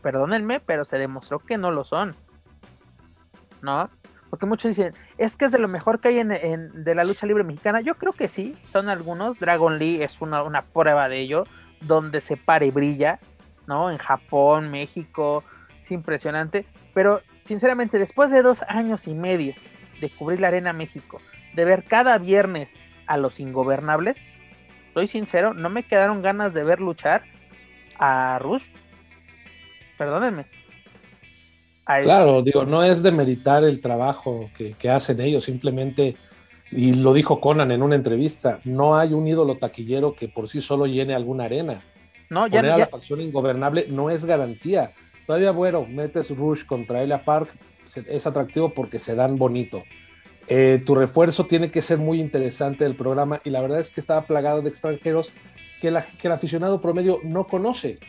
Perdónenme, 0.01 0.61
pero 0.61 0.85
se 0.85 0.97
demostró 0.97 1.39
que 1.39 1.57
no 1.57 1.71
lo 1.71 1.83
son. 1.83 2.15
¿No? 3.61 3.89
Porque 4.29 4.45
muchos 4.45 4.75
dicen, 4.75 4.93
es 5.17 5.35
que 5.35 5.45
es 5.45 5.51
de 5.51 5.59
lo 5.59 5.67
mejor 5.67 5.99
que 5.99 6.09
hay 6.09 6.19
en, 6.19 6.29
de 6.29 6.95
la 6.95 7.03
lucha 7.03 7.25
libre 7.25 7.43
mexicana. 7.43 7.81
Yo 7.81 7.95
creo 7.95 8.13
que 8.13 8.27
sí, 8.27 8.55
son 8.67 8.89
algunos. 8.89 9.39
Dragon 9.39 9.77
Lee 9.77 10.01
es 10.03 10.21
una, 10.21 10.43
una 10.43 10.63
prueba 10.63 11.09
de 11.09 11.19
ello, 11.19 11.45
donde 11.81 12.21
se 12.21 12.37
para 12.37 12.65
y 12.65 12.71
brilla, 12.71 13.19
¿no? 13.67 13.89
En 13.89 13.97
Japón, 13.97 14.69
México, 14.69 15.43
es 15.83 15.91
impresionante. 15.91 16.65
Pero 16.93 17.21
sinceramente, 17.43 17.97
después 17.97 18.29
de 18.29 18.43
dos 18.43 18.63
años 18.67 19.07
y 19.07 19.15
medio 19.15 19.53
de 19.99 20.09
cubrir 20.09 20.39
la 20.39 20.49
Arena 20.49 20.73
México, 20.73 21.19
de 21.55 21.65
ver 21.65 21.83
cada 21.85 22.17
viernes 22.17 22.77
a 23.07 23.17
los 23.17 23.39
ingobernables, 23.39 24.21
soy 24.93 25.07
sincero, 25.07 25.53
no 25.53 25.69
me 25.69 25.83
quedaron 25.83 26.21
ganas 26.21 26.53
de 26.53 26.63
ver 26.63 26.79
luchar 26.79 27.23
a 27.97 28.39
Rush. 28.39 28.67
Perdónenme. 29.97 30.45
Claro, 32.03 32.43
digo, 32.43 32.65
no 32.65 32.83
es 32.83 33.01
de 33.01 33.11
meritar 33.11 33.63
el 33.63 33.81
trabajo 33.81 34.49
que, 34.55 34.89
hacen 34.89 35.19
ellos, 35.19 35.45
simplemente, 35.45 36.15
y 36.71 36.93
lo 36.93 37.13
dijo 37.13 37.41
Conan 37.41 37.71
en 37.71 37.81
una 37.81 37.95
entrevista, 37.95 38.59
no 38.63 38.95
hay 38.95 39.13
un 39.13 39.27
ídolo 39.27 39.57
taquillero 39.57 40.13
que 40.13 40.27
por 40.27 40.47
sí 40.47 40.61
solo 40.61 40.85
llene 40.85 41.15
alguna 41.15 41.45
arena. 41.45 41.81
No, 42.29 42.45
ya, 42.45 42.59
Poner 42.59 42.71
a 42.73 42.77
la 42.77 42.87
facción 42.87 43.21
ingobernable 43.21 43.87
no 43.89 44.11
es 44.11 44.23
garantía. 44.23 44.93
Todavía, 45.25 45.49
bueno, 45.49 45.85
metes 45.89 46.29
Rush 46.29 46.65
contra 46.65 47.01
Elia 47.01 47.25
Park, 47.25 47.49
es 48.07 48.27
atractivo 48.27 48.69
porque 48.69 48.99
se 48.99 49.15
dan 49.15 49.37
bonito. 49.37 49.83
Eh, 50.47 50.81
tu 50.85 50.93
refuerzo 50.93 51.45
tiene 51.45 51.71
que 51.71 51.81
ser 51.81 51.97
muy 51.97 52.19
interesante 52.19 52.83
del 52.83 52.95
programa 52.95 53.41
y 53.43 53.49
la 53.49 53.61
verdad 53.61 53.79
es 53.79 53.89
que 53.89 53.99
estaba 53.99 54.23
plagado 54.23 54.61
de 54.61 54.69
extranjeros 54.69 55.31
que, 55.81 55.89
la, 55.91 56.03
que 56.03 56.27
el 56.27 56.33
aficionado 56.33 56.81
promedio 56.81 57.19
no 57.23 57.47
conoce. 57.47 57.99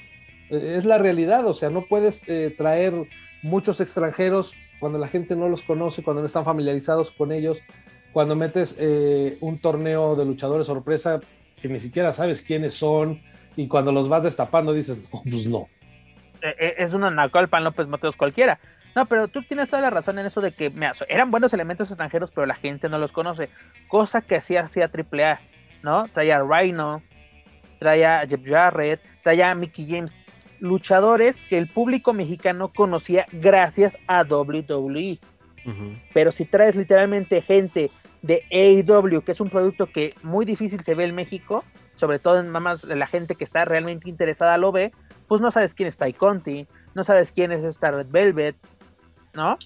Eh, 0.51 0.75
es 0.77 0.85
la 0.85 0.99
realidad, 0.99 1.47
o 1.47 1.55
sea, 1.55 1.71
no 1.71 1.83
puedes 1.83 2.27
eh, 2.29 2.55
traer 2.57 3.07
muchos 3.43 3.81
extranjeros, 3.81 4.55
cuando 4.79 4.99
la 4.99 5.09
gente 5.09 5.37
no 5.37 5.49
los 5.49 5.63
conoce, 5.63 6.03
cuando 6.03 6.23
no 6.23 6.27
están 6.27 6.45
familiarizados 6.45 7.11
con 7.11 7.33
ellos, 7.33 7.61
cuando 8.13 8.37
metes 8.37 8.77
eh, 8.79 9.39
un 9.41 9.59
torneo 9.59 10.17
de 10.17 10.25
luchadores 10.25 10.67
sorpresa 10.67 11.21
que 11.61 11.69
ni 11.69 11.81
siquiera 11.81 12.13
sabes 12.13 12.43
quiénes 12.43 12.75
son 12.75 13.21
y 13.57 13.69
cuando 13.69 13.93
los 13.93 14.09
vas 14.09 14.23
destapando 14.23 14.73
dices, 14.73 14.99
pues 15.11 15.47
no. 15.47 15.69
Eh, 16.43 16.55
eh, 16.59 16.75
es 16.79 16.93
una 16.95 17.11
Nacolpan 17.11 17.65
López 17.65 17.87
Mateos 17.87 18.17
cualquiera. 18.17 18.59
No, 18.97 19.07
pero 19.07 19.29
tú 19.29 19.43
tienes 19.43 19.69
toda 19.69 19.83
la 19.83 19.91
razón 19.91 20.19
en 20.19 20.27
eso 20.27 20.41
de 20.41 20.53
que 20.53 20.73
eran 21.09 21.31
buenos 21.31 21.53
elementos 21.53 21.91
extranjeros, 21.91 22.31
pero 22.35 22.47
la 22.47 22.57
gente 22.57 22.89
no 22.89 22.99
los 22.99 23.13
conoce. 23.13 23.49
Cosa 23.87 24.21
que 24.21 24.37
hacía 24.37 24.63
hacía 24.63 24.91
AAA, 24.93 25.41
¿no? 25.83 26.09
Traía 26.09 26.39
a 26.39 26.43
Rhino, 26.43 27.03
traía 27.79 28.21
a 28.21 28.27
Jeff 28.27 28.41
Jarrett, 28.45 29.01
traía 29.23 29.53
a 29.53 29.55
Mickey 29.55 29.87
James 29.89 30.17
luchadores 30.61 31.43
que 31.43 31.59
el 31.59 31.67
público 31.67 32.13
mexicano 32.13 32.73
conocía 32.73 33.27
gracias 33.33 33.99
a 34.07 34.23
WWE. 34.23 35.19
Pero 36.15 36.33
si 36.33 36.45
traes 36.47 36.75
literalmente 36.75 37.43
gente 37.43 37.91
de 38.23 38.43
AEW, 38.51 39.23
que 39.23 39.33
es 39.33 39.41
un 39.41 39.51
producto 39.51 39.87
que 39.87 40.15
muy 40.23 40.45
difícil 40.45 40.83
se 40.83 40.95
ve 40.95 41.05
en 41.05 41.15
México, 41.15 41.65
sobre 41.97 42.19
todo 42.19 42.41
en 42.41 42.49
más 42.49 42.85
la 42.85 43.07
gente 43.07 43.35
que 43.35 43.45
está 43.45 43.65
realmente 43.65 44.09
interesada 44.09 44.57
lo 44.57 44.73
ve, 44.73 44.93
pues 45.29 45.41
no 45.41 45.51
sabes 45.51 45.75
quién 45.75 45.89
es 45.89 45.99
Ty 45.99 46.15
Conti, 46.15 46.67
no 46.95 47.05
sabes 47.05 47.31
quién 47.31 47.53
es 47.53 47.65
esta 47.65 47.91
Red 47.91 48.09
Velvet, 48.11 48.57
¿no? 49.35 49.59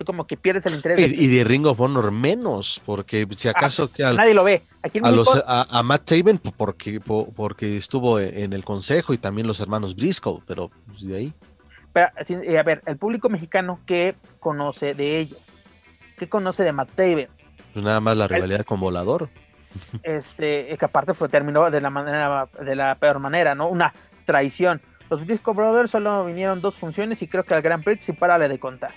Así 0.00 0.06
como 0.06 0.26
que 0.26 0.38
pierdes 0.38 0.64
el 0.64 0.74
interés. 0.76 1.12
Y, 1.12 1.24
y 1.24 1.26
de 1.26 1.44
Ring 1.44 1.66
of 1.66 1.78
Honor 1.78 2.10
menos, 2.10 2.80
porque 2.86 3.26
si 3.36 3.48
Ah, 3.48 3.50
acaso 3.54 3.92
que 3.92 4.02
al- 4.02 4.16
Nadie 4.16 4.32
lo 4.32 4.44
ve. 4.44 4.62
Aquí 4.82 4.98
a, 5.02 5.10
los, 5.10 5.28
a, 5.46 5.66
a 5.78 5.82
Matt 5.82 6.06
Taven 6.06 6.38
po- 6.38 6.52
porque, 6.56 7.00
po- 7.00 7.30
porque 7.36 7.76
estuvo 7.76 8.18
en 8.18 8.54
el 8.54 8.64
consejo 8.64 9.12
y 9.12 9.18
también 9.18 9.46
los 9.46 9.60
hermanos 9.60 9.94
Briscoe, 9.94 10.40
pero 10.46 10.70
pues, 10.86 11.06
de 11.06 11.16
ahí. 11.18 11.34
pero, 11.92 12.08
eh, 12.28 12.58
a 12.58 12.62
ver, 12.62 12.82
el 12.86 12.96
público 12.96 13.28
mexicano, 13.28 13.78
¿qué 13.84 14.14
conoce 14.38 14.94
de 14.94 15.18
ellos? 15.20 15.38
¿Qué 16.16 16.30
conoce 16.30 16.64
de 16.64 16.72
Matt 16.72 16.92
Taven? 16.94 17.28
Pues 17.74 17.84
nada 17.84 18.00
más 18.00 18.16
la 18.16 18.26
rivalidad 18.26 18.64
con 18.64 18.80
Volador. 18.80 19.28
este, 20.02 20.74
que 20.78 20.84
aparte 20.86 21.12
fue 21.12 21.28
terminó 21.28 21.70
de 21.70 21.80
la 21.82 21.90
manera, 21.90 22.48
de 22.64 22.74
la 22.74 22.94
peor 22.94 23.18
manera, 23.18 23.54
¿no? 23.54 23.68
Una 23.68 23.92
traición. 24.24 24.80
Los 25.10 25.26
Briscoe 25.26 25.52
Brothers 25.52 25.90
solo 25.90 26.24
vinieron 26.24 26.62
dos 26.62 26.74
funciones 26.76 27.20
y 27.20 27.28
creo 27.28 27.44
que 27.44 27.52
al 27.52 27.60
Grand 27.60 27.84
Prix 27.84 28.02
sí 28.06 28.12
párale 28.14 28.48
de 28.48 28.58
contar. 28.58 28.92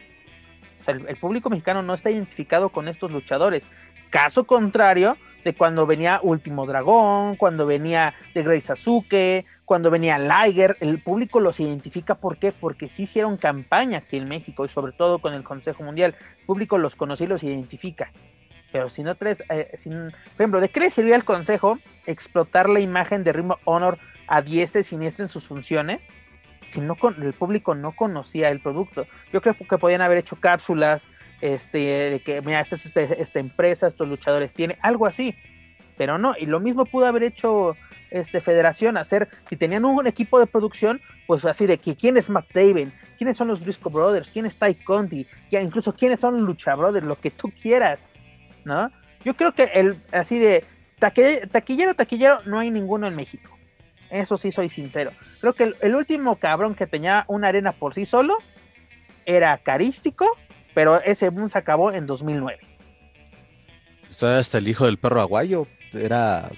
O 0.83 0.85
sea, 0.85 0.95
el, 0.95 1.17
público 1.17 1.49
mexicano 1.49 1.81
no 1.81 1.93
está 1.93 2.11
identificado 2.11 2.69
con 2.69 2.89
estos 2.89 3.09
luchadores. 3.11 3.69
Caso 4.09 4.43
contrario 4.43 5.17
de 5.45 5.55
cuando 5.55 5.85
venía 5.85 6.19
Último 6.21 6.65
Dragón, 6.65 7.35
cuando 7.37 7.65
venía 7.65 8.13
The 8.33 8.43
Grey 8.43 8.59
Sasuke, 8.61 9.45
cuando 9.63 9.89
venía 9.89 10.19
Liger, 10.19 10.75
el 10.81 10.99
público 11.01 11.39
los 11.39 11.59
identifica 11.61 12.15
¿por 12.15 12.37
qué? 12.37 12.51
Porque 12.51 12.89
sí 12.89 13.03
hicieron 13.03 13.37
campaña 13.37 13.99
aquí 13.99 14.17
en 14.17 14.27
México 14.27 14.65
y 14.65 14.69
sobre 14.69 14.91
todo 14.91 15.19
con 15.19 15.33
el 15.33 15.43
Consejo 15.43 15.83
Mundial. 15.83 16.15
El 16.41 16.45
público 16.45 16.77
los 16.77 16.95
conoce 16.97 17.23
y 17.23 17.27
los 17.27 17.43
identifica. 17.43 18.11
Pero 18.73 18.89
si 18.89 19.03
no 19.03 19.15
traes, 19.15 19.41
eh, 19.49 19.77
sin- 19.81 20.11
por 20.11 20.41
ejemplo, 20.41 20.59
¿de 20.59 20.69
qué 20.69 20.81
le 20.81 20.89
servía 20.89 21.15
al 21.15 21.23
Consejo 21.23 21.79
explotar 22.05 22.67
la 22.69 22.81
imagen 22.81 23.23
de 23.23 23.31
Ring 23.31 23.53
Honor 23.63 23.97
a 24.27 24.41
diestra 24.41 24.81
y 24.81 24.83
siniestra 24.83 25.23
en 25.23 25.29
sus 25.29 25.45
funciones? 25.45 26.11
Si 26.67 26.81
no 26.81 26.95
con, 26.95 27.21
el 27.21 27.33
público 27.33 27.75
no 27.75 27.91
conocía 27.93 28.49
el 28.49 28.59
producto. 28.59 29.05
Yo 29.31 29.41
creo 29.41 29.55
que 29.55 29.77
podían 29.77 30.01
haber 30.01 30.17
hecho 30.17 30.35
cápsulas, 30.37 31.09
este, 31.41 31.77
de 31.79 32.19
que, 32.19 32.41
mira, 32.41 32.61
esta 32.61 32.75
es 32.75 32.85
esta 32.95 33.39
empresa, 33.39 33.87
estos 33.87 34.07
luchadores 34.07 34.53
tiene, 34.53 34.77
algo 34.81 35.05
así. 35.05 35.35
Pero 35.97 36.17
no, 36.17 36.33
y 36.37 36.45
lo 36.45 36.59
mismo 36.59 36.85
pudo 36.85 37.05
haber 37.05 37.23
hecho 37.23 37.75
este 38.09 38.41
Federación, 38.41 38.95
hacer, 38.95 39.27
si 39.49 39.57
tenían 39.57 39.85
un 39.85 40.05
equipo 40.07 40.39
de 40.39 40.47
producción, 40.47 41.01
pues 41.27 41.45
así 41.45 41.65
de 41.65 41.79
que 41.79 41.95
quién 41.95 42.15
es 42.15 42.27
Taven, 42.27 42.93
quiénes 43.17 43.37
son 43.37 43.47
los 43.47 43.61
Briscoe 43.61 43.91
Brothers, 43.91 44.31
quién 44.31 44.45
es 44.45 44.57
Ty 44.57 44.75
Conti, 44.75 45.27
incluso 45.51 45.95
quiénes 45.95 46.19
son 46.19 46.35
los 46.35 46.43
Lucha 46.43 46.75
Brothers, 46.75 47.05
lo 47.05 47.19
que 47.19 47.31
tú 47.31 47.51
quieras, 47.51 48.09
¿no? 48.65 48.91
Yo 49.25 49.35
creo 49.35 49.53
que 49.53 49.63
el 49.73 50.01
así 50.11 50.37
de 50.37 50.63
taquillero, 50.99 51.95
taquillero, 51.95 52.41
no 52.45 52.59
hay 52.59 52.69
ninguno 52.69 53.07
en 53.07 53.15
México. 53.15 53.57
Eso 54.13 54.37
sí 54.37 54.51
soy 54.51 54.69
sincero. 54.69 55.11
Creo 55.41 55.53
que 55.53 55.63
el, 55.63 55.75
el 55.81 55.95
último 55.95 56.35
cabrón 56.37 56.75
que 56.75 56.87
tenía 56.87 57.25
una 57.27 57.47
arena 57.49 57.71
por 57.71 57.93
sí 57.93 58.05
solo 58.05 58.37
era 59.25 59.57
carístico, 59.57 60.25
pero 60.73 61.01
ese 61.01 61.29
boom 61.29 61.49
se 61.49 61.57
acabó 61.57 61.91
en 61.91 62.05
2009. 62.05 62.59
Estaba 64.09 64.37
hasta 64.37 64.59
el 64.59 64.67
hijo 64.67 64.85
del 64.85 64.97
perro 64.97 65.21
aguayo. 65.21 65.67
Era 65.93 66.49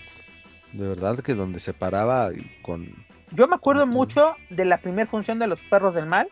de 0.73 0.87
verdad 0.87 1.19
que 1.19 1.33
donde 1.33 1.59
se 1.59 1.73
paraba 1.73 2.29
con. 2.61 2.87
Yo 3.31 3.47
me 3.47 3.55
acuerdo 3.55 3.85
mucho 3.87 4.35
de 4.49 4.65
la 4.65 4.77
primera 4.77 5.09
función 5.09 5.39
de 5.39 5.47
los 5.47 5.59
perros 5.61 5.95
del 5.95 6.05
mal, 6.05 6.27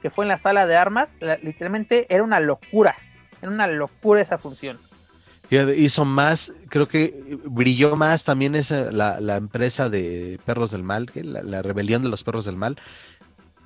que 0.00 0.10
fue 0.10 0.24
en 0.24 0.28
la 0.30 0.38
sala 0.38 0.66
de 0.66 0.76
armas. 0.76 1.16
La- 1.20 1.36
literalmente 1.36 2.06
era 2.08 2.22
una 2.22 2.40
locura. 2.40 2.94
Era 3.40 3.50
una 3.50 3.66
locura 3.66 4.20
esa 4.22 4.38
función. 4.38 4.78
Hizo 5.50 6.06
más, 6.06 6.52
creo 6.70 6.88
que 6.88 7.38
brilló 7.44 7.94
más 7.96 8.24
también 8.24 8.54
esa, 8.54 8.90
la, 8.90 9.20
la 9.20 9.36
empresa 9.36 9.90
de 9.90 10.40
Perros 10.46 10.70
del 10.70 10.82
Mal, 10.82 11.10
que 11.10 11.22
la, 11.24 11.60
rebelión 11.60 12.02
de 12.02 12.08
los 12.08 12.24
Perros 12.24 12.46
del 12.46 12.56
Mal. 12.56 12.76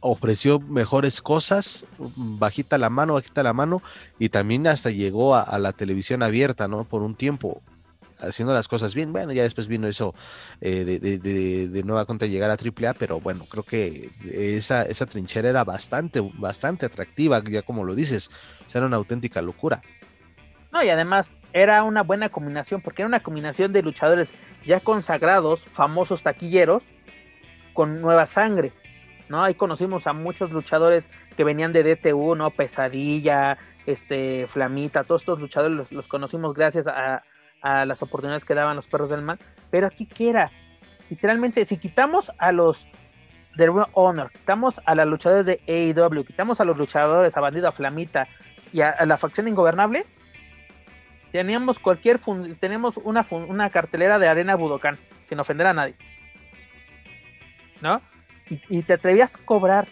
Ofreció 0.01 0.59
mejores 0.59 1.23
cosas, 1.23 1.87
bajita 1.99 2.77
la 2.77 2.91
mano, 2.91 3.15
bajita 3.15 3.43
la 3.43 3.53
mano, 3.53 3.83
y 4.19 4.29
también 4.31 4.67
hasta 4.67 4.91
llegó 4.91 5.37
a, 5.37 5.59
la 5.59 5.73
televisión 5.73 6.23
abierta, 6.23 6.67
¿no? 6.69 6.85
Por 6.85 7.03
un 7.03 7.15
tiempo, 7.15 7.63
haciendo 8.19 8.53
las 8.53 8.67
cosas 8.69 8.95
bien. 8.95 9.13
Bueno, 9.13 9.33
ya 9.33 9.43
después 9.45 9.69
vino 9.69 9.87
eso 9.87 10.13
eh, 10.61 10.85
de- 10.85 11.69
de 11.69 11.83
nueva 11.85 12.05
cuenta 12.05 12.27
llegar 12.27 12.51
a 12.51 12.57
AAA, 12.57 12.95
pero 12.95 13.21
bueno, 13.21 13.47
creo 13.49 13.63
que 13.63 14.11
esa, 14.33 14.83
esa 14.83 15.07
trinchera 15.07 15.49
era 15.49 15.63
bastante, 15.65 16.21
bastante 16.35 16.87
atractiva, 16.87 17.43
ya 17.45 17.63
como 17.63 17.85
lo 17.85 17.95
dices, 17.95 18.29
o 18.67 18.71
sea, 18.71 18.81
era 18.81 18.87
una 18.89 18.97
auténtica 18.97 19.41
locura. 19.41 19.83
No, 20.73 20.83
y 20.83 20.91
además 20.91 21.37
era 21.53 21.83
una 21.85 22.03
buena 22.03 22.29
combinación, 22.29 22.81
porque 22.81 23.03
era 23.03 23.09
una 23.09 23.21
combinación 23.21 23.73
de 23.73 23.83
luchadores 23.83 24.35
ya 24.65 24.81
consagrados, 24.81 25.65
famosos 25.65 26.23
taquilleros, 26.23 26.83
con 27.73 28.01
nueva 28.01 28.27
sangre. 28.27 28.73
¿no? 29.29 29.43
Ahí 29.43 29.55
conocimos 29.55 30.07
a 30.07 30.13
muchos 30.13 30.51
luchadores 30.51 31.09
que 31.37 31.45
venían 31.45 31.73
de 31.73 31.83
DTU, 31.83 32.35
¿no? 32.35 32.51
Pesadilla, 32.51 33.59
este, 33.85 34.47
Flamita, 34.47 35.05
todos 35.05 35.23
estos 35.23 35.41
luchadores 35.41 35.91
los, 35.93 36.09
conocimos 36.09 36.55
gracias 36.55 36.87
a, 36.87 37.23
las 37.63 38.01
oportunidades 38.01 38.45
que 38.45 38.55
daban 38.55 38.77
los 38.77 38.87
perros 38.87 39.11
del 39.11 39.23
mal. 39.23 39.41
Pero 39.71 39.89
aquí, 39.89 40.07
¿qué 40.07 40.31
era? 40.31 40.53
Literalmente, 41.11 41.65
si 41.65 41.79
quitamos 41.79 42.31
a 42.39 42.53
los 42.53 42.87
de 43.57 43.69
of 43.69 43.89
Honor, 43.95 44.31
quitamos 44.31 44.81
a 44.85 44.95
los 44.95 45.07
luchadores 45.07 45.47
de 45.47 45.61
AEW, 45.67 46.25
quitamos 46.25 46.61
a 46.61 46.65
los 46.65 46.77
luchadores, 46.77 47.37
a 47.37 47.41
Bandido, 47.41 47.69
a 47.69 47.73
Flamita 47.73 48.29
y 48.73 48.83
a 48.83 49.05
la 49.05 49.17
facción 49.17 49.49
ingobernable, 49.49 50.07
teníamos 51.37 51.79
cualquier 51.79 52.19
fun- 52.19 52.57
tenemos 52.57 52.97
una, 52.99 53.27
una 53.31 53.69
cartelera 53.71 54.19
de 54.19 54.27
arena 54.29 54.55
Budokan, 54.55 54.97
sin 55.27 55.39
ofender 55.39 55.67
a 55.67 55.75
nadie. 55.75 55.95
¿No? 57.83 58.01
Y, 58.71 58.83
te 58.83 58.95
atrevías 58.95 59.35
a 59.35 59.39
cobrar 59.45 59.87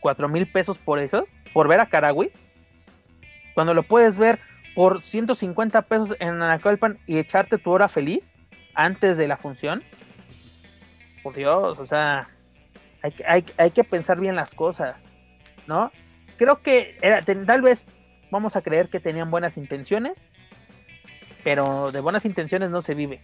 cuatro 0.00 0.28
mil 0.28 0.46
pesos 0.46 0.78
por 0.78 0.98
eso, 0.98 1.26
por 1.54 1.66
ver 1.68 1.80
a 1.80 1.86
Karagui, 1.86 2.30
cuando 3.54 3.74
lo 3.74 3.84
puedes 3.84 4.18
ver 4.18 4.38
por 4.74 5.02
150 5.02 5.82
pesos 5.82 6.16
en 6.18 6.28
Anacolpan 6.42 6.98
y 7.06 7.18
echarte 7.18 7.58
tu 7.58 7.70
hora 7.70 7.88
feliz 7.88 8.36
antes 8.74 9.16
de 9.16 9.28
la 9.28 9.36
función. 9.36 9.82
Por 11.22 11.34
Dios, 11.34 11.78
o 11.78 11.86
sea, 11.86 12.28
hay, 13.02 13.14
hay, 13.26 13.44
hay 13.56 13.70
que 13.70 13.84
pensar 13.84 14.18
bien 14.18 14.34
las 14.34 14.54
cosas, 14.54 15.06
¿no? 15.66 15.92
Creo 16.36 16.60
que 16.60 16.98
era, 17.00 17.22
tal 17.22 17.62
vez 17.62 17.88
vamos 18.32 18.56
a 18.56 18.62
creer 18.62 18.88
que 18.88 18.98
tenían 18.98 19.30
buenas 19.30 19.58
intenciones, 19.58 20.30
pero 21.44 21.92
de 21.92 22.00
buenas 22.00 22.24
intenciones 22.24 22.70
no 22.70 22.80
se 22.80 22.94
vive. 22.94 23.20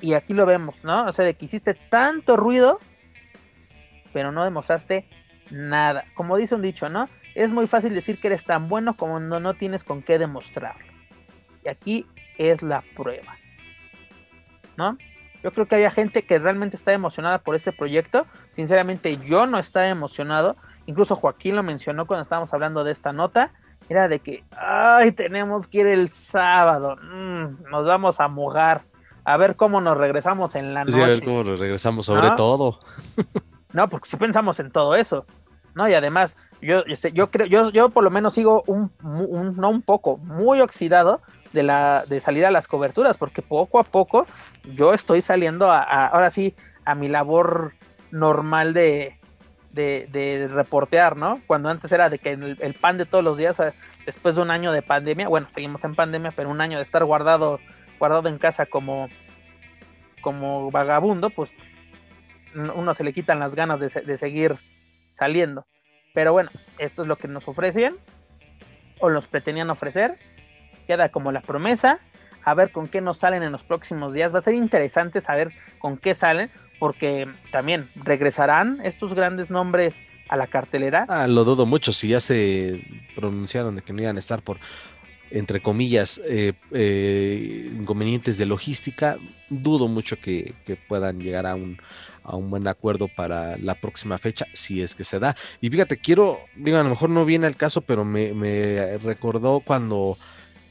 Y 0.00 0.14
aquí 0.14 0.34
lo 0.34 0.44
vemos, 0.44 0.84
¿no? 0.84 1.06
O 1.06 1.12
sea, 1.12 1.24
de 1.24 1.34
que 1.34 1.44
hiciste 1.44 1.74
tanto 1.74 2.36
ruido, 2.36 2.80
pero 4.12 4.32
no 4.32 4.44
demostraste 4.44 5.08
nada. 5.50 6.04
Como 6.14 6.36
dice 6.36 6.56
un 6.56 6.62
dicho, 6.62 6.88
¿no? 6.88 7.08
Es 7.36 7.52
muy 7.52 7.68
fácil 7.68 7.94
decir 7.94 8.20
que 8.20 8.26
eres 8.26 8.44
tan 8.44 8.68
bueno 8.68 8.96
como 8.96 9.20
no, 9.20 9.38
no 9.38 9.54
tienes 9.54 9.84
con 9.84 10.02
qué 10.02 10.18
demostrarlo. 10.18 10.92
Y 11.64 11.68
aquí 11.68 12.06
es 12.38 12.62
la 12.62 12.82
prueba, 12.96 13.36
¿no? 14.76 14.98
Yo 15.44 15.52
creo 15.52 15.66
que 15.66 15.76
había 15.76 15.92
gente 15.92 16.24
que 16.24 16.40
realmente 16.40 16.74
está 16.74 16.92
emocionada 16.92 17.38
por 17.38 17.54
este 17.54 17.70
proyecto. 17.70 18.26
Sinceramente, 18.50 19.16
yo 19.16 19.46
no 19.46 19.60
estaba 19.60 19.88
emocionado. 19.88 20.56
Incluso 20.88 21.14
Joaquín 21.16 21.54
lo 21.54 21.62
mencionó 21.62 22.06
cuando 22.06 22.22
estábamos 22.22 22.52
hablando 22.54 22.82
de 22.82 22.92
esta 22.92 23.12
nota. 23.12 23.50
Era 23.90 24.08
de 24.08 24.20
que, 24.20 24.42
ay, 24.50 25.12
tenemos 25.12 25.66
que 25.68 25.78
ir 25.80 25.86
el 25.86 26.08
sábado. 26.08 26.96
mm, 26.96 27.70
nos 27.70 27.86
vamos 27.86 28.20
a 28.20 28.28
mojar. 28.28 28.82
A 29.24 29.36
ver 29.36 29.56
cómo 29.56 29.82
nos 29.82 29.98
regresamos 29.98 30.54
en 30.54 30.72
la 30.72 30.84
Sí, 30.86 30.94
a 31.00 31.06
ver 31.06 31.16
noche. 31.16 31.24
cómo 31.26 31.44
nos 31.44 31.60
regresamos 31.60 32.06
sobre 32.06 32.28
¿No? 32.30 32.34
todo. 32.36 32.78
No, 33.74 33.86
porque 33.90 34.08
si 34.08 34.16
pensamos 34.16 34.58
en 34.60 34.70
todo 34.70 34.94
eso, 34.96 35.26
¿no? 35.74 35.86
Y 35.86 35.92
además, 35.92 36.38
yo, 36.62 36.86
yo, 36.86 36.96
sé- 36.96 37.12
yo 37.12 37.30
creo, 37.30 37.46
yo, 37.46 37.68
yo 37.70 37.90
por 37.90 38.02
lo 38.02 38.08
menos 38.08 38.32
sigo 38.32 38.64
un, 38.66 38.90
un- 39.02 39.56
no 39.58 39.68
un 39.68 39.82
poco, 39.82 40.16
muy 40.16 40.62
oxidado 40.62 41.20
de 41.52 41.64
la, 41.64 42.04
de 42.08 42.18
salir 42.20 42.46
a 42.46 42.50
las 42.50 42.66
coberturas, 42.66 43.18
porque 43.18 43.42
poco 43.42 43.78
a 43.78 43.82
poco 43.84 44.24
yo 44.64 44.94
estoy 44.94 45.20
saliendo 45.20 45.70
a, 45.70 45.82
a- 45.82 46.06
ahora 46.06 46.30
sí, 46.30 46.54
a 46.86 46.94
mi 46.94 47.10
labor 47.10 47.74
normal 48.10 48.72
de, 48.72 49.17
de, 49.72 50.48
reportear, 50.50 51.16
¿no? 51.16 51.40
Cuando 51.46 51.68
antes 51.68 51.90
era 51.92 52.10
de 52.10 52.18
que 52.18 52.32
el, 52.32 52.56
el 52.60 52.74
pan 52.74 52.98
de 52.98 53.06
todos 53.06 53.24
los 53.24 53.36
días, 53.36 53.56
después 54.06 54.36
de 54.36 54.42
un 54.42 54.50
año 54.50 54.72
de 54.72 54.82
pandemia, 54.82 55.28
bueno, 55.28 55.46
seguimos 55.50 55.84
en 55.84 55.94
pandemia, 55.94 56.32
pero 56.32 56.50
un 56.50 56.60
año 56.60 56.78
de 56.78 56.82
estar 56.82 57.04
guardado, 57.04 57.60
guardado 57.98 58.28
en 58.28 58.38
casa 58.38 58.66
como, 58.66 59.08
como 60.20 60.70
vagabundo, 60.70 61.30
pues 61.30 61.52
uno 62.54 62.94
se 62.94 63.04
le 63.04 63.12
quitan 63.12 63.38
las 63.38 63.54
ganas 63.54 63.78
de, 63.80 63.88
de 63.88 64.18
seguir 64.18 64.56
saliendo. 65.08 65.66
Pero 66.14 66.32
bueno, 66.32 66.50
esto 66.78 67.02
es 67.02 67.08
lo 67.08 67.16
que 67.16 67.28
nos 67.28 67.46
ofrecían 67.46 67.96
o 69.00 69.10
nos 69.10 69.28
pretendían 69.28 69.70
ofrecer. 69.70 70.18
Queda 70.86 71.10
como 71.10 71.32
la 71.32 71.42
promesa. 71.42 72.00
A 72.44 72.54
ver 72.54 72.70
con 72.70 72.88
qué 72.88 73.00
nos 73.00 73.18
salen 73.18 73.42
en 73.42 73.52
los 73.52 73.62
próximos 73.62 74.14
días. 74.14 74.34
Va 74.34 74.38
a 74.38 74.42
ser 74.42 74.54
interesante 74.54 75.20
saber 75.20 75.52
con 75.78 75.98
qué 75.98 76.14
salen, 76.14 76.50
porque 76.78 77.28
también 77.50 77.88
regresarán 77.96 78.80
estos 78.84 79.14
grandes 79.14 79.50
nombres 79.50 80.00
a 80.28 80.36
la 80.36 80.46
cartelera. 80.46 81.06
Ah, 81.08 81.26
lo 81.26 81.44
dudo 81.44 81.66
mucho. 81.66 81.92
Si 81.92 82.08
ya 82.08 82.20
se 82.20 82.82
pronunciaron 83.14 83.76
de 83.76 83.82
que 83.82 83.92
no 83.92 84.02
iban 84.02 84.16
a 84.16 84.18
estar 84.18 84.42
por, 84.42 84.58
entre 85.30 85.60
comillas, 85.60 86.20
eh, 86.24 86.52
eh, 86.72 87.70
inconvenientes 87.78 88.38
de 88.38 88.46
logística, 88.46 89.16
dudo 89.48 89.88
mucho 89.88 90.16
que, 90.20 90.54
puedan 90.86 91.20
llegar 91.20 91.46
a 91.46 91.54
un, 91.54 91.78
a 92.22 92.36
un 92.36 92.50
buen 92.50 92.68
acuerdo 92.68 93.08
para 93.08 93.56
la 93.58 93.74
próxima 93.74 94.18
fecha, 94.18 94.46
si 94.52 94.82
es 94.82 94.94
que 94.94 95.04
se 95.04 95.18
da. 95.18 95.34
Y 95.60 95.70
fíjate, 95.70 95.96
quiero, 95.96 96.38
digo, 96.56 96.78
a 96.78 96.82
lo 96.82 96.90
mejor 96.90 97.10
no 97.10 97.24
viene 97.24 97.46
al 97.46 97.56
caso, 97.56 97.80
pero 97.80 98.04
me, 98.04 98.32
me 98.34 98.98
recordó 98.98 99.60
cuando, 99.60 100.18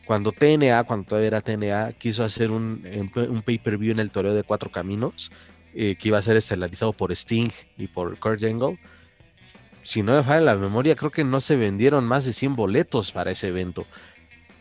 cuando 0.06 0.32
TNA, 0.32 0.84
cuando 0.84 1.08
todavía 1.08 1.28
era 1.28 1.42
TNA, 1.42 1.94
quiso 1.94 2.24
hacer 2.24 2.52
un, 2.52 2.84
un 3.16 3.42
pay-per-view 3.42 3.92
en 3.92 4.00
el 4.00 4.12
toreo 4.12 4.34
de 4.34 4.44
Cuatro 4.44 4.72
Caminos, 4.72 5.32
eh, 5.73 5.95
que 5.95 6.07
iba 6.10 6.18
a 6.18 6.22
ser 6.22 6.38
estelarizado 6.38 6.94
por 6.94 7.11
Sting 7.11 7.49
y 7.77 7.88
por 7.88 8.18
Kurt 8.19 8.44
Angle. 8.44 8.80
Si 9.84 10.03
no 10.03 10.15
me 10.15 10.23
falla 10.23 10.41
la 10.41 10.56
memoria, 10.56 10.95
creo 10.95 11.11
que 11.11 11.23
no 11.23 11.39
se 11.39 11.56
vendieron 11.56 12.06
más 12.06 12.26
de 12.26 12.34
100 12.34 12.56
boletos 12.56 13.11
para 13.11 13.31
ese 13.31 13.48
evento. 13.48 13.85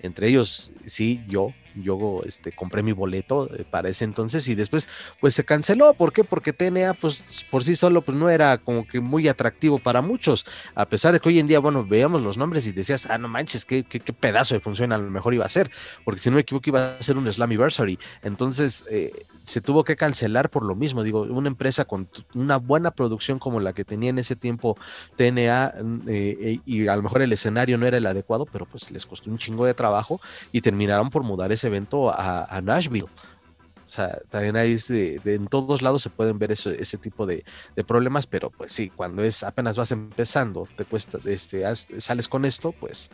Entre 0.02 0.28
ellos, 0.28 0.72
sí, 0.86 1.24
yo, 1.26 1.52
yo 1.82 2.22
este, 2.24 2.52
compré 2.52 2.82
mi 2.82 2.92
boleto 2.92 3.48
eh, 3.54 3.64
para 3.68 3.88
ese 3.88 4.04
entonces 4.04 4.48
y 4.48 4.54
después 4.54 4.88
pues 5.20 5.34
se 5.34 5.44
canceló. 5.44 5.94
¿Por 5.94 6.12
qué? 6.12 6.24
Porque 6.24 6.52
TNA 6.52 6.94
pues 6.94 7.24
por 7.50 7.64
sí 7.64 7.76
solo 7.76 8.02
pues 8.02 8.16
no 8.16 8.28
era 8.28 8.58
como 8.58 8.86
que 8.86 9.00
muy 9.00 9.28
atractivo 9.28 9.78
para 9.78 10.02
muchos. 10.02 10.46
A 10.74 10.86
pesar 10.86 11.12
de 11.12 11.20
que 11.20 11.28
hoy 11.28 11.38
en 11.38 11.46
día, 11.46 11.58
bueno, 11.58 11.84
veíamos 11.84 12.22
los 12.22 12.36
nombres 12.36 12.66
y 12.66 12.72
decías, 12.72 13.06
ah, 13.10 13.18
no 13.18 13.28
manches, 13.28 13.64
qué, 13.64 13.82
qué, 13.84 14.00
pedazo 14.00 14.54
de 14.54 14.60
función 14.60 14.92
a 14.92 14.98
lo 14.98 15.10
mejor 15.10 15.34
iba 15.34 15.44
a 15.44 15.48
ser. 15.48 15.70
Porque 16.04 16.20
si 16.20 16.30
no 16.30 16.36
me 16.36 16.42
equivoco 16.42 16.70
iba 16.70 16.96
a 16.96 17.02
ser 17.02 17.16
un 17.16 17.30
Slammiversary. 17.30 17.98
Entonces 18.22 18.84
eh, 18.90 19.12
se 19.46 19.60
tuvo 19.60 19.84
que 19.84 19.96
cancelar 19.96 20.50
por 20.50 20.64
lo 20.64 20.74
mismo. 20.74 21.02
Digo, 21.02 21.22
una 21.22 21.48
empresa 21.48 21.84
con 21.84 22.08
una 22.34 22.56
buena 22.56 22.90
producción 22.90 23.38
como 23.38 23.60
la 23.60 23.72
que 23.72 23.84
tenía 23.84 24.10
en 24.10 24.18
ese 24.18 24.34
tiempo 24.34 24.76
TNA 25.16 25.74
eh, 26.08 26.58
y 26.64 26.88
a 26.88 26.96
lo 26.96 27.02
mejor 27.02 27.22
el 27.22 27.32
escenario 27.32 27.78
no 27.78 27.86
era 27.86 27.96
el 27.96 28.06
adecuado, 28.06 28.46
pero 28.46 28.66
pues 28.66 28.90
les 28.90 29.06
costó 29.06 29.30
un 29.30 29.38
chingo 29.38 29.64
de 29.64 29.74
trabajo 29.74 30.20
y 30.50 30.60
terminaron 30.60 31.10
por 31.10 31.22
mudar 31.22 31.52
ese 31.52 31.65
evento 31.66 32.10
a, 32.10 32.60
Nashville. 32.62 33.04
O 33.04 33.88
sea, 33.88 34.18
también 34.30 34.56
ahí 34.56 34.76
en 35.24 35.46
todos 35.46 35.80
lados 35.80 36.02
se 36.02 36.10
pueden 36.10 36.38
ver 36.38 36.50
ese 36.52 36.98
tipo 36.98 37.24
de, 37.26 37.44
problemas, 37.86 38.26
pero 38.26 38.50
pues 38.50 38.72
sí, 38.72 38.90
cuando 38.90 39.22
es 39.22 39.42
apenas 39.42 39.76
vas 39.76 39.92
empezando, 39.92 40.68
te 40.76 40.84
cuesta, 40.84 41.18
este, 41.24 41.64
sales 42.00 42.28
con 42.28 42.44
esto, 42.44 42.72
pues, 42.72 43.10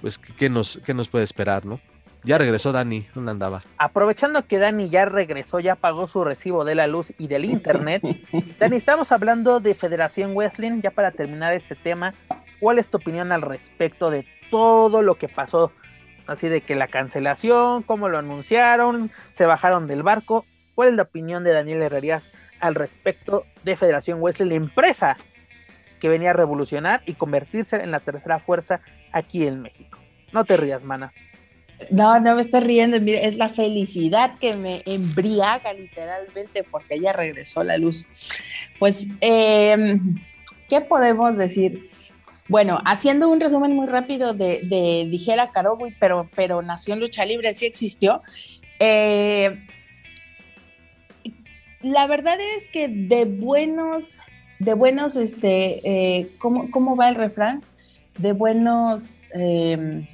pues 0.00 0.18
¿qué, 0.18 0.48
nos, 0.48 0.80
qué 0.84 0.94
nos 0.94 1.08
puede 1.08 1.24
esperar, 1.24 1.66
no? 1.66 1.80
Ya 2.26 2.38
regresó 2.38 2.72
Dani, 2.72 3.06
¿dónde 3.14 3.30
andaba? 3.30 3.62
Aprovechando 3.78 4.44
que 4.46 4.58
Dani 4.58 4.88
ya 4.88 5.04
regresó, 5.04 5.60
ya 5.60 5.76
pagó 5.76 6.08
su 6.08 6.24
recibo 6.24 6.64
de 6.64 6.74
la 6.74 6.88
luz 6.88 7.12
y 7.18 7.28
del 7.28 7.44
internet. 7.44 8.02
Dani, 8.58 8.76
estamos 8.76 9.12
hablando 9.12 9.60
de 9.60 9.76
Federación 9.76 10.34
Wrestling, 10.34 10.82
ya 10.82 10.90
para 10.90 11.12
terminar 11.12 11.52
este 11.54 11.76
tema, 11.76 12.14
¿cuál 12.58 12.80
es 12.80 12.88
tu 12.88 12.96
opinión 12.96 13.30
al 13.30 13.42
respecto 13.42 14.10
de 14.10 14.26
todo 14.50 15.02
lo 15.02 15.14
que 15.14 15.28
pasó 15.28 15.70
Así 16.26 16.48
de 16.48 16.60
que 16.60 16.74
la 16.74 16.88
cancelación, 16.88 17.82
cómo 17.82 18.08
lo 18.08 18.18
anunciaron, 18.18 19.10
se 19.32 19.46
bajaron 19.46 19.86
del 19.86 20.02
barco. 20.02 20.44
¿Cuál 20.74 20.88
es 20.90 20.94
la 20.94 21.02
opinión 21.02 21.44
de 21.44 21.52
Daniel 21.52 21.82
Herrerías 21.82 22.30
al 22.60 22.74
respecto 22.74 23.46
de 23.64 23.76
Federación 23.76 24.20
Wesley, 24.20 24.48
la 24.48 24.56
empresa 24.56 25.16
que 26.00 26.08
venía 26.08 26.30
a 26.30 26.34
revolucionar 26.34 27.02
y 27.06 27.14
convertirse 27.14 27.76
en 27.76 27.90
la 27.90 28.00
tercera 28.00 28.38
fuerza 28.38 28.80
aquí 29.12 29.46
en 29.46 29.62
México? 29.62 29.98
No 30.32 30.44
te 30.44 30.56
rías, 30.56 30.84
mana. 30.84 31.12
No, 31.90 32.18
no 32.20 32.34
me 32.34 32.40
estoy 32.40 32.60
riendo, 32.60 33.00
mire, 33.00 33.26
es 33.26 33.36
la 33.36 33.48
felicidad 33.48 34.38
que 34.38 34.56
me 34.56 34.80
embriaga 34.86 35.72
literalmente 35.74 36.64
porque 36.64 36.94
ella 36.94 37.12
regresó 37.12 37.62
la 37.62 37.76
luz. 37.76 38.06
Pues, 38.78 39.10
em, 39.20 40.16
¿qué 40.68 40.80
podemos 40.80 41.36
decir? 41.36 41.90
Bueno, 42.48 42.80
haciendo 42.84 43.28
un 43.28 43.40
resumen 43.40 43.74
muy 43.74 43.86
rápido 43.86 44.32
de, 44.32 45.08
Dijera 45.10 45.50
Karobu, 45.50 45.88
pero, 45.98 46.28
pero 46.36 46.62
nació 46.62 46.94
en 46.94 47.00
lucha 47.00 47.24
libre, 47.24 47.54
sí 47.54 47.66
existió. 47.66 48.22
Eh, 48.78 49.66
la 51.82 52.06
verdad 52.06 52.38
es 52.56 52.68
que 52.68 52.88
de 52.88 53.24
buenos, 53.24 54.20
de 54.60 54.74
buenos, 54.74 55.16
este, 55.16 55.80
eh, 56.18 56.30
¿cómo, 56.38 56.96
va 56.96 57.08
el 57.08 57.16
refrán? 57.16 57.64
De 58.18 58.32
buenos, 58.32 59.22
em, 59.32 60.06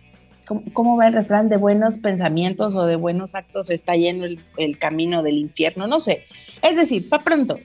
¿cómo, 0.73 0.97
va 0.97 1.09
el 1.09 1.13
refrán? 1.13 1.51
De 1.51 1.59
buenos 1.59 1.99
pensamientos 1.99 2.75
o 2.75 2.87
de 2.87 2.97
buenos 2.97 3.35
actos 3.35 3.69
está 3.69 3.95
lleno 3.95 4.25
el, 4.25 4.41
el 4.57 4.79
camino 4.79 5.23
del 5.23 5.37
infierno, 5.37 5.87
no 5.87 6.01
sé. 6.01 6.25
Es 6.63 6.77
decir, 6.77 7.09
para 7.09 7.25
pronto, 7.25 7.59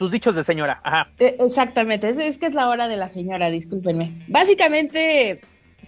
tus 0.00 0.10
dichos 0.10 0.34
de 0.34 0.44
señora. 0.44 0.80
Ajá. 0.82 1.12
E, 1.18 1.36
exactamente, 1.40 2.08
es, 2.08 2.38
que 2.38 2.46
es 2.46 2.54
la 2.54 2.70
hora 2.70 2.88
de 2.88 2.96
la 2.96 3.10
señora, 3.10 3.50
discúlpenme. 3.50 4.24
Básicamente 4.28 5.42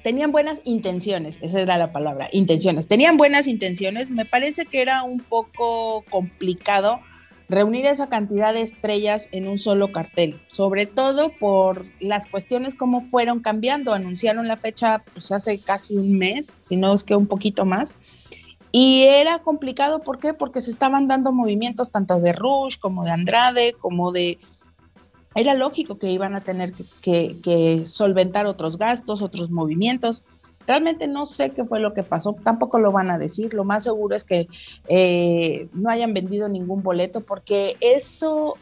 tenían 0.04 0.32
buenas 0.32 0.60
intenciones, 0.64 1.38
esa 1.40 1.62
era 1.62 1.78
la 1.78 1.92
palabra, 1.92 2.28
intenciones. 2.30 2.86
Tenían 2.86 3.16
buenas 3.16 3.46
intenciones, 3.46 4.10
me 4.10 4.26
parece 4.26 4.66
que 4.66 4.82
era 4.82 5.02
un 5.02 5.20
poco 5.20 6.04
complicado 6.10 7.00
reunir 7.48 7.86
esa 7.86 8.10
cantidad 8.10 8.52
de 8.52 8.60
estrellas 8.60 9.30
en 9.32 9.48
un 9.48 9.58
solo 9.58 9.92
cartel, 9.92 10.42
sobre 10.48 10.84
todo 10.84 11.30
por 11.30 11.86
las 11.98 12.26
cuestiones 12.26 12.74
como 12.74 13.00
fueron 13.00 13.40
cambiando. 13.40 13.94
Anunciaron 13.94 14.46
la 14.46 14.58
fecha 14.58 15.04
pues 15.10 15.32
hace 15.32 15.58
casi 15.58 15.96
un 15.96 16.18
mes, 16.18 16.44
si 16.48 16.76
no 16.76 16.92
es 16.92 17.02
que 17.02 17.16
un 17.16 17.28
poquito 17.28 17.64
más. 17.64 17.94
Y 18.72 19.02
era 19.02 19.40
complicado, 19.40 20.00
¿por 20.00 20.18
qué? 20.18 20.32
Porque 20.32 20.62
se 20.62 20.70
estaban 20.70 21.06
dando 21.06 21.30
movimientos 21.30 21.92
tanto 21.92 22.18
de 22.20 22.32
Rush 22.32 22.78
como 22.78 23.04
de 23.04 23.10
Andrade, 23.10 23.74
como 23.78 24.12
de... 24.12 24.38
Era 25.34 25.54
lógico 25.54 25.98
que 25.98 26.10
iban 26.10 26.34
a 26.34 26.40
tener 26.40 26.72
que, 27.02 27.82
solventar 27.84 28.46
otros 28.46 28.78
gastos, 28.78 29.20
otros 29.20 29.50
movimientos. 29.50 30.24
Realmente 30.66 31.06
no 31.06 31.26
sé 31.26 31.50
qué 31.50 31.64
fue 31.64 31.80
lo 31.80 31.92
que 31.92 32.02
pasó, 32.02 32.34
tampoco 32.42 32.78
lo 32.78 32.92
van 32.92 33.10
a 33.10 33.18
decir. 33.18 33.52
Lo 33.52 33.64
más 33.64 33.84
seguro 33.84 34.16
es 34.16 34.24
que 34.24 34.48
eh, 34.88 35.68
no 35.74 35.90
hayan 35.90 36.14
vendido 36.14 36.48
ningún 36.48 36.82
boleto, 36.82 37.20
porque 37.20 37.76
eso, 37.80 38.56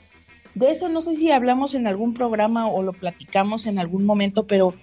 de 0.55 0.71
eso 0.71 0.89
no 0.89 1.03
sé 1.03 1.15
si 1.15 1.31
hablamos 1.31 1.75
en 1.75 1.87
algún 1.87 2.15
programa 2.15 2.69
o 2.69 2.83
lo 2.83 2.93
platicamos 2.93 3.67
en 3.67 3.79
algún 3.79 4.05
momento, 4.05 4.47
pero 4.47 4.75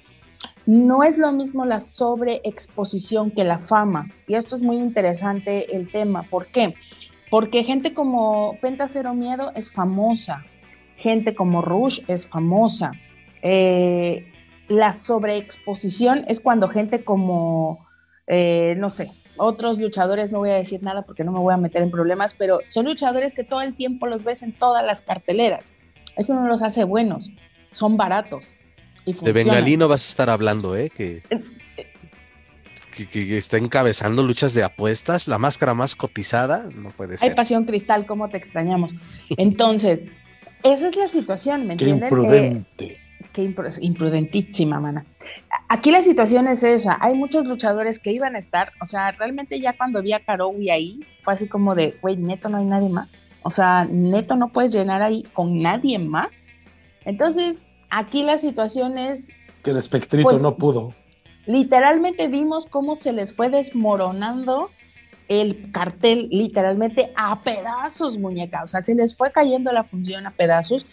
no 0.68 1.04
es 1.04 1.18
lo 1.18 1.32
mismo 1.32 1.66
la 1.66 1.80
sobreexposición 1.80 3.32
que 3.32 3.46
la 3.46 3.58
fama. 3.58 4.12
Y 4.28 4.36
esto 4.36 4.54
es 4.54 4.62
muy 4.62 4.78
interesante 4.78 5.76
el 5.76 5.90
tema. 5.90 6.24
¿Por 6.24 6.48
qué? 6.48 6.76
Porque 7.32 7.64
gente 7.64 7.94
como 7.94 8.58
Penta 8.62 8.88
Cero 8.90 9.14
Miedo 9.14 9.54
es 9.56 9.72
famosa, 9.72 10.46
gente 10.98 11.34
como 11.36 11.62
Rush 11.62 12.02
es 12.10 12.28
famosa. 12.28 12.92
Eh, 13.42 14.28
la 14.68 14.92
sobreexposición 14.92 16.26
es 16.28 16.42
cuando 16.42 16.68
gente 16.68 17.06
como, 17.06 17.88
eh, 18.28 18.76
no 18.78 18.90
sé, 18.90 19.10
otros 19.38 19.80
luchadores, 19.80 20.34
no 20.34 20.40
voy 20.40 20.50
a 20.50 20.56
decir 20.56 20.84
nada 20.84 21.04
porque 21.04 21.24
no 21.24 21.32
me 21.32 21.40
voy 21.40 21.54
a 21.54 21.58
meter 21.58 21.82
en 21.82 21.92
problemas, 21.92 22.34
pero 22.34 22.60
son 22.66 22.86
luchadores 22.86 23.32
que 23.32 23.46
todo 23.46 23.62
el 23.62 23.74
tiempo 23.74 24.06
los 24.06 24.26
ves 24.26 24.44
en 24.44 24.52
todas 24.52 24.86
las 24.86 25.02
carteleras. 25.02 25.74
Eso 26.18 26.34
no 26.34 26.46
los 26.46 26.62
hace 26.62 26.84
buenos, 26.84 27.32
son 27.72 27.96
baratos 27.96 28.56
de 29.14 29.32
Bengalino 29.32 29.88
vas 29.88 30.06
a 30.06 30.10
estar 30.10 30.30
hablando, 30.30 30.76
¿eh? 30.76 30.90
Que, 30.90 31.24
que, 33.06 33.38
está 33.38 33.58
encabezando 33.58 34.24
luchas 34.24 34.54
de 34.54 34.64
apuestas, 34.64 35.28
la 35.28 35.38
máscara 35.38 35.74
más 35.74 35.96
cotizada, 35.96 36.68
no 36.76 36.92
puede 36.92 37.18
ser. 37.18 37.30
Hay 37.30 37.36
pasión 37.36 37.66
cristal, 37.66 38.06
¿cómo 38.06 38.30
te 38.30 38.38
extrañamos? 38.38 38.96
Entonces, 39.38 40.04
esa 40.64 40.88
es 40.88 40.96
la 40.96 41.08
situación, 41.08 41.68
¿me 41.68 41.78
qué 41.78 41.90
Imprudente. 41.90 42.86
Eh, 42.86 42.98
qué 43.34 43.44
imprudentísima, 43.82 44.80
mana. 44.80 45.06
Aquí 45.70 45.92
la 45.92 46.02
situación 46.02 46.48
es 46.48 46.64
esa, 46.64 46.98
hay 47.00 47.14
muchos 47.14 47.48
luchadores 47.48 48.00
que 48.00 48.12
iban 48.12 48.36
a 48.36 48.40
estar, 48.40 48.72
o 48.82 48.86
sea, 48.86 49.12
realmente 49.12 49.60
ya 49.60 49.74
cuando 49.74 50.02
vi 50.02 50.14
a 50.14 50.24
Karowi 50.24 50.70
ahí, 50.70 51.06
fue 51.22 51.34
así 51.34 51.48
como 51.48 51.76
de, 51.76 51.98
güey, 52.02 52.18
neto 52.18 52.50
no 52.50 52.58
hay 52.58 52.66
nadie 52.66 52.90
más. 52.90 53.14
O 53.44 53.50
sea, 53.50 53.88
neto 53.90 54.36
no 54.36 54.50
puedes 54.50 54.72
llenar 54.72 55.02
ahí 55.02 55.24
con 55.34 55.62
nadie 55.62 56.00
más. 56.00 56.48
Entonces, 57.06 57.67
Aquí 57.90 58.24
la 58.24 58.38
situación 58.38 58.98
es... 58.98 59.30
Que 59.64 59.72
el 59.72 59.78
espectrito 59.78 60.30
pues, 60.30 60.42
no 60.42 60.56
pudo. 60.56 60.94
Literalmente 61.46 62.28
vimos 62.28 62.66
cómo 62.66 62.96
se 62.96 63.14
les 63.14 63.34
fue 63.34 63.50
desmoronando 63.50 64.70
el 65.28 65.72
cartel, 65.72 66.30
literalmente 66.32 67.12
a 67.16 67.44
pedazos, 67.44 68.18
muñeca. 68.18 68.64
O 68.64 68.68
sea, 68.68 68.82
se 68.82 68.96
les 68.96 69.16
fue 69.16 69.32
cayendo 69.32 69.72
la 69.72 69.84
función 69.84 70.26
a 70.26 70.32
pedazos. 70.32 70.86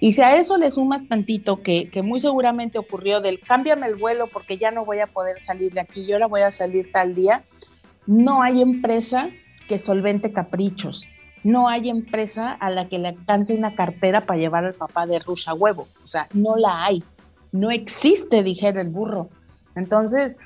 Y 0.00 0.12
si 0.12 0.22
a 0.22 0.36
eso 0.36 0.58
le 0.58 0.70
sumas 0.70 1.08
tantito 1.08 1.62
que, 1.62 1.88
que, 1.88 2.02
muy 2.02 2.20
seguramente 2.20 2.78
ocurrió 2.78 3.20
del 3.20 3.40
cámbiame 3.40 3.86
el 3.86 3.96
vuelo 3.96 4.26
porque 4.26 4.58
ya 4.58 4.70
no 4.70 4.84
voy 4.84 5.00
a 5.00 5.06
poder 5.06 5.40
salir 5.40 5.72
de 5.72 5.80
aquí, 5.80 6.06
yo 6.06 6.16
ahora 6.16 6.26
voy 6.26 6.42
a 6.42 6.50
salir 6.50 6.92
tal 6.92 7.14
día, 7.14 7.44
no 8.06 8.42
hay 8.42 8.60
empresa 8.60 9.30
que 9.66 9.78
solvente 9.78 10.32
caprichos 10.32 11.08
no 11.46 11.68
hay 11.68 11.88
empresa 11.88 12.50
a 12.50 12.70
la 12.70 12.88
que 12.88 12.98
le 12.98 13.06
alcance 13.06 13.54
una 13.54 13.76
cartera 13.76 14.26
para 14.26 14.40
llevar 14.40 14.64
al 14.64 14.74
papá 14.74 15.06
de 15.06 15.20
Rush 15.20 15.46
huevo. 15.56 15.86
O 16.02 16.08
sea, 16.08 16.28
no 16.32 16.56
la 16.56 16.84
hay. 16.84 17.04
No 17.52 17.70
existe, 17.70 18.42
dijera 18.42 18.80
el 18.80 18.88
burro. 18.88 19.28
Entonces, 19.76 20.38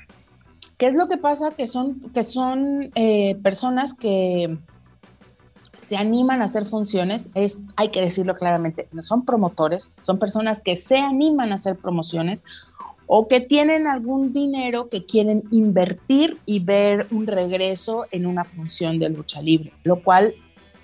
¿qué 0.77 0.85
es 0.85 0.93
lo 0.93 1.07
que 1.07 1.17
pasa? 1.17 1.55
Que 1.55 1.65
son, 1.65 2.11
que 2.13 2.23
son 2.23 2.91
eh, 2.93 3.33
personas 3.41 3.95
que 3.95 4.59
se 5.81 5.97
animan 5.97 6.43
a 6.43 6.45
hacer 6.45 6.67
funciones, 6.67 7.31
es, 7.33 7.59
hay 7.77 7.89
que 7.89 7.99
decirlo 7.99 8.35
claramente, 8.35 8.87
no 8.91 9.01
son 9.01 9.25
promotores, 9.25 9.93
son 10.01 10.19
personas 10.19 10.61
que 10.61 10.75
se 10.75 10.99
animan 10.99 11.51
a 11.51 11.55
hacer 11.55 11.77
promociones 11.77 12.43
o 13.07 13.27
que 13.27 13.39
tienen 13.39 13.87
algún 13.87 14.33
dinero 14.33 14.87
que 14.87 15.03
quieren 15.07 15.41
invertir 15.49 16.39
y 16.45 16.59
ver 16.59 17.07
un 17.09 17.25
regreso 17.25 18.05
en 18.11 18.27
una 18.27 18.43
función 18.43 18.99
de 18.99 19.09
lucha 19.09 19.41
libre, 19.41 19.73
lo 19.83 20.03
cual 20.03 20.35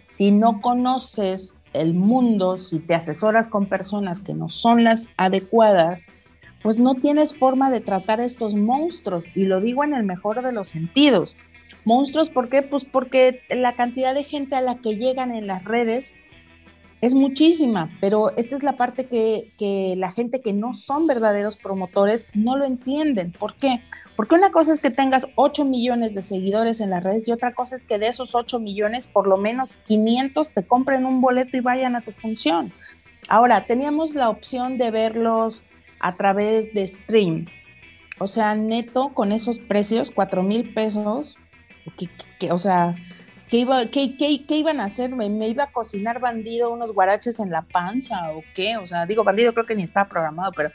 si 0.07 0.31
no 0.31 0.61
conoces 0.61 1.57
el 1.73 1.93
mundo, 1.93 2.55
si 2.55 2.79
te 2.79 2.95
asesoras 2.95 3.49
con 3.49 3.65
personas 3.65 4.21
que 4.21 4.33
no 4.33 4.47
son 4.47 4.85
las 4.85 5.11
adecuadas, 5.17 6.05
pues 6.63 6.79
no 6.79 6.95
tienes 6.95 7.35
forma 7.35 7.69
de 7.69 7.81
tratar 7.81 8.21
a 8.21 8.23
estos 8.23 8.55
monstruos. 8.55 9.35
Y 9.35 9.47
lo 9.47 9.59
digo 9.59 9.83
en 9.83 9.93
el 9.93 10.03
mejor 10.03 10.41
de 10.41 10.53
los 10.53 10.69
sentidos. 10.69 11.35
Monstruos, 11.83 12.29
¿por 12.29 12.47
qué? 12.47 12.61
Pues 12.61 12.85
porque 12.85 13.41
la 13.49 13.73
cantidad 13.73 14.15
de 14.15 14.23
gente 14.23 14.55
a 14.55 14.61
la 14.61 14.77
que 14.77 14.95
llegan 14.95 15.35
en 15.35 15.45
las 15.45 15.65
redes 15.65 16.15
es 16.99 17.13
muchísima, 17.13 17.91
pero 18.01 18.35
esta 18.37 18.55
es 18.55 18.63
la 18.63 18.75
parte 18.75 19.05
que, 19.05 19.95
la 19.97 20.11
gente 20.11 20.41
que 20.41 20.53
no 20.53 20.73
son 20.73 21.05
verdaderos 21.05 21.57
promotores 21.57 22.27
no 22.33 22.57
lo 22.57 22.65
entienden. 22.65 23.31
¿Por 23.31 23.55
qué? 23.55 23.81
Porque 24.15 24.35
una 24.35 24.51
cosa 24.51 24.73
es 24.73 24.79
que 24.79 24.89
tengas 24.89 25.27
8 25.35 25.63
millones 25.65 26.15
de 26.15 26.21
seguidores 26.21 26.81
en 26.81 26.89
las 26.89 27.03
redes 27.03 27.27
y 27.27 27.31
otra 27.31 27.53
cosa 27.53 27.75
es 27.75 27.83
que 27.83 27.99
de 27.99 28.07
esos 28.07 28.33
8 28.33 28.59
millones, 28.59 29.07
por 29.07 29.27
lo 29.27 29.37
menos 29.37 29.75
500 29.87 30.49
te 30.49 30.65
compren 30.65 31.05
un 31.05 31.21
boleto 31.21 31.55
y 31.57 31.61
vayan 31.61 31.95
a 31.95 32.01
tu 32.01 32.11
función. 32.11 32.73
Ahora, 33.29 33.65
teníamos 33.65 34.15
la 34.15 34.29
opción 34.29 34.77
de 34.77 34.89
verlos 34.89 35.63
a 35.99 36.15
través 36.15 36.73
de 36.73 36.87
stream. 36.87 37.47
O 38.19 38.27
sea, 38.27 38.55
neto 38.55 39.09
con 39.13 39.31
esos 39.31 39.59
precios, 39.59 40.09
4 40.09 40.41
mil 40.41 40.73
pesos, 40.73 41.37
que, 42.39 42.51
o 42.51 42.57
sea, 42.57 42.95
¿Qué, 43.49 43.57
iba, 43.57 43.85
qué, 43.85 44.17
qué, 44.17 44.45
qué 44.45 44.57
iban 44.57 44.79
a 44.79 44.85
hacer? 44.85 45.09
¿Me, 45.09 45.47
iba 45.47 45.65
a 45.65 45.71
cocinar 45.71 46.19
bandido 46.19 46.71
unos 46.71 46.93
guaraches 46.93 47.39
en 47.39 47.49
la 47.49 47.61
panza 47.61 48.31
o 48.31 48.43
qué? 48.53 48.77
O 48.77 48.85
sea, 48.85 49.05
digo, 49.05 49.23
bandido 49.23 49.53
creo 49.53 49.65
que 49.65 49.75
ni 49.75 49.83
está 49.83 50.07
programado, 50.07 50.51
pero, 50.51 50.71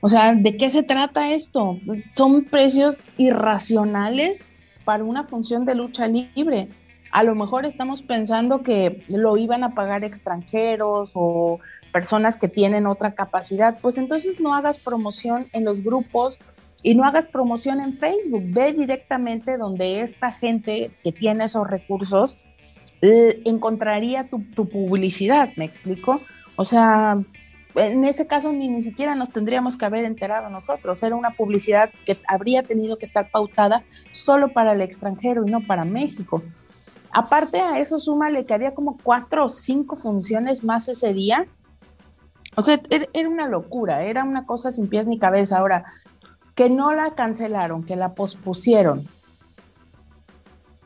o 0.00 0.08
sea, 0.08 0.34
¿de 0.34 0.56
qué 0.56 0.70
se 0.70 0.82
trata 0.82 1.32
esto? 1.32 1.80
Son 2.12 2.44
precios 2.44 3.04
irracionales 3.16 4.52
para 4.84 5.02
una 5.02 5.24
función 5.24 5.64
de 5.64 5.74
lucha 5.74 6.06
libre. 6.06 6.68
A 7.10 7.24
lo 7.24 7.34
mejor 7.34 7.66
estamos 7.66 8.02
pensando 8.02 8.62
que 8.62 9.04
lo 9.08 9.36
iban 9.36 9.64
a 9.64 9.74
pagar 9.74 10.04
extranjeros 10.04 11.12
o 11.14 11.58
personas 11.92 12.36
que 12.36 12.48
tienen 12.48 12.86
otra 12.86 13.14
capacidad, 13.14 13.78
pues 13.80 13.96
entonces 13.96 14.38
no 14.38 14.54
hagas 14.54 14.78
promoción 14.78 15.48
en 15.52 15.64
los 15.64 15.82
grupos 15.82 16.38
y 16.86 16.94
no 16.94 17.04
hagas 17.04 17.26
promoción 17.26 17.80
en 17.80 17.98
Facebook, 17.98 18.44
ve 18.46 18.72
directamente 18.72 19.56
donde 19.56 20.02
esta 20.02 20.30
gente 20.30 20.92
que 21.02 21.10
tiene 21.10 21.46
esos 21.46 21.66
recursos 21.66 22.38
encontraría 23.00 24.30
tu, 24.30 24.44
publicidad, 24.68 25.48
¿me 25.56 25.64
explico? 25.64 26.20
O 26.54 26.64
sea, 26.64 27.18
en 27.74 28.04
ese 28.04 28.28
caso 28.28 28.52
ni, 28.52 28.68
ni 28.68 28.84
siquiera 28.84 29.16
nos 29.16 29.30
tendríamos 29.30 29.76
que 29.76 29.84
haber 29.84 30.04
enterado 30.04 30.48
nosotros, 30.48 31.02
era 31.02 31.16
una 31.16 31.32
publicidad 31.32 31.90
que 32.04 32.16
habría 32.28 32.62
tenido 32.62 32.98
que 32.98 33.04
estar 33.04 33.32
pautada 33.32 33.82
solo 34.12 34.52
para 34.52 34.72
el 34.72 34.80
extranjero 34.80 35.44
y 35.44 35.50
no 35.50 35.62
para 35.62 35.84
México. 35.84 36.44
Aparte 37.10 37.58
a 37.58 37.80
eso 37.80 37.98
súmale 37.98 38.46
que 38.46 38.54
había 38.54 38.74
como 38.74 38.96
cuatro 38.96 39.46
o 39.46 39.48
cinco 39.48 39.96
funciones 39.96 40.62
más 40.62 40.88
ese 40.88 41.12
día. 41.14 41.48
O 42.54 42.62
sea, 42.62 42.78
era 43.12 43.28
una 43.28 43.48
locura, 43.48 44.04
era 44.04 44.22
una 44.22 44.46
cosa 44.46 44.70
sin 44.70 44.88
pies 44.88 45.08
ni 45.08 45.18
cabeza. 45.18 45.58
Ahora, 45.58 45.84
que 46.56 46.70
no 46.70 46.92
la 46.92 47.14
cancelaron, 47.14 47.84
que 47.84 47.94
la 47.94 48.14
pospusieron. 48.14 49.06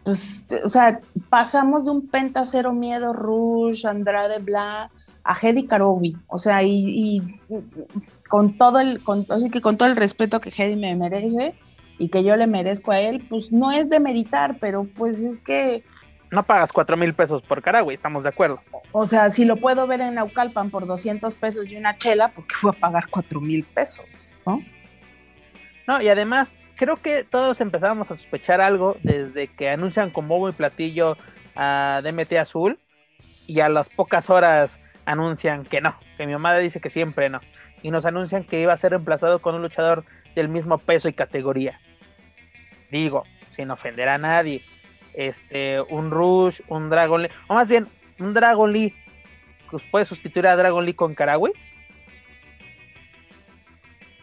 Pues, 0.03 0.45
o 0.65 0.69
sea, 0.69 1.01
pasamos 1.31 1.85
de 1.85 1.93
un 1.93 2.09
Penta 2.09 2.45
Cero 2.45 2.73
Miedo, 2.73 3.13
Rush, 3.13 3.87
Andrade 3.87 4.41
Bla, 4.41 4.91
a 5.23 5.35
Hedy 5.41 5.67
Karobi. 5.67 6.17
O 6.27 6.39
sea, 6.39 6.65
y, 6.65 7.23
con 8.29 8.59
todo 8.59 8.81
el, 8.81 9.01
con, 9.01 9.25
así 9.31 9.49
que 9.49 9.61
con 9.61 9.79
todo 9.79 9.89
el 9.89 9.97
respeto 9.97 10.41
que 10.41 10.51
Hedy 10.51 10.75
me 10.75 10.97
merece 10.97 11.55
y 11.99 12.09
que 12.09 12.25
yo 12.25 12.35
le 12.35 12.49
merezco 12.49 12.91
a 12.91 13.01
él, 13.01 13.25
pues 13.31 13.53
no 13.53 13.71
es 13.71 13.89
de 13.89 14.01
meritar, 14.01 14.59
pero 14.59 14.85
pues 14.97 15.21
es 15.21 15.39
que 15.39 15.85
no 16.33 16.43
pagas 16.43 16.73
cuatro 16.73 16.97
mil 16.97 17.15
pesos 17.15 17.43
por 17.43 17.63
cara, 17.63 17.83
güey, 17.83 17.95
estamos 17.95 18.25
de 18.25 18.31
acuerdo. 18.31 18.61
O 18.91 19.07
sea, 19.07 19.31
si 19.31 19.45
lo 19.45 19.57
puedo 19.57 19.87
ver 19.87 20.01
en 20.01 20.15
Naucalpan 20.15 20.71
por 20.71 20.87
200 20.87 21.33
pesos 21.37 21.71
y 21.71 21.77
una 21.77 21.97
chela, 21.97 22.29
¿por 22.29 22.45
qué 22.49 22.55
voy 22.61 22.73
a 22.77 22.81
pagar 22.81 23.05
cuatro 23.09 23.41
mil 23.41 23.63
pesos? 23.63 24.27
¿no? 24.45 24.61
No, 25.91 26.01
y 26.01 26.09
además, 26.09 26.55
creo 26.77 26.99
que 27.03 27.25
todos 27.25 27.61
empezamos 27.61 28.13
a 28.13 28.17
sospechar 28.17 28.61
algo 28.61 28.97
desde 29.03 29.49
que 29.49 29.71
anuncian 29.71 30.11
con 30.11 30.29
bobo 30.29 30.49
y 30.49 30.53
platillo 30.53 31.17
a 31.57 32.01
DMT 32.05 32.35
Azul 32.35 32.79
y 33.49 33.59
a 33.59 33.69
las 33.69 33.91
pocas 33.91 34.31
horas 34.31 34.81
anuncian 35.05 35.65
que 35.65 35.81
no, 35.81 35.99
que 36.17 36.27
mi 36.27 36.33
mamá 36.33 36.57
dice 36.59 36.81
que 36.81 36.91
siempre 36.91 37.29
no. 37.29 37.41
Y 37.83 37.91
nos 37.91 38.07
anuncian 38.07 38.45
que 38.45 38.61
iba 38.61 38.73
a 38.73 38.79
ser 38.79 38.93
reemplazado 38.93 39.41
con 39.41 39.57
un 39.57 39.63
luchador 39.63 40.05
del 40.37 40.49
mismo 40.49 40.79
peso 40.79 41.09
y 41.09 41.13
categoría. 41.13 41.81
Digo, 42.93 43.25
sin 43.51 43.73
ofender 43.73 44.09
a 44.11 44.19
nadie. 44.19 44.63
Este, 45.13 45.81
un 45.81 46.13
Rush, 46.13 46.61
un 46.69 46.89
Dragon 46.89 47.21
Lee, 47.21 47.31
o 47.49 47.55
más 47.55 47.69
bien, 47.69 47.89
un 48.21 48.33
Dragon 48.33 48.73
Lee, 48.73 48.95
pues 49.69 49.83
puede 49.91 50.05
sustituir 50.05 50.47
a 50.47 50.55
Dragon 50.55 50.87
Lee 50.87 50.95
con 50.95 51.17
Karagüey. 51.17 51.53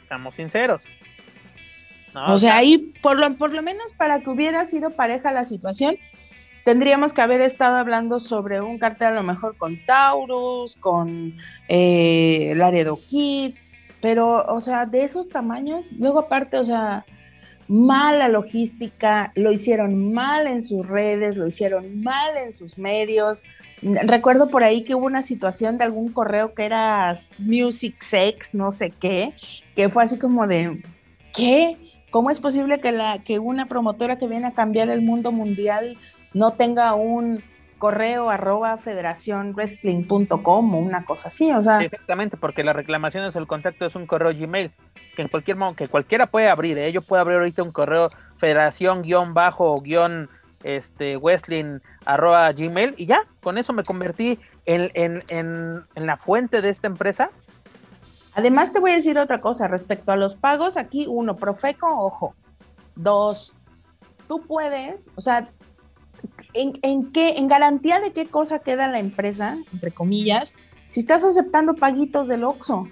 Estamos 0.03 0.33
sinceros 0.33 0.81
o 2.27 2.37
sea, 2.37 2.57
ahí, 2.57 2.93
por 3.01 3.17
lo, 3.17 3.35
por 3.37 3.53
lo 3.53 3.61
menos 3.61 3.93
para 3.93 4.19
que 4.19 4.29
hubiera 4.29 4.65
sido 4.65 4.91
pareja 4.91 5.31
la 5.31 5.45
situación, 5.45 5.97
tendríamos 6.63 7.13
que 7.13 7.21
haber 7.21 7.41
estado 7.41 7.77
hablando 7.77 8.19
sobre 8.19 8.59
un 8.59 8.77
cartel 8.77 9.07
a 9.07 9.11
lo 9.11 9.23
mejor 9.23 9.55
con 9.57 9.77
Taurus, 9.85 10.75
con 10.75 11.37
eh, 11.67 12.53
Laredo 12.55 12.99
Kid, 13.09 13.55
pero, 14.01 14.45
o 14.45 14.59
sea, 14.59 14.85
de 14.85 15.03
esos 15.03 15.29
tamaños, 15.29 15.87
luego 15.97 16.19
aparte, 16.19 16.57
o 16.57 16.63
sea, 16.63 17.05
mala 17.67 18.27
logística, 18.29 19.31
lo 19.35 19.51
hicieron 19.51 20.13
mal 20.13 20.47
en 20.47 20.61
sus 20.61 20.87
redes, 20.87 21.35
lo 21.35 21.47
hicieron 21.47 22.01
mal 22.01 22.35
en 22.37 22.53
sus 22.53 22.77
medios. 22.77 23.43
Recuerdo 23.81 24.49
por 24.49 24.63
ahí 24.63 24.83
que 24.83 24.95
hubo 24.95 25.05
una 25.05 25.21
situación 25.21 25.77
de 25.77 25.83
algún 25.83 26.11
correo 26.11 26.53
que 26.53 26.65
era 26.65 27.13
Music 27.37 28.01
Sex, 28.01 28.53
no 28.53 28.71
sé 28.71 28.91
qué, 28.91 29.33
que 29.75 29.89
fue 29.89 30.03
así 30.03 30.17
como 30.17 30.47
de, 30.47 30.81
¿qué? 31.33 31.77
¿Cómo 32.09 32.29
es 32.31 32.39
posible 32.39 32.79
que, 32.79 32.91
la, 32.91 33.19
que 33.19 33.39
una 33.39 33.67
promotora 33.67 34.17
que 34.17 34.27
viene 34.27 34.47
a 34.47 34.53
cambiar 34.53 34.89
el 34.89 35.01
mundo 35.01 35.31
mundial 35.31 35.97
no 36.33 36.53
tenga 36.53 36.93
un 36.93 37.43
correo 37.77 38.29
arroba 38.29 38.77
federacionwrestling.com 38.77 40.75
o 40.75 40.77
una 40.79 41.05
cosa 41.05 41.27
así? 41.27 41.51
O 41.51 41.61
sea, 41.61 41.81
Exactamente, 41.81 42.37
porque 42.37 42.63
la 42.63 42.73
reclamación 42.73 43.25
es 43.25 43.35
el 43.35 43.45
contacto 43.45 43.85
es 43.85 43.95
un 43.95 44.05
correo 44.07 44.33
Gmail, 44.33 44.71
que 45.15 45.21
en 45.21 45.27
cualquier 45.27 45.57
que 45.75 45.87
cualquiera 45.87 46.27
puede 46.27 46.49
abrir, 46.49 46.77
¿eh? 46.77 46.91
yo 46.91 47.01
puedo 47.01 47.21
abrir 47.21 47.37
ahorita 47.37 47.63
un 47.63 47.71
correo 47.71 48.07
federación 48.37 49.01
guion 49.01 49.33
bajo 49.33 49.79
guion 49.81 50.29
este 50.63 51.19
arroba 52.05 52.51
gmail 52.51 52.95
y 52.97 53.05
ya, 53.05 53.25
con 53.41 53.57
eso 53.57 53.73
me 53.73 53.83
convertí 53.83 54.39
en, 54.65 54.91
en, 54.95 55.23
en, 55.29 55.83
en 55.93 56.05
la 56.05 56.17
fuente 56.17 56.61
de 56.61 56.69
esta 56.69 56.87
empresa 56.87 57.29
Además, 58.37 58.71
te 58.71 58.79
voy 58.79 58.91
a 58.91 58.95
decir 58.95 59.17
otra 59.17 59.41
cosa 59.41 59.67
respecto 59.67 60.11
a 60.11 60.15
los 60.15 60.35
pagos. 60.35 60.77
Aquí, 60.77 61.07
uno, 61.09 61.35
Profeco, 61.37 61.87
ojo. 61.87 62.35
Dos, 62.95 63.55
tú 64.27 64.43
puedes, 64.45 65.09
o 65.15 65.21
sea, 65.21 65.49
¿en, 66.53 67.11
qué, 67.11 67.29
en 67.37 67.47
garantía 67.47 67.99
de 67.99 68.13
qué 68.13 68.27
cosa 68.27 68.59
queda 68.59 68.87
la 68.87 68.99
empresa, 68.99 69.57
entre 69.73 69.91
comillas, 69.91 70.53
si 70.89 70.99
estás 70.99 71.23
aceptando 71.23 71.73
paguitos 71.73 72.27
del 72.27 72.43
OXO? 72.43 72.87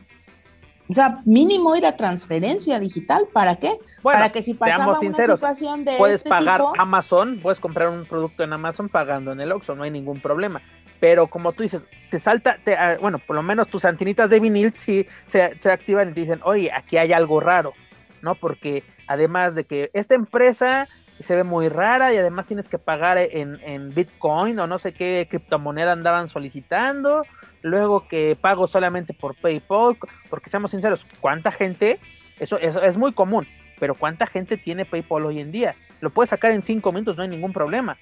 O 0.89 0.93
sea, 0.93 1.21
mínimo 1.25 1.75
ir 1.75 1.85
a 1.85 1.95
transferencia 1.95 2.79
digital, 2.79 3.27
¿para 3.31 3.53
qué? 3.55 3.77
Para 4.01 4.31
que 4.31 4.41
si 4.41 4.55
pasaba 4.55 4.99
una 4.99 5.13
situación 5.15 5.85
de 5.85 5.97
puedes 5.97 6.17
este 6.17 6.29
pagar 6.29 6.63
Amazon, 6.79 7.39
puedes 7.41 7.59
comprar 7.59 7.89
un 7.89 8.05
producto 8.05 8.43
en 8.43 8.53
Amazon 8.53 8.89
pagando 8.89 9.31
en 9.31 9.41
el 9.41 9.51
Oxxo, 9.51 9.75
no 9.75 9.83
hay 9.83 9.91
ningún 9.91 10.19
problema 10.19 10.61
pero 10.99 11.27
como 11.27 11.51
tú 11.53 11.63
dices, 11.63 11.87
te 12.09 12.19
salta, 12.19 12.57
ah, 12.77 12.95
bueno, 12.99 13.19
por 13.19 13.35
lo 13.35 13.43
menos 13.43 13.69
tus 13.69 13.85
antenitas 13.85 14.29
de 14.29 14.39
vinil 14.39 14.73
sí 14.73 15.05
se, 15.25 15.43
activan 15.43 16.09
y 16.09 16.13
te 16.13 16.21
dicen, 16.21 16.39
oye, 16.43 16.71
aquí 16.73 16.97
hay 16.97 17.13
algo 17.13 17.39
raro, 17.39 17.73
¿no? 18.21 18.35
Porque 18.35 18.83
además 19.07 19.55
de 19.55 19.65
que 19.65 19.89
esta 19.93 20.15
empresa 20.15 20.87
se 21.19 21.35
ve 21.35 21.43
muy 21.43 21.69
rara 21.69 22.13
y 22.13 22.17
además 22.17 22.47
tienes 22.47 22.67
que 22.67 22.77
pagar 22.77 23.17
en, 23.17 23.93
Bitcoin 23.93 24.59
o 24.59 24.67
no 24.67 24.79
sé 24.79 24.93
qué 24.93 25.27
criptomoneda 25.29 25.93
andaban 25.93 26.27
solicitando, 26.27 27.23
luego 27.61 28.07
que 28.07 28.37
pago 28.39 28.67
solamente 28.67 29.13
por 29.13 29.35
PayPal, 29.35 29.97
porque 30.29 30.49
seamos 30.49 30.71
sinceros, 30.71 31.07
¿cuánta 31.21 31.51
gente? 31.51 31.99
Eso, 32.39 32.57
eso 32.57 32.81
es 32.81 32.97
muy 32.97 33.13
común, 33.13 33.47
pero 33.79 33.95
¿cuánta 33.95 34.27
gente 34.27 34.57
tiene 34.57 34.85
PayPal 34.85 35.25
hoy 35.25 35.39
en 35.39 35.51
día? 35.51 35.75
Lo 36.01 36.09
puedes 36.09 36.29
sacar 36.29 36.51
en 36.51 36.61
cinco 36.61 36.91
minutos, 36.91 37.15
no 37.15 37.23
hay 37.23 37.29
ningún 37.29 37.53
problema. 37.53 37.97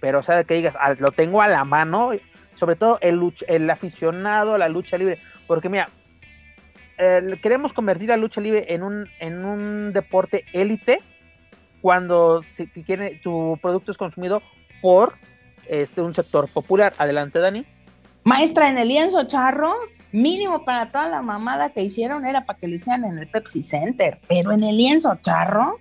Pero, 0.00 0.18
o 0.18 0.22
sea, 0.22 0.44
que 0.44 0.54
digas, 0.54 0.76
ah, 0.78 0.94
lo 0.98 1.10
tengo 1.10 1.40
a 1.42 1.48
la 1.48 1.64
mano, 1.64 2.10
sobre 2.56 2.76
todo 2.76 2.98
el, 3.00 3.32
el 3.46 3.70
aficionado 3.70 4.54
a 4.54 4.58
la 4.58 4.68
lucha 4.68 4.98
libre, 4.98 5.18
porque 5.46 5.68
mira, 5.68 5.88
queremos 7.42 7.72
convertir 7.72 8.08
la 8.08 8.16
lucha 8.16 8.40
libre 8.40 8.66
en 8.74 8.82
un, 8.82 9.08
en 9.20 9.44
un 9.44 9.92
deporte 9.92 10.44
élite 10.52 11.00
cuando 11.80 12.42
si, 12.42 12.66
tiene, 12.66 13.16
tu 13.22 13.58
producto 13.60 13.92
es 13.92 13.98
consumido 13.98 14.42
por 14.80 15.14
este, 15.68 16.00
un 16.00 16.14
sector 16.14 16.48
popular. 16.48 16.94
Adelante, 16.98 17.38
Dani. 17.38 17.64
Maestra, 18.24 18.68
en 18.68 18.78
el 18.78 18.88
lienzo 18.88 19.24
charro, 19.24 19.74
mínimo 20.10 20.64
para 20.64 20.90
toda 20.90 21.08
la 21.08 21.22
mamada 21.22 21.70
que 21.70 21.82
hicieron 21.82 22.24
era 22.24 22.44
para 22.44 22.58
que 22.58 22.66
lo 22.66 22.74
hicieran 22.74 23.04
en 23.04 23.18
el 23.18 23.28
Pepsi 23.28 23.62
Center, 23.62 24.18
pero 24.26 24.52
en 24.52 24.64
el 24.64 24.76
lienzo 24.76 25.16
charro. 25.20 25.78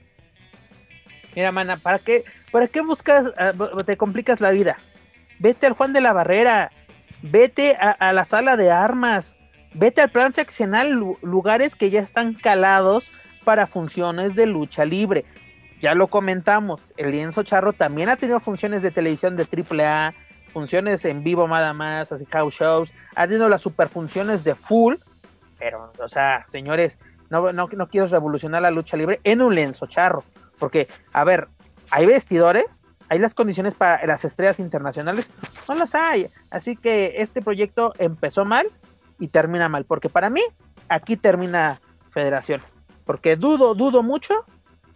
Mira, 1.35 1.51
mana, 1.51 1.77
¿para 1.77 1.99
qué, 1.99 2.23
¿para 2.51 2.67
qué 2.67 2.81
buscas, 2.81 3.33
ah, 3.37 3.51
te 3.85 3.97
complicas 3.97 4.41
la 4.41 4.51
vida? 4.51 4.77
Vete 5.39 5.67
al 5.67 5.73
Juan 5.73 5.93
de 5.93 6.01
la 6.01 6.13
Barrera, 6.13 6.71
vete 7.21 7.75
a, 7.75 8.13
la 8.13 8.25
sala 8.25 8.57
de 8.57 8.71
armas, 8.71 9.37
vete 9.73 10.01
al 10.01 10.09
plan 10.09 10.33
seccional, 10.33 10.99
lugares 11.21 11.75
que 11.75 11.89
ya 11.89 12.01
están 12.01 12.33
calados 12.33 13.11
para 13.43 13.67
funciones 13.67 14.35
de 14.35 14.45
lucha 14.45 14.85
libre. 14.85 15.25
Ya 15.79 15.93
lo 15.93 16.07
comentamos, 16.07 16.93
el 16.97 17.11
lienzo 17.11 17.43
charro 17.43 17.73
también 17.73 18.09
ha 18.09 18.15
tenido 18.15 18.39
funciones 18.39 18.81
de 18.81 18.91
televisión 18.91 19.35
de 19.35 19.45
AAA, 19.45 20.13
funciones 20.53 21.03
en 21.05 21.23
vivo 21.23 21.47
nada 21.47 21.73
más, 21.73 22.11
así 22.11 22.25
house 22.25 22.55
shows, 22.55 22.93
ha 23.15 23.27
tenido 23.27 23.49
las 23.49 23.61
superfunciones 23.61 24.43
de 24.43 24.55
full, 24.55 24.95
pero, 25.59 25.91
o 25.99 26.07
sea, 26.07 26.45
señores, 26.47 26.97
no, 27.29 27.51
no, 27.51 27.67
no 27.67 27.89
quiero 27.89 28.07
revolucionar 28.07 28.61
la 28.61 28.71
lucha 28.71 28.95
libre 28.95 29.19
en 29.23 29.41
un 29.41 29.53
lienzo 29.53 29.85
charro, 29.87 30.23
porque, 30.57 30.87
a 31.11 31.23
ver, 31.23 31.49
hay 31.91 32.05
vestidores, 32.05 32.84
hay 33.09 33.19
las 33.19 33.33
condiciones 33.33 33.75
para 33.75 34.05
las 34.05 34.25
estrellas 34.25 34.59
internacionales, 34.59 35.29
no 35.67 35.75
las 35.75 35.95
hay. 35.95 36.29
Así 36.49 36.75
que 36.75 37.15
este 37.17 37.41
proyecto 37.41 37.93
empezó 37.97 38.45
mal 38.45 38.67
y 39.19 39.27
termina 39.27 39.69
mal, 39.69 39.85
porque 39.85 40.09
para 40.09 40.29
mí 40.29 40.41
aquí 40.89 41.17
termina 41.17 41.79
Federación, 42.11 42.61
porque 43.05 43.35
dudo, 43.35 43.75
dudo 43.75 44.01
mucho 44.01 44.45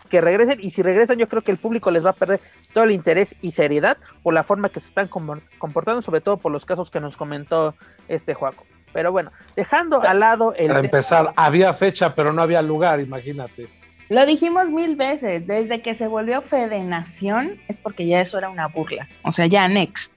que 0.10 0.22
regresen 0.22 0.60
y 0.62 0.72
si 0.72 0.82
regresan 0.82 1.18
yo 1.18 1.28
creo 1.28 1.44
que 1.44 1.52
el 1.52 1.58
público 1.58 1.92
les 1.92 2.06
va 2.06 2.12
a 2.12 2.14
perder 2.14 2.40
todo 2.74 2.86
el 2.86 2.92
interés 2.92 3.36
y 3.42 3.52
seriedad 3.52 3.98
por 4.24 4.34
la 4.34 4.44
forma 4.44 4.70
que 4.70 4.80
se 4.80 4.88
están 4.88 5.08
comportando, 5.08 6.02
sobre 6.02 6.22
todo 6.22 6.38
por 6.38 6.52
los 6.52 6.66
casos 6.66 6.90
que 6.90 7.00
nos 7.00 7.18
comentó 7.18 7.76
este 8.08 8.34
Juaco. 8.34 8.66
Pero 8.92 9.12
bueno, 9.12 9.32
dejando 9.56 10.02
al 10.02 10.20
lado 10.20 10.54
el... 10.56 10.70
Para 10.70 10.80
empezar, 10.80 11.34
había 11.36 11.74
fecha 11.74 12.16
pero 12.16 12.34
no 12.34 12.42
había 12.42 12.62
lugar, 12.62 13.00
imagínate. 13.00 13.70
Lo 14.10 14.26
dijimos 14.26 14.72
mil 14.72 14.96
veces, 14.96 15.46
desde 15.46 15.82
que 15.84 15.94
se 15.94 16.08
volvió 16.08 16.44
Nación 16.84 17.60
es 17.68 17.78
porque 17.78 18.08
ya 18.08 18.22
eso 18.22 18.40
era 18.40 18.50
una 18.50 18.68
burla. 18.68 19.08
O 19.22 19.32
sea, 19.32 19.46
ya 19.46 19.68
next. 19.68 20.12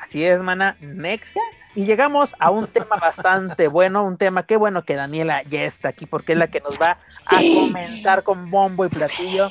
Así 0.00 0.24
es, 0.24 0.40
mana, 0.40 0.76
next. 0.80 1.36
Y 1.74 1.84
llegamos 1.86 2.36
a 2.38 2.50
un 2.50 2.68
tema 2.68 2.96
bastante 2.96 3.66
bueno, 3.66 4.04
un 4.04 4.16
tema, 4.16 4.44
qué 4.44 4.56
bueno 4.56 4.84
que 4.84 4.94
Daniela 4.94 5.42
ya 5.42 5.64
está 5.64 5.88
aquí, 5.88 6.06
porque 6.06 6.32
es 6.32 6.38
la 6.38 6.48
que 6.48 6.60
nos 6.60 6.78
va 6.78 6.98
a 7.26 7.36
comentar 7.36 8.22
con 8.22 8.48
bombo 8.48 8.86
y 8.86 8.90
platillo. 8.90 9.48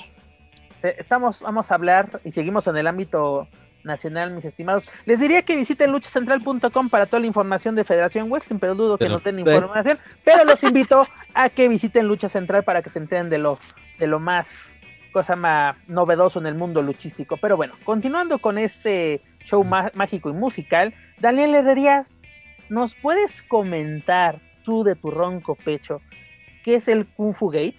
Estamos, 0.81 1.41
vamos 1.41 1.69
a 1.69 1.75
hablar 1.75 2.21
y 2.23 2.31
seguimos 2.31 2.65
en 2.67 2.77
el 2.77 2.87
ámbito 2.87 3.47
nacional, 3.83 4.31
mis 4.31 4.45
estimados. 4.45 4.87
Les 5.05 5.19
diría 5.19 5.41
que 5.41 5.55
visiten 5.55 5.91
luchacentral.com 5.91 6.89
para 6.89 7.05
toda 7.05 7.19
la 7.19 7.27
información 7.27 7.75
de 7.75 7.83
Federación 7.83 8.29
Wrestling, 8.29 8.59
pero 8.59 8.75
dudo 8.75 8.97
que 8.97 9.09
no 9.09 9.19
tengan 9.19 9.39
información. 9.39 9.99
Pero 10.23 10.43
los 10.45 10.63
invito 10.63 11.05
a 11.33 11.49
que 11.49 11.67
visiten 11.67 12.07
Lucha 12.07 12.29
Central 12.29 12.63
para 12.63 12.81
que 12.81 12.89
se 12.89 12.99
enteren 12.99 13.29
de 13.29 13.37
lo, 13.37 13.57
de 13.99 14.07
lo 14.07 14.19
más 14.19 14.47
cosa 15.11 15.35
más 15.35 15.75
novedoso 15.87 16.39
en 16.39 16.47
el 16.47 16.55
mundo 16.55 16.81
luchístico. 16.81 17.37
Pero 17.37 17.57
bueno, 17.57 17.73
continuando 17.83 18.39
con 18.39 18.57
este 18.57 19.21
show 19.45 19.63
mágico 19.63 20.29
y 20.29 20.33
musical, 20.33 20.93
Daniel 21.19 21.53
Herrerías, 21.53 22.17
¿nos 22.69 22.95
puedes 22.95 23.43
comentar 23.43 24.39
tú 24.63 24.83
de 24.83 24.95
tu 24.95 25.11
ronco 25.11 25.55
pecho 25.55 26.01
qué 26.63 26.75
es 26.75 26.87
el 26.87 27.05
Kung 27.05 27.33
Fu 27.33 27.49
Gate? 27.49 27.75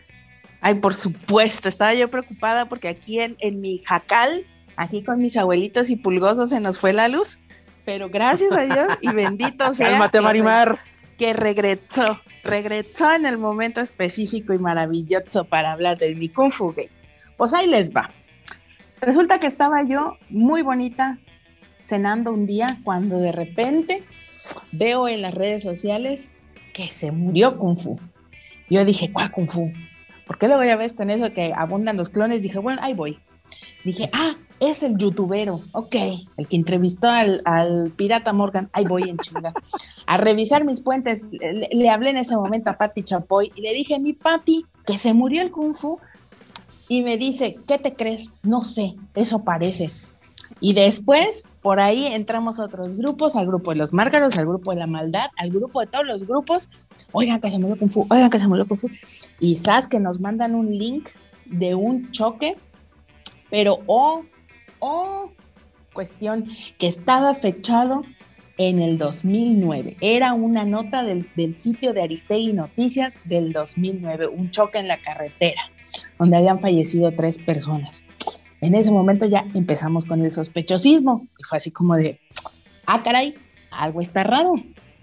Ay, 0.60 0.74
por 0.74 0.94
supuesto, 0.94 1.68
estaba 1.68 1.94
yo 1.94 2.08
preocupada 2.08 2.66
porque 2.66 2.88
aquí 2.88 3.18
en, 3.20 3.36
en 3.40 3.60
mi 3.60 3.78
jacal 3.78 4.44
Aquí 4.76 5.02
con 5.02 5.18
mis 5.18 5.36
abuelitos 5.36 5.90
y 5.90 5.96
pulgosos 5.96 6.50
se 6.50 6.60
nos 6.60 6.78
fue 6.78 6.92
la 6.92 7.08
luz, 7.08 7.38
pero 7.84 8.08
gracias 8.08 8.52
a 8.52 8.62
Dios 8.62 8.98
y 9.00 9.08
bendito 9.12 9.72
sea. 9.72 9.90
Cálmate, 9.90 10.20
Marimar. 10.20 10.78
Que 11.18 11.34
regresó, 11.34 12.20
regresó 12.42 13.12
en 13.12 13.26
el 13.26 13.38
momento 13.38 13.80
específico 13.80 14.54
y 14.54 14.58
maravilloso 14.58 15.44
para 15.44 15.72
hablar 15.72 15.98
del 15.98 16.16
mi 16.16 16.28
Kung 16.28 16.50
Fu 16.50 16.74
Pues 17.36 17.54
ahí 17.54 17.68
les 17.68 17.90
va. 17.90 18.10
Resulta 19.00 19.38
que 19.38 19.46
estaba 19.46 19.82
yo 19.82 20.16
muy 20.30 20.62
bonita 20.62 21.18
cenando 21.80 22.32
un 22.32 22.46
día 22.46 22.78
cuando 22.82 23.18
de 23.18 23.32
repente 23.32 24.04
veo 24.72 25.06
en 25.08 25.22
las 25.22 25.34
redes 25.34 25.62
sociales 25.62 26.34
que 26.72 26.88
se 26.88 27.12
murió 27.12 27.58
Kung 27.58 27.76
Fu. 27.76 28.00
Yo 28.70 28.84
dije, 28.84 29.12
¿cuál 29.12 29.30
Kung 29.30 29.48
Fu? 29.48 29.70
¿Por 30.26 30.38
qué 30.38 30.46
luego 30.46 30.64
ya 30.64 30.76
ves 30.76 30.92
con 30.92 31.10
eso 31.10 31.32
que 31.32 31.52
abundan 31.54 31.96
los 31.96 32.08
clones? 32.08 32.42
Dije, 32.42 32.58
bueno, 32.58 32.80
ahí 32.82 32.94
voy. 32.94 33.18
Dije, 33.84 34.08
ah, 34.12 34.36
es 34.60 34.82
el 34.84 34.96
youtubero, 34.96 35.60
ok, 35.72 35.94
el 36.36 36.46
que 36.46 36.56
entrevistó 36.56 37.08
al, 37.08 37.92
pirata 37.96 38.32
Morgan, 38.32 38.70
ahí 38.72 38.84
voy 38.84 39.08
en 39.08 39.18
chinga, 39.18 39.52
a 40.06 40.16
revisar 40.16 40.64
mis 40.64 40.80
puentes, 40.80 41.22
le, 41.32 41.90
hablé 41.90 42.10
en 42.10 42.18
ese 42.18 42.36
momento 42.36 42.70
a 42.70 42.74
Patti 42.74 43.02
Chapoy 43.02 43.50
y 43.56 43.62
le 43.62 43.74
dije, 43.74 43.98
mi 43.98 44.12
Patti, 44.12 44.64
que 44.86 44.98
se 44.98 45.14
murió 45.14 45.42
el 45.42 45.50
Kung 45.50 45.74
Fu, 45.74 45.98
y 46.88 47.02
me 47.02 47.16
dice, 47.16 47.56
¿qué 47.66 47.78
te 47.78 47.94
crees? 47.94 48.32
No 48.42 48.62
sé, 48.62 48.94
eso 49.14 49.42
parece. 49.42 49.90
Y 50.60 50.74
después, 50.74 51.44
por 51.60 51.80
ahí 51.80 52.06
entramos 52.06 52.60
a 52.60 52.64
otros 52.64 52.96
grupos, 52.96 53.34
al 53.34 53.46
grupo 53.46 53.72
de 53.72 53.78
los 53.78 53.92
márgaros, 53.92 54.38
al 54.38 54.46
grupo 54.46 54.70
de 54.70 54.76
la 54.76 54.86
maldad, 54.86 55.30
al 55.36 55.50
grupo 55.50 55.80
de 55.80 55.88
todos 55.88 56.06
los 56.06 56.24
grupos, 56.24 56.68
oigan 57.10 57.40
que 57.40 57.50
se 57.50 57.58
murió 57.58 57.76
Kung 57.76 57.90
Fu, 57.90 58.06
oigan 58.10 58.30
que 58.30 58.38
se 58.38 58.46
murió 58.46 58.68
Kung 58.68 58.78
Fu, 58.78 58.88
y 59.40 59.56
sabes 59.56 59.88
que 59.88 59.98
nos 59.98 60.20
mandan 60.20 60.54
un 60.54 60.70
link 60.70 61.08
de 61.46 61.74
un 61.74 62.12
choque 62.12 62.56
pero 63.52 63.80
oh, 63.86 64.24
oh, 64.78 65.30
cuestión 65.92 66.48
que 66.78 66.86
estaba 66.86 67.34
fechado 67.34 68.02
en 68.56 68.80
el 68.80 68.96
2009. 68.96 69.98
Era 70.00 70.32
una 70.32 70.64
nota 70.64 71.02
del, 71.02 71.26
sitio 71.54 71.92
de 71.92 72.00
Aristegui 72.00 72.54
Noticias 72.54 73.12
del 73.24 73.52
2009, 73.52 74.28
un 74.28 74.50
choque 74.50 74.78
en 74.78 74.88
la 74.88 75.02
carretera, 75.02 75.60
donde 76.18 76.38
habían 76.38 76.60
fallecido 76.60 77.12
tres 77.12 77.38
personas. 77.38 78.06
En 78.62 78.74
ese 78.74 78.90
momento 78.90 79.26
ya 79.26 79.44
empezamos 79.52 80.06
con 80.06 80.24
el 80.24 80.30
sospechosismo 80.30 81.26
y 81.38 81.44
fue 81.44 81.58
así 81.58 81.70
como 81.70 81.94
de, 81.94 82.20
ah, 82.86 83.02
caray, 83.02 83.34
algo 83.70 84.00
está 84.00 84.24
raro. 84.24 84.54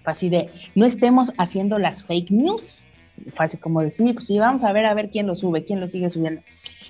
Fue 0.02 0.12
así 0.12 0.28
de, 0.28 0.50
no 0.74 0.86
estemos 0.86 1.32
haciendo 1.38 1.78
las 1.78 2.02
fake 2.02 2.32
news. 2.32 2.84
Fue 3.34 3.44
así 3.44 3.56
como 3.56 3.82
de, 3.82 3.90
sí, 3.90 4.12
pues 4.12 4.26
sí, 4.26 4.38
vamos 4.38 4.64
a 4.64 4.72
ver 4.72 4.86
a 4.86 4.94
ver 4.94 5.10
quién 5.10 5.26
lo 5.26 5.34
sube, 5.34 5.64
quién 5.64 5.80
lo 5.80 5.88
sigue 5.88 6.10
subiendo. 6.10 6.42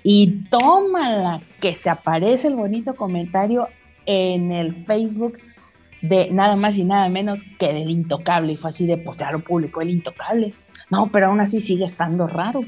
Y 0.03 0.43
tómala, 0.49 1.41
que 1.59 1.75
se 1.75 1.89
aparece 1.89 2.47
el 2.47 2.55
bonito 2.55 2.95
comentario 2.95 3.67
en 4.05 4.51
el 4.51 4.85
Facebook 4.85 5.39
de 6.01 6.31
nada 6.31 6.55
más 6.55 6.77
y 6.77 6.83
nada 6.83 7.09
menos 7.09 7.43
que 7.59 7.73
del 7.73 7.89
intocable. 7.89 8.53
Y 8.53 8.57
fue 8.57 8.69
así 8.71 8.85
de, 8.85 8.97
pues 8.97 9.17
ya 9.17 9.31
lo 9.31 9.39
publicó 9.43 9.81
el 9.81 9.89
intocable. 9.89 10.53
No, 10.89 11.11
pero 11.11 11.27
aún 11.27 11.39
así 11.39 11.59
sigue 11.61 11.85
estando 11.85 12.27
raro. 12.27 12.63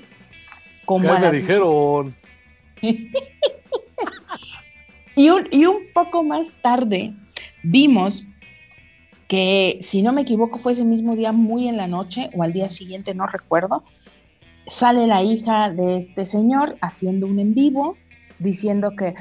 Como 0.86 1.18
me 1.18 1.32
dijeron. 1.32 2.14
y, 5.16 5.30
un, 5.30 5.48
y 5.52 5.66
un 5.66 5.78
poco 5.94 6.24
más 6.24 6.54
tarde 6.62 7.14
vimos 7.64 8.26
que, 9.34 9.80
si 9.82 10.04
no 10.04 10.14
me 10.14 10.22
equivoco, 10.22 10.60
fue 10.60 10.74
ese 10.74 10.86
mismo 10.86 11.16
día, 11.16 11.32
muy 11.32 11.68
en 11.68 11.76
la 11.76 11.88
noche 11.88 12.30
o 12.36 12.44
al 12.44 12.54
día 12.54 12.70
siguiente, 12.70 13.16
no 13.16 13.26
recuerdo, 13.26 13.84
sale 14.68 15.08
la 15.08 15.24
hija 15.24 15.72
de 15.72 15.98
este 15.98 16.24
señor 16.26 16.78
haciendo 16.82 17.26
un 17.26 17.40
en 17.40 17.56
vivo 17.56 17.98
diciendo 18.38 18.92
que 18.96 19.16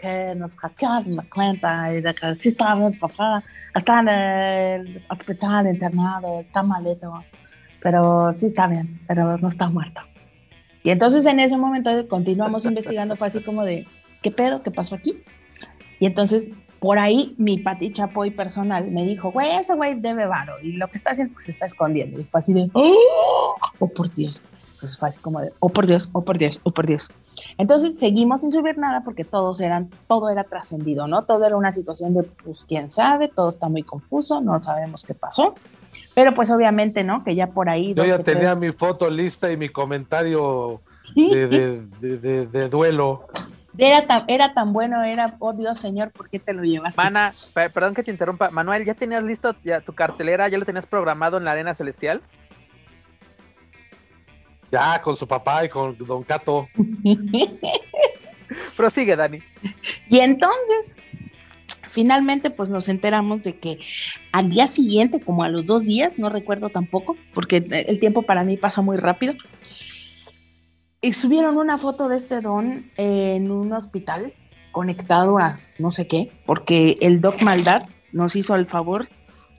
que 0.00 0.34
nos 0.34 0.50
hackearon 0.52 1.16
la 1.16 1.24
cuenta 1.28 1.92
y 1.92 2.00
de 2.00 2.14
que 2.14 2.36
sí 2.36 2.48
está 2.48 2.74
bien 2.74 2.98
papá, 2.98 3.44
está 3.74 4.00
en 4.00 4.08
el 4.08 5.04
hospital 5.10 5.66
internado, 5.66 6.40
está 6.40 6.62
malito, 6.62 7.22
pero 7.82 8.32
sí 8.38 8.46
está 8.46 8.66
bien, 8.66 8.98
pero 9.06 9.36
no 9.36 9.48
está 9.48 9.68
muerto. 9.68 10.00
Y 10.82 10.88
entonces 10.88 11.26
en 11.26 11.38
ese 11.38 11.58
momento 11.58 11.90
continuamos 12.08 12.64
investigando, 12.64 13.14
fue 13.14 13.26
así 13.26 13.42
como 13.42 13.62
de, 13.62 13.86
¿qué 14.22 14.30
pedo? 14.30 14.62
¿Qué 14.62 14.70
pasó 14.70 14.94
aquí? 14.94 15.22
Y 16.00 16.06
entonces 16.06 16.50
por 16.80 16.98
ahí 16.98 17.34
mi 17.38 17.58
Pati 17.58 17.92
Chapoy 17.92 18.30
personal 18.30 18.90
me 18.90 19.04
dijo, 19.04 19.32
güey, 19.32 19.56
ese 19.56 19.74
güey 19.74 19.94
debe 19.94 20.26
varo 20.26 20.54
y 20.62 20.72
lo 20.72 20.88
que 20.88 20.98
está 20.98 21.10
haciendo 21.10 21.32
es 21.32 21.36
que 21.36 21.44
se 21.44 21.52
está 21.52 21.66
escondiendo. 21.66 22.20
Y 22.20 22.24
fue 22.24 22.38
así 22.38 22.52
de, 22.52 22.70
oh, 22.72 23.54
oh 23.78 23.88
por 23.88 24.12
Dios. 24.14 24.44
Pues 24.78 24.96
fue 24.96 25.08
así 25.08 25.18
como 25.20 25.40
de, 25.40 25.52
oh 25.58 25.70
por 25.70 25.88
Dios, 25.88 26.08
oh 26.12 26.22
por 26.22 26.38
Dios, 26.38 26.60
oh 26.62 26.70
por 26.70 26.86
Dios. 26.86 27.10
Entonces 27.56 27.98
seguimos 27.98 28.42
sin 28.42 28.52
subir 28.52 28.78
nada 28.78 29.02
porque 29.02 29.24
todos 29.24 29.60
eran, 29.60 29.90
todo 30.06 30.30
era 30.30 30.44
trascendido, 30.44 31.08
¿no? 31.08 31.24
Todo 31.24 31.44
era 31.44 31.56
una 31.56 31.72
situación 31.72 32.14
de, 32.14 32.22
pues 32.22 32.64
quién 32.64 32.90
sabe, 32.90 33.26
todo 33.26 33.48
está 33.48 33.68
muy 33.68 33.82
confuso, 33.82 34.40
no 34.40 34.60
sabemos 34.60 35.04
qué 35.04 35.14
pasó. 35.14 35.56
Pero 36.14 36.32
pues 36.32 36.50
obviamente, 36.50 37.02
¿no? 37.02 37.24
Que 37.24 37.34
ya 37.34 37.48
por 37.48 37.68
ahí... 37.68 37.92
Yo 37.94 38.04
ya 38.04 38.20
tenía 38.20 38.54
mi 38.54 38.70
foto 38.70 39.10
lista 39.10 39.50
y 39.50 39.56
mi 39.56 39.68
comentario 39.68 40.80
de, 41.16 41.48
de, 42.00 42.46
de 42.46 42.68
duelo. 42.68 43.26
Era 43.78 44.08
tan, 44.08 44.24
era 44.26 44.54
tan 44.54 44.72
bueno, 44.72 45.04
era, 45.04 45.36
oh 45.38 45.52
Dios 45.52 45.78
Señor, 45.78 46.10
¿por 46.10 46.28
qué 46.28 46.40
te 46.40 46.52
lo 46.52 46.64
llevas? 46.64 46.96
Mana, 46.96 47.30
perdón 47.54 47.94
que 47.94 48.02
te 48.02 48.10
interrumpa. 48.10 48.50
Manuel, 48.50 48.84
¿ya 48.84 48.94
tenías 48.94 49.22
listo 49.22 49.54
ya, 49.62 49.80
tu 49.80 49.94
cartelera? 49.94 50.48
¿Ya 50.48 50.58
lo 50.58 50.64
tenías 50.64 50.86
programado 50.86 51.38
en 51.38 51.44
la 51.44 51.52
Arena 51.52 51.74
Celestial? 51.74 52.20
Ya, 54.72 55.00
con 55.00 55.16
su 55.16 55.28
papá 55.28 55.64
y 55.64 55.68
con 55.68 55.96
Don 55.96 56.24
Cato. 56.24 56.68
Prosigue, 58.76 59.14
Dani. 59.14 59.38
Y 60.08 60.18
entonces, 60.18 60.94
finalmente, 61.88 62.50
pues 62.50 62.70
nos 62.70 62.88
enteramos 62.88 63.44
de 63.44 63.58
que 63.58 63.78
al 64.32 64.48
día 64.48 64.66
siguiente, 64.66 65.20
como 65.20 65.44
a 65.44 65.48
los 65.48 65.66
dos 65.66 65.84
días, 65.84 66.18
no 66.18 66.30
recuerdo 66.30 66.68
tampoco, 66.68 67.16
porque 67.32 67.56
el 67.56 68.00
tiempo 68.00 68.22
para 68.22 68.42
mí 68.42 68.56
pasa 68.56 68.82
muy 68.82 68.96
rápido, 68.96 69.34
y 71.00 71.12
subieron 71.12 71.56
una 71.56 71.78
foto 71.78 72.08
de 72.08 72.16
este 72.16 72.40
don 72.40 72.90
en 72.96 73.50
un 73.50 73.72
hospital 73.72 74.34
conectado 74.72 75.38
a 75.38 75.60
no 75.78 75.90
sé 75.90 76.06
qué, 76.06 76.32
porque 76.46 76.98
el 77.00 77.20
Doc 77.20 77.42
Maldad 77.42 77.88
nos 78.12 78.36
hizo 78.36 78.54
el 78.54 78.66
favor 78.66 79.06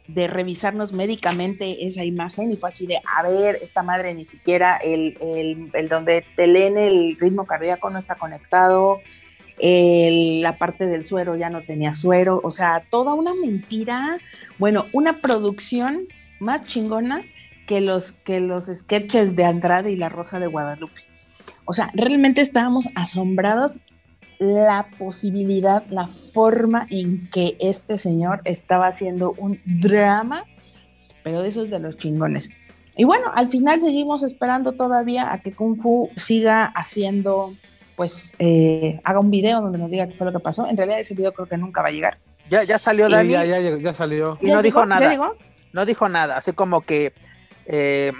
de 0.07 0.28
revisarnos 0.28 0.94
médicamente 0.94 1.86
esa 1.86 2.03
imagen 2.03 2.52
y 2.52 2.56
fue 2.56 2.70
así 2.70 2.88
de, 2.88 2.99
a 3.16 3.22
ver, 3.24 3.60
esta 3.61 3.84
madre 3.84 4.14
ni 4.16 4.26
siquiera 4.26 4.78
el, 4.78 5.18
el, 5.22 5.70
el 5.74 5.88
donde 5.88 6.26
te 6.36 6.48
leen 6.48 6.78
el 6.78 7.16
ritmo 7.20 7.45
cardíaco 7.45 7.90
no 7.90 7.99
está 7.99 8.16
conectado, 8.16 8.99
el, 9.60 10.41
la 10.41 10.57
parte 10.57 10.88
del 10.88 11.03
suero 11.03 11.36
ya 11.36 11.49
no 11.49 11.61
tenía 11.61 11.94
suero, 11.94 12.41
o 12.44 12.49
sea, 12.49 12.84
toda 12.90 13.14
una 13.14 13.34
mentira, 13.36 14.18
bueno, 14.57 14.86
una 14.94 15.22
producción 15.22 16.07
más 16.40 16.64
chingona 16.64 17.22
que 17.68 17.82
los, 17.82 18.14
que 18.14 18.40
los 18.40 18.66
sketches 18.66 19.36
de 19.36 19.45
Andrade 19.45 19.91
y 19.91 19.95
La 19.95 20.10
Rosa 20.10 20.40
de 20.40 20.48
Guadalupe. 20.48 21.09
O 21.70 21.74
sea, 21.74 21.91
realmente 21.94 22.41
estábamos 22.41 22.90
asombrados 22.96 23.80
la 24.40 24.88
posibilidad, 24.98 25.86
la 25.91 26.08
forma 26.08 26.88
en 26.90 27.30
que 27.30 27.58
este 27.60 28.00
señor 28.00 28.41
estaba 28.44 28.88
haciendo 28.88 29.36
un 29.38 29.62
drama, 29.66 30.46
pero 31.24 31.44
de 31.44 31.50
esos 31.50 31.70
de 31.70 31.78
los 31.78 31.96
chingones. 31.96 32.50
Y 32.98 33.04
bueno, 33.04 33.32
al 33.36 33.50
final 33.50 33.80
seguimos 33.82 34.24
esperando 34.24 34.72
todavía 34.72 35.32
a 35.32 35.41
que 35.41 35.54
Kung 35.54 35.78
Fu 35.78 36.10
siga 36.16 36.66
haciendo, 36.66 37.54
pues, 37.96 38.34
eh, 38.40 39.00
haga 39.04 39.20
un 39.20 39.30
video 39.30 39.62
donde 39.62 39.78
nos 39.78 39.91
diga 39.91 40.08
qué 40.08 40.16
fue 40.16 40.26
lo 40.26 40.34
que 40.34 40.40
pasó. 40.40 40.66
En 40.66 40.76
realidad 40.76 41.00
ese 41.00 41.14
video 41.14 41.34
creo 41.34 41.48
que 41.48 41.58
nunca 41.58 41.84
va 41.84 41.90
a 41.90 41.91
llegar. 41.91 42.18
Ya, 42.50 42.64
ya 42.64 42.80
salió 42.80 43.08
Dani. 43.10 43.30
Ya, 43.30 43.46
ya, 43.46 43.78
ya, 43.78 43.94
salió. 43.94 44.40
Y 44.41 44.48
no 44.48 44.64
dijo 44.64 44.88
nada. 44.88 45.16
No 45.72 45.86
dijo 45.86 46.10
nada, 46.10 46.38
así 46.38 46.52
como 46.52 46.82
que 46.82 47.14
eh, 47.68 48.12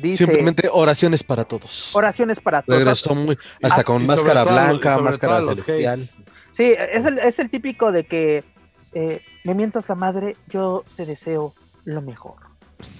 Dice, 0.00 0.24
Simplemente 0.24 0.68
oraciones 0.70 1.22
para 1.22 1.44
todos. 1.44 1.94
Oraciones 1.96 2.40
para 2.40 2.62
todos. 2.62 2.78
Regresó 2.78 3.14
muy, 3.14 3.38
hasta 3.62 3.84
con 3.84 4.06
máscara 4.06 4.44
blanca, 4.44 4.98
máscara 4.98 5.42
celestial. 5.42 6.08
Sí, 6.52 6.74
es 6.76 7.04
el, 7.04 7.18
es 7.18 7.38
el, 7.38 7.50
típico 7.50 7.92
de 7.92 8.04
que 8.04 8.44
eh, 8.92 9.22
me 9.44 9.54
mientas 9.54 9.88
la 9.88 9.94
madre, 9.94 10.36
yo 10.48 10.84
te 10.96 11.06
deseo 11.06 11.54
lo 11.84 12.02
mejor. 12.02 12.36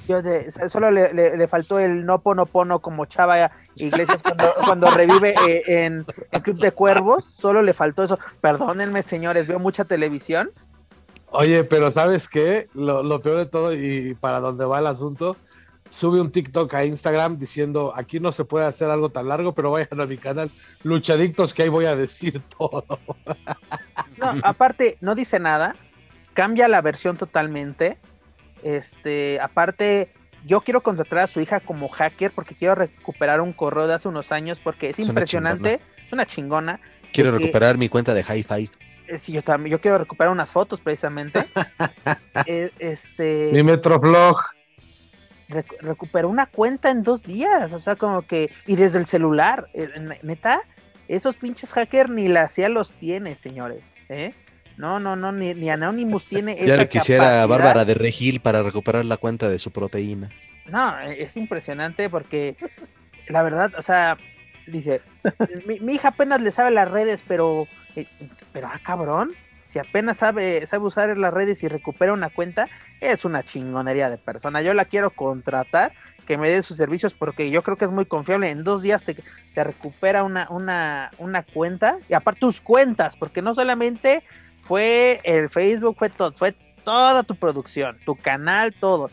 Yo 0.09 0.23
de, 0.23 0.51
solo 0.69 0.90
le, 0.90 1.12
le, 1.12 1.36
le, 1.36 1.48
faltó 1.48 1.78
el 1.78 2.05
no 2.05 2.20
pono 2.20 2.47
pono 2.47 2.81
como 2.81 3.06
Chava 3.06 3.52
Iglesias 3.77 4.23
cuando, 4.23 4.52
cuando 4.65 4.90
revive 4.90 5.35
eh, 5.47 5.62
en, 5.85 6.05
en 6.32 6.40
Club 6.40 6.59
de 6.59 6.73
Cuervos, 6.73 7.24
solo 7.24 7.62
le 7.62 7.73
faltó 7.73 8.02
eso. 8.02 8.19
Perdónenme, 8.40 9.02
señores, 9.02 9.47
veo 9.47 9.59
mucha 9.59 9.85
televisión. 9.85 10.51
Oye, 11.31 11.62
pero 11.65 11.90
¿sabes 11.90 12.28
qué? 12.28 12.69
Lo, 12.74 13.02
lo 13.02 13.20
peor 13.20 13.39
de 13.39 13.47
todo 13.47 13.74
y 13.74 14.15
para 14.15 14.40
dónde 14.40 14.65
va 14.65 14.78
el 14.78 14.86
asunto 14.86 15.36
sube 15.90 16.20
un 16.20 16.31
TikTok 16.31 16.73
a 16.74 16.85
Instagram 16.85 17.39
diciendo 17.39 17.93
aquí 17.94 18.20
no 18.20 18.32
se 18.32 18.44
puede 18.44 18.66
hacer 18.66 18.90
algo 18.90 19.10
tan 19.10 19.28
largo, 19.28 19.55
pero 19.55 19.70
vayan 19.70 20.01
a 20.01 20.06
mi 20.06 20.19
canal 20.19 20.51
Luchadictos 20.82 21.55
que 21.55 21.62
ahí 21.62 21.69
voy 21.69 21.86
a 21.86 21.97
decir 21.97 22.40
todo. 22.59 22.85
No, 24.16 24.35
aparte, 24.43 24.98
no 25.01 25.15
dice 25.15 25.39
nada, 25.39 25.77
cambia 26.35 26.69
la 26.69 26.81
versión 26.81 27.16
totalmente. 27.16 27.98
Este, 28.62 29.40
aparte, 29.40 30.12
yo 30.44 30.60
quiero 30.60 30.82
contratar 30.82 31.20
a 31.20 31.27
su 31.27 31.40
hija 31.40 31.60
como 31.60 31.89
hacker 31.89 32.32
porque 32.32 32.55
quiero 32.55 32.74
recuperar 32.74 33.40
un 33.40 33.52
correo 33.52 33.86
de 33.86 33.94
hace 33.94 34.09
unos 34.09 34.32
años 34.32 34.60
porque 34.60 34.90
es, 34.90 34.98
es 34.98 35.06
impresionante, 35.06 35.81
una 35.82 36.05
es 36.06 36.12
una 36.12 36.27
chingona. 36.27 36.81
Quiero 37.12 37.31
recuperar 37.31 37.78
mi 37.78 37.89
cuenta 37.89 38.12
de 38.15 38.23
hi-fi. 38.23 38.70
Eh, 39.09 39.16
sí, 39.16 39.32
yo 39.32 39.43
también, 39.43 39.73
yo 39.73 39.81
quiero 39.81 39.97
recuperar 39.97 40.31
unas 40.31 40.51
fotos 40.51 40.81
precisamente. 40.81 41.48
eh, 42.47 42.70
este. 42.78 43.51
Mi 43.52 43.62
Metroflog 43.62 44.36
recuperó 45.49 46.29
una 46.29 46.47
cuenta 46.47 46.91
en 46.91 47.03
dos 47.03 47.23
días, 47.23 47.73
o 47.73 47.81
sea, 47.81 47.97
como 47.97 48.23
que, 48.23 48.51
y 48.66 48.77
desde 48.77 48.99
el 48.99 49.07
celular, 49.07 49.69
eh, 49.75 49.89
neta, 50.23 50.61
esos 51.09 51.37
pinches 51.37 51.73
hackers 51.73 52.11
ni 52.11 52.29
la 52.29 52.49
CIA 52.49 52.69
los 52.69 52.95
tiene, 52.95 53.35
señores, 53.35 53.95
¿eh? 54.09 54.35
No, 54.77 55.01
no, 55.01 55.16
no, 55.16 55.33
ni, 55.33 55.55
ni 55.55 55.70
Anonymous 55.70 56.27
tiene 56.27 56.55
ya 56.57 56.75
esa 56.75 56.77
le 56.77 56.89
quisiera 56.89 57.25
capacidad. 57.25 57.43
a 57.43 57.47
Bárbara 57.47 57.85
de 57.85 57.95
Regil 57.95 58.41
para 58.41 58.62
recuperar 58.62 59.05
la 59.05 59.16
cuenta 59.16 59.49
de 59.49 59.59
su 59.59 59.73
proteína. 59.73 60.31
No, 60.66 61.01
e, 61.01 61.23
es 61.23 61.37
impresionante 61.37 62.09
porque 62.09 62.57
la 63.29 63.43
verdad, 63.43 63.73
o 63.77 63.83
sea, 63.83 64.16
dice, 64.66 65.01
mi, 65.66 65.81
mi 65.81 65.95
hija 65.95 66.09
apenas 66.09 66.43
le 66.43 66.53
sabe 66.53 66.70
las 66.70 66.91
redes, 66.91 67.25
pero, 67.27 67.66
eh, 67.97 68.07
pero, 68.53 68.69
ah, 68.69 68.79
cabrón, 68.83 69.33
si 69.69 69.78
apenas 69.78 70.16
sabe, 70.16 70.66
sabe 70.66 70.86
usar 70.86 71.16
las 71.16 71.32
redes 71.32 71.62
y 71.62 71.69
recupera 71.69 72.15
una 72.15 72.31
cuenta, 72.31 72.69
es 73.01 73.24
una 73.24 73.43
chingonería 73.43 74.09
de 74.09 74.16
persona. 74.16 74.62
Yo 74.62 74.73
la 74.73 74.86
quiero 74.86 75.11
contratar, 75.11 75.93
que 76.27 76.39
me 76.39 76.49
dé 76.49 76.62
sus 76.62 76.77
servicios, 76.77 77.15
porque 77.15 77.51
yo 77.51 77.62
creo 77.62 77.77
que 77.77 77.85
es 77.85 77.90
muy 77.90 78.07
confiable. 78.07 78.51
En 78.51 78.65
dos 78.65 78.82
días 78.82 79.05
te, 79.05 79.15
te 79.55 79.65
recupera 79.65 80.24
una, 80.24 80.49
una, 80.51 81.11
una 81.19 81.43
cuenta, 81.43 81.99
y 82.09 82.15
aparte 82.15 82.40
tus 82.40 82.61
cuentas, 82.61 83.16
porque 83.16 83.43
no 83.43 83.55
solamente 83.55 84.24
fue 84.62 85.20
el 85.24 85.51
Facebook, 85.51 85.97
fue 85.99 86.09
todo, 86.09 86.32
fue 86.32 86.55
toda 86.82 87.23
tu 87.23 87.35
producción, 87.35 87.99
tu 88.07 88.16
canal, 88.16 88.73
todo. 88.73 89.11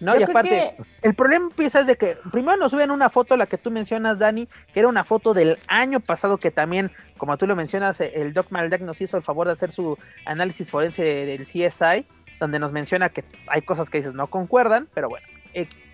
No, 0.00 0.14
Yo 0.14 0.20
y 0.20 0.22
aparte, 0.24 0.74
que... 0.76 0.84
el 1.02 1.14
problema 1.14 1.46
empieza 1.46 1.80
es 1.80 1.86
de 1.86 1.96
que 1.96 2.16
primero 2.32 2.56
nos 2.56 2.72
suben 2.72 2.90
una 2.90 3.10
foto, 3.10 3.36
la 3.36 3.46
que 3.46 3.58
tú 3.58 3.70
mencionas, 3.70 4.18
Dani, 4.18 4.48
que 4.72 4.80
era 4.80 4.88
una 4.88 5.04
foto 5.04 5.34
del 5.34 5.58
año 5.68 6.00
pasado, 6.00 6.38
que 6.38 6.50
también, 6.50 6.90
como 7.18 7.36
tú 7.36 7.46
lo 7.46 7.54
mencionas, 7.54 8.00
el 8.00 8.32
Doc 8.32 8.46
Maldeck 8.50 8.80
nos 8.80 9.00
hizo 9.00 9.18
el 9.18 9.22
favor 9.22 9.46
de 9.46 9.52
hacer 9.52 9.72
su 9.72 9.98
análisis 10.24 10.70
forense 10.70 11.02
del 11.02 11.44
CSI, 11.44 12.06
donde 12.38 12.58
nos 12.58 12.72
menciona 12.72 13.10
que 13.10 13.22
hay 13.46 13.60
cosas 13.60 13.90
que 13.90 13.98
dices 13.98 14.14
no 14.14 14.28
concuerdan, 14.28 14.88
pero 14.94 15.10
bueno, 15.10 15.26
X. 15.52 15.92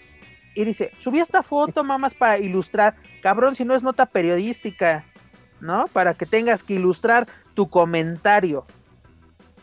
Y 0.54 0.64
dice, 0.64 0.92
subí 1.00 1.18
esta 1.18 1.42
foto, 1.42 1.84
mamás, 1.84 2.14
para 2.14 2.38
ilustrar. 2.38 2.94
Cabrón, 3.22 3.54
si 3.56 3.64
no 3.64 3.74
es 3.74 3.82
nota 3.82 4.06
periodística, 4.06 5.04
¿no? 5.60 5.86
Para 5.88 6.14
que 6.14 6.24
tengas 6.24 6.62
que 6.62 6.74
ilustrar 6.74 7.26
tu 7.54 7.68
comentario. 7.68 8.66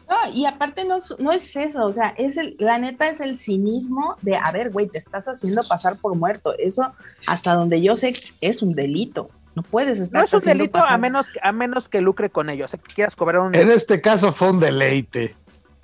No, 0.09 0.31
y 0.33 0.45
aparte 0.45 0.85
no, 0.85 0.97
no, 1.19 1.31
es 1.31 1.55
eso, 1.55 1.85
o 1.85 1.91
sea, 1.91 2.13
es 2.17 2.37
el, 2.37 2.55
la 2.59 2.77
neta 2.77 3.07
es 3.07 3.21
el 3.21 3.39
cinismo 3.39 4.17
de, 4.21 4.35
a 4.35 4.51
ver, 4.51 4.69
güey, 4.69 4.87
te 4.87 4.97
estás 4.97 5.27
haciendo 5.27 5.63
pasar 5.67 5.97
por 5.97 6.15
muerto. 6.15 6.53
Eso, 6.57 6.93
hasta 7.25 7.53
donde 7.53 7.81
yo 7.81 7.95
sé, 7.95 8.13
es 8.41 8.61
un 8.61 8.73
delito. 8.73 9.29
No 9.55 9.63
puedes 9.63 9.99
estar. 9.99 10.19
No 10.19 10.25
es 10.25 10.33
un 10.33 10.41
delito 10.41 10.73
pasar... 10.73 10.93
a 10.93 10.97
menos, 10.97 11.31
a 11.41 11.51
menos 11.51 11.87
que 11.87 12.01
lucre 12.01 12.29
con 12.29 12.49
ello, 12.49 12.65
o 12.65 12.67
sea, 12.67 12.79
que 12.79 12.93
quieras 12.93 13.15
cobrar 13.15 13.41
un. 13.41 13.55
En 13.55 13.71
este 13.71 14.01
caso 14.01 14.33
fue 14.33 14.49
un 14.49 14.59
deleite. 14.59 15.35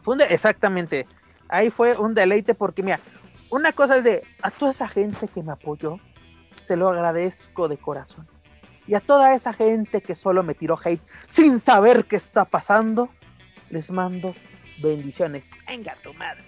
Fue 0.01 0.13
un 0.13 0.19
de... 0.19 0.25
exactamente. 0.25 1.07
Ahí 1.47 1.69
fue 1.69 1.97
un 1.97 2.13
deleite 2.13 2.53
porque, 2.53 2.83
mira, 2.83 2.99
una 3.49 3.71
cosa 3.71 3.97
es 3.97 4.03
de, 4.03 4.23
a 4.41 4.51
toda 4.51 4.71
esa 4.71 4.87
gente 4.87 5.27
que 5.27 5.41
me 5.41 5.51
apoyó, 5.51 5.97
se 6.61 6.75
lo 6.75 6.89
agradezco 6.89 7.67
de 7.67 7.77
corazón. 7.77 8.27
Y 8.85 8.95
a 8.95 8.99
toda 8.99 9.33
esa 9.35 9.53
gente 9.53 10.01
que 10.01 10.15
solo 10.15 10.43
me 10.43 10.55
tiró 10.55 10.77
hate 10.83 11.01
sin 11.27 11.59
saber 11.59 12.05
qué 12.05 12.15
está 12.15 12.45
pasando, 12.45 13.09
les 13.69 13.91
mando 13.91 14.35
bendiciones. 14.81 15.47
Venga 15.67 15.95
tu 16.01 16.13
madre. 16.13 16.43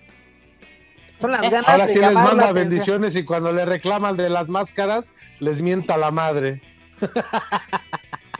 Son 1.19 1.31
las 1.31 1.41
ganas 1.41 1.69
Ahora 1.69 1.85
de 1.85 1.93
sí 1.93 1.99
les 1.99 2.13
manda 2.13 2.51
bendiciones 2.51 3.15
y 3.15 3.23
cuando 3.23 3.51
le 3.51 3.65
reclaman 3.65 4.17
de 4.17 4.29
las 4.29 4.49
máscaras, 4.49 5.11
les 5.39 5.61
mienta 5.61 5.97
la 5.97 6.11
madre. 6.11 6.61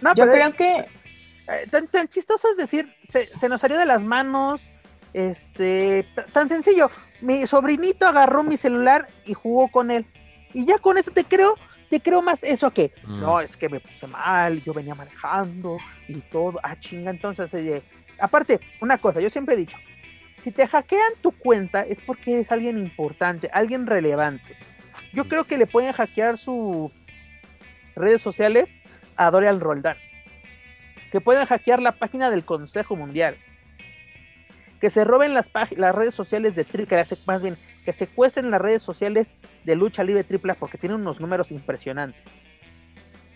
No, 0.02 0.16
Yo 0.16 0.26
pero 0.26 0.32
creo 0.32 0.54
que 0.56 0.80
eh, 0.80 1.68
tan, 1.70 1.88
tan, 1.88 2.08
chistoso 2.08 2.50
es 2.50 2.58
decir, 2.58 2.92
se, 3.04 3.28
se, 3.28 3.48
nos 3.50 3.62
salió 3.62 3.78
de 3.78 3.86
las 3.86 4.04
manos. 4.04 4.64
Este, 5.14 6.08
tan 6.32 6.50
sencillo. 6.50 6.90
Mi 7.22 7.46
sobrinito 7.46 8.08
agarró 8.08 8.44
mi 8.44 8.58
celular 8.58 9.08
y 9.28 9.34
jugó 9.34 9.68
con 9.68 9.92
él. 9.92 10.08
Y 10.54 10.66
ya 10.66 10.80
con 10.80 10.98
eso 10.98 11.12
te 11.12 11.24
creo, 11.24 11.56
te 11.90 12.02
creo 12.02 12.22
más 12.22 12.44
eso 12.44 12.72
que, 12.72 12.94
mm. 13.06 13.22
no, 13.22 13.40
es 13.40 13.56
que 13.58 13.70
me 13.70 13.80
puse 13.80 14.08
mal, 14.08 14.62
yo 14.64 14.74
venía 14.74 14.96
manejando 14.96 15.78
y 16.08 16.16
todo. 16.22 16.60
Ah, 16.64 16.80
chinga, 16.80 17.12
entonces, 17.12 17.54
eh, 17.54 17.84
aparte, 18.22 18.60
una 18.82 18.98
cosa, 18.98 19.20
yo 19.20 19.30
siempre 19.30 19.56
he 19.56 19.58
dicho, 19.58 19.78
si 20.42 20.52
te 20.52 20.66
hackean 20.66 21.14
tu 21.22 21.32
cuenta 21.32 21.82
es 21.82 22.02
porque 22.02 22.34
eres 22.34 22.52
alguien 22.52 22.78
importante, 22.78 23.50
alguien 23.54 23.86
relevante. 23.86 24.56
Yo 25.14 25.26
creo 25.26 25.44
que 25.44 25.58
le 25.58 25.68
pueden 25.68 25.94
hackear 25.94 26.38
sus 26.38 26.92
redes 27.96 28.22
sociales 28.22 28.76
a 29.16 29.30
Dorian 29.30 29.60
Roldán. 29.60 29.98
Que 31.12 31.22
pueden 31.22 31.46
hackear 31.46 31.82
la 31.82 31.92
página 31.92 32.32
del 32.32 32.44
Consejo 32.44 32.96
Mundial. 32.96 33.38
Que 34.80 34.90
se 34.90 35.04
roben 35.04 35.36
las, 35.36 35.52
redes 35.54 36.16
sociales 36.16 36.56
de 36.56 36.64
Triple, 36.64 37.04
más 37.28 37.44
bien, 37.44 37.58
que 37.86 37.94
secuestren 37.94 38.50
las 38.50 38.62
redes 38.62 38.82
sociales 38.82 39.38
de 39.64 39.76
Lucha 39.76 40.04
Libre 40.04 40.24
Triple 40.24 40.56
porque 40.56 40.80
tienen 40.80 41.02
unos 41.02 41.20
números 41.20 41.52
impresionantes. 41.52 42.40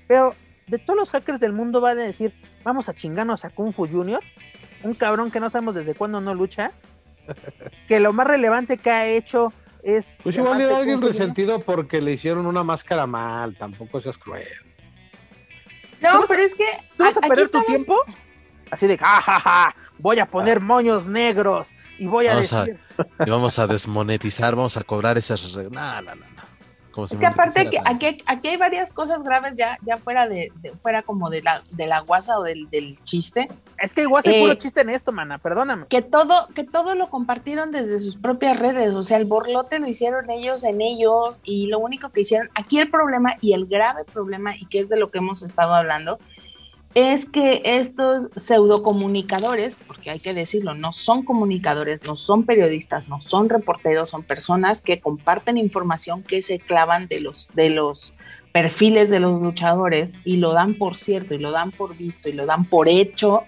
Pero 0.07 0.33
de 0.65 0.79
todos 0.79 0.97
los 0.97 1.11
hackers 1.11 1.39
del 1.39 1.53
mundo 1.53 1.81
van 1.81 1.99
a 1.99 2.03
decir, 2.03 2.33
vamos 2.63 2.89
a 2.89 2.95
chingarnos 2.95 3.45
a 3.45 3.51
Kung 3.51 3.73
Fu 3.73 3.87
Junior 3.87 4.21
un 4.85 4.93
cabrón 4.93 5.31
que 5.31 5.39
no 5.39 5.49
sabemos 5.49 5.75
desde 5.75 5.95
cuándo 5.95 6.21
no 6.21 6.33
lucha, 6.33 6.71
que 7.87 7.99
lo 7.99 8.13
más 8.13 8.27
relevante 8.27 8.77
que 8.77 8.91
ha 8.91 9.07
hecho 9.07 9.51
es... 9.83 10.17
Pues 10.23 10.37
igual 10.37 10.61
hay 10.61 10.71
alguien 10.71 11.01
resentido 11.01 11.59
porque 11.59 12.01
le 12.01 12.13
hicieron 12.13 12.45
una 12.45 12.63
máscara 12.63 13.07
mal, 13.07 13.55
tampoco 13.57 13.99
seas 13.99 14.17
cruel. 14.17 14.47
No, 16.01 16.23
pero 16.27 16.41
es 16.41 16.53
que... 16.53 16.65
¿Tú 16.97 17.03
vas 17.03 17.17
a 17.17 17.21
perder 17.21 17.49
tu 17.49 17.63
tiempo? 17.63 17.97
Así 18.69 18.87
de, 18.87 18.97
jajaja, 18.97 19.39
ja, 19.39 19.39
ja, 19.39 19.75
voy 19.97 20.19
a 20.19 20.25
poner 20.25 20.59
moños 20.59 21.07
negros 21.07 21.73
y 21.97 22.07
voy 22.07 22.27
a 22.27 22.35
vamos 22.35 22.51
decir... 22.51 22.79
A, 23.17 23.25
y 23.25 23.29
vamos 23.29 23.57
a 23.59 23.67
desmonetizar, 23.67 24.55
vamos 24.55 24.77
a 24.77 24.83
cobrar 24.83 25.17
esas... 25.17 25.55
No, 25.55 26.01
no. 26.01 26.34
Como 26.95 27.07
Es 27.11 27.19
que 27.19 27.25
aparte 27.25 27.69
que 27.69 27.77
aquí, 27.83 28.23
aquí 28.25 28.47
hay 28.47 28.55
varias 28.55 28.89
cosas 28.89 29.21
graves 29.21 29.53
ya, 29.55 29.77
ya 29.81 29.97
fuera 29.97 30.29
de, 30.29 30.53
de- 30.61 30.71
fuera 30.81 31.01
como 31.01 31.29
de 31.29 31.41
la, 31.43 31.61
de 31.71 31.87
la 31.87 31.99
guasa 31.99 32.39
o 32.39 32.43
del, 32.43 32.69
del 32.69 32.97
chiste, 33.03 33.49
Es 33.79 33.93
que 33.93 34.03
igual 34.03 34.23
se 34.23 34.37
Eh, 34.37 34.41
puro 34.41 34.53
chiste 34.53 34.79
en 34.79 34.89
esto, 34.89 35.11
mana, 35.11 35.37
perdóname. 35.37 35.87
que 35.87 36.01
todo, 36.01 36.47
que 36.55 36.63
todo 36.63 36.95
lo 36.95 37.09
compartieron 37.09 37.73
desde 37.73 37.99
sus 37.99 38.15
propias 38.15 38.57
redes, 38.57 38.93
o 38.95 39.03
sea, 39.03 39.17
el 39.17 39.25
borlote 39.25 39.79
lo 39.79 39.87
hicieron 39.87 40.29
ellos 40.29 40.63
en 40.63 40.79
ellos, 40.79 41.41
y 41.43 41.67
lo 41.67 41.79
único 41.79 42.09
que 42.11 42.21
hicieron, 42.21 42.49
aquí 42.55 42.79
el 42.79 42.89
problema 42.89 43.35
y 43.41 43.51
el 43.51 43.65
grave 43.65 44.05
problema, 44.05 44.55
y 44.55 44.65
que 44.67 44.79
es 44.79 44.87
de 44.87 44.95
lo 44.97 45.11
que 45.11 45.17
hemos 45.17 45.43
estado 45.43 45.73
hablando, 45.75 46.17
es 46.95 47.25
que 47.25 47.61
estos 47.63 48.29
pseudocomunicadores, 48.37 49.75
porque 49.75 50.09
hay 50.11 50.19
que 50.19 50.33
decirlo, 50.33 50.73
no 50.75 50.93
son 50.93 51.23
comunicadores, 51.23 52.01
no 52.07 52.15
son 52.15 52.45
periodistas, 52.45 53.07
no 53.09 53.19
son 53.19 53.49
reporteros, 53.49 54.09
son 54.09 54.23
personas 54.23 54.81
que 54.81 54.99
comparten 55.01 55.57
información 55.57 56.23
que 56.23 56.41
se 56.41 56.57
clavan 56.59 57.07
de 57.07 57.19
los, 57.19 57.49
de 57.53 57.69
los 57.69 58.13
perfiles 58.53 59.09
de 59.09 59.19
los 59.19 59.41
luchadores 59.41 60.13
y 60.23 60.37
lo 60.37 60.53
dan 60.53 60.75
por 60.75 60.95
cierto, 60.95 61.33
y 61.33 61.37
lo 61.39 61.51
dan 61.51 61.71
por 61.71 61.97
visto, 61.97 62.29
y 62.29 62.33
lo 62.33 62.45
dan 62.45 62.65
por 62.65 62.87
hecho, 62.87 63.43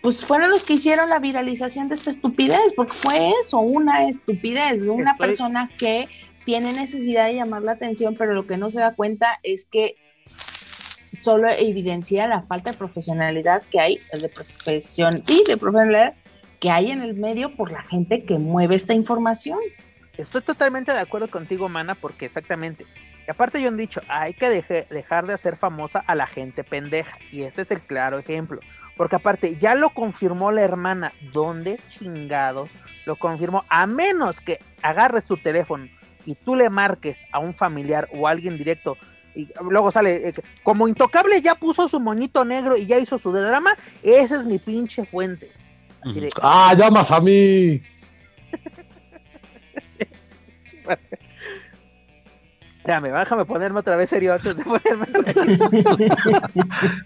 pues 0.00 0.24
fueron 0.24 0.48
los 0.48 0.64
que 0.64 0.72
hicieron 0.72 1.10
la 1.10 1.18
viralización 1.18 1.90
de 1.90 1.96
esta 1.96 2.08
estupidez, 2.08 2.72
porque 2.74 2.94
fue 2.94 3.32
eso, 3.42 3.58
una 3.60 4.08
estupidez, 4.08 4.82
una 4.84 5.12
Estoy- 5.12 5.18
persona 5.26 5.70
que 5.78 6.08
tiene 6.46 6.72
necesidad 6.72 7.26
de 7.26 7.34
llamar 7.34 7.62
la 7.62 7.72
atención, 7.72 8.16
pero 8.16 8.32
lo 8.32 8.46
que 8.46 8.56
no 8.56 8.70
se 8.70 8.80
da 8.80 8.94
cuenta 8.94 9.38
es 9.42 9.66
que 9.66 9.96
solo 11.20 11.48
evidencia 11.50 12.26
la 12.26 12.42
falta 12.42 12.72
de 12.72 12.78
profesionalidad 12.78 13.62
que 13.70 13.80
hay, 13.80 14.00
de 14.12 14.28
profesión, 14.28 15.22
sí, 15.26 15.44
de 15.46 15.56
profesionalidad 15.56 16.14
que 16.60 16.70
hay 16.70 16.90
en 16.90 17.02
el 17.02 17.14
medio 17.14 17.56
por 17.56 17.72
la 17.72 17.82
gente 17.82 18.24
que 18.24 18.38
mueve 18.38 18.76
esta 18.76 18.92
información. 18.92 19.58
Estoy 20.16 20.42
totalmente 20.42 20.92
de 20.92 20.98
acuerdo 20.98 21.28
contigo, 21.28 21.68
mana, 21.68 21.94
porque 21.94 22.26
exactamente. 22.26 22.84
Y 23.26 23.30
aparte, 23.30 23.62
yo 23.62 23.68
han 23.68 23.76
dicho, 23.76 24.02
hay 24.08 24.34
que 24.34 24.50
dejar 24.90 25.26
de 25.26 25.32
hacer 25.32 25.56
famosa 25.56 26.00
a 26.06 26.14
la 26.14 26.26
gente 26.26 26.62
pendeja. 26.64 27.12
Y 27.32 27.42
este 27.42 27.62
es 27.62 27.70
el 27.70 27.80
claro 27.80 28.18
ejemplo. 28.18 28.60
Porque 28.96 29.16
aparte, 29.16 29.56
ya 29.56 29.74
lo 29.74 29.90
confirmó 29.90 30.52
la 30.52 30.62
hermana. 30.62 31.12
¿Dónde 31.32 31.80
chingados 31.88 32.68
lo 33.06 33.16
confirmó? 33.16 33.64
A 33.70 33.86
menos 33.86 34.42
que 34.42 34.58
agarres 34.82 35.24
tu 35.24 35.38
teléfono 35.38 35.88
y 36.26 36.34
tú 36.34 36.54
le 36.54 36.68
marques 36.68 37.24
a 37.32 37.38
un 37.38 37.54
familiar 37.54 38.08
o 38.12 38.28
a 38.28 38.30
alguien 38.30 38.58
directo. 38.58 38.98
Y 39.34 39.48
luego 39.68 39.90
sale, 39.92 40.28
eh, 40.28 40.32
que 40.32 40.42
como 40.62 40.88
intocable 40.88 41.40
ya 41.40 41.54
puso 41.54 41.88
su 41.88 42.00
moñito 42.00 42.44
negro 42.44 42.76
y 42.76 42.86
ya 42.86 42.98
hizo 42.98 43.18
su 43.18 43.32
drama. 43.32 43.76
Esa 44.02 44.40
es 44.40 44.46
mi 44.46 44.58
pinche 44.58 45.04
fuente. 45.04 45.50
Así 46.02 46.20
de, 46.20 46.30
Ah, 46.42 46.74
llamas 46.76 47.10
a 47.10 47.20
mí. 47.20 47.80
Espérame, 52.78 53.12
déjame 53.12 53.44
ponerme 53.44 53.80
otra 53.80 53.96
vez 53.96 54.08
serio 54.08 54.32
antes 54.34 54.56
de 54.56 54.64
ponerme. 54.64 55.06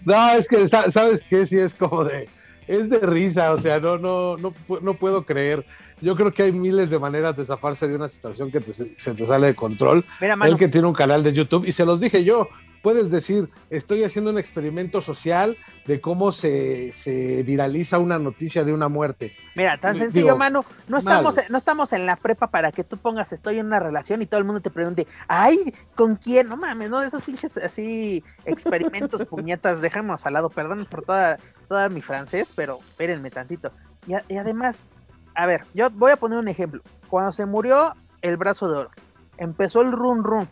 No, 0.05 0.31
es 0.31 0.47
que, 0.47 0.67
sa- 0.67 0.91
¿sabes 0.91 1.21
qué? 1.29 1.45
Sí, 1.45 1.59
es 1.59 1.73
como 1.73 2.03
de. 2.05 2.29
Es 2.67 2.89
de 2.89 2.99
risa, 2.99 3.53
o 3.53 3.59
sea, 3.59 3.79
no, 3.79 3.97
no, 3.97 4.37
no, 4.37 4.53
no 4.81 4.93
puedo 4.95 5.25
creer. 5.25 5.65
Yo 6.01 6.15
creo 6.15 6.33
que 6.33 6.43
hay 6.43 6.51
miles 6.51 6.89
de 6.89 6.99
maneras 6.99 7.37
de 7.37 7.45
zafarse 7.45 7.87
de 7.87 7.95
una 7.95 8.09
situación 8.09 8.51
que 8.51 8.59
te- 8.61 8.73
se 8.73 9.13
te 9.13 9.25
sale 9.25 9.47
de 9.47 9.55
control. 9.55 10.03
Mira, 10.19 10.35
mano, 10.35 10.51
Él 10.51 10.57
que 10.57 10.67
tiene 10.67 10.87
un 10.87 10.93
canal 10.93 11.23
de 11.23 11.31
YouTube, 11.33 11.65
y 11.65 11.71
se 11.71 11.85
los 11.85 11.99
dije 11.99 12.23
yo, 12.23 12.49
puedes 12.81 13.09
decir, 13.09 13.49
estoy 13.71 14.03
haciendo 14.03 14.29
un 14.29 14.37
experimento 14.37 15.01
social 15.01 15.57
de 15.87 16.01
cómo 16.01 16.31
se, 16.31 16.91
se 16.93 17.41
viraliza 17.43 17.97
una 17.99 18.19
noticia 18.19 18.63
de 18.63 18.73
una 18.73 18.89
muerte. 18.89 19.33
mira, 19.55 19.77
tan 19.79 19.93
digo, 19.93 20.05
sencillo, 20.05 20.37
mano. 20.37 20.65
No 20.87 20.97
estamos, 20.97 21.35
mal. 21.35 21.45
no 21.49 21.57
estamos 21.57 21.93
en 21.93 22.05
la 22.05 22.15
prepa 22.15 22.47
para 22.47 22.71
que 22.71 22.83
tú 22.83 22.97
pongas 22.97 23.31
estoy 23.33 23.57
en 23.59 23.67
una 23.67 23.79
relación 23.79 24.21
y 24.21 24.25
todo 24.27 24.39
el 24.39 24.45
mundo 24.45 24.61
te 24.61 24.69
pregunte, 24.69 25.07
ay, 25.27 25.73
¿con 25.95 26.15
quién? 26.15 26.47
No 26.49 26.57
mames, 26.57 26.89
no 26.89 26.99
de 26.99 27.07
esos 27.07 27.23
pinches 27.23 27.57
así 27.57 28.23
experimentos, 28.45 29.25
puñetas, 29.29 29.81
dejamos 29.81 30.25
al 30.25 30.33
lado, 30.33 30.49
perdón 30.49 30.85
por 30.89 31.03
toda, 31.03 31.39
toda 31.65 31.89
mi 31.89 32.01
francés, 32.01 32.53
pero 32.55 32.79
espérenme 32.85 33.29
tantito. 33.31 33.71
Y, 34.07 34.13
a- 34.13 34.23
y 34.27 34.37
además, 34.37 34.85
a 35.33 35.45
ver, 35.45 35.63
yo 35.73 35.89
voy 35.89 36.11
a 36.11 36.17
poner 36.17 36.39
un 36.39 36.47
ejemplo. 36.47 36.81
Cuando 37.09 37.31
se 37.31 37.45
murió 37.45 37.93
el 38.21 38.37
brazo 38.37 38.69
de 38.69 38.77
oro, 38.79 38.91
empezó 39.37 39.81
el 39.81 39.91
run 39.91 40.23
run 40.23 40.47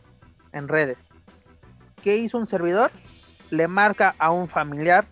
en 0.52 0.68
redes. 0.68 0.98
¿Qué 2.02 2.18
hizo 2.18 2.38
un 2.38 2.48
servidor? 2.48 2.92
Le 3.50 3.68
marca 3.68 4.16
a 4.18 4.32
un 4.32 4.48
familiar 4.48 5.06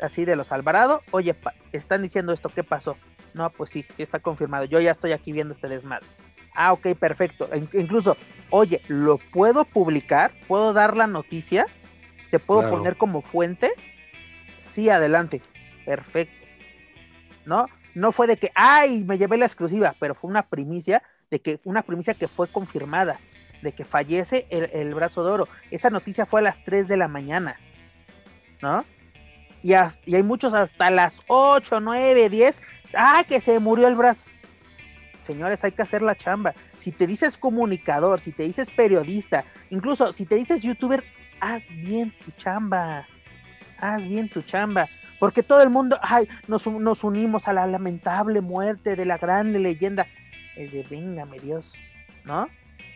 así 0.00 0.24
de 0.24 0.36
los 0.36 0.52
Alvarado, 0.52 1.02
oye, 1.10 1.34
pa- 1.34 1.54
están 1.72 2.02
diciendo 2.02 2.32
esto, 2.32 2.48
¿qué 2.48 2.62
pasó? 2.64 2.96
No, 3.34 3.50
pues 3.50 3.70
sí, 3.70 3.84
sí 3.96 4.02
está 4.02 4.20
confirmado, 4.20 4.64
yo 4.64 4.80
ya 4.80 4.90
estoy 4.92 5.12
aquí 5.12 5.32
viendo 5.32 5.52
este 5.52 5.68
desmadre. 5.68 6.06
Ah, 6.54 6.72
ok, 6.72 6.88
perfecto. 6.98 7.48
In- 7.54 7.68
incluso, 7.72 8.16
oye, 8.50 8.80
¿lo 8.88 9.18
puedo 9.32 9.64
publicar? 9.64 10.32
¿Puedo 10.48 10.72
dar 10.72 10.96
la 10.96 11.06
noticia? 11.06 11.66
¿Te 12.30 12.38
puedo 12.38 12.60
Claro. 12.62 12.76
poner 12.78 12.96
como 12.96 13.22
fuente? 13.22 13.70
Sí, 14.68 14.88
adelante. 14.88 15.42
Perfecto. 15.84 16.46
¿No? 17.44 17.66
No 17.94 18.12
fue 18.12 18.26
de 18.26 18.36
que, 18.36 18.52
ay, 18.54 19.04
me 19.04 19.18
llevé 19.18 19.38
la 19.38 19.46
exclusiva, 19.46 19.94
pero 19.98 20.14
fue 20.14 20.30
una 20.30 20.48
primicia, 20.48 21.02
de 21.30 21.40
que 21.40 21.60
una 21.64 21.82
primicia 21.82 22.14
que 22.14 22.28
fue 22.28 22.48
confirmada, 22.48 23.18
de 23.62 23.72
que 23.72 23.84
fallece 23.84 24.46
el, 24.50 24.94
brazo 24.94 25.24
de 25.24 25.32
oro. 25.32 25.48
Esa 25.70 25.90
noticia 25.90 26.26
fue 26.26 26.40
a 26.40 26.44
las 26.44 26.62
3 26.64 26.86
de 26.88 26.96
la 26.96 27.08
mañana, 27.08 27.58
¿no? 28.62 28.84
Y, 29.62 29.72
y 29.72 30.14
hay 30.14 30.22
muchos 30.22 30.54
hasta 30.54 30.90
las 30.90 31.22
8, 31.26 31.80
9, 31.80 32.28
10, 32.28 32.62
¡ay, 32.94 33.24
que 33.24 33.40
se 33.40 33.58
murió 33.58 33.88
el 33.88 33.96
brazo! 33.96 34.22
Señores, 35.20 35.64
hay 35.64 35.72
que 35.72 35.82
hacer 35.82 36.00
la 36.02 36.14
chamba. 36.14 36.54
Si 36.78 36.92
te 36.92 37.06
dices 37.06 37.36
comunicador, 37.36 38.20
si 38.20 38.32
te 38.32 38.44
dices 38.44 38.70
periodista, 38.70 39.44
incluso 39.70 40.12
si 40.12 40.24
te 40.24 40.36
dices 40.36 40.62
youtuber, 40.62 41.02
haz 41.40 41.66
bien 41.68 42.14
tu 42.24 42.30
chamba. 42.32 43.06
Haz 43.78 44.06
bien 44.06 44.28
tu 44.28 44.42
chamba. 44.42 44.88
Porque 45.18 45.42
todo 45.42 45.62
el 45.62 45.70
mundo, 45.70 45.98
ay, 46.02 46.28
nos, 46.46 46.66
nos 46.66 47.02
unimos 47.02 47.48
a 47.48 47.52
la 47.52 47.66
lamentable 47.66 48.40
muerte 48.40 48.94
de 48.94 49.04
la 49.04 49.18
grande 49.18 49.58
leyenda. 49.58 50.06
Es 50.56 50.72
de, 50.72 50.82
véngame 50.84 51.40
Dios, 51.40 51.74
¿no? 52.24 52.48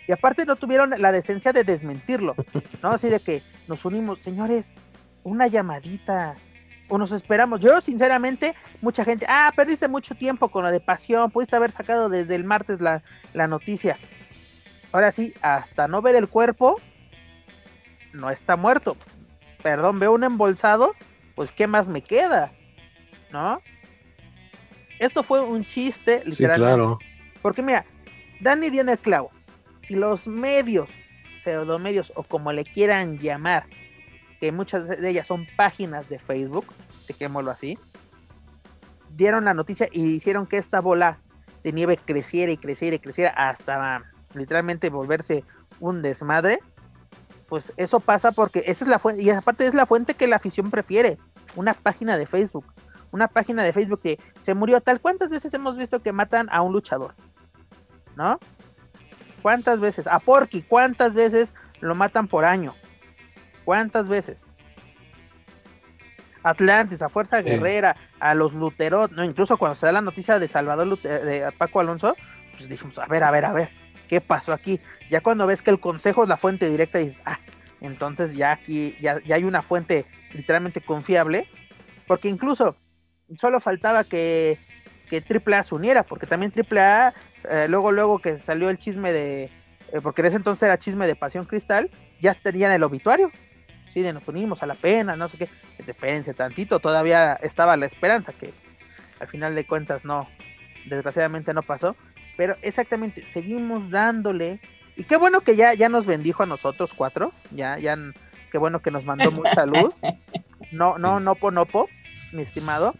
Y 0.06 0.12
aparte 0.12 0.44
no 0.44 0.56
tuvieron 0.56 0.94
la 0.98 1.12
decencia 1.12 1.52
de 1.52 1.64
desmentirlo, 1.64 2.34
¿no? 2.82 2.90
Así 2.90 3.09
de 3.09 3.20
que 3.20 3.42
nos 3.68 3.84
unimos, 3.84 4.20
señores, 4.20 4.72
una 5.22 5.46
llamadita, 5.46 6.36
o 6.92 6.98
nos 6.98 7.12
esperamos. 7.12 7.60
Yo, 7.60 7.80
sinceramente, 7.80 8.54
mucha 8.82 9.02
gente, 9.02 9.24
ah, 9.26 9.50
perdiste 9.56 9.88
mucho 9.88 10.14
tiempo 10.14 10.50
con 10.50 10.64
lo 10.64 10.70
de 10.70 10.78
pasión, 10.78 11.30
pudiste 11.30 11.56
haber 11.56 11.70
sacado 11.70 12.10
desde 12.10 12.34
el 12.34 12.44
martes 12.44 12.82
la, 12.82 13.02
la 13.32 13.48
noticia. 13.48 13.96
Ahora 14.92 15.10
sí, 15.10 15.32
hasta 15.40 15.88
no 15.88 16.02
ver 16.02 16.16
el 16.16 16.28
cuerpo, 16.28 16.80
no 18.12 18.28
está 18.28 18.56
muerto. 18.56 18.96
Perdón, 19.62 19.98
veo 19.98 20.12
un 20.12 20.24
embolsado, 20.24 20.94
pues 21.34 21.52
¿qué 21.52 21.66
más 21.66 21.89
me 21.89 22.02
queda? 22.02 22.52
¿No? 23.32 23.60
Esto 24.98 25.22
fue 25.22 25.40
un 25.40 25.64
chiste, 25.64 26.20
Sí, 26.24 26.30
literalmente. 26.30 26.60
claro. 26.74 26.98
Porque 27.40 27.62
mira, 27.62 27.84
Dani 28.40 28.70
dio 28.70 28.82
en 28.82 28.89
el 28.89 28.98
clavo. 28.98 29.30
Si 29.80 29.94
los 29.94 30.28
medios, 30.28 30.90
pseudomedios 31.39 32.12
o 32.14 32.22
como 32.22 32.52
le 32.52 32.64
quieran 32.64 33.18
llamar, 33.18 33.64
que 34.40 34.52
muchas 34.52 34.89
de 34.89 35.09
ellas 35.09 35.26
son 35.26 35.47
páginas 35.56 36.09
de 36.09 36.18
Facebook, 36.18 36.66
dejémoslo 37.09 37.51
así, 37.51 37.78
dieron 39.14 39.44
la 39.44 39.55
noticia 39.55 39.89
y 39.93 40.14
hicieron 40.14 40.47
que 40.47 40.59
esta 40.59 40.80
bola 40.80 41.18
de 41.64 41.72
nieve 41.72 41.97
creciera 41.97 42.51
y 42.52 42.56
creciera 42.56 42.97
y 42.97 42.98
creciera 42.98 43.30
hasta 43.30 44.02
literalmente 44.34 44.89
volverse 44.89 45.44
un 45.80 46.02
desmadre, 46.02 46.60
pues 47.52 47.70
eso 47.76 48.00
pasa 48.00 48.32
porque 48.32 48.64
esa 48.66 48.82
es 48.86 48.88
la 48.88 48.98
fuente, 48.98 49.22
y 49.22 49.28
aparte 49.28 49.66
es 49.66 49.74
la 49.74 49.84
fuente 49.84 50.14
que 50.14 50.26
la 50.26 50.36
afición 50.36 50.70
prefiere, 50.70 51.18
una 51.54 51.74
página 51.74 52.16
de 52.16 52.24
Facebook, 52.24 52.64
una 53.10 53.28
página 53.28 53.62
de 53.62 53.74
Facebook 53.74 54.00
que 54.00 54.18
se 54.40 54.54
murió 54.54 54.80
tal, 54.80 55.02
¿cuántas 55.02 55.28
veces 55.28 55.52
hemos 55.52 55.76
visto 55.76 56.00
que 56.02 56.12
matan 56.12 56.48
a 56.50 56.62
un 56.62 56.72
luchador? 56.72 57.14
¿No? 58.16 58.40
¿Cuántas 59.42 59.80
veces? 59.80 60.06
A 60.06 60.18
Porky, 60.18 60.62
¿cuántas 60.62 61.12
veces 61.12 61.54
lo 61.82 61.94
matan 61.94 62.26
por 62.26 62.46
año? 62.46 62.74
¿Cuántas 63.66 64.08
veces? 64.08 64.46
Atlantis, 66.42 67.02
a 67.02 67.10
Fuerza 67.10 67.36
Sí. 67.42 67.44
Guerrera, 67.44 67.96
a 68.18 68.34
los 68.34 68.54
Luterot, 68.54 69.12
no, 69.12 69.24
incluso 69.24 69.58
cuando 69.58 69.76
se 69.76 69.84
da 69.84 69.92
la 69.92 70.00
noticia 70.00 70.38
de 70.38 70.48
Salvador 70.48 70.86
Lute- 70.86 71.20
de 71.22 71.52
Paco 71.58 71.80
Alonso, 71.80 72.16
pues 72.56 72.70
dijimos, 72.70 72.98
a 72.98 73.04
ver, 73.04 73.22
a 73.24 73.30
ver, 73.30 73.44
a 73.44 73.52
ver, 73.52 73.68
¿qué 74.12 74.20
pasó 74.20 74.52
aquí? 74.52 74.78
Ya 75.09 75.22
cuando 75.22 75.47
ves 75.47 75.62
que 75.62 75.70
el 75.70 75.80
consejo 75.80 76.24
es 76.24 76.28
la 76.28 76.36
fuente 76.36 76.68
directa, 76.68 76.98
dices, 76.98 77.22
ah, 77.24 77.39
entonces 77.80 78.34
ya 78.34 78.52
aquí, 78.52 78.94
ya, 79.01 79.22
hay 79.32 79.44
una 79.44 79.62
fuente 79.62 80.05
literalmente 80.34 80.82
confiable, 80.82 81.48
porque 82.06 82.28
incluso 82.28 82.76
solo 83.39 83.59
faltaba 83.59 84.05
que, 84.05 84.59
que 85.09 85.24
AAA 85.26 85.62
se 85.62 85.74
uniera, 85.74 86.02
porque 86.02 86.26
también 86.26 86.52
AAA, 86.55 87.14
eh, 87.48 87.66
luego, 87.70 87.90
luego 87.90 88.18
que 88.18 88.36
salió 88.36 88.68
el 88.68 88.76
chisme 88.76 89.14
de, 89.14 89.44
eh, 89.44 90.01
porque 90.02 90.20
en 90.20 90.26
ese 90.26 90.36
entonces 90.36 90.64
era 90.64 90.78
chisme 90.78 91.06
de 91.06 91.16
Pasión 91.16 91.47
Cristal, 91.47 91.90
ya 92.20 92.34
tenían 92.34 92.70
el 92.70 92.82
obituario, 92.82 93.30
sí, 93.89 94.02
de 94.02 94.12
nos 94.12 94.28
unimos 94.28 94.62
a 94.62 94.66
la 94.66 94.74
pena, 94.74 95.16
no 95.16 95.30
sé 95.30 95.39
qué, 95.39 95.48
espérense 95.78 96.34
tantito, 96.34 96.80
todavía 96.80 97.32
estaba 97.40 97.78
la 97.78 97.86
esperanza, 97.86 98.34
que 98.34 98.52
al 99.20 99.28
final 99.28 99.55
de 99.55 99.66
cuentas 99.66 100.05
no, 100.05 100.28
desgraciadamente 100.84 101.55
no 101.55 101.62
pasó, 101.62 101.97
pero 102.36 102.56
exactamente, 102.62 103.24
seguimos 103.28 103.90
dándole 103.90 104.60
Y 104.96 105.04
qué 105.04 105.16
bueno 105.16 105.40
que 105.40 105.56
ya, 105.56 105.74
ya 105.74 105.88
nos 105.88 106.06
bendijo 106.06 106.42
a 106.42 106.46
nosotros 106.46 106.92
cuatro. 106.94 107.32
Ya, 107.50 107.78
ya, 107.78 107.96
qué 108.50 108.59
bueno 108.59 108.80
que 108.80 108.90
nos 108.90 109.04
mandó 109.04 109.30
mucha 109.30 109.66
luz. 109.66 109.94
No, 110.70 110.98
no, 110.98 111.20
no, 111.20 111.36
no, 111.50 111.66
mi 112.32 112.42
estimado. 112.42 112.94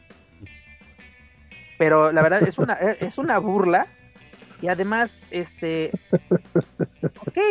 Pero 1.79 2.13
la 2.13 2.23
verdad 2.23 2.43
es 2.47 2.59
una, 2.59 2.75
es 3.01 3.19
una 3.19 3.39
burla. 3.39 3.87
Y 4.61 4.69
además, 4.69 5.19
este. 5.31 5.91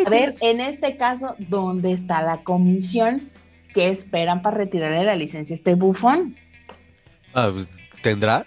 a 0.05 0.09
ver, 0.09 0.35
en 0.39 0.61
este 0.61 0.95
caso, 0.95 1.35
¿dónde 1.37 1.91
está 1.91 2.21
la 2.21 2.43
comisión 2.43 3.29
que 3.73 3.89
esperan 3.89 4.41
para 4.41 4.57
retirarle 4.57 5.03
la 5.03 5.15
licencia 5.15 5.53
a 5.53 5.57
este 5.57 5.75
bufón? 5.75 6.35
Ah, 7.33 7.49
pues, 7.53 7.67
¿Tendrá? 8.01 8.45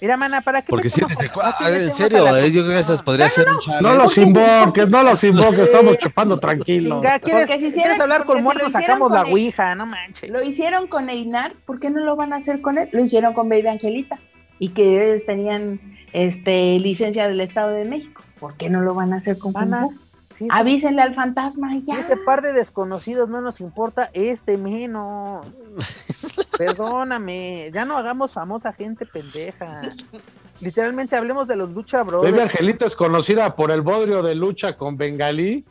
Mira, 0.00 0.16
mana, 0.16 0.40
¿para 0.40 0.62
qué? 0.62 0.70
Porque 0.70 0.88
si 0.88 1.02
desde 1.04 1.30
ah, 1.42 1.54
en 1.68 1.92
serio, 1.92 2.36
eh, 2.36 2.50
yo 2.50 2.62
creo 2.62 2.74
que 2.74 2.80
esas 2.80 3.02
podría 3.02 3.28
ser 3.28 3.48
un 3.48 3.58
chale. 3.58 3.82
No 3.82 3.94
los 3.94 4.16
invoques, 4.16 4.88
no 4.88 5.02
los 5.02 5.22
invoques, 5.24 5.60
estamos 5.60 5.98
chupando 5.98 6.38
tranquilos. 6.38 7.04
¿quieres, 7.22 7.50
si 7.60 7.72
quieres 7.72 8.00
hablar 8.00 8.24
con 8.24 8.42
muertos, 8.42 8.72
sacamos 8.72 9.12
la 9.12 9.22
ouija, 9.22 9.74
no 9.74 9.86
manches. 9.86 10.30
Lo 10.30 10.42
hicieron 10.42 10.86
con 10.86 11.10
Einar, 11.10 11.54
¿por 11.66 11.80
qué 11.80 11.90
no 11.90 12.00
lo 12.00 12.16
van 12.16 12.32
a 12.32 12.36
hacer 12.36 12.60
con 12.60 12.78
él? 12.78 12.88
Lo 12.92 13.02
hicieron 13.02 13.34
con 13.34 13.48
Baby 13.48 13.68
Angelita 13.68 14.18
y 14.58 14.70
que 14.70 15.04
ellos 15.04 15.26
tenían 15.26 15.80
este 16.12 16.78
licencia 16.78 17.28
del 17.28 17.40
Estado 17.40 17.70
de 17.70 17.84
México. 17.84 18.22
¿Por 18.38 18.56
qué 18.56 18.70
no 18.70 18.80
lo 18.80 18.94
van 18.94 19.12
a 19.12 19.16
hacer 19.16 19.38
con 19.38 19.52
Avísenle 20.50 21.02
al 21.02 21.14
fantasma 21.14 21.76
ya. 21.82 21.98
Ese 21.98 22.16
par 22.16 22.42
de 22.42 22.52
desconocidos 22.52 23.28
no 23.28 23.40
nos 23.40 23.60
importa, 23.60 24.10
este 24.12 24.56
menos. 24.56 25.46
Perdóname, 26.58 27.70
ya 27.72 27.84
no 27.84 27.96
hagamos 27.96 28.32
famosa 28.32 28.72
gente 28.72 29.06
pendeja. 29.06 29.80
Literalmente 30.60 31.16
hablemos 31.16 31.48
de 31.48 31.56
los 31.56 31.70
lucha 31.70 32.02
bros. 32.02 32.22
Baby 32.22 32.40
Angelita 32.40 32.86
es 32.86 32.96
conocida 32.96 33.56
por 33.56 33.70
el 33.70 33.82
bodrio 33.82 34.22
de 34.22 34.34
lucha 34.34 34.76
con 34.76 34.96
Bengalí 34.96 35.64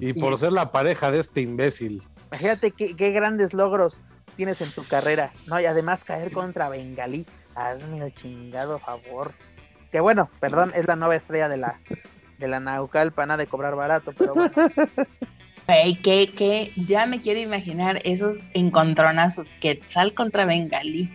y 0.00 0.12
por 0.12 0.38
ser 0.38 0.52
la 0.52 0.72
pareja 0.72 1.10
de 1.10 1.20
este 1.20 1.40
imbécil. 1.40 2.02
Imagínate 2.32 2.72
qué, 2.72 2.94
qué, 2.96 3.10
grandes 3.12 3.54
logros 3.54 4.00
tienes 4.36 4.60
en 4.60 4.70
tu 4.70 4.84
carrera, 4.84 5.32
¿no? 5.46 5.60
Y 5.60 5.66
además 5.66 6.04
caer 6.04 6.32
contra 6.32 6.68
Bengalí. 6.68 7.26
Hazme 7.54 7.98
el 7.98 8.14
chingado 8.14 8.78
favor. 8.78 9.32
Que 9.90 10.00
bueno, 10.00 10.28
perdón, 10.38 10.72
es 10.74 10.86
la 10.86 10.96
nueva 10.96 11.16
estrella 11.16 11.48
de 11.48 11.56
la, 11.56 11.80
de 12.40 12.48
la 12.48 12.58
Naucalpa, 12.58 13.26
nada 13.26 13.38
de 13.38 13.46
cobrar 13.46 13.76
barato, 13.76 14.12
pero 14.16 14.34
bueno. 14.34 14.50
que, 16.02 16.32
que 16.34 16.72
ya 16.76 17.06
me 17.06 17.20
quiero 17.20 17.40
imaginar 17.40 18.00
esos 18.04 18.40
encontronazos, 18.54 19.48
Quetzal 19.60 20.14
contra 20.14 20.44
Bengalí. 20.44 21.10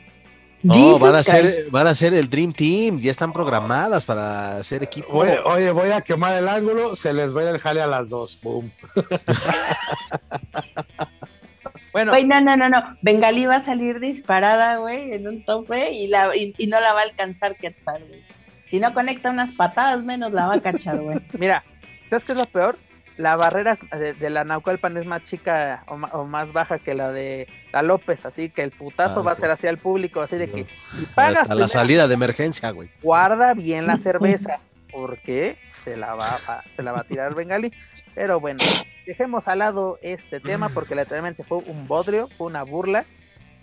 No, 0.64 0.97
van 0.97 1.14
a, 1.14 1.22
ser, 1.22 1.69
van 1.69 1.85
a 1.85 1.93
ser 1.93 2.15
el 2.15 2.27
Dream 2.27 2.52
Team, 2.52 2.99
ya 2.99 3.11
están 3.11 3.31
programadas 3.31 4.03
para 4.03 4.57
hacer 4.57 4.81
equipo. 4.81 5.10
Oye, 5.14 5.72
voy 5.72 5.91
a 5.91 6.02
quemar 6.02 6.38
el 6.38 6.47
ángulo, 6.47 6.95
se 6.95 7.14
les 7.14 7.35
va 7.35 7.41
a 7.41 7.52
el 7.52 7.60
jale 7.60 7.81
a 7.81 7.88
las 7.88 8.10
dos. 8.10 8.39
Boom. 8.41 8.72
bueno. 11.93 12.14
No, 12.19 12.41
no, 12.41 12.57
no, 12.57 12.69
no. 12.69 12.97
Bengalí 13.03 13.45
va 13.45 13.57
a 13.57 13.60
salir 13.60 13.99
disparada, 13.99 14.77
güey, 14.77 15.14
en 15.14 15.27
un 15.27 15.45
tope 15.45 15.91
y, 15.91 16.07
la, 16.07 16.35
y, 16.35 16.56
no 16.65 16.81
la 16.81 16.93
va 16.93 17.02
a 17.02 17.03
alcanzar 17.03 17.57
Quetzal, 17.57 18.03
güey. 18.07 18.23
Si 18.66 18.80
no 18.80 18.94
conecta 18.94 19.30
unas 19.30 19.52
patadas, 19.52 20.04
menos 20.04 20.32
la 20.32 20.48
va 20.48 20.56
a 20.56 20.62
cachar, 20.62 20.98
güey. 20.98 21.20
Mira, 21.38 21.64
¿sabes 22.10 22.26
qué 22.26 22.32
es 22.34 22.38
lo 22.38 22.46
peor? 22.46 22.78
la 23.18 23.36
barrera 23.36 23.78
de, 24.20 24.30
la 24.30 24.44
Naucalpan 24.44 24.98
es 24.98 25.06
más 25.06 25.24
chica 25.24 25.84
o, 25.88 26.26
más 26.26 26.52
baja 26.52 26.80
que 26.80 26.94
la 26.94 27.12
de 27.12 27.48
la 27.72 27.82
López, 27.82 28.26
así 28.26 28.50
que 28.50 28.62
el 28.62 28.72
putazo 28.72 29.24
va 29.24 29.32
a 29.32 29.36
ser 29.36 29.52
hacia 29.52 29.70
el 29.70 29.78
público, 29.78 30.22
así 30.22 30.38
de 30.38 30.50
que 30.50 30.66
si 30.98 31.06
pagas 31.06 31.44
Hasta 31.44 31.56
la 31.56 31.68
salida 31.68 32.08
de 32.08 32.14
emergencia, 32.14 32.72
güey. 32.72 32.90
Guarda 33.02 33.54
bien 33.54 33.88
la 33.88 33.98
cerveza, 34.00 34.60
porque 34.92 35.58
se 35.84 35.96
la 35.96 36.16
va 36.16 36.40
a, 36.48 36.64
se 36.76 36.84
la 36.84 36.92
va 36.92 37.00
a 37.02 37.04
tirar 37.04 37.34
Bengali. 37.36 37.72
Pero 38.14 38.40
bueno, 38.40 38.64
dejemos 39.06 39.48
al 39.48 39.60
lado 39.60 39.98
este 40.02 40.40
tema 40.40 40.70
porque 40.70 40.96
literalmente 40.96 41.44
fue 41.44 41.60
un 41.60 41.88
bodrio, 41.88 42.30
fue 42.38 42.48
una 42.48 42.64
burla, 42.64 43.06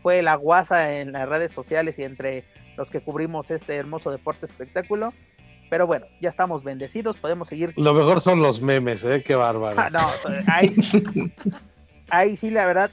fue 0.03 0.23
la 0.23 0.35
guasa 0.35 0.93
en 0.99 1.13
las 1.13 1.29
redes 1.29 1.53
sociales 1.53 1.99
y 1.99 2.05
entre 2.05 2.45
los 2.77 2.91
que 2.91 3.01
cubrimos 3.01 3.51
este 3.51 3.77
hermoso 3.77 4.11
deporte 4.11 4.47
espectáculo. 4.47 5.13
Pero 5.71 5.87
bueno, 5.87 6.07
ya 6.21 6.29
estamos 6.29 6.65
bendecidos, 6.65 7.17
podemos 7.17 7.49
seguir. 7.49 7.73
Lo 7.77 7.95
mejor 7.95 8.21
son 8.21 8.43
los 8.43 8.61
memes, 8.61 9.05
¿eh? 9.05 9.23
Qué 9.27 9.35
bárbaro. 9.35 9.81
Ah, 9.81 9.91
no, 9.91 10.01
ahí 10.53 10.75
sí, 10.75 11.03
ahí 12.11 12.37
sí, 12.37 12.51
la 12.51 12.67
verdad, 12.67 12.91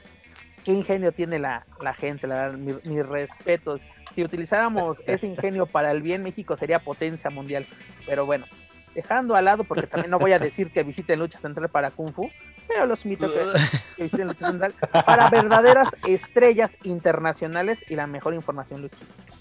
qué 0.64 0.72
ingenio 0.72 1.12
tiene 1.12 1.38
la, 1.38 1.64
gente, 1.94 2.26
la 2.26 2.46
verdad, 2.46 2.58
mi, 2.58 2.74
mi 2.84 3.02
respeto. 3.02 3.78
Si 4.14 4.24
utilizáramos 4.24 5.02
ese 5.06 5.26
ingenio 5.26 5.66
para 5.66 5.90
el 5.90 6.00
bien, 6.00 6.22
México 6.22 6.56
sería 6.56 6.78
potencia 6.78 7.28
mundial. 7.28 7.66
Pero 8.06 8.24
bueno, 8.24 8.46
dejando 8.94 9.36
al 9.36 9.44
lado, 9.44 9.64
porque 9.64 9.86
también 9.86 10.10
no 10.10 10.18
voy 10.18 10.32
a 10.32 10.38
decir 10.38 10.72
que 10.72 10.82
visiten 10.82 11.18
Lucha 11.18 11.38
Central 11.38 11.68
para 11.68 11.90
Kung 11.90 12.10
Fu, 12.10 12.30
pero 12.66 12.86
los 12.86 13.04
invito 13.04 13.26
a 13.26 13.28
que, 13.28 14.02
visiten 14.02 14.28
Lucha 14.28 14.48
Central 14.48 14.74
para 15.04 15.30
verdaderas 15.30 15.88
estrellas 16.06 16.78
internacionales 16.82 17.84
y 17.88 17.96
la 17.96 18.06
mejor 18.06 18.34
información 18.34 18.82
luchística. 18.82 19.34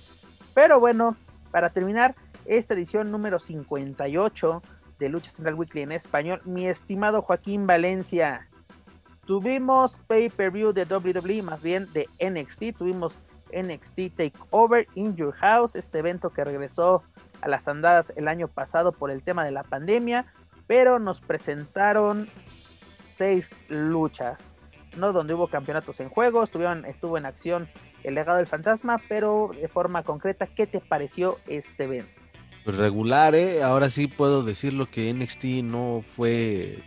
Pero 0.54 0.80
bueno, 0.80 1.16
para 1.52 1.70
terminar, 1.70 2.16
esta 2.46 2.74
edición 2.74 3.12
número 3.12 3.40
58 3.40 4.64
de 4.98 5.10
Lucha 5.10 5.32
Central 5.32 5.56
Weekly 5.56 5.82
en 5.82 5.92
español. 5.92 6.42
Mi 6.46 6.68
estimado 6.68 7.22
Joaquín 7.22 7.68
Valencia, 7.68 8.50
tuvimos 9.26 9.98
pay-per-view 10.08 10.74
de 10.74 10.86
WWE, 10.86 11.44
más 11.44 11.62
bien 11.64 11.88
de 11.94 12.10
NXT. 12.20 12.78
Tuvimos 12.78 13.24
NXT 13.54 14.16
Takeover 14.16 14.88
in 14.96 15.16
Your 15.16 15.34
House, 15.34 15.76
este 15.76 16.00
evento 16.00 16.32
que 16.32 16.44
regresó 16.44 17.04
a 17.42 17.48
las 17.48 17.68
andadas 17.68 18.12
el 18.16 18.28
año 18.28 18.48
pasado 18.48 18.92
por 18.92 19.12
el 19.12 19.24
tema 19.24 19.46
de 19.46 19.52
la 19.52 19.64
pandemia, 19.64 20.26
pero 20.68 21.00
nos 21.00 21.22
presentaron 21.22 22.28
seis 23.08 23.56
luchas, 23.70 24.56
¿no? 24.98 25.14
Donde 25.14 25.34
hubo 25.34 25.48
campeonatos 25.48 26.00
en 26.00 26.10
juego, 26.10 26.44
estuvieron, 26.44 26.86
estuvo 26.86 27.18
en 27.18 27.26
acción 27.26 27.70
el 28.04 28.16
legado 28.16 28.38
del 28.38 28.48
fantasma, 28.48 29.02
pero 29.08 29.52
de 29.60 29.68
forma 29.68 30.04
concreta, 30.04 30.48
¿qué 30.48 30.68
te 30.68 30.80
pareció 30.80 31.40
este 31.48 31.86
evento? 31.86 32.20
Pues, 32.70 32.78
regular, 32.78 33.34
¿eh? 33.34 33.64
Ahora 33.64 33.90
sí 33.90 34.06
puedo 34.06 34.44
decir 34.44 34.74
lo 34.74 34.86
que 34.86 35.12
NXT 35.12 35.64
no 35.64 36.04
fue, 36.16 36.84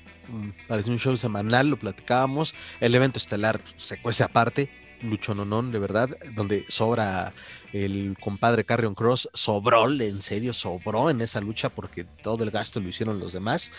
pareció 0.69 0.93
un 0.93 1.01
show 1.01 1.17
semanal, 1.17 1.71
lo 1.71 1.77
platicábamos. 1.77 2.55
El 2.79 2.95
evento 2.95 3.19
estelar 3.19 3.61
se 3.75 4.01
cuece 4.01 4.23
aparte, 4.23 4.71
lucho 5.03 5.35
nonón, 5.35 5.73
de 5.73 5.79
verdad, 5.79 6.11
donde 6.35 6.65
sobra 6.69 7.33
el 7.73 8.16
compadre 8.20 8.65
Carrion 8.65 8.95
Cross, 8.95 9.31
sobró, 9.33 9.89
en 9.89 10.23
serio, 10.23 10.53
sobró 10.53 11.11
en 11.11 11.20
esa 11.20 11.41
lucha 11.41 11.70
porque 11.70 12.05
todo 12.05 12.45
el 12.45 12.51
gasto 12.51 12.81
lo 12.81 12.89
hicieron 12.89 13.19
los 13.19 13.33
demás. 13.33 13.70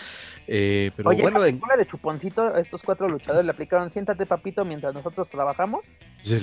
Eh, 0.47 0.91
pero 0.95 1.11
bueno, 1.15 1.45
en 1.45 1.59
de 1.77 1.87
chuponcito, 1.87 2.55
estos 2.57 2.81
cuatro 2.83 3.07
luchadores 3.07 3.45
le 3.45 3.51
aplicaron 3.51 3.91
siéntate 3.91 4.25
papito 4.25 4.65
mientras 4.65 4.93
nosotros 4.93 5.29
trabajamos. 5.29 5.81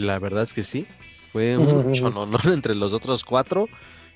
La 0.01 0.19
verdad 0.19 0.44
es 0.44 0.55
que 0.55 0.62
sí, 0.62 0.86
fue 1.32 1.57
un 1.57 1.85
lucho 1.85 2.11
nonón 2.11 2.40
entre 2.52 2.74
los 2.74 2.93
otros 2.93 3.24
cuatro. 3.24 3.69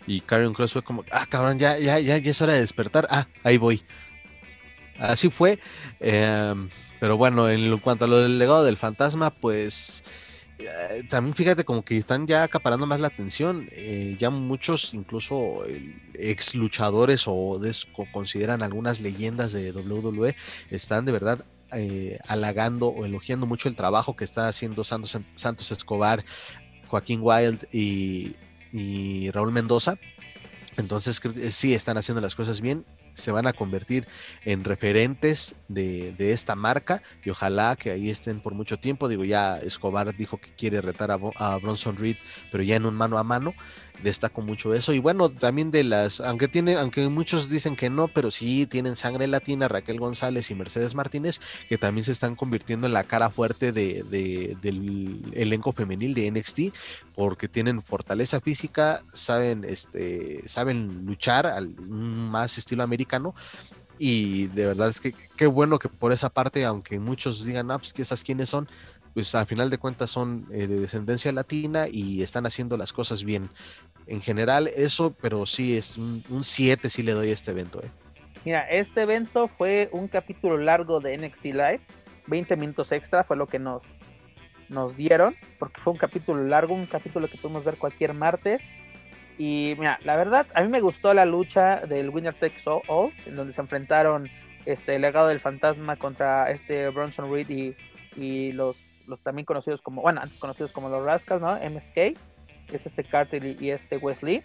Y 0.07 0.21
Karen 0.21 0.53
Cross 0.53 0.75
fue 0.75 0.83
como, 0.83 1.03
ah, 1.11 1.27
cabrón, 1.27 1.59
ya, 1.59 1.79
ya, 1.79 1.99
ya, 1.99 2.19
ya 2.19 2.31
es 2.31 2.43
hora 2.43 2.53
de 2.53 2.61
despertar. 2.61 3.07
Ah, 3.11 3.27
ahí 3.43 3.57
voy. 3.57 3.83
Así 4.99 5.31
fue. 5.31 5.59
Em, 6.01 6.69
pero 7.01 7.17
bueno, 7.17 7.49
en 7.49 7.79
cuanto 7.79 8.05
a 8.05 8.09
lo 8.09 8.19
del 8.19 8.39
legado 8.39 8.65
del 8.65 8.77
fantasma, 8.77 9.31
pues 9.31 10.05
eh, 10.59 11.03
también 11.09 11.35
fíjate 11.35 11.65
como 11.65 11.85
que 11.85 11.97
están 11.97 12.27
ya 12.27 12.45
acaparando 12.45 12.87
más 12.87 13.01
la 13.01 13.09
atención. 13.09 13.69
Eh, 13.73 14.17
ya 14.19 14.31
muchos, 14.31 14.95
incluso 14.95 15.65
ex 16.15 16.55
luchadores 16.55 17.25
o, 17.27 17.61
consideran 18.13 18.63
algunas 18.63 19.01
leyendas 19.01 19.53
de 19.53 19.73
WWE, 19.73 20.35
están 20.71 21.05
de 21.05 21.13
verdad 21.13 21.45
eh, 21.73 22.19
halagando 22.27 22.89
o 22.89 23.05
elogiando 23.05 23.47
mucho 23.47 23.69
el 23.69 23.77
trabajo 23.77 24.17
que 24.17 24.25
está 24.25 24.49
haciendo 24.49 24.85
Santos, 24.85 25.19
Santos 25.35 25.73
Escobar, 25.73 26.25
Joaquín 26.89 27.21
Wild 27.23 27.67
y 27.73 28.37
y 28.75 29.31
Raúl 29.31 29.53
Mendoza. 29.53 29.95
Entonces 30.77 31.21
sí 31.51 31.73
están 31.73 31.97
haciendo 31.97 32.21
las 32.21 32.35
cosas 32.35 32.61
bien, 32.61 32.85
se 33.15 33.33
van 33.33 33.47
a 33.47 33.53
convertir 33.53 34.07
en 34.45 34.65
referentes 34.65 35.55
de, 35.69 36.15
esta 36.19 36.55
marca 36.55 37.03
y 37.25 37.31
ojalá 37.31 37.77
que 37.77 37.91
ahí 37.91 38.11
estén 38.11 38.41
por 38.41 38.55
mucho 38.55 38.79
tiempo. 38.79 39.09
Digo, 39.09 39.25
ya 39.25 39.59
Escobar 39.59 40.15
dijo 40.17 40.39
que 40.39 40.55
quiere 40.55 40.81
retar 40.81 41.11
a, 41.11 41.19
a 41.37 41.59
Bronson 41.59 41.97
Reed, 41.97 42.17
pero 42.51 42.63
ya 42.63 42.77
en 42.77 42.87
un 42.87 42.95
mano 42.95 43.19
a 43.19 43.25
mano 43.25 43.55
destaco 44.03 44.43
mucho 44.43 44.75
eso. 44.75 44.93
Y 44.93 44.99
bueno, 44.99 45.31
también 45.31 45.71
de 45.71 45.85
las, 45.85 46.21
aunque 46.21 46.49
tienen, 46.49 46.79
aunque 46.79 47.09
muchos 47.09 47.49
dicen 47.49 47.77
que 47.77 47.91
no, 47.91 48.09
pero 48.09 48.31
sí 48.31 48.67
tienen 48.67 48.97
sangre 48.97 49.27
latina, 49.27 49.69
Raquel 49.69 49.99
González 49.99 50.51
y 50.51 50.55
Mercedes 50.55 50.95
Martínez, 50.95 51.41
que 51.69 51.79
también 51.79 52.05
se 52.05 52.13
están 52.13 52.37
convirtiendo 52.37 52.87
en 52.87 52.93
la 52.93 53.05
cara 53.05 53.31
fuerte 53.31 53.73
de, 53.73 54.05
del 54.61 55.23
elenco 55.33 55.73
femenil 55.73 56.15
de 56.15 56.31
NXT, 56.31 56.61
porque 57.15 57.49
tienen 57.49 57.83
fortaleza 57.83 58.41
física, 58.41 59.03
saben, 59.13 59.65
este, 59.65 60.47
saben 60.49 61.07
luchar 61.07 61.47
al 61.47 61.75
más 61.89 62.59
estilo 62.59 62.83
americano. 62.83 63.35
Y 63.97 64.49
de 64.49 64.67
verdad 64.67 64.89
es 64.89 65.01
que 65.01 65.15
qué 65.37 65.47
bueno 65.47 65.79
que 65.79 65.89
por 65.89 66.13
esa 66.13 66.29
parte, 66.29 66.65
aunque 66.65 66.99
muchos 66.99 67.45
digan, 67.45 67.71
ah, 67.71 67.79
pues 67.79 67.95
esas 67.97 68.25
quiénes 68.25 68.49
son, 68.49 68.69
pues 69.15 69.35
a 69.35 69.47
final 69.47 69.71
de 69.71 69.79
cuentas 69.79 70.11
son 70.11 70.47
eh, 70.53 70.67
de 70.67 70.81
descendencia 70.81 71.33
latina 71.33 71.87
y 71.91 72.23
están 72.23 72.45
haciendo 72.47 72.77
las 72.77 72.93
cosas 72.93 73.25
bien. 73.25 73.49
En 74.07 74.21
general, 74.21 74.69
eso, 74.75 75.15
pero 75.23 75.47
sí 75.47 75.77
es 75.77 75.97
un 75.97 76.43
7 76.43 76.91
si 76.91 77.03
le 77.03 77.13
doy 77.13 77.31
a 77.31 77.33
este 77.33 77.53
evento. 77.53 77.81
Eh. 77.83 77.91
Mira, 78.45 78.69
este 78.69 79.03
evento 79.03 79.49
fue 79.49 79.89
un 79.93 80.09
capítulo 80.09 80.59
largo 80.59 81.01
de 81.01 81.17
NXT 81.17 81.45
Live, 81.47 81.81
20 82.27 82.57
minutos 82.57 82.93
extra 82.93 83.25
fue 83.25 83.37
lo 83.37 83.47
que 83.47 83.59
nos, 83.59 83.85
nos 84.69 84.97
dieron, 84.97 85.35
porque 85.59 85.81
fue 85.81 85.93
un 85.93 85.99
capítulo 85.99 86.45
largo, 86.45 86.75
un 86.75 86.87
capítulo 86.87 87.29
que 87.29 87.39
podemos 87.39 87.65
ver 87.65 87.79
cualquier 87.79 88.13
martes. 88.13 88.69
Y 89.39 89.75
mira, 89.79 89.99
la 90.05 90.17
verdad, 90.17 90.47
a 90.55 90.63
mí 90.63 90.69
me 90.69 90.81
gustó 90.81 91.15
la 91.15 91.25
lucha 91.25 91.87
del 91.87 92.11
Winner 92.11 92.35
Takes 92.35 92.63
All, 92.67 93.13
en 93.27 93.37
donde 93.37 93.53
se 93.53 93.61
enfrentaron 93.61 94.29
este 94.67 94.99
legado 94.99 95.29
del 95.29 95.41
fantasma 95.41 95.97
contra 95.97 96.51
este 96.51 96.89
Bronson 96.91 97.33
Reed 97.33 97.75
y 98.17 98.53
los, 98.53 98.91
los 99.07 99.21
también 99.23 99.45
conocidos 99.45 99.83
como, 99.83 100.03
bueno, 100.03 100.21
antes 100.21 100.39
conocidos 100.39 100.73
como 100.73 100.89
los 100.89 101.05
Rascals, 101.05 101.43
¿no? 101.43 101.55
MSK, 101.55 101.95
que 101.95 102.17
es 102.73 102.87
este 102.87 103.05
Carter 103.05 103.45
y, 103.45 103.71
este 103.71 103.97
Wesley. 103.97 104.43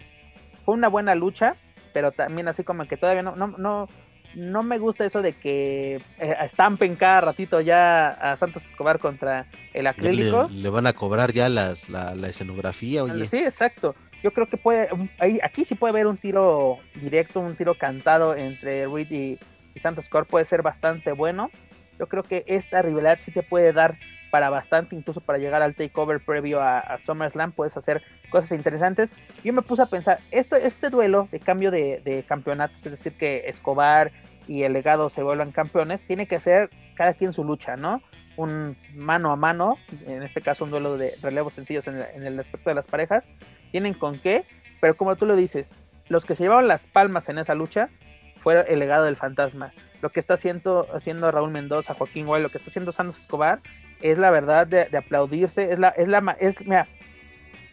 Fue 0.66 0.74
una 0.74 0.88
buena 0.88 1.16
lucha, 1.16 1.56
pero 1.94 2.12
también 2.12 2.48
así 2.48 2.64
como 2.64 2.86
que 2.86 2.98
todavía 2.98 3.24
no, 3.24 3.36
no, 3.36 3.48
no, 3.48 3.88
no 4.36 4.64
me 4.64 4.78
gusta 4.78 5.06
eso 5.06 5.22
de 5.22 5.34
que 5.34 5.96
eh, 6.20 6.36
estampen 6.42 6.96
cada 6.96 7.22
ratito 7.22 7.62
ya 7.62 8.10
a 8.10 8.38
Santos 8.38 8.66
Escobar 8.66 9.00
contra 9.00 9.48
el 9.74 9.88
acrílico. 9.88 10.50
Le, 10.52 10.70
van 10.70 10.88
a 10.88 10.94
cobrar 10.94 11.32
ya 11.32 11.50
las, 11.50 11.90
la, 11.90 12.14
escenografía, 12.28 13.04
oye. 13.04 13.28
Sí, 13.28 13.38
exacto. 13.38 13.96
Yo 14.22 14.32
creo 14.32 14.50
que 14.50 14.58
puede, 14.58 14.90
ahí, 15.18 15.40
aquí 15.42 15.64
sí 15.64 15.76
puede 15.76 15.92
haber 15.92 16.08
un 16.08 16.18
tiro 16.18 16.78
directo, 16.96 17.40
un 17.40 17.56
tiro 17.56 17.76
cantado 17.76 18.36
entre 18.36 18.86
Reed 18.86 19.12
y, 19.12 19.40
y 19.74 19.80
Santos 19.80 20.06
Escobar, 20.06 20.26
puede 20.26 20.46
ser 20.46 20.62
bastante 20.62 21.14
bueno. 21.14 21.50
Yo 21.98 22.08
creo 22.08 22.24
que 22.24 22.44
esta 22.48 22.82
rivalidad 22.82 23.20
sí 23.22 23.32
te 23.32 23.44
puede 23.44 23.74
dar 23.74 23.98
para 24.30 24.50
bastante, 24.50 24.96
incluso 24.96 25.22
para 25.22 25.40
llegar 25.40 25.62
al 25.62 25.76
takeover 25.76 26.20
previo 26.24 26.62
a, 26.62 26.98
SummerSlam, 26.98 27.52
puedes 27.52 27.76
hacer 27.78 28.04
cosas 28.30 28.52
interesantes. 28.52 29.14
Yo 29.44 29.54
me 29.54 29.62
puse 29.62 29.82
a 29.82 29.86
pensar, 29.88 30.20
este, 30.32 30.66
este 30.66 30.90
duelo 30.90 31.28
de 31.32 31.40
cambio 31.40 31.72
de, 31.72 32.24
campeonatos, 32.28 32.86
es 32.86 32.92
decir, 32.92 33.14
que 33.14 33.44
Escobar 33.48 34.12
y 34.48 34.64
el 34.64 34.74
legado 34.74 35.10
se 35.10 35.24
vuelvan 35.24 35.52
campeones, 35.52 36.04
tiene 36.04 36.28
que 36.28 36.40
ser 36.40 36.70
cada 36.96 37.14
quien 37.14 37.34
su 37.34 37.44
lucha, 37.44 37.76
¿no? 37.76 38.02
Un 38.36 38.78
mano 38.94 39.32
a 39.32 39.36
mano, 39.36 39.78
en 40.08 40.24
este 40.24 40.42
caso 40.42 40.64
un 40.64 40.72
duelo 40.72 40.98
de 40.98 41.14
relevos 41.22 41.54
sencillos 41.54 41.88
en 41.88 41.98
el, 41.98 42.40
aspecto 42.40 42.70
de 42.70 42.76
las 42.76 42.88
parejas, 42.88 43.26
tienen 43.72 43.94
con 43.94 44.20
qué, 44.20 44.46
pero 44.80 44.96
como 44.96 45.16
tú 45.16 45.26
lo 45.26 45.36
dices, 45.36 45.76
los 46.08 46.26
que 46.26 46.36
se 46.36 46.44
llevaron 46.44 46.68
las 46.68 46.88
palmas 46.88 47.30
en 47.30 47.38
esa 47.38 47.54
lucha 47.54 47.90
fue 48.38 48.66
el 48.70 48.80
legado 48.80 49.06
del 49.06 49.18
fantasma. 49.18 49.74
Lo 50.02 50.10
que 50.12 50.22
está 50.22 50.36
haciendo, 50.36 50.88
haciendo 50.94 51.30
Raúl 51.30 51.52
Mendoza, 51.52 51.94
Joaquín 51.94 52.26
Guay, 52.26 52.42
lo 52.42 52.50
que 52.50 52.58
está 52.58 52.70
haciendo 52.70 52.94
Santos 52.94 53.20
Escobar, 53.20 53.60
es 54.02 54.18
la 54.18 54.32
verdad 54.32 54.68
de, 54.68 54.98
aplaudirse, 54.98 55.72
es 55.72 55.80
la, 55.80 55.90
es 55.90 56.08
la, 56.08 56.36
es, 56.40 56.62
mira, 56.62 56.88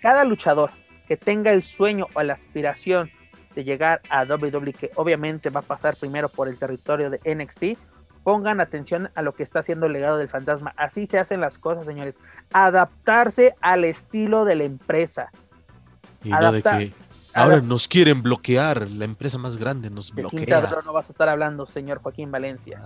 cada 0.01 0.25
luchador 0.25 0.71
que 1.07 1.17
tenga 1.17 1.53
el 1.53 1.63
sueño 1.63 2.07
o 2.15 2.23
la 2.23 2.35
aspiración 2.35 3.11
de 3.55 3.65
llegar 3.65 4.03
a 4.11 4.25
WWE, 4.25 4.73
que 4.73 4.91
obviamente 4.97 5.51
va 5.51 5.61
a 5.61 5.63
pasar 5.63 5.97
primero 5.97 6.29
por 6.29 6.49
el 6.49 6.59
territorio 6.59 7.11
de 7.11 7.21
NXT, 7.25 7.79
pongan 8.23 8.61
atención 8.61 9.11
a 9.15 9.23
lo 9.23 9.35
que 9.35 9.43
está 9.43 9.61
haciendo 9.61 9.87
el 9.87 9.93
legado 9.93 10.19
del 10.19 10.29
fantasma. 10.29 10.75
Así 10.77 11.07
se 11.07 11.19
hacen 11.19 11.41
las 11.41 11.59
cosas, 11.59 11.87
señores. 11.87 12.19
Adaptarse 12.53 13.55
al 13.61 13.85
estilo 13.85 14.45
de 14.45 14.57
la 14.57 14.65
empresa. 14.65 15.31
Y 16.25 16.31
no 16.31 16.53
de 16.53 16.63
que 16.63 16.93
ahora 17.37 17.61
nos 17.61 17.89
quieren 17.89 18.23
bloquear, 18.23 18.91
la 18.91 19.05
empresa 19.05 19.39
más 19.39 19.57
grande 19.57 19.91
nos 19.91 20.13
bloquea. 20.13 20.83
no 20.85 20.93
vas 20.93 21.09
a 21.09 21.13
estar 21.13 21.29
hablando, 21.29 21.67
señor 21.67 22.01
Joaquín 22.03 22.31
Valencia. 22.31 22.81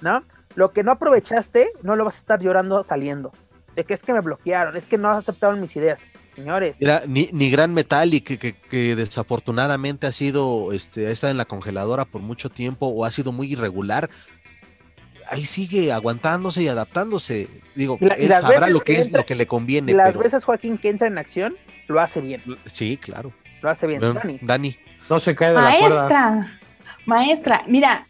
¿No? 0.00 0.22
Lo 0.54 0.72
que 0.72 0.82
no 0.82 0.92
aprovechaste, 0.92 1.72
no 1.82 1.96
lo 1.96 2.04
vas 2.04 2.16
a 2.16 2.18
estar 2.18 2.40
llorando 2.40 2.82
saliendo. 2.82 3.32
De 3.74 3.84
que 3.84 3.92
es 3.92 4.02
que 4.02 4.14
me 4.14 4.20
bloquearon, 4.20 4.74
es 4.74 4.86
que 4.86 4.96
no 4.96 5.10
aceptaron 5.10 5.60
mis 5.60 5.76
ideas, 5.76 6.06
señores. 6.24 6.78
Mira, 6.80 7.02
ni, 7.06 7.28
ni 7.32 7.50
Gran 7.50 7.74
Metal 7.74 8.14
y 8.14 8.22
que, 8.22 8.38
que, 8.38 8.96
desafortunadamente 8.96 10.06
ha 10.06 10.12
sido, 10.12 10.72
este, 10.72 11.08
ha 11.08 11.10
estado 11.10 11.32
en 11.32 11.36
la 11.36 11.44
congeladora 11.44 12.06
por 12.06 12.22
mucho 12.22 12.48
tiempo 12.48 12.86
o 12.86 13.04
ha 13.04 13.10
sido 13.10 13.32
muy 13.32 13.52
irregular. 13.52 14.08
Ahí 15.28 15.44
sigue 15.44 15.92
aguantándose 15.92 16.62
y 16.62 16.68
adaptándose. 16.68 17.50
Digo, 17.74 17.98
él 18.00 18.32
sabrá 18.32 18.68
lo 18.68 18.80
que 18.80 18.98
es 18.98 19.12
lo 19.12 19.26
que 19.26 19.34
le 19.34 19.46
conviene. 19.46 19.92
Las 19.92 20.16
veces 20.16 20.44
Joaquín 20.44 20.78
que 20.78 20.88
entra 20.88 21.08
en 21.08 21.18
acción, 21.18 21.56
lo 21.86 22.00
hace 22.00 22.22
bien. 22.22 22.42
Sí, 22.64 22.96
claro. 22.96 23.34
Lo 23.62 23.70
hace 23.70 23.86
bien. 23.86 24.00
Dani. 24.00 24.38
Dani. 24.40 24.76
No 25.08 25.20
se 25.20 25.34
cae 25.34 25.50
de 25.50 25.54
maestra, 25.54 25.88
la 25.88 26.08
cuerda. 26.08 26.60
Maestra, 27.04 27.62
mira, 27.68 28.08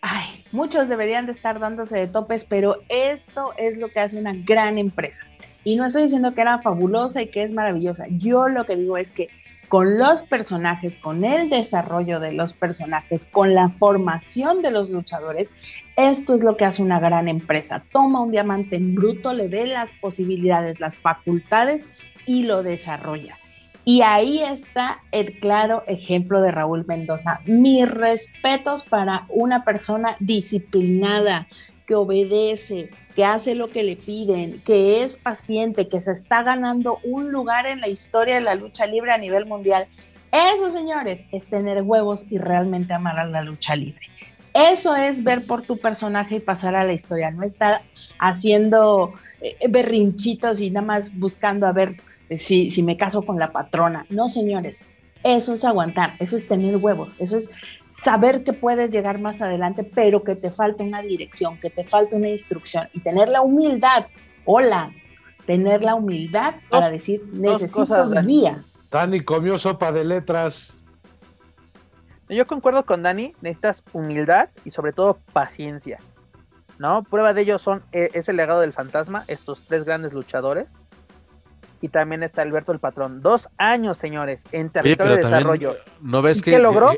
ay, 0.00 0.44
muchos 0.52 0.88
deberían 0.88 1.26
de 1.26 1.32
estar 1.32 1.58
dándose 1.58 1.96
de 1.96 2.06
topes, 2.06 2.44
pero 2.44 2.76
esto 2.88 3.52
es 3.56 3.76
lo 3.76 3.88
que 3.88 4.00
hace 4.00 4.18
una 4.18 4.32
gran 4.32 4.78
empresa. 4.78 5.24
Y 5.64 5.76
no 5.76 5.86
estoy 5.86 6.02
diciendo 6.02 6.34
que 6.34 6.42
era 6.42 6.60
fabulosa 6.60 7.22
y 7.22 7.28
que 7.28 7.42
es 7.42 7.52
maravillosa. 7.52 8.04
Yo 8.10 8.48
lo 8.48 8.64
que 8.66 8.76
digo 8.76 8.96
es 8.96 9.10
que 9.12 9.28
con 9.68 9.98
los 9.98 10.22
personajes, 10.22 10.94
con 10.94 11.24
el 11.24 11.48
desarrollo 11.48 12.20
de 12.20 12.32
los 12.32 12.52
personajes, 12.52 13.24
con 13.26 13.54
la 13.54 13.70
formación 13.70 14.62
de 14.62 14.70
los 14.70 14.90
luchadores, 14.90 15.52
esto 15.96 16.34
es 16.34 16.44
lo 16.44 16.56
que 16.56 16.64
hace 16.64 16.82
una 16.82 17.00
gran 17.00 17.26
empresa. 17.28 17.82
Toma 17.90 18.22
un 18.22 18.30
diamante 18.30 18.76
en 18.76 18.94
bruto, 18.94 19.32
le 19.32 19.48
ve 19.48 19.66
las 19.66 19.92
posibilidades, 19.92 20.78
las 20.80 20.96
facultades 20.96 21.88
y 22.26 22.44
lo 22.44 22.62
desarrolla. 22.62 23.38
Y 23.84 24.00
ahí 24.00 24.40
está 24.40 25.00
el 25.12 25.38
claro 25.38 25.84
ejemplo 25.86 26.40
de 26.40 26.50
Raúl 26.50 26.86
Mendoza. 26.86 27.40
Mis 27.44 27.88
respetos 27.90 28.82
para 28.82 29.26
una 29.28 29.64
persona 29.64 30.16
disciplinada, 30.20 31.46
que 31.86 31.94
obedece, 31.94 32.90
que 33.14 33.24
hace 33.24 33.54
lo 33.54 33.68
que 33.68 33.82
le 33.82 33.96
piden, 33.96 34.62
que 34.64 35.02
es 35.02 35.16
paciente, 35.16 35.88
que 35.88 36.00
se 36.00 36.12
está 36.12 36.42
ganando 36.42 36.98
un 37.04 37.30
lugar 37.30 37.66
en 37.66 37.80
la 37.80 37.88
historia 37.88 38.36
de 38.36 38.40
la 38.40 38.54
lucha 38.54 38.86
libre 38.86 39.12
a 39.12 39.18
nivel 39.18 39.46
mundial. 39.46 39.86
Eso, 40.32 40.70
señores, 40.70 41.26
es 41.30 41.46
tener 41.46 41.82
huevos 41.82 42.26
y 42.30 42.38
realmente 42.38 42.94
amar 42.94 43.18
a 43.18 43.26
la 43.26 43.42
lucha 43.42 43.76
libre. 43.76 44.08
Eso 44.54 44.96
es 44.96 45.22
ver 45.22 45.44
por 45.44 45.62
tu 45.62 45.76
personaje 45.78 46.36
y 46.36 46.40
pasar 46.40 46.74
a 46.74 46.84
la 46.84 46.92
historia, 46.92 47.30
no 47.30 47.42
estar 47.42 47.82
haciendo 48.18 49.12
eh, 49.40 49.56
berrinchitos 49.68 50.60
y 50.60 50.70
nada 50.70 50.86
más 50.86 51.16
buscando 51.16 51.66
a 51.66 51.72
ver 51.72 51.96
si, 52.38 52.70
si 52.70 52.82
me 52.82 52.96
caso 52.96 53.22
con 53.22 53.38
la 53.38 53.52
patrona. 53.52 54.06
No, 54.10 54.28
señores, 54.28 54.86
eso 55.24 55.54
es 55.54 55.64
aguantar, 55.64 56.14
eso 56.18 56.36
es 56.36 56.46
tener 56.46 56.76
huevos, 56.76 57.14
eso 57.18 57.36
es 57.36 57.50
saber 57.90 58.44
que 58.44 58.52
puedes 58.52 58.90
llegar 58.90 59.20
más 59.20 59.40
adelante, 59.40 59.82
pero 59.82 60.22
que 60.22 60.36
te 60.36 60.50
falta 60.50 60.84
una 60.84 61.00
dirección, 61.00 61.58
que 61.58 61.70
te 61.70 61.84
falta 61.84 62.16
una 62.16 62.28
instrucción 62.28 62.88
y 62.92 63.00
tener 63.00 63.28
la 63.28 63.40
humildad, 63.40 64.06
hola, 64.44 64.92
tener 65.46 65.82
la 65.82 65.94
humildad 65.94 66.56
para 66.68 66.90
decir, 66.90 67.22
necesito 67.32 68.02
un 68.02 68.26
guía. 68.26 68.64
Dani 68.90 69.20
comió 69.20 69.58
sopa 69.58 69.92
de 69.92 70.04
letras. 70.04 70.74
Yo 72.28 72.46
concuerdo 72.46 72.84
con 72.84 73.02
Dani, 73.02 73.34
necesitas 73.40 73.82
humildad 73.92 74.50
y 74.64 74.70
sobre 74.70 74.92
todo 74.92 75.18
paciencia. 75.32 76.00
¿No? 76.78 77.04
Prueba 77.04 77.32
de 77.34 77.42
ello 77.42 77.58
son 77.58 77.82
e, 77.92 78.10
ese 78.14 78.32
legado 78.32 78.60
del 78.60 78.72
fantasma, 78.72 79.24
estos 79.28 79.62
tres 79.62 79.84
grandes 79.84 80.12
luchadores 80.12 80.76
y 81.84 81.88
también 81.90 82.22
está 82.22 82.40
Alberto 82.40 82.72
el 82.72 82.78
Patrón. 82.78 83.20
Dos 83.20 83.50
años, 83.58 83.98
señores, 83.98 84.42
en 84.52 84.70
territorio 84.70 85.16
de 85.16 85.22
desarrollo. 85.22 85.76
¿No 86.00 86.22
ves 86.22 86.40
que, 86.40 86.58
logró? 86.58 86.92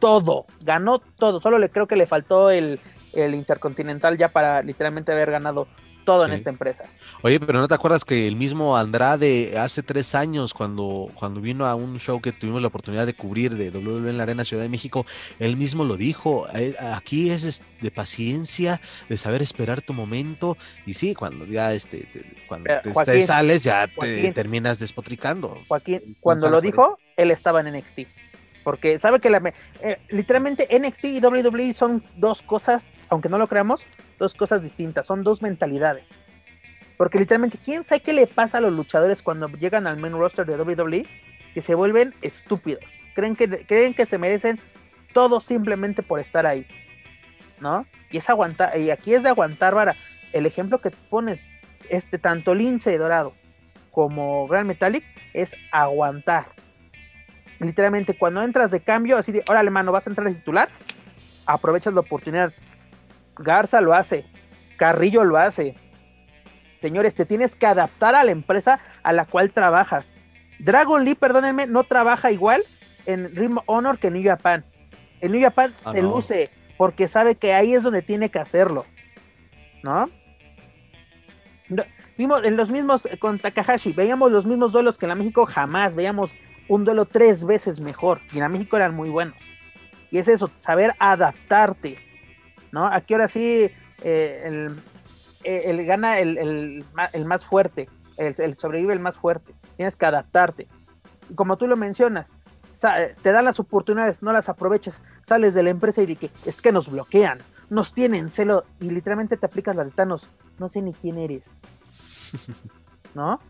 todo, 0.00 0.46
ganó 0.64 0.98
todo. 0.98 1.38
Solo 1.38 1.60
le 1.60 1.68
creo 1.68 1.86
que 1.86 1.94
le 1.94 2.04
faltó 2.04 2.50
el, 2.50 2.80
el 3.12 3.32
Intercontinental 3.36 4.18
ya 4.18 4.30
para 4.30 4.60
literalmente 4.62 5.12
haber 5.12 5.30
ganado 5.30 5.68
todo 6.04 6.26
en 6.26 6.32
esta 6.32 6.50
empresa. 6.50 6.84
Oye, 7.22 7.40
pero 7.40 7.60
¿no 7.60 7.68
te 7.68 7.74
acuerdas 7.74 8.04
que 8.04 8.28
el 8.28 8.36
mismo 8.36 8.76
Andrade 8.76 9.58
hace 9.58 9.82
tres 9.82 10.14
años, 10.14 10.54
cuando, 10.54 11.10
cuando 11.14 11.40
vino 11.40 11.66
a 11.66 11.74
un 11.74 11.98
show 11.98 12.20
que 12.20 12.32
tuvimos 12.32 12.62
la 12.62 12.68
oportunidad 12.68 13.06
de 13.06 13.14
cubrir 13.14 13.54
de 13.54 13.70
WWE 13.70 14.10
en 14.10 14.16
la 14.16 14.22
Arena 14.22 14.44
Ciudad 14.44 14.62
de 14.62 14.68
México, 14.68 15.06
él 15.38 15.56
mismo 15.56 15.84
lo 15.84 15.96
dijo, 15.96 16.46
eh, 16.54 16.74
aquí 16.92 17.30
es 17.30 17.62
de 17.80 17.90
paciencia, 17.90 18.80
de 19.08 19.16
saber 19.16 19.42
esperar 19.42 19.80
tu 19.80 19.92
momento, 19.92 20.56
y 20.86 20.94
sí, 20.94 21.14
cuando 21.14 21.46
ya 21.46 21.72
este, 21.72 22.08
cuando 22.46 22.70
te, 23.04 23.22
sales, 23.22 23.62
ya 23.64 23.86
te 23.86 24.32
terminas 24.32 24.78
despotricando. 24.78 25.58
Joaquín, 25.68 26.16
cuando 26.20 26.50
lo 26.50 26.60
dijo, 26.60 26.98
él 27.16 27.30
estaba 27.30 27.60
en 27.60 27.76
NXT. 27.76 28.00
Porque 28.64 28.98
sabe 28.98 29.20
que 29.20 29.30
la, 29.30 29.52
eh, 29.82 29.98
literalmente 30.08 30.66
NXT 30.76 31.04
y 31.04 31.20
WWE 31.20 31.74
son 31.74 32.02
dos 32.16 32.42
cosas, 32.42 32.90
aunque 33.10 33.28
no 33.28 33.38
lo 33.38 33.46
creamos, 33.46 33.86
dos 34.18 34.34
cosas 34.34 34.62
distintas, 34.62 35.06
son 35.06 35.22
dos 35.22 35.42
mentalidades. 35.42 36.18
Porque 36.96 37.18
literalmente, 37.18 37.58
¿quién 37.62 37.84
sabe 37.84 38.00
qué 38.00 38.12
le 38.12 38.26
pasa 38.26 38.58
a 38.58 38.60
los 38.60 38.72
luchadores 38.72 39.22
cuando 39.22 39.48
llegan 39.48 39.86
al 39.86 39.98
main 39.98 40.14
roster 40.14 40.46
de 40.46 40.56
WWE? 40.56 41.06
Que 41.52 41.60
se 41.60 41.74
vuelven 41.74 42.14
estúpidos. 42.22 42.82
Creen 43.14 43.36
que, 43.36 43.66
creen 43.66 43.94
que 43.94 44.06
se 44.06 44.18
merecen 44.18 44.60
todo 45.12 45.40
simplemente 45.40 46.02
por 46.02 46.20
estar 46.20 46.46
ahí. 46.46 46.66
¿No? 47.60 47.86
Y 48.10 48.18
es 48.18 48.28
aguantar, 48.30 48.76
y 48.78 48.90
aquí 48.90 49.14
es 49.14 49.22
de 49.22 49.28
aguantar, 49.28 49.74
para 49.74 49.94
El 50.32 50.46
ejemplo 50.46 50.80
que 50.80 50.90
pones, 50.90 51.40
este, 51.88 52.18
tanto 52.18 52.54
Lince 52.54 52.96
Dorado 52.98 53.34
como 53.90 54.48
Grand 54.48 54.66
Metallic, 54.66 55.04
es 55.32 55.54
aguantar. 55.70 56.46
Literalmente, 57.64 58.14
cuando 58.16 58.42
entras 58.42 58.70
de 58.70 58.80
cambio, 58.80 59.16
así 59.18 59.32
de, 59.32 59.44
órale, 59.48 59.70
mano, 59.70 59.92
vas 59.92 60.06
a 60.06 60.10
entrar 60.10 60.28
de 60.28 60.34
titular, 60.34 60.68
aprovechas 61.46 61.94
la 61.94 62.00
oportunidad. 62.00 62.52
Garza 63.36 63.80
lo 63.80 63.94
hace, 63.94 64.26
Carrillo 64.76 65.24
lo 65.24 65.36
hace, 65.36 65.76
Señores, 66.74 67.14
te 67.14 67.24
tienes 67.24 67.56
que 67.56 67.66
adaptar 67.66 68.14
a 68.14 68.24
la 68.24 68.32
empresa 68.32 68.80
a 69.02 69.12
la 69.12 69.24
cual 69.24 69.52
trabajas. 69.52 70.16
Dragon 70.58 71.04
Lee, 71.04 71.14
perdónenme, 71.14 71.66
no 71.66 71.84
trabaja 71.84 72.30
igual 72.30 72.62
en 73.06 73.34
Ring 73.34 73.56
Honor 73.66 73.98
que 73.98 74.08
en 74.08 74.14
New 74.14 74.24
Japan. 74.24 74.64
En 75.20 75.32
New 75.32 75.40
Japan 75.40 75.72
Ah, 75.84 75.92
se 75.92 76.02
no. 76.02 76.10
luce 76.10 76.50
porque 76.76 77.08
sabe 77.08 77.36
que 77.36 77.54
ahí 77.54 77.72
es 77.74 77.84
donde 77.84 78.02
tiene 78.02 78.28
que 78.30 78.38
hacerlo. 78.38 78.84
¿No? 79.82 80.10
No, 81.68 81.84
Vimos 82.18 82.44
en 82.44 82.56
los 82.56 82.70
mismos 82.70 83.06
eh, 83.06 83.18
con 83.18 83.38
Takahashi, 83.38 83.92
veíamos 83.92 84.30
los 84.30 84.46
mismos 84.46 84.72
duelos 84.72 84.98
que 84.98 85.06
en 85.06 85.08
la 85.08 85.14
México 85.14 85.46
jamás, 85.46 85.94
veíamos 85.94 86.36
un 86.68 86.84
duelo 86.84 87.04
tres 87.04 87.44
veces 87.44 87.80
mejor. 87.80 88.20
Y 88.32 88.38
en 88.38 88.50
México 88.50 88.76
eran 88.76 88.94
muy 88.94 89.10
buenos. 89.10 89.36
Y 90.10 90.18
es 90.18 90.28
eso, 90.28 90.50
saber 90.54 90.94
adaptarte. 90.98 91.98
¿No? 92.72 92.86
Aquí 92.86 93.14
ahora 93.14 93.28
sí 93.28 93.70
eh, 94.02 94.42
el, 94.44 94.76
eh, 95.44 95.62
el 95.66 95.84
gana 95.86 96.18
el, 96.18 96.84
el 97.12 97.24
más 97.24 97.44
fuerte, 97.44 97.88
el, 98.16 98.54
sobrevive 98.56 98.92
el 98.92 99.00
más 99.00 99.16
fuerte. 99.16 99.54
Tienes 99.76 99.96
que 99.96 100.06
adaptarte. 100.06 100.68
Y 101.30 101.34
como 101.34 101.56
tú 101.56 101.66
lo 101.66 101.76
mencionas, 101.76 102.30
eh, 102.96 103.14
te 103.22 103.32
dan 103.32 103.44
las 103.44 103.60
oportunidades, 103.60 104.22
no 104.22 104.32
las 104.32 104.48
aproveches, 104.48 105.00
sales 105.24 105.54
de 105.54 105.62
la 105.62 105.70
empresa 105.70 106.02
y 106.02 106.16
que 106.16 106.30
es 106.44 106.60
que 106.60 106.72
nos 106.72 106.90
bloquean, 106.90 107.38
nos 107.70 107.92
tienen 107.94 108.28
celo 108.28 108.64
y 108.80 108.90
literalmente 108.90 109.36
te 109.36 109.46
aplicas 109.46 109.76
la 109.76 109.84
de 109.84 109.90
Thanos, 109.90 110.28
no 110.58 110.68
sé 110.68 110.82
ni 110.82 110.92
quién 110.92 111.18
eres. 111.18 111.60
¿No? 113.14 113.40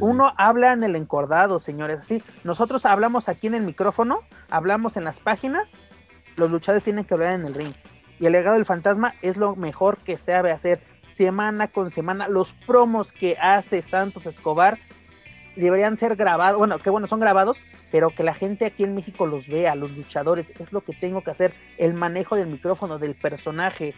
Uno 0.00 0.34
habla 0.36 0.72
en 0.72 0.84
el 0.84 0.96
encordado, 0.96 1.60
señores. 1.60 2.00
Así, 2.00 2.22
nosotros 2.44 2.86
hablamos 2.86 3.28
aquí 3.28 3.46
en 3.46 3.54
el 3.54 3.62
micrófono, 3.62 4.20
hablamos 4.50 4.96
en 4.96 5.04
las 5.04 5.20
páginas, 5.20 5.74
los 6.36 6.50
luchadores 6.50 6.84
tienen 6.84 7.04
que 7.04 7.14
hablar 7.14 7.32
en 7.32 7.44
el 7.44 7.54
ring. 7.54 7.72
Y 8.18 8.26
el 8.26 8.32
legado 8.32 8.56
del 8.56 8.64
fantasma 8.64 9.14
es 9.22 9.36
lo 9.36 9.56
mejor 9.56 9.98
que 9.98 10.16
sabe 10.16 10.50
hacer 10.52 10.80
semana 11.06 11.68
con 11.68 11.90
semana. 11.90 12.28
Los 12.28 12.52
promos 12.52 13.12
que 13.12 13.36
hace 13.40 13.82
Santos 13.82 14.26
Escobar 14.26 14.78
deberían 15.56 15.96
ser 15.96 16.16
grabados. 16.16 16.58
Bueno, 16.58 16.78
que 16.78 16.90
bueno, 16.90 17.06
son 17.06 17.20
grabados, 17.20 17.58
pero 17.90 18.10
que 18.10 18.22
la 18.22 18.34
gente 18.34 18.66
aquí 18.66 18.84
en 18.84 18.94
México 18.94 19.26
los 19.26 19.48
vea, 19.48 19.74
los 19.74 19.90
luchadores. 19.92 20.52
Es 20.58 20.72
lo 20.72 20.82
que 20.82 20.92
tengo 20.92 21.22
que 21.22 21.30
hacer. 21.30 21.54
El 21.78 21.94
manejo 21.94 22.36
del 22.36 22.46
micrófono, 22.46 22.98
del 22.98 23.14
personaje. 23.14 23.94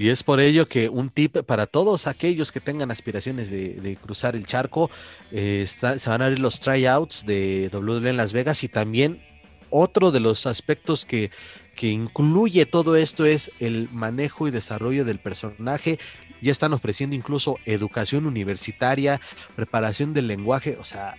Y 0.00 0.08
es 0.08 0.22
por 0.22 0.40
ello 0.40 0.66
que 0.66 0.88
un 0.88 1.10
tip 1.10 1.42
para 1.42 1.66
todos 1.66 2.06
aquellos 2.06 2.52
que 2.52 2.60
tengan 2.60 2.90
aspiraciones 2.90 3.50
de, 3.50 3.98
cruzar 4.00 4.34
el 4.34 4.46
charco, 4.46 4.90
eh, 5.30 5.60
está- 5.62 5.98
se 5.98 6.08
van 6.08 6.22
a 6.22 6.24
abrir 6.24 6.38
los 6.40 6.58
tryouts 6.60 7.26
de 7.26 7.68
WWE 7.70 8.08
en 8.08 8.16
Las 8.16 8.32
Vegas 8.32 8.64
y 8.64 8.68
también 8.68 9.22
otro 9.68 10.10
de 10.10 10.20
los 10.20 10.46
aspectos 10.46 11.04
que, 11.04 11.30
que 11.76 11.88
incluye 11.88 12.64
todo 12.64 12.96
esto 12.96 13.26
es 13.26 13.52
el 13.58 13.90
manejo 13.92 14.48
y 14.48 14.50
desarrollo 14.50 15.04
del 15.04 15.18
personaje. 15.18 15.98
Ya 16.40 16.50
están 16.50 16.72
ofreciendo 16.72 17.14
incluso 17.14 17.58
educación 17.66 18.24
universitaria, 18.24 19.20
preparación 19.54 20.14
del 20.14 20.28
lenguaje, 20.28 20.78
o 20.80 20.84
sea, 20.86 21.14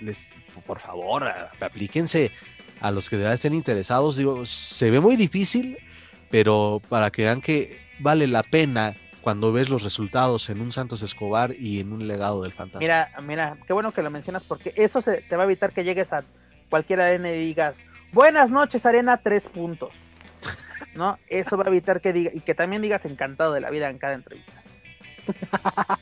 les, 0.00 0.30
por 0.66 0.80
favor, 0.80 1.22
aplíquense 1.60 2.32
a 2.80 2.90
los 2.90 3.08
que 3.08 3.14
de 3.14 3.22
verdad 3.22 3.34
estén 3.34 3.54
interesados. 3.54 4.16
Digo, 4.16 4.44
se 4.44 4.90
ve 4.90 4.98
muy 4.98 5.14
difícil, 5.14 5.78
pero 6.34 6.82
para 6.88 7.12
que 7.12 7.22
vean 7.22 7.40
que 7.40 7.78
vale 8.00 8.26
la 8.26 8.42
pena 8.42 8.96
cuando 9.20 9.52
ves 9.52 9.70
los 9.70 9.84
resultados 9.84 10.50
en 10.50 10.60
un 10.60 10.72
Santos 10.72 11.00
Escobar 11.00 11.54
y 11.56 11.78
en 11.78 11.92
un 11.92 12.08
legado 12.08 12.42
del 12.42 12.50
fantasma. 12.50 12.80
Mira, 12.80 13.08
mira, 13.22 13.56
qué 13.68 13.72
bueno 13.72 13.92
que 13.92 14.02
lo 14.02 14.10
mencionas 14.10 14.42
porque 14.42 14.72
eso 14.74 15.00
se, 15.00 15.18
te 15.18 15.36
va 15.36 15.44
a 15.44 15.46
evitar 15.46 15.72
que 15.72 15.84
llegues 15.84 16.12
a 16.12 16.24
cualquier 16.70 17.02
arena 17.02 17.30
y 17.30 17.38
digas, 17.38 17.84
buenas 18.12 18.50
noches, 18.50 18.84
arena, 18.84 19.20
tres 19.22 19.46
puntos. 19.46 19.92
¿No? 20.96 21.20
Eso 21.28 21.56
va 21.56 21.62
a 21.66 21.68
evitar 21.68 22.00
que 22.00 22.12
diga, 22.12 22.32
y 22.34 22.40
que 22.40 22.56
también 22.56 22.82
digas 22.82 23.04
encantado 23.04 23.52
de 23.52 23.60
la 23.60 23.70
vida 23.70 23.88
en 23.88 23.98
cada 23.98 24.14
entrevista. 24.14 24.60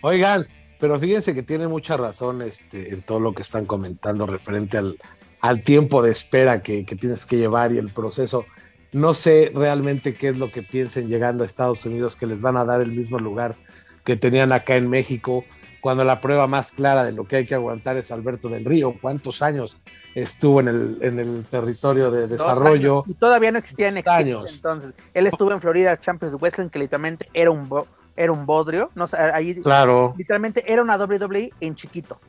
Oigan, 0.00 0.48
pero 0.80 0.98
fíjense 0.98 1.34
que 1.34 1.42
tiene 1.42 1.68
mucha 1.68 1.98
razón 1.98 2.40
este, 2.40 2.94
en 2.94 3.02
todo 3.02 3.20
lo 3.20 3.34
que 3.34 3.42
están 3.42 3.66
comentando 3.66 4.26
referente 4.26 4.78
al, 4.78 4.96
al 5.42 5.62
tiempo 5.62 6.00
de 6.00 6.10
espera 6.10 6.62
que, 6.62 6.86
que 6.86 6.96
tienes 6.96 7.26
que 7.26 7.36
llevar 7.36 7.70
y 7.70 7.76
el 7.76 7.90
proceso. 7.90 8.46
No 8.94 9.12
sé 9.12 9.50
realmente 9.54 10.14
qué 10.14 10.28
es 10.28 10.38
lo 10.38 10.50
que 10.50 10.62
piensen 10.62 11.08
llegando 11.08 11.42
a 11.42 11.46
Estados 11.46 11.84
Unidos, 11.84 12.16
que 12.16 12.26
les 12.26 12.40
van 12.40 12.56
a 12.56 12.64
dar 12.64 12.80
el 12.80 12.92
mismo 12.92 13.18
lugar 13.18 13.56
que 14.04 14.16
tenían 14.16 14.52
acá 14.52 14.76
en 14.76 14.88
México, 14.88 15.44
cuando 15.80 16.04
la 16.04 16.20
prueba 16.20 16.46
más 16.46 16.70
clara 16.70 17.04
de 17.04 17.12
lo 17.12 17.24
que 17.26 17.36
hay 17.36 17.46
que 17.46 17.54
aguantar 17.56 17.96
es 17.96 18.10
Alberto 18.10 18.48
del 18.48 18.64
Río. 18.64 18.94
¿Cuántos 19.02 19.42
años 19.42 19.76
estuvo 20.14 20.60
en 20.60 20.68
el, 20.68 20.98
en 21.02 21.18
el 21.18 21.44
territorio 21.44 22.10
de 22.10 22.20
Dos 22.28 22.38
desarrollo? 22.38 23.00
años, 23.00 23.08
y 23.08 23.14
todavía 23.14 23.50
no 23.52 23.58
existía 23.58 23.88
en 23.88 24.02
Años. 24.08 24.54
entonces. 24.54 24.94
Él 25.12 25.26
estuvo 25.26 25.50
en 25.52 25.60
Florida 25.60 25.98
Champions 25.98 26.40
Wrestling, 26.40 26.68
que 26.68 26.78
literalmente 26.78 27.28
era 27.34 27.50
un, 27.50 27.68
bo- 27.68 27.86
era 28.16 28.30
un 28.32 28.46
bodrio. 28.46 28.90
No, 28.94 29.06
sé, 29.08 29.16
ahí 29.18 29.54
Claro. 29.56 30.14
literalmente 30.16 30.64
era 30.72 30.80
una 30.82 30.96
WWE 30.96 31.50
en 31.60 31.74
chiquito. 31.74 32.20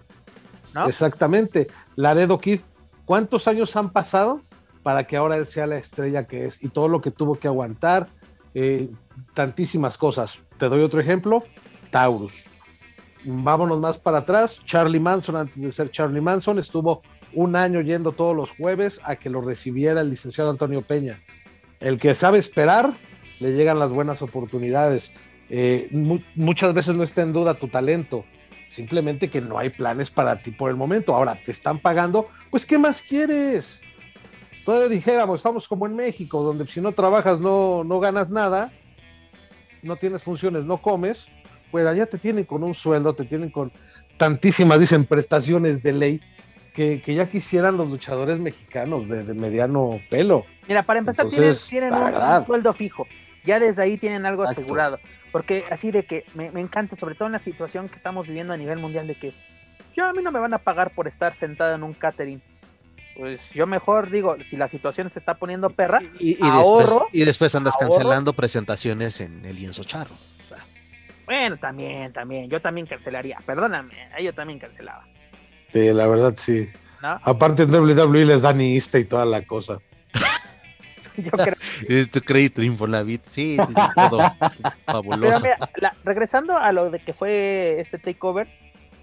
¿no? 0.74 0.88
Exactamente. 0.90 1.68
Laredo 1.96 2.40
Kid, 2.40 2.60
¿cuántos 3.06 3.48
años 3.48 3.76
han 3.76 3.92
pasado 3.92 4.42
para 4.86 5.06
que 5.06 5.18
ahora 5.18 5.36
él 5.36 5.48
sea 5.48 5.66
la 5.66 5.78
estrella 5.78 6.28
que 6.28 6.46
es? 6.46 6.64
Y 6.64 6.70
todo 6.70 6.88
lo 6.88 7.02
que 7.02 7.10
tuvo 7.10 7.34
que 7.40 7.48
aguantar, 7.48 8.08
eh, 8.54 8.88
tantísimas 9.34 9.98
cosas. 9.98 10.38
Te 10.60 10.70
doy 10.70 10.84
otro 10.84 11.02
ejemplo, 11.02 11.44
Taurus. 11.90 12.32
Vámonos 13.24 13.80
más 13.80 13.98
para 13.98 14.20
atrás. 14.20 14.62
Charlie 14.64 15.00
Manson, 15.00 15.38
antes 15.38 15.60
de 15.60 15.72
ser 15.72 15.90
Charlie 15.90 16.22
Manson, 16.22 16.60
estuvo 16.60 17.02
un 17.34 17.56
año 17.56 17.82
yendo 17.82 18.12
todos 18.12 18.36
los 18.36 18.52
jueves 18.52 19.02
a 19.04 19.16
que 19.16 19.32
lo 19.32 19.42
recibiera 19.42 20.02
el 20.02 20.12
licenciado 20.12 20.52
Antonio 20.52 20.84
Peña. 20.84 21.20
El 21.80 21.98
que 21.98 22.14
sabe 22.14 22.38
esperar, 22.38 22.94
le 23.40 23.54
llegan 23.54 23.80
las 23.80 23.92
buenas 23.92 24.22
oportunidades. 24.22 25.12
Eh, 25.50 25.88
mu- 25.90 26.20
muchas 26.36 26.76
veces 26.76 26.96
no 26.96 27.02
está 27.02 27.24
en 27.24 27.34
duda 27.34 27.56
tu 27.56 27.70
talento, 27.70 28.24
simplemente 28.70 29.32
que 29.32 29.42
no 29.42 29.58
hay 29.58 29.72
planes 29.72 30.12
para 30.12 30.44
ti 30.44 30.52
por 30.52 30.70
el 30.70 30.76
momento. 30.76 31.16
Ahora 31.16 31.40
te 31.44 31.50
están 31.50 31.80
pagando, 31.80 32.28
pues 32.52 32.68
¿qué 32.68 32.78
más 32.78 33.02
quieres? 33.02 33.82
Todavía 34.66 34.90
dijéramos, 34.90 35.40
estamos 35.40 35.68
como 35.68 35.86
en 35.86 35.96
México, 35.96 36.42
donde 36.42 36.66
si 36.66 36.82
no 36.82 36.92
trabajas 36.92 37.40
no, 37.40 37.84
no 37.84 38.00
ganas 38.00 38.32
nada, 38.32 38.72
no 39.84 39.96
tienes 39.96 40.24
funciones, 40.24 40.66
no 40.66 40.80
comes, 40.80 41.28
pues 41.70 41.86
allá 41.86 42.08
te 42.08 42.18
tienen 42.18 42.46
con 42.46 42.64
un 42.64 42.74
sueldo, 42.74 43.14
te 43.14 43.26
tienen 43.26 43.52
con 43.52 43.72
tantísimas, 44.18 44.80
dicen, 44.80 45.06
prestaciones 45.06 45.84
de 45.84 45.94
ley, 45.94 46.22
que, 46.74 47.00
que 47.02 47.14
ya 47.14 47.30
quisieran 47.30 47.78
los 47.78 47.90
luchadores 47.90 48.40
mexicanos 48.40 49.08
de, 49.08 49.24
de 49.24 49.34
mediano 49.36 50.00
pelo. 50.10 50.46
Mira, 50.68 50.82
para 50.82 51.00
empezar, 51.00 51.26
Entonces, 51.26 51.68
tienen, 51.70 51.94
un, 51.94 52.46
sueldo 52.46 52.74
fijo. 52.74 53.08
Ya 53.46 53.60
desde 53.60 53.84
ahí 53.84 53.98
tienen 53.98 54.26
algo 54.26 54.44
Exacto. 54.44 54.62
asegurado. 54.62 55.00
Porque 55.32 55.64
así 55.70 55.92
de 55.92 56.04
que 56.06 56.26
me, 56.34 56.50
me 56.52 56.60
encanta, 56.60 56.96
sobre 56.96 57.14
todo 57.14 57.28
en 57.28 57.34
la 57.34 57.40
situación 57.40 57.88
que 57.88 57.98
estamos 57.98 58.28
viviendo 58.28 58.52
a 58.52 58.58
nivel 58.58 58.80
mundial, 58.80 59.06
de 59.06 59.14
que 59.14 59.32
yo 59.96 60.06
a 60.06 60.12
mí 60.12 60.24
no 60.24 60.32
me 60.32 60.40
van 60.40 60.54
a 60.54 60.58
pagar 60.58 60.92
por 60.92 61.08
estar 61.08 61.36
sentado 61.36 61.76
en 61.76 61.84
un 61.84 61.94
catering. 61.94 62.42
Pues 63.18 63.52
yo 63.54 63.66
mejor 63.66 64.10
digo, 64.10 64.36
si 64.46 64.58
la 64.58 64.68
situación 64.68 65.10
se 65.10 65.20
está 65.20 65.36
poniendo 65.36 65.70
perra, 65.70 66.00
Y, 66.20 66.32
y 66.34 66.38
ahorro, 66.48 66.80
después, 66.80 67.04
y 67.14 67.24
después 67.26 67.56
andas 67.56 67.76
ahorro. 67.76 67.90
cancelando 67.96 68.34
presentaciones 68.34 69.22
en 69.22 69.46
el 69.46 69.56
lienzo 69.56 69.84
charro. 69.84 70.14
O 70.44 70.48
sea, 70.48 70.58
bueno, 71.26 71.58
también, 71.58 72.12
también, 72.12 72.50
yo 72.50 72.62
también 72.62 72.86
cancelaría. 72.88 73.38
Perdóname, 73.46 73.94
eh, 74.18 74.24
yo 74.24 74.34
también 74.34 74.60
cancelaba. 74.60 75.08
Sí, 75.72 75.92
la 75.94 76.08
verdad 76.08 76.36
sí. 76.38 76.68
¿no? 77.02 77.20
Aparte 77.24 77.64
en 77.64 77.74
WWE 77.74 78.26
les 78.26 78.42
dan 78.42 78.60
Insta 78.62 79.00
y 79.00 79.06
toda 79.06 79.26
la 79.26 79.42
cosa. 79.46 79.80
Yo 81.18 81.32
creo 81.32 82.08
tu 82.10 82.20
crédito 82.20 82.62
Infonavit, 82.62 83.24
sí, 83.30 83.56
sí, 83.56 83.74
sí, 83.74 83.82
todo 84.10 84.20
Pero 84.40 84.72
fabuloso. 84.86 85.40
mira, 85.44 85.58
la- 85.78 85.96
regresando 86.04 86.58
a 86.58 86.74
lo 86.74 86.90
de 86.92 87.00
que 87.00 87.14
fue 87.14 87.80
este 87.80 87.98
takeover, 87.98 88.50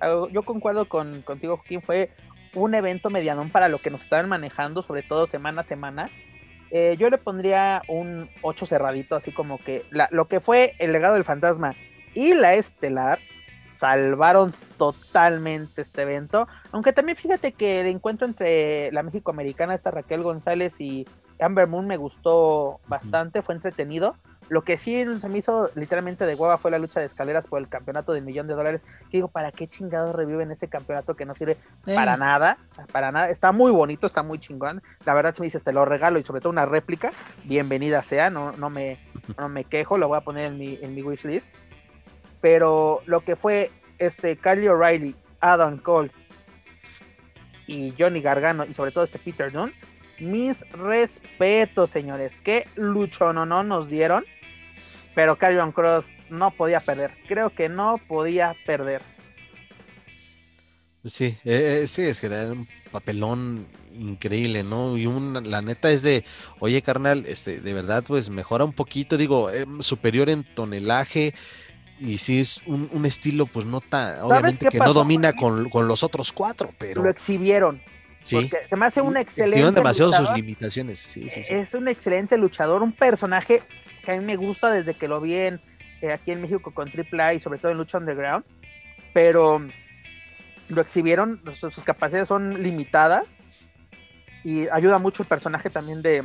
ah, 0.01 0.27
yo 0.31 0.43
concuerdo 0.43 0.87
con, 0.91 1.23
contigo, 1.23 1.57
Joaquín, 1.57 1.81
fue 1.81 2.11
un 2.55 2.75
evento 2.75 3.11
medianón 3.11 3.51
para 3.51 3.69
lo 3.69 3.79
que 3.79 3.91
nos 3.91 4.03
estaban 4.03 4.29
manejando, 4.29 4.83
sobre 4.83 5.03
todo 5.03 5.27
semana 5.27 5.63
a 5.63 5.65
semana. 5.65 6.11
Eh, 6.71 6.97
yo 6.99 7.11
le 7.11 7.19
pondría 7.19 7.83
un 7.89 8.31
8 8.43 8.67
cerradito, 8.67 9.15
así 9.15 9.31
como 9.31 9.59
que 9.59 9.85
lo 10.11 10.29
que 10.29 10.41
fue 10.41 10.75
el 10.79 10.93
legado 10.93 11.15
del 11.15 11.25
fantasma 11.25 11.75
y 12.15 12.35
la 12.35 12.55
estelar 12.55 13.19
salvaron 13.65 14.53
totalmente 14.79 15.83
este 15.83 16.03
evento. 16.03 16.49
Aunque 16.73 16.93
también 16.93 17.17
fíjate 17.17 17.53
que 17.53 17.81
el 17.81 17.87
encuentro 17.87 18.27
entre 18.27 18.91
la 18.93 19.03
México-Americana, 19.03 19.75
esta 19.75 19.91
Raquel 19.91 20.23
González 20.23 20.81
y 20.81 21.07
Amber 21.43 21.67
Moon 21.67 21.87
me 21.87 21.97
gustó 21.97 22.81
bastante, 22.89 23.43
fue 23.43 23.55
entretenido. 23.55 24.17
Lo 24.49 24.65
que 24.65 24.77
sí 24.77 25.03
se 25.21 25.29
me 25.29 25.39
hizo 25.39 25.71
literalmente 25.75 26.27
de 26.27 26.35
hueva 26.35 26.59
fue 26.59 26.71
la 26.71 26.79
lucha 26.79 27.01
de 27.01 27.07
escaleras 27.07 27.47
por 27.47 27.59
el 27.61 27.69
campeonato 27.69 28.13
del 28.13 28.25
millón 28.25 28.49
de 28.49 28.55
dólares. 28.55 28.83
Que 29.11 29.19
digo, 29.19 29.29
¿para 29.29 29.51
qué 29.51 29.67
chingados 29.67 30.15
reviven 30.15 30.51
ese 30.51 30.69
campeonato 30.69 31.15
que 31.15 31.25
no 31.25 31.35
sirve 31.35 31.57
Eh, 31.87 31.95
para 31.95 32.17
nada? 32.17 32.59
Para 32.93 33.13
nada. 33.13 33.31
Está 33.31 33.53
muy 33.53 33.73
bonito, 33.73 34.07
está 34.07 34.23
muy 34.23 34.39
chingón. 34.39 34.83
La 35.07 35.15
verdad, 35.15 35.35
si 35.35 35.41
me 35.41 35.47
dices, 35.47 35.65
te 35.65 35.73
lo 35.73 35.85
regalo 35.85 36.19
y 36.19 36.25
sobre 36.25 36.41
todo 36.43 36.51
una 36.51 36.67
réplica, 36.67 37.13
bienvenida 37.45 38.03
sea. 38.03 38.29
No, 38.29 38.53
no, 38.53 38.69
me, 38.69 38.99
no 39.39 39.49
me 39.49 39.65
quejo, 39.65 39.97
lo 39.97 40.09
voy 40.09 40.19
a 40.19 40.23
poner 40.23 40.47
en 40.47 40.59
mi, 40.59 40.79
en 40.83 40.95
mi 40.95 41.03
wishlist. 41.03 41.51
Pero 42.43 43.01
lo 43.07 43.21
que 43.25 43.37
fue 43.37 43.71
este 43.99 44.37
Carly 44.37 44.69
O'Reilly, 44.69 45.17
Adam 45.41 45.79
Cole 45.79 46.11
y 47.67 47.95
Johnny 47.99 48.21
Gargano 48.21 48.65
y 48.65 48.75
sobre 48.75 48.91
todo 48.91 49.05
este 49.05 49.19
Peter 49.19 49.51
Dunne, 49.51 49.73
mis 50.23 50.69
respetos, 50.71 51.91
señores. 51.91 52.39
Qué 52.43 52.67
lucho 52.77 53.33
no 53.33 53.45
nos 53.47 53.89
dieron. 53.89 54.25
pero 55.15 55.37
Carrion 55.37 55.73
Cross 55.73 56.07
no 56.31 56.51
podía 56.51 56.81
perder. 56.81 57.13
Creo 57.29 57.51
que 57.51 57.69
no 57.69 58.01
podía 58.09 58.57
perder. 58.65 59.03
Sí, 61.05 61.37
eh, 61.45 61.81
eh, 61.83 61.87
sí, 61.89 62.03
es 62.03 62.21
que 62.21 62.29
era 62.29 62.53
un 62.53 62.69
papelón 62.93 63.67
increíble, 63.93 64.63
¿no? 64.63 64.97
Y 64.97 65.07
un, 65.07 65.43
la 65.51 65.61
neta 65.61 65.91
es 65.91 66.03
de, 66.03 66.25
oye, 66.61 66.81
carnal, 66.81 67.25
este, 67.27 67.61
de 67.61 67.73
verdad, 67.75 68.05
pues 68.07 68.31
mejora 68.31 68.65
un 68.65 68.73
poquito, 68.73 69.17
digo, 69.17 69.51
em, 69.51 69.83
superior 69.83 70.31
en 70.31 70.45
tonelaje, 70.55 71.35
y 71.99 72.19
sí 72.19 72.41
es 72.41 72.63
un, 72.67 72.89
un 72.93 73.05
estilo, 73.05 73.47
pues 73.47 73.67
no 73.67 73.81
tan, 73.81 74.21
obviamente 74.21 74.69
que 74.69 74.79
no 74.79 74.93
domina 74.93 75.33
con, 75.33 75.69
con, 75.71 75.89
los 75.89 76.03
otros 76.05 76.33
cuatro, 76.33 76.73
pero. 76.79 77.03
Lo 77.03 77.11
exhibieron. 77.11 77.83
Sí. 78.23 78.37
Porque 78.37 78.67
se 78.69 78.77
me 78.77 78.87
hace 78.87 79.03
un 79.03 79.17
excelente. 79.17 79.73
Demasiado 79.73 80.13
sus 80.13 80.33
limitaciones. 80.35 80.99
Sí, 80.99 81.29
sí, 81.29 81.43
sí. 81.43 81.55
Es 81.55 81.75
un 81.75 81.89
excelente 81.89 82.39
luchador, 82.39 82.83
un 82.83 82.93
personaje 82.93 83.63
que 84.05 84.13
a 84.13 84.17
mí 84.17 84.25
me 84.25 84.37
gusta 84.37 84.71
desde 84.71 84.95
que 84.95 85.09
lo 85.09 85.21
vi 85.21 85.37
en, 85.37 85.61
eh, 86.01 86.13
aquí 86.13 86.31
en 86.31 86.41
México 86.41 86.73
con 86.73 86.89
AAA 86.89 87.35
y 87.35 87.41
sobre 87.41 87.59
todo 87.59 87.73
en 87.73 87.79
Lucha 87.79 87.99
Underground. 87.99 88.45
Pero 89.13 89.61
lo 90.69 90.81
exhibieron, 90.81 91.43
sus, 91.55 91.75
sus 91.75 91.85
capacidades 91.85 92.29
son 92.29 92.63
limitadas 92.63 93.39
y 94.45 94.69
ayuda 94.69 94.99
mucho 94.99 95.23
el 95.23 95.29
personaje 95.29 95.71
también 95.71 96.03
de, 96.03 96.25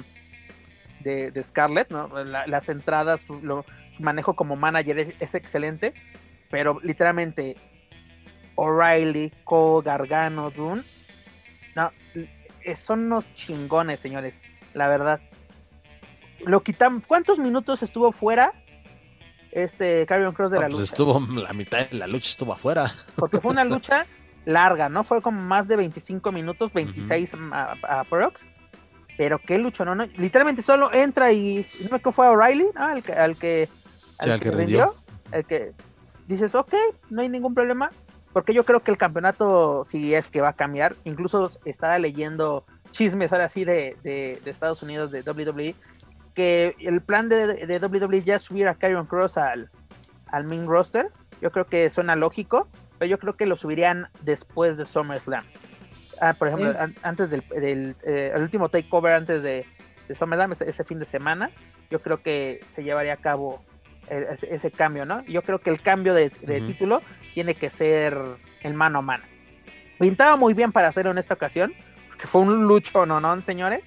de, 1.02 1.32
de 1.32 1.44
Scarlett, 1.44 1.90
¿no? 1.91 2.24
La, 2.24 2.48
las 2.48 2.69
entradas, 2.69 3.22
su, 3.22 3.41
lo, 3.41 3.65
su, 3.95 4.03
manejo 4.03 4.36
como 4.36 4.56
manager 4.56 4.99
es, 4.99 5.14
es, 5.19 5.36
excelente, 5.36 5.94
pero 6.49 6.80
literalmente 6.82 7.56
O'Reilly, 8.56 9.32
Cole, 9.44 9.86
Gargano, 9.86 10.49
Dune, 10.49 10.84
no, 11.78 11.91
son 12.76 13.06
unos 13.06 13.32
chingones, 13.36 13.99
señores, 13.99 14.41
la 14.74 14.88
verdad. 14.88 15.22
Lo 16.44 16.62
quitan, 16.64 17.02
¿cuántos 17.02 17.38
minutos 17.38 17.84
estuvo 17.84 18.12
fuera? 18.12 18.52
Este 19.52 20.06
Carrion 20.08 20.34
Cross 20.34 20.52
de 20.52 20.58
no, 20.58 20.62
la 20.64 20.68
pues 20.70 20.80
lucha. 20.80 20.94
Estuvo, 20.94 21.20
la 21.41 21.54
mitad 21.54 21.88
de 21.88 21.98
la 21.98 22.08
lucha 22.08 22.30
estuvo 22.30 22.54
afuera. 22.54 22.91
Porque 23.16 23.40
fue 23.40 23.52
una 23.52 23.64
lucha 23.76 24.08
larga, 24.45 24.90
¿no? 24.90 25.04
Fue 25.04 25.22
como 25.22 25.40
más 25.41 25.68
de 25.68 25.76
25 25.76 26.32
minutos, 26.32 26.74
26 26.74 27.34
uh 27.34 27.38
-huh. 27.38 27.78
a, 27.84 27.99
a 27.99 28.04
Prox. 28.06 28.48
Pero 29.18 29.40
qué 29.40 29.58
lucho, 29.60 29.86
¿no? 29.86 29.94
no 29.95 30.06
literalmente 30.18 30.62
solo 30.62 30.91
entra 30.94 31.32
y 31.32 31.66
no 31.82 31.90
me 31.90 31.98
acuerdo 31.98 32.12
fue 32.12 32.28
a 32.28 32.32
O'Reilly, 32.32 32.68
¿no? 32.74 32.84
Al 32.84 33.04
que, 33.04 33.14
al 33.14 33.36
que, 33.36 33.70
al 34.20 34.26
sí, 34.26 34.32
al 34.32 34.40
que, 34.40 34.49
que 34.49 34.56
rindió. 34.56 34.95
El 35.32 35.45
que 35.45 35.74
dices, 36.28 36.56
ok, 36.56 36.74
no 37.10 37.22
hay 37.22 37.30
ningún 37.30 37.54
problema. 37.54 37.91
Porque 38.38 38.53
yo 38.53 38.65
creo 38.65 38.81
que 38.81 38.91
el 38.91 38.97
campeonato 38.97 39.84
sí 39.84 40.14
es 40.14 40.27
que 40.27 40.41
va 40.41 40.49
a 40.49 40.53
cambiar. 40.53 40.95
Incluso 41.05 41.49
estaba 41.65 41.97
leyendo 41.97 42.65
chismes 42.91 43.34
ahora 43.34 43.49
sí 43.49 43.65
de, 43.65 43.97
de, 44.03 44.39
de 44.45 44.51
Estados 44.51 44.84
Unidos, 44.84 45.09
de 45.09 45.23
WWE, 45.23 45.73
que 46.35 46.76
el 46.77 47.01
plan 47.01 47.30
de, 47.30 47.65
de 47.65 47.80
WWE 47.80 48.22
ya 48.22 48.35
es 48.35 48.43
subir 48.43 48.68
a 48.68 48.76
Kyron 48.76 49.07
Cross 49.07 49.39
al, 49.39 49.72
al 50.27 50.43
main 50.43 50.68
roster. 50.68 51.09
Yo 51.41 51.51
creo 51.51 51.65
que 51.65 51.89
suena 51.89 52.15
lógico 52.15 52.68
pero 52.99 53.09
yo 53.09 53.19
creo 53.19 53.35
que 53.35 53.47
lo 53.47 53.57
subirían 53.57 54.07
después 54.22 54.77
de 54.77 54.85
SummerSlam. 54.85 55.45
Ah, 56.19 56.34
por 56.34 56.47
ejemplo, 56.47 56.72
¿Eh? 56.72 56.77
an 56.80 56.95
antes 57.01 57.31
del, 57.31 57.43
del 57.49 57.95
eh, 58.03 58.31
el 58.35 58.41
último 58.43 58.69
takeover 58.69 59.14
antes 59.14 59.41
de, 59.41 59.65
de 60.07 60.15
SummerSlam, 60.15 60.51
ese, 60.51 60.69
ese, 60.69 60.84
fin 60.84 60.99
de 60.99 61.05
semana, 61.05 61.49
yo 61.89 62.01
creo 62.03 62.22
que 62.22 62.61
se 62.69 62.84
llevaría 62.84 63.14
a 63.14 63.18
cabo 63.18 63.64
ese, 64.09 64.53
ese 64.53 64.71
cambio, 64.71 65.05
¿no? 65.05 65.23
Yo 65.25 65.41
creo 65.41 65.59
que 65.59 65.69
el 65.69 65.81
cambio 65.81 66.13
de, 66.13 66.29
de 66.29 66.61
uh 66.61 66.63
-huh. 66.63 66.67
título 66.67 67.01
tiene 67.34 67.55
que 67.55 67.69
ser 67.69 68.17
el 68.61 68.73
mano 68.73 68.99
a 68.99 69.01
mano. 69.01 69.23
Pintaba 69.99 70.35
muy 70.35 70.53
bien 70.53 70.71
para 70.71 70.88
hacerlo 70.88 71.11
en 71.11 71.17
esta 71.17 71.34
ocasión, 71.34 71.73
porque 72.07 72.27
fue 72.27 72.41
un 72.41 72.63
lucho, 72.67 73.05
no, 73.05 73.19
no, 73.19 73.41
señores, 73.41 73.84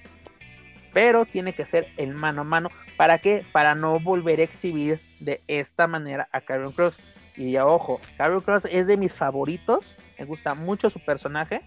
pero 0.93 1.25
tiene 1.25 1.53
que 1.53 1.65
ser 1.65 1.87
el 1.97 2.13
mano 2.13 2.41
a 2.41 2.43
mano. 2.43 2.69
¿Para 2.97 3.17
qué? 3.19 3.45
Para 3.51 3.75
no 3.75 3.99
volver 3.99 4.39
a 4.39 4.43
exhibir 4.43 4.99
de 5.19 5.41
esta 5.47 5.87
manera 5.87 6.27
a 6.31 6.41
Karen 6.41 6.71
Cross. 6.71 6.99
Y 7.35 7.51
ya, 7.51 7.65
ojo, 7.65 7.99
Carol 8.17 8.43
Cross 8.43 8.67
es 8.69 8.87
de 8.87 8.97
mis 8.97 9.13
favoritos. 9.13 9.95
Me 10.19 10.25
gusta 10.25 10.53
mucho 10.53 10.89
su 10.89 10.99
personaje. 10.99 11.61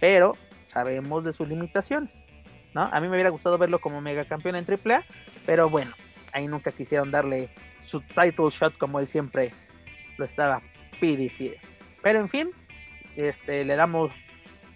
Pero 0.00 0.36
sabemos 0.68 1.24
de 1.24 1.32
sus 1.32 1.48
limitaciones. 1.48 2.24
¿no? 2.72 2.88
A 2.90 3.00
mí 3.00 3.08
me 3.08 3.14
hubiera 3.14 3.30
gustado 3.30 3.58
verlo 3.58 3.80
como 3.80 4.00
mega 4.00 4.24
campeón 4.24 4.56
en 4.56 4.64
AAA. 4.64 5.02
Pero 5.44 5.68
bueno, 5.68 5.92
ahí 6.32 6.48
nunca 6.48 6.72
quisieron 6.72 7.10
darle 7.10 7.50
su 7.80 8.00
title 8.00 8.50
shot 8.50 8.76
como 8.78 8.98
él 8.98 9.08
siempre 9.08 9.52
lo 10.18 10.24
estaba 10.24 10.62
pide 11.00 11.24
y 11.24 11.30
pide. 11.30 11.60
Pero 12.02 12.18
en 12.18 12.28
fin, 12.28 12.50
este, 13.16 13.64
le 13.64 13.76
damos. 13.76 14.12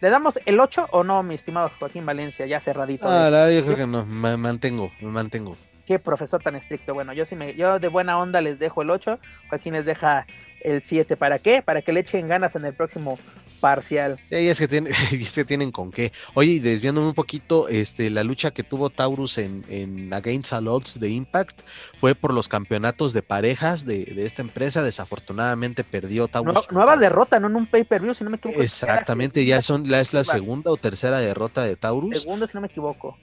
¿Le 0.00 0.10
damos 0.10 0.38
el 0.44 0.60
8 0.60 0.88
o 0.90 1.04
no, 1.04 1.22
mi 1.22 1.34
estimado 1.34 1.70
Joaquín 1.78 2.04
Valencia? 2.04 2.44
Ya 2.44 2.60
cerradito. 2.60 3.08
Ah, 3.08 3.30
la, 3.30 3.50
yo 3.50 3.64
creo 3.64 3.76
que 3.76 3.86
no, 3.86 4.04
me 4.04 4.36
mantengo, 4.36 4.92
me 5.00 5.08
mantengo 5.08 5.56
qué 5.86 5.98
profesor 5.98 6.42
tan 6.42 6.56
estricto. 6.56 6.92
Bueno, 6.92 7.12
yo 7.12 7.24
sí 7.24 7.36
me, 7.36 7.54
yo 7.54 7.78
de 7.78 7.88
buena 7.88 8.18
onda 8.18 8.40
les 8.42 8.58
dejo 8.58 8.82
el 8.82 8.90
8, 8.90 9.18
Joaquín 9.48 9.72
les 9.72 9.86
deja 9.86 10.26
el 10.60 10.82
7. 10.82 11.16
¿Para 11.16 11.38
qué? 11.38 11.62
Para 11.62 11.80
que 11.80 11.92
le 11.92 12.00
echen 12.00 12.28
ganas 12.28 12.56
en 12.56 12.64
el 12.64 12.74
próximo 12.74 13.18
parcial. 13.66 14.16
Sí, 14.28 14.48
es 14.48 14.60
que, 14.60 14.68
tiene, 14.68 14.90
es 15.12 15.34
que 15.34 15.44
tienen 15.44 15.72
con 15.72 15.90
qué. 15.90 16.12
Oye, 16.34 16.52
y 16.52 16.58
desviándome 16.60 17.08
un 17.08 17.14
poquito, 17.14 17.68
este, 17.68 18.10
la 18.10 18.22
lucha 18.22 18.52
que 18.52 18.62
tuvo 18.62 18.90
Taurus 18.90 19.38
en, 19.38 19.64
en 19.68 20.12
Against 20.12 20.52
All 20.52 20.68
Odds 20.68 21.00
de 21.00 21.10
Impact 21.10 21.62
fue 22.00 22.14
por 22.14 22.32
los 22.32 22.48
campeonatos 22.48 23.12
de 23.12 23.22
parejas 23.22 23.84
de, 23.84 24.04
de 24.04 24.24
esta 24.24 24.42
empresa. 24.42 24.84
Desafortunadamente 24.84 25.82
perdió 25.82 26.28
Taurus. 26.28 26.54
Nueva, 26.54 26.68
nueva 26.70 26.96
derrota, 26.96 27.40
no 27.40 27.48
en 27.48 27.56
un 27.56 27.66
pay-per-view, 27.66 28.14
si 28.14 28.22
no 28.22 28.30
me 28.30 28.36
equivoco. 28.36 28.62
Exactamente, 28.62 29.44
ya 29.44 29.60
son, 29.60 29.90
la, 29.90 30.00
es 30.00 30.12
la 30.12 30.22
segunda 30.22 30.70
o 30.70 30.76
tercera 30.76 31.18
derrota 31.18 31.64
de 31.64 31.74
Taurus. 31.74 32.22
Segunda, 32.22 32.46
si 32.46 32.52
no 32.54 32.60
me 32.60 32.68
equivoco. 32.68 33.18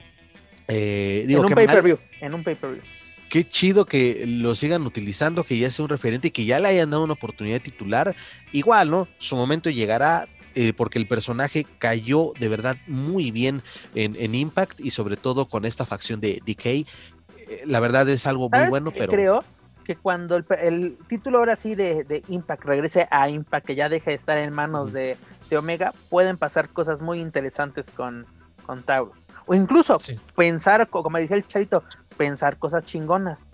Eh, 0.68 1.24
digo, 1.26 1.42
en 1.42 1.48
un 1.48 1.56
pay-per-view, 1.56 2.00
en 2.20 2.34
un 2.34 2.44
pay-per-view. 2.44 2.82
Qué 3.34 3.44
chido 3.46 3.86
que 3.86 4.26
lo 4.28 4.54
sigan 4.54 4.86
utilizando, 4.86 5.44
que 5.44 5.58
ya 5.58 5.72
sea 5.72 5.82
un 5.82 5.90
referente 5.90 6.28
y 6.28 6.32
que 6.32 6.46
ya 6.46 6.60
le 6.60 6.68
hayan 6.68 6.92
dado 6.92 7.04
una 7.04 7.14
oportunidad 7.14 7.60
titular. 7.62 8.16
Igual, 8.52 8.92
¿no? 8.92 9.08
Su 9.18 9.36
momento 9.36 9.72
llegará 9.72 10.28
eh, 10.56 10.74
porque 10.74 11.00
el 11.00 11.08
personaje 11.08 11.66
cayó 11.80 12.34
de 12.40 12.50
verdad 12.50 12.78
muy 12.88 13.32
bien 13.32 13.62
en, 13.96 14.16
en, 14.16 14.36
Impact 14.36 14.80
y 14.80 14.92
sobre 14.92 15.18
todo 15.18 15.48
con 15.48 15.66
esta 15.66 15.86
facción 15.86 16.20
de 16.20 16.42
DK. 16.46 16.66
Eh, 16.66 16.86
la 17.66 17.80
verdad 17.80 18.08
es 18.10 18.28
algo 18.28 18.50
muy 18.50 18.70
bueno, 18.70 18.92
pero... 18.92 19.12
Creo 19.12 19.44
que 19.84 19.96
cuando 19.96 20.36
el, 20.36 20.46
el, 20.62 20.98
título 21.08 21.40
ahora 21.40 21.56
sí 21.56 21.76
de, 21.76 22.04
de, 22.04 22.24
Impact 22.28 22.64
regrese 22.66 23.08
a 23.12 23.30
Impact, 23.30 23.66
que 23.66 23.76
ya 23.76 23.90
deje 23.90 24.12
de 24.12 24.16
estar 24.16 24.38
en 24.38 24.54
manos 24.54 24.94
de, 24.94 25.18
de, 25.50 25.58
Omega, 25.58 25.94
pueden 26.10 26.38
pasar 26.38 26.70
cosas 26.70 27.02
muy 27.02 27.20
interesantes 27.20 27.92
con, 27.92 28.26
con 28.66 28.84
Taurus. 28.84 29.18
O 29.46 29.54
incluso 29.54 30.00
sí. 30.00 30.20
pensar, 30.36 30.88
como 30.88 31.18
decía 31.18 31.36
el 31.36 31.46
Charito, 31.46 31.84
pensar 32.16 32.58
cosas 32.58 32.86
chingonas. 32.86 33.48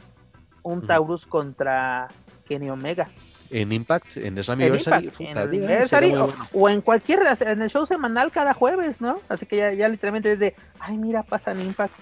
Un 0.62 0.86
Taurus 0.86 1.24
uh 1.24 1.28
-huh. 1.28 1.30
contra 1.30 2.10
Kenny 2.46 2.70
Omega. 2.70 3.08
En 3.52 3.72
Impact, 3.72 4.18
en 4.18 4.42
Slammiversary. 4.44 4.98
En, 4.98 5.04
Impact, 5.06 5.22
en 5.22 5.38
Anniversary 5.38 6.14
o, 6.14 6.28
bueno. 6.28 6.48
o, 6.54 6.70
en 6.70 6.82
cualquier, 6.82 7.22
en 7.42 7.62
el 7.62 7.70
show 7.70 7.86
semanal 7.86 8.32
cada 8.32 8.54
jueves, 8.54 9.02
¿no? 9.02 9.22
Así 9.28 9.46
que 9.46 9.58
ya, 9.58 9.74
ya 9.74 9.90
literalmente 9.90 10.32
es 10.32 10.40
de, 10.40 10.56
ay, 10.80 10.98
mira, 10.98 11.24
pasa 11.24 11.52
en 11.52 11.62
Impact. 11.62 11.94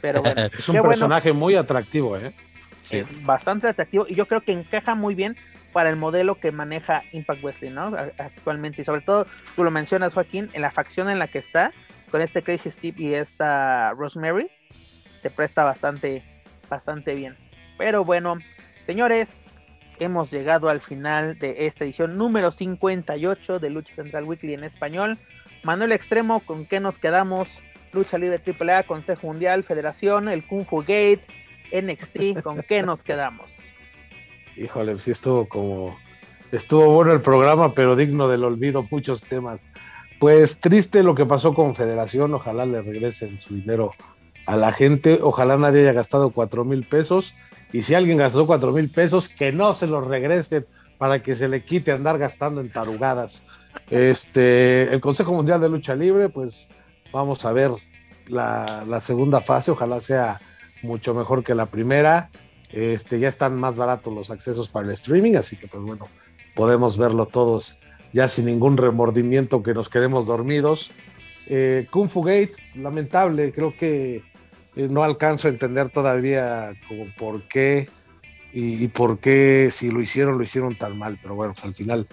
Pero 0.00 0.22
bueno, 0.22 0.42
es 0.42 0.68
un 0.68 0.82
personaje 0.82 1.30
bueno. 1.30 1.40
muy 1.40 1.54
atractivo, 1.56 2.16
¿eh? 2.16 2.34
Sí. 2.82 2.98
Es 2.98 3.24
bastante 3.24 3.68
atractivo 3.68 4.06
y 4.08 4.14
yo 4.14 4.26
creo 4.26 4.40
que 4.40 4.52
encaja 4.52 4.94
muy 4.94 5.14
bien 5.14 5.36
para 5.72 5.90
el 5.90 5.96
modelo 5.96 6.36
que 6.36 6.50
maneja 6.50 7.02
Impact 7.12 7.42
Wrestling, 7.42 7.72
¿no? 7.72 7.96
Actualmente. 8.18 8.82
Y 8.82 8.84
sobre 8.84 9.02
todo, 9.02 9.26
tú 9.54 9.64
lo 9.64 9.70
mencionas, 9.70 10.14
Joaquín, 10.14 10.50
en 10.52 10.62
la 10.62 10.70
facción 10.70 11.10
en 11.10 11.18
la 11.18 11.28
que 11.28 11.38
está, 11.38 11.72
con 12.10 12.20
este 12.20 12.42
Crazy 12.42 12.70
Steve 12.70 12.96
y 12.98 13.14
esta 13.14 13.92
Rosemary 13.92 14.50
se 15.22 15.30
presta 15.30 15.64
bastante 15.64 16.22
bastante 16.68 17.14
bien 17.14 17.36
pero 17.78 18.04
bueno 18.04 18.38
señores 18.82 19.58
hemos 20.00 20.30
llegado 20.32 20.68
al 20.68 20.80
final 20.80 21.38
de 21.38 21.66
esta 21.66 21.84
edición 21.84 22.18
número 22.18 22.50
58 22.50 23.58
de 23.58 23.70
Lucha 23.70 23.94
Central 23.94 24.24
Weekly 24.24 24.54
en 24.54 24.64
español. 24.64 25.18
Manuel 25.62 25.92
Extremo 25.92 26.40
con 26.40 26.64
qué 26.64 26.80
nos 26.80 26.98
quedamos 26.98 27.48
Lucha 27.92 28.18
Libre 28.18 28.40
AAA 28.44 28.84
Consejo 28.84 29.26
Mundial 29.26 29.62
Federación 29.62 30.28
el 30.28 30.46
Kung 30.46 30.64
Fu 30.64 30.78
Gate 30.80 31.22
NXT 31.72 32.42
con 32.42 32.62
qué 32.62 32.82
nos 32.82 33.02
quedamos 33.04 33.54
híjole 34.56 34.98
sí 34.98 35.10
estuvo 35.10 35.48
como 35.48 35.96
estuvo 36.50 36.90
bueno 36.90 37.12
el 37.12 37.20
programa 37.20 37.74
pero 37.74 37.96
digno 37.96 38.28
del 38.28 38.44
olvido 38.44 38.86
muchos 38.90 39.22
temas. 39.22 39.60
Pues 40.18 40.58
triste 40.58 41.02
lo 41.02 41.14
que 41.14 41.24
pasó 41.24 41.54
con 41.54 41.74
Federación, 41.74 42.34
ojalá 42.34 42.66
le 42.66 42.82
regresen 42.82 43.40
su 43.40 43.54
dinero 43.54 43.92
a 44.44 44.56
la 44.56 44.70
gente, 44.70 45.18
ojalá 45.22 45.56
nadie 45.56 45.80
haya 45.80 45.92
gastado 45.92 46.28
cuatro 46.30 46.62
mil 46.62 46.84
pesos, 46.84 47.34
y 47.72 47.82
si 47.82 47.94
alguien 47.94 48.18
gastó 48.18 48.46
cuatro 48.46 48.72
mil 48.72 48.88
pesos, 48.88 49.28
que 49.28 49.52
no 49.52 49.74
se 49.74 49.86
los 49.86 50.06
regresen 50.06 50.66
para 50.98 51.22
que 51.22 51.34
se 51.34 51.48
le 51.48 51.62
quite 51.62 51.92
andar 51.92 52.18
gastando 52.18 52.60
en 52.60 52.68
tarugadas. 52.68 53.42
Este, 53.88 54.92
el 54.92 55.00
Consejo 55.00 55.32
Mundial 55.32 55.60
de 55.60 55.68
Lucha 55.68 55.94
Libre, 55.94 56.28
pues 56.28 56.68
vamos 57.12 57.44
a 57.44 57.52
ver 57.52 57.70
la, 58.26 59.00
segunda 59.00 59.40
fase, 59.40 59.70
ojalá 59.70 60.00
sea 60.00 60.40
mucho 60.82 61.14
mejor 61.14 61.44
que 61.44 61.54
la 61.54 61.66
primera. 61.66 62.30
Este, 62.72 63.18
ya 63.18 63.28
están 63.28 63.58
más 63.58 63.76
baratos 63.76 64.14
los 64.14 64.30
accesos 64.30 64.68
para 64.68 64.86
el 64.86 64.92
streaming, 64.92 65.34
así 65.34 65.56
que 65.56 65.66
pues 65.66 65.82
bueno, 65.82 66.06
podemos 66.54 66.96
verlo 66.96 67.26
todos 67.26 67.76
ya 68.12 68.28
sin 68.28 68.46
ningún 68.46 68.76
remordimiento 68.76 69.62
que 69.62 69.74
nos 69.74 69.88
quedemos 69.88 70.26
dormidos. 70.26 70.90
Eh, 71.46 71.86
Kung 71.90 72.08
Fu 72.08 72.22
Gate, 72.22 72.52
lamentable, 72.74 73.52
creo 73.52 73.74
que 73.76 74.22
no 74.88 75.02
alcanzo 75.02 75.48
a 75.48 75.50
entender 75.50 75.90
todavía 75.90 76.72
por 77.18 77.42
qué 77.42 77.88
y, 78.52 78.88
por 78.88 79.18
qué 79.18 79.70
si 79.72 79.90
lo 79.90 80.00
hicieron, 80.00 80.38
lo 80.38 80.44
hicieron 80.44 80.76
tan 80.76 80.98
mal. 80.98 81.18
Pero 81.22 81.34
bueno, 81.34 81.54
al 81.62 81.74
final, 81.74 82.08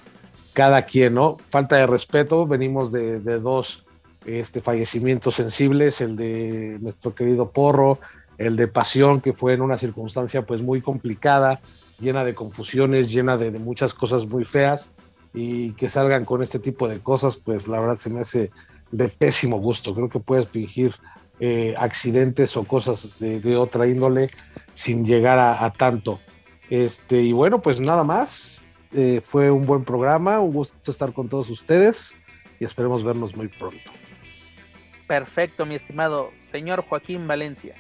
cada 0.54 0.84
quien, 0.84 1.16
¿no? 1.16 1.38
Falta 1.50 1.78
de 1.78 1.88
respeto, 1.88 2.46
venimos 2.46 2.92
de, 2.92 3.20
dos 3.40 3.86
este, 4.26 4.62
fallecimientos 4.62 5.36
sensibles, 5.36 6.02
el 6.02 6.16
de 6.16 6.78
nuestro 6.82 7.16
querido 7.16 7.52
Porro, 7.52 8.00
el 8.38 8.56
de 8.56 8.68
Pasión, 8.68 9.22
que 9.22 9.34
fue 9.34 9.54
en 9.54 9.62
una 9.62 9.78
circunstancia 9.78 10.46
pues 10.46 10.62
muy 10.62 10.82
complicada, 10.82 11.60
llena 12.00 12.24
de 12.24 12.36
confusiones, 12.36 13.12
llena 13.12 13.38
de, 13.38 13.52
muchas 13.58 13.94
cosas 13.94 14.28
muy 14.28 14.44
feas, 14.44 14.90
y 15.34 15.72
que 15.72 15.90
salgan 15.90 16.26
con 16.26 16.42
este 16.42 16.60
tipo 16.60 16.88
de 16.88 17.00
cosas, 17.00 17.36
pues 17.36 17.68
la 17.68 17.80
verdad 17.80 17.98
se 17.98 18.10
me 18.10 18.22
hace 18.22 18.52
de 18.92 19.10
pésimo 19.10 19.58
gusto. 19.58 19.94
Creo 19.94 20.10
que 20.10 20.20
puedes 20.20 20.50
fingir 20.50 20.96
eh, 21.40 21.76
accidentes 21.78 22.58
o 22.58 22.64
cosas 22.64 23.20
de, 23.20 23.56
otra 23.56 23.88
índole 23.88 24.30
sin 24.74 25.06
llegar 25.06 25.38
a, 25.40 25.70
tanto. 25.72 26.20
Este, 26.70 27.22
y 27.22 27.34
bueno, 27.34 27.62
pues 27.62 27.80
nada 27.80 28.04
más. 28.04 28.62
Eh, 28.94 29.20
fue 29.20 29.52
un 29.52 29.66
buen 29.66 29.84
programa, 29.84 30.40
un 30.40 30.54
gusto 30.54 30.90
estar 30.90 31.12
con 31.12 31.28
todos 31.28 31.50
ustedes 31.50 32.16
y 32.58 32.64
esperemos 32.64 33.04
vernos 33.04 33.36
muy 33.36 33.50
pronto. 33.50 33.92
Perfecto, 35.08 35.66
mi 35.66 35.76
estimado 35.76 36.32
señor 36.38 36.86
Joaquín 36.88 37.28
Valencia. 37.28 37.76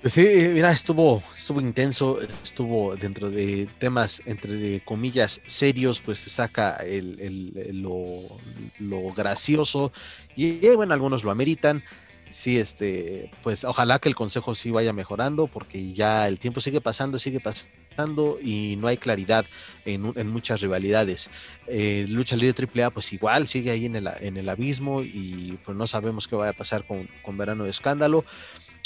Pues 0.00 0.14
sí, 0.14 0.26
mira, 0.54 0.72
estuvo, 0.72 1.22
estuvo 1.36 1.60
intenso, 1.60 2.18
estuvo 2.42 2.96
dentro 2.96 3.28
de 3.28 3.68
temas, 3.78 4.22
entre 4.24 4.80
comillas, 4.80 5.42
serios, 5.44 6.00
pues 6.00 6.20
se 6.20 6.30
saca 6.30 6.76
el, 6.76 7.82
lo, 7.82 9.12
gracioso 9.14 9.92
y 10.34 10.66
eh, 10.66 10.74
bueno, 10.74 10.94
algunos 10.94 11.22
lo 11.22 11.30
ameritan. 11.30 11.84
Sí, 12.30 12.58
este, 12.58 13.30
pues 13.42 13.64
ojalá 13.64 13.98
que 13.98 14.08
el 14.08 14.14
consejo 14.14 14.54
sí 14.54 14.70
vaya 14.70 14.94
mejorando 14.94 15.48
porque 15.48 15.92
ya 15.92 16.28
el 16.28 16.38
tiempo 16.38 16.62
sigue 16.62 16.80
pasando, 16.80 17.18
sigue 17.18 17.40
pasando 17.40 18.38
y 18.40 18.76
no 18.76 18.86
hay 18.86 18.96
claridad 18.96 19.44
en, 19.84 20.28
muchas 20.28 20.62
rivalidades. 20.62 21.30
Eh, 21.66 22.06
lucha 22.08 22.36
libre 22.36 22.66
AAA 22.74 22.90
pues 22.90 23.12
igual 23.12 23.48
sigue 23.48 23.70
ahí 23.70 23.84
en 23.84 23.96
el, 23.96 24.48
abismo 24.48 25.02
y 25.02 25.58
pues 25.62 25.76
no 25.76 25.86
sabemos 25.86 26.26
qué 26.26 26.36
va 26.36 26.48
a 26.48 26.52
pasar 26.54 26.86
con 26.86 27.36
Verano 27.36 27.64
de 27.64 27.70
Escándalo. 27.70 28.24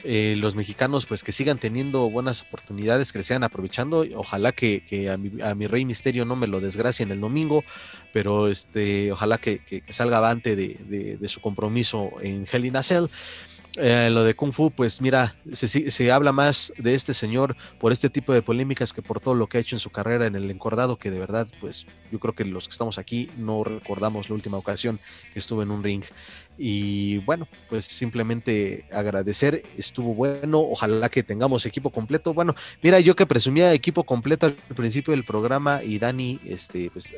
Eh, 0.07 0.37
los 0.37 0.55
mexicanos 0.55 1.07
pues 1.07 1.25
que 1.25 1.33
sigan 1.33 1.59
teniendo 1.59 2.11
buenas 2.11 2.43
oportunidades, 2.43 3.11
que 3.11 3.23
sigan 3.23 3.43
aprovechando. 3.43 4.05
Ojalá 4.15 4.53
que, 4.53 4.83
a, 5.11 5.17
mi, 5.55 5.67
Rey 5.67 5.87
Misterio 5.87 6.27
no 6.27 6.37
me 6.37 6.47
lo 6.47 6.61
desgracie 6.61 7.05
en 7.05 7.11
el 7.11 7.21
domingo, 7.21 7.65
pero 8.13 8.49
este, 8.49 9.11
ojalá 9.13 9.39
que, 9.39 9.63
salga 9.89 10.19
avante 10.19 10.57
de, 10.57 11.17
de, 11.19 11.29
su 11.29 11.41
compromiso 11.41 12.13
en 12.21 12.47
Hell 12.51 12.67
in 12.67 12.77
a 12.77 12.83
Cell. 12.83 13.07
Eh, 13.77 14.09
lo 14.13 14.23
de 14.23 14.35
Kung 14.35 14.53
Fu, 14.53 14.71
pues 14.71 15.01
mira, 15.01 15.35
se, 15.53 16.13
habla 16.13 16.31
más 16.31 16.73
de 16.79 16.95
este 16.95 17.13
señor 17.13 17.57
por 17.81 17.91
este 17.91 18.09
tipo 18.09 18.33
de 18.33 18.41
polémicas 18.41 18.93
que 18.93 19.03
por 19.03 19.21
todo 19.21 19.35
lo 19.35 19.49
que 19.49 19.59
ha 19.59 19.61
hecho 19.61 19.75
en 19.75 19.81
su 19.81 19.91
carrera 19.91 20.27
en 20.27 20.37
el 20.37 20.49
encordado, 20.49 20.97
que 20.97 21.11
de 21.11 21.19
verdad, 21.19 21.49
pues 21.61 21.87
yo 22.13 22.21
creo 22.21 22.35
que 22.35 22.45
los 22.45 22.69
que 22.69 22.73
estamos 22.73 22.99
aquí 22.99 23.31
no 23.37 23.65
recordamos 23.65 24.29
la 24.29 24.37
última 24.37 24.59
ocasión 24.59 25.01
que 25.33 25.41
estuvo 25.41 25.63
en 25.63 25.73
un 25.73 25.83
ring. 25.83 26.05
Y 26.57 27.19
bueno, 27.19 27.49
pues 27.69 27.85
simplemente 27.85 28.87
agradecer, 28.93 29.63
estuvo 29.77 30.15
bueno, 30.15 30.61
ojalá 30.61 31.09
que 31.09 31.23
tengamos 31.23 31.67
equipo 31.67 31.91
completo. 31.91 32.33
Bueno, 32.33 32.55
mira, 32.83 33.01
yo 33.01 33.17
que 33.17 33.27
presumía 33.27 33.73
equipo 33.73 34.05
completo 34.05 34.47
al 34.47 34.55
principio 34.55 35.13
del 35.13 35.25
programa 35.25 35.83
y 35.83 35.99
Dani, 35.99 36.41
este, 36.45 36.91
pues 36.91 37.13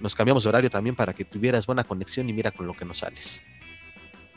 nos 0.00 0.14
cambiamos 0.14 0.44
de 0.44 0.48
horario 0.50 0.70
también 0.70 0.94
para 0.94 1.12
que 1.12 1.24
tuvieras 1.24 1.66
buena 1.66 1.84
conexión 1.84 2.28
y 2.28 2.32
mira 2.32 2.52
con 2.52 2.66
lo 2.66 2.74
que 2.74 2.84
nos 2.84 2.98
sales. 2.98 3.42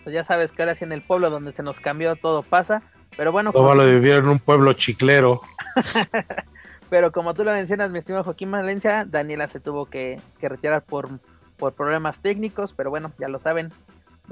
Pues 0.04 0.14
ya 0.14 0.24
sabes 0.24 0.52
que 0.52 0.62
ahora 0.62 0.76
sí 0.76 0.84
en 0.84 0.94
el 0.94 1.02
pueblo 1.02 1.30
donde 1.30 1.52
se 1.52 1.62
nos 1.62 1.80
cambió 1.80 2.16
todo 2.16 2.42
pasa, 2.42 2.82
pero 3.16 3.32
bueno. 3.32 3.52
Todo 3.52 3.76
lo 3.76 3.86
vivir 3.86 4.14
en 4.14 4.30
un 4.30 4.40
pueblo 4.40 4.74
chiclero. 4.74 5.42
pero 6.90 7.12
como 7.12 7.36
tú 7.36 7.44
lo 7.44 7.52
mencionas, 7.52 7.92
mi 7.92 8.00
estimado 8.00 8.24
Joaquín 8.24 8.50
Valencia, 8.50 9.06
Daniela 9.06 9.48
se 9.48 9.60
tuvo 9.60 9.86
que, 9.86 10.20
retirar 10.42 10.84
por, 10.84 11.20
por 11.58 11.74
problemas 11.74 12.22
técnicos, 12.22 12.74
pero 12.74 12.90
bueno, 12.90 13.12
ya 13.20 13.28
lo 13.28 13.38
saben, 13.38 13.72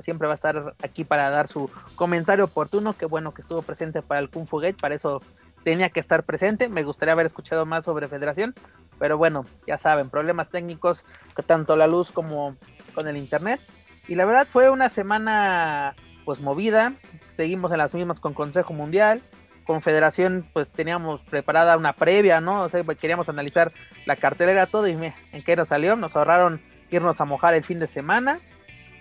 siempre 0.03 0.27
va 0.27 0.33
a 0.33 0.35
estar 0.35 0.75
aquí 0.81 1.03
para 1.03 1.29
dar 1.29 1.47
su 1.47 1.69
comentario 1.95 2.45
oportuno. 2.45 2.97
Qué 2.97 3.05
bueno 3.05 3.33
que 3.33 3.41
estuvo 3.41 3.61
presente 3.61 4.01
para 4.01 4.19
el 4.19 4.29
Kung 4.29 4.47
Fu 4.47 4.57
Gate, 4.59 4.77
para 4.79 4.95
eso 4.95 5.21
tenía 5.63 5.89
que 5.89 5.99
estar 5.99 6.23
presente. 6.23 6.69
Me 6.69 6.83
gustaría 6.83 7.13
haber 7.13 7.25
escuchado 7.25 7.65
más 7.65 7.85
sobre 7.85 8.07
Federación, 8.07 8.55
pero 8.99 9.17
bueno, 9.17 9.45
ya 9.65 9.77
saben, 9.77 10.09
problemas 10.09 10.49
técnicos, 10.49 11.05
tanto 11.45 11.75
la 11.75 11.87
luz 11.87 12.11
como 12.11 12.55
con 12.95 13.07
el 13.07 13.17
internet. 13.17 13.59
Y 14.07 14.15
la 14.15 14.25
verdad 14.25 14.47
fue 14.49 14.69
una 14.69 14.89
semana 14.89 15.95
pues 16.25 16.39
movida. 16.39 16.93
Seguimos 17.35 17.71
en 17.71 17.79
las 17.79 17.93
mismas 17.93 18.19
con 18.19 18.33
Consejo 18.33 18.73
Mundial. 18.73 19.21
Con 19.65 19.81
Federación 19.81 20.47
pues 20.53 20.71
teníamos 20.71 21.23
preparada 21.23 21.75
una 21.75 21.93
previa, 21.93 22.39
¿no? 22.39 22.61
O 22.61 22.69
sea, 22.69 22.83
queríamos 22.83 23.27
analizar 23.27 23.71
la 24.05 24.15
cartelera, 24.15 24.65
todo 24.65 24.87
y 24.87 24.91
en 24.93 25.43
qué 25.43 25.55
nos 25.57 25.67
salió. 25.67 25.97
Nos 25.97 26.15
ahorraron 26.15 26.61
irnos 26.89 27.19
a 27.19 27.25
mojar 27.25 27.53
el 27.53 27.63
fin 27.63 27.79
de 27.79 27.87
semana. 27.87 28.39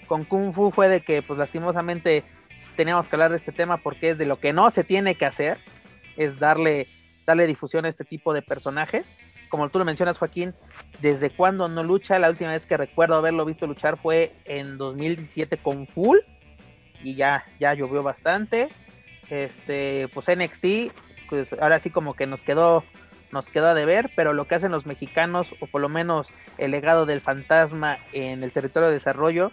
Con 0.07 0.24
Kung 0.24 0.53
Fu 0.53 0.70
fue 0.70 0.89
de 0.89 1.01
que 1.01 1.23
pues 1.23 1.39
lastimosamente 1.39 2.24
pues, 2.62 2.74
teníamos 2.74 3.09
que 3.09 3.16
hablar 3.16 3.31
de 3.31 3.37
este 3.37 3.53
tema 3.53 3.78
porque 3.78 4.11
es 4.11 4.19
de 4.19 4.27
lo 4.27 4.41
que 4.41 4.53
no 4.53 4.70
se 4.70 4.85
tiene 4.85 5.15
que 5.15 5.27
hacer. 5.27 5.59
Es 6.16 6.39
darle, 6.39 6.87
darle 7.27 7.47
difusión 7.47 7.85
a 7.85 7.89
este 7.89 8.05
tipo 8.05 8.33
de 8.33 8.43
personajes 8.43 9.16
como 9.49 9.69
tú 9.69 9.78
lo 9.78 9.85
mencionas, 9.85 10.19
Joaquín, 10.19 10.55
¿desde 11.01 11.31
cuándo 11.31 11.69
no 11.69 11.83
lucha? 11.83 12.19
La 12.19 12.31
última 12.31 12.53
vez 12.53 12.66
que 12.66 12.77
recuerdo 12.77 13.16
haberlo 13.16 13.45
visto 13.45 13.66
luchar 13.66 13.97
fue 13.97 14.33
en 14.45 14.78
2017 14.78 15.57
con 15.59 15.87
Full 15.87 16.19
y 17.03 17.15
ya, 17.15 17.45
ya 17.61 17.74
llovió 17.74 18.03
bastante. 18.03 18.69
Este, 19.31 20.09
pues 20.15 20.28
NXT, 20.28 20.93
pues 21.28 21.53
ahora 21.55 21.78
sí 21.78 21.91
como 21.91 22.15
que 22.15 22.27
nos 22.27 22.43
quedó, 22.43 22.85
nos 23.33 23.49
quedó 23.51 23.69
a 23.69 23.74
deber, 23.74 24.11
pero 24.16 24.33
lo 24.33 24.47
que 24.47 24.57
hacen 24.57 24.73
los 24.73 24.87
mexicanos, 24.87 25.55
o 25.61 25.66
por 25.66 25.81
lo 25.81 25.89
menos 25.89 26.33
el 26.59 26.70
legado 26.70 27.07
del 27.07 27.20
fantasma 27.20 27.99
en 28.12 28.43
el 28.43 28.53
territorio 28.53 28.89
de 28.89 28.95
desarrollo, 28.95 29.53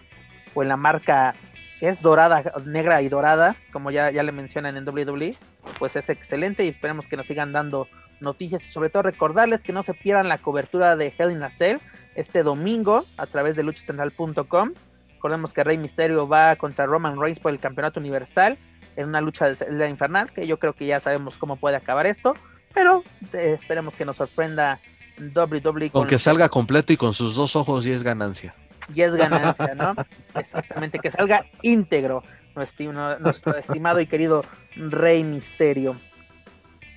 o 0.53 0.63
en 0.63 0.69
la 0.69 0.77
marca 0.77 1.35
que 1.79 1.89
es 1.89 2.01
dorada, 2.01 2.43
negra 2.65 3.01
y 3.01 3.09
dorada, 3.09 3.55
como 3.71 3.91
ya, 3.91 4.11
ya 4.11 4.23
le 4.23 4.31
mencionan 4.31 4.77
en 4.77 4.87
WWE, 4.87 5.35
pues 5.79 5.95
es 5.95 6.09
excelente 6.09 6.63
y 6.65 6.69
esperemos 6.69 7.07
que 7.07 7.17
nos 7.17 7.27
sigan 7.27 7.51
dando 7.51 7.87
noticias 8.21 8.65
y 8.67 8.71
sobre 8.71 8.89
todo 8.89 9.03
recordarles 9.03 9.63
que 9.63 9.73
no 9.73 9.83
se 9.83 9.93
pierdan 9.93 10.29
la 10.29 10.37
cobertura 10.37 10.95
de 10.95 11.13
Hell 11.17 11.31
in 11.31 11.43
a 11.43 11.49
Cell 11.49 11.77
este 12.15 12.43
domingo 12.43 13.05
a 13.17 13.25
través 13.25 13.55
de 13.55 13.63
luchacentral.com. 13.63 14.73
Recordemos 15.15 15.53
que 15.53 15.63
Rey 15.63 15.77
Misterio 15.77 16.27
va 16.27 16.55
contra 16.55 16.85
Roman 16.85 17.19
Reigns 17.19 17.39
por 17.39 17.51
el 17.51 17.59
campeonato 17.59 17.99
universal 17.99 18.57
en 18.95 19.07
una 19.07 19.21
lucha 19.21 19.49
de 19.49 19.71
la 19.71 19.87
infernal, 19.87 20.31
que 20.31 20.45
yo 20.47 20.59
creo 20.59 20.73
que 20.73 20.85
ya 20.85 20.99
sabemos 20.99 21.37
cómo 21.37 21.55
puede 21.55 21.75
acabar 21.75 22.05
esto, 22.05 22.35
pero 22.73 23.03
eh, 23.33 23.55
esperemos 23.57 23.95
que 23.95 24.05
nos 24.05 24.17
sorprenda 24.17 24.79
WWE. 25.19 25.91
Con, 25.91 26.07
que 26.07 26.17
salga 26.17 26.49
completo 26.49 26.93
y 26.93 26.97
con 26.97 27.13
sus 27.13 27.35
dos 27.35 27.55
ojos 27.55 27.85
y 27.85 27.91
es 27.91 28.03
ganancia. 28.03 28.55
Y 28.93 29.01
es 29.01 29.15
ganancia, 29.15 29.75
¿no? 29.75 29.95
Exactamente, 30.35 30.99
que 30.99 31.11
salga 31.11 31.45
íntegro 31.61 32.23
nuestro, 32.55 33.19
nuestro 33.19 33.57
estimado 33.57 33.99
y 33.99 34.07
querido 34.07 34.43
Rey 34.75 35.23
Misterio. 35.23 35.95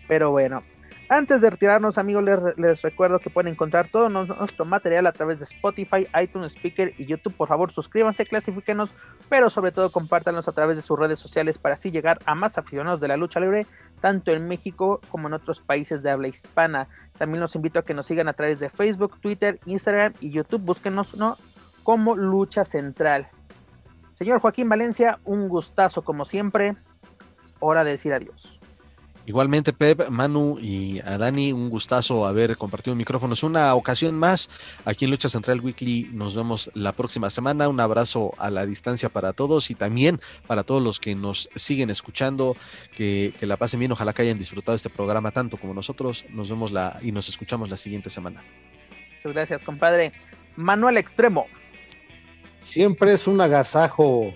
Pero 0.09 0.31
bueno, 0.31 0.63
antes 1.09 1.41
de 1.41 1.51
retirarnos, 1.51 1.99
amigos, 1.99 2.25
les, 2.57 2.83
recuerdo 2.83 3.21
que 3.21 3.31
pueden 3.31 3.53
encontrar 3.53 3.89
todo 3.89 4.09
nuestro 4.09 4.65
material 4.65 5.07
a 5.07 5.13
través 5.13 5.39
de 5.39 5.45
Spotify, 5.45 6.09
iTunes, 6.21 6.55
Speaker 6.55 6.95
y 6.99 7.07
YouTube. 7.07 7.35
Por 7.35 7.47
favor, 7.47 7.71
suscríbanse, 7.71 8.27
clasifíquenos, 8.27 8.91
pero 9.29 9.49
sobre 9.49 9.71
todo 9.71 9.93
compártanos 9.93 10.49
a 10.49 10.53
través 10.53 10.77
de 10.77 10.83
sus 10.83 10.99
redes 10.99 11.21
sociales 11.21 11.59
para 11.59 11.75
así 11.75 11.93
llegar 11.93 12.19
a 12.27 12.35
más 12.35 12.59
aficionados 12.59 13.01
de 13.01 13.07
la 13.07 13.17
lucha 13.17 13.39
libre, 13.39 13.69
tanto 14.01 14.33
en 14.33 14.49
México 14.49 15.01
como 15.09 15.29
en 15.29 15.35
otros 15.35 15.61
países 15.61 16.03
de 16.03 16.11
habla 16.11 16.27
hispana. 16.27 16.89
También 17.19 17.41
los 17.41 17.55
invito 17.55 17.79
a 17.79 17.85
que 17.85 17.95
nos 17.95 18.07
sigan 18.07 18.27
a 18.27 18.33
través 18.33 18.59
de 18.59 18.69
Facebook, 18.69 19.21
Twitter, 19.21 19.61
Instagram 19.65 20.15
y 20.21 20.31
YouTube. 20.31 20.63
Búsquenos 20.63 21.17
¿no? 21.17 21.37
Como 21.87 22.17
Lucha 22.17 22.65
Central. 22.65 23.29
Señor 24.13 24.41
Joaquín 24.41 24.69
Valencia, 24.69 25.21
un 25.25 25.49
gustazo 25.49 26.03
como 26.03 26.25
siempre. 26.25 26.75
Es 27.39 27.55
hora 27.61 27.85
de 27.85 27.93
decir 27.93 28.13
adiós. 28.13 28.59
Igualmente, 29.25 29.73
Pep, 29.73 30.09
Manu 30.09 30.59
y 30.61 30.99
a 31.05 31.17
Dani, 31.17 31.53
un 31.53 31.71
gustazo 31.71 32.27
haber 32.27 32.57
compartido 32.57 32.97
micrófonos 32.97 33.45
una 33.45 33.73
ocasión 33.77 34.19
más 34.19 34.51
aquí 34.85 35.05
en 35.05 35.13
Lucha 35.13 35.29
Central 35.29 35.61
Weekly. 35.61 36.11
Nos 36.13 36.35
vemos 36.35 36.73
la 36.75 36.91
próxima 36.91 37.31
semana. 37.31 37.69
Un 37.69 37.79
abrazo 37.79 38.35
a 38.37 38.51
la 38.51 38.67
distancia 38.67 39.09
para 39.09 39.33
todos 39.33 39.71
y 39.71 39.77
también 39.77 40.21
para 40.49 40.65
todos 40.65 40.83
los 40.83 40.99
que 40.99 41.15
nos 41.15 41.49
siguen 41.55 41.91
escuchando. 41.91 42.57
Que, 42.97 43.33
la 43.43 43.57
pasen 43.57 43.79
bien. 43.79 43.93
Ojalá 43.93 44.13
que 44.13 44.23
hayan 44.23 44.39
disfrutado 44.39 44.75
este 44.75 44.91
programa 44.91 45.31
tanto 45.31 45.57
como 45.57 45.73
nosotros. 45.73 46.25
Nos 46.31 46.51
vemos 46.51 46.73
la, 46.73 46.99
y 47.01 47.13
nos 47.13 47.29
escuchamos 47.29 47.71
la 47.71 47.77
siguiente 47.77 48.11
semana. 48.11 48.43
Muchas 49.19 49.33
gracias, 49.33 49.63
compadre. 49.63 50.13
Manuel 50.57 50.97
Extremo. 50.97 51.47
Siempre 52.61 53.13
es 53.13 53.27
un 53.27 53.41
agasajo 53.41 54.35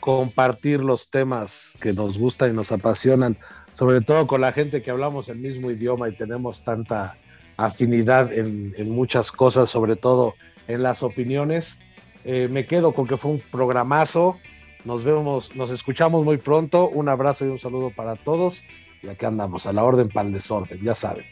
compartir 0.00 0.80
los 0.80 1.10
temas 1.10 1.74
que 1.80 1.92
nos 1.92 2.18
gustan 2.18 2.50
y 2.50 2.54
nos 2.54 2.72
apasionan 2.72 3.38
sobre 3.80 4.02
todo 4.02 4.26
con 4.26 4.42
la 4.42 4.52
gente 4.52 4.82
que 4.82 4.90
hablamos 4.90 5.30
el 5.30 5.38
mismo 5.38 5.70
idioma 5.70 6.08
y 6.10 6.12
tenemos 6.12 6.62
tanta 6.64 7.16
afinidad 7.56 8.30
en, 8.30 8.90
muchas 8.90 9.32
cosas, 9.32 9.70
sobre 9.70 9.96
todo 9.96 10.34
en 10.68 10.82
las 10.82 11.02
opiniones. 11.02 11.78
Eh, 12.26 12.48
me 12.50 12.66
quedo 12.66 12.92
con 12.92 13.06
que 13.06 13.16
fue 13.16 13.30
un 13.30 13.40
programazo. 13.50 14.36
Nos 14.84 15.04
vemos, 15.04 15.56
nos 15.56 15.70
escuchamos 15.70 16.26
muy 16.26 16.36
pronto. 16.36 16.90
Un 16.90 17.08
abrazo 17.08 17.46
y 17.46 17.48
un 17.48 17.58
saludo 17.58 17.90
para 17.90 18.16
todos 18.16 18.60
Y 19.02 19.08
acá 19.08 19.28
andamos, 19.28 19.64
a 19.64 19.72
la 19.72 19.82
orden 19.82 20.10
para 20.10 20.26
el 20.26 20.34
desorden, 20.34 20.78
ya 20.82 20.94
saben. 20.94 21.24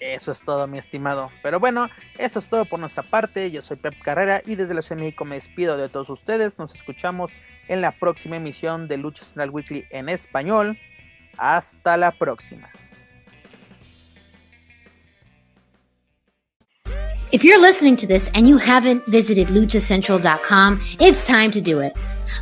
Eso 0.00 0.32
es 0.32 0.42
todo, 0.42 0.66
mi 0.66 0.78
estimado. 0.78 1.30
Pero 1.42 1.58
bueno, 1.58 1.88
eso 2.18 2.38
es 2.38 2.46
todo 2.46 2.64
por 2.64 2.78
nuestra 2.78 3.02
parte. 3.02 3.50
Yo 3.50 3.62
soy 3.62 3.76
Pep 3.76 3.94
Carrera 4.02 4.42
y 4.46 4.54
desde 4.54 4.74
la 4.74 4.82
Ciudad 4.82 4.98
de 4.98 5.06
México 5.06 5.24
me 5.24 5.36
despido 5.36 5.76
de 5.76 5.88
todos 5.88 6.08
ustedes. 6.10 6.58
Nos 6.58 6.74
escuchamos 6.74 7.32
en 7.66 7.80
la 7.80 7.92
próxima 7.92 8.36
emisión 8.36 8.88
de 8.88 8.96
Lucha 8.96 9.24
Central 9.24 9.50
Weekly 9.50 9.86
en 9.90 10.08
español. 10.08 10.78
Hasta 11.36 11.96
la 11.96 12.12
próxima. 12.12 12.68
If 17.30 17.44
you're 17.44 17.60
listening 17.60 17.96
to 17.96 18.06
this 18.06 18.30
and 18.32 18.48
you 18.48 18.56
haven't 18.56 19.04
visited 19.06 19.48
luchacentral.com, 19.48 20.80
it's 20.98 21.26
time 21.26 21.50
to 21.50 21.60
do 21.60 21.80
it. 21.80 21.92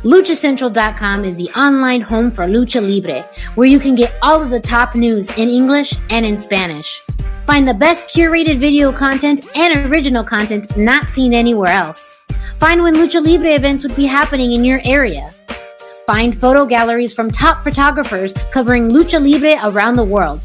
LuchaCentral.com 0.03 1.25
is 1.25 1.35
the 1.35 1.49
online 1.59 1.99
home 2.01 2.31
for 2.31 2.45
Lucha 2.45 2.81
Libre, 2.81 3.21
where 3.55 3.67
you 3.67 3.79
can 3.79 3.95
get 3.95 4.13
all 4.21 4.41
of 4.41 4.49
the 4.49 4.61
top 4.61 4.95
news 4.95 5.29
in 5.37 5.49
English 5.49 5.93
and 6.09 6.25
in 6.25 6.37
Spanish. 6.37 7.01
Find 7.47 7.65
the 7.65 7.73
best 7.73 8.09
curated 8.09 8.57
video 8.57 8.91
content 8.91 9.47
and 9.55 9.89
original 9.89 10.21
content 10.21 10.75
not 10.75 11.05
seen 11.05 11.33
anywhere 11.33 11.71
else. 11.71 12.13
Find 12.59 12.83
when 12.83 12.95
Lucha 12.95 13.25
Libre 13.25 13.55
events 13.55 13.85
would 13.85 13.95
be 13.95 14.05
happening 14.05 14.51
in 14.51 14.65
your 14.65 14.81
area. 14.83 15.31
Find 16.05 16.37
photo 16.37 16.65
galleries 16.65 17.13
from 17.13 17.31
top 17.31 17.63
photographers 17.63 18.33
covering 18.51 18.89
Lucha 18.89 19.23
Libre 19.23 19.57
around 19.63 19.93
the 19.93 20.03
world. 20.03 20.41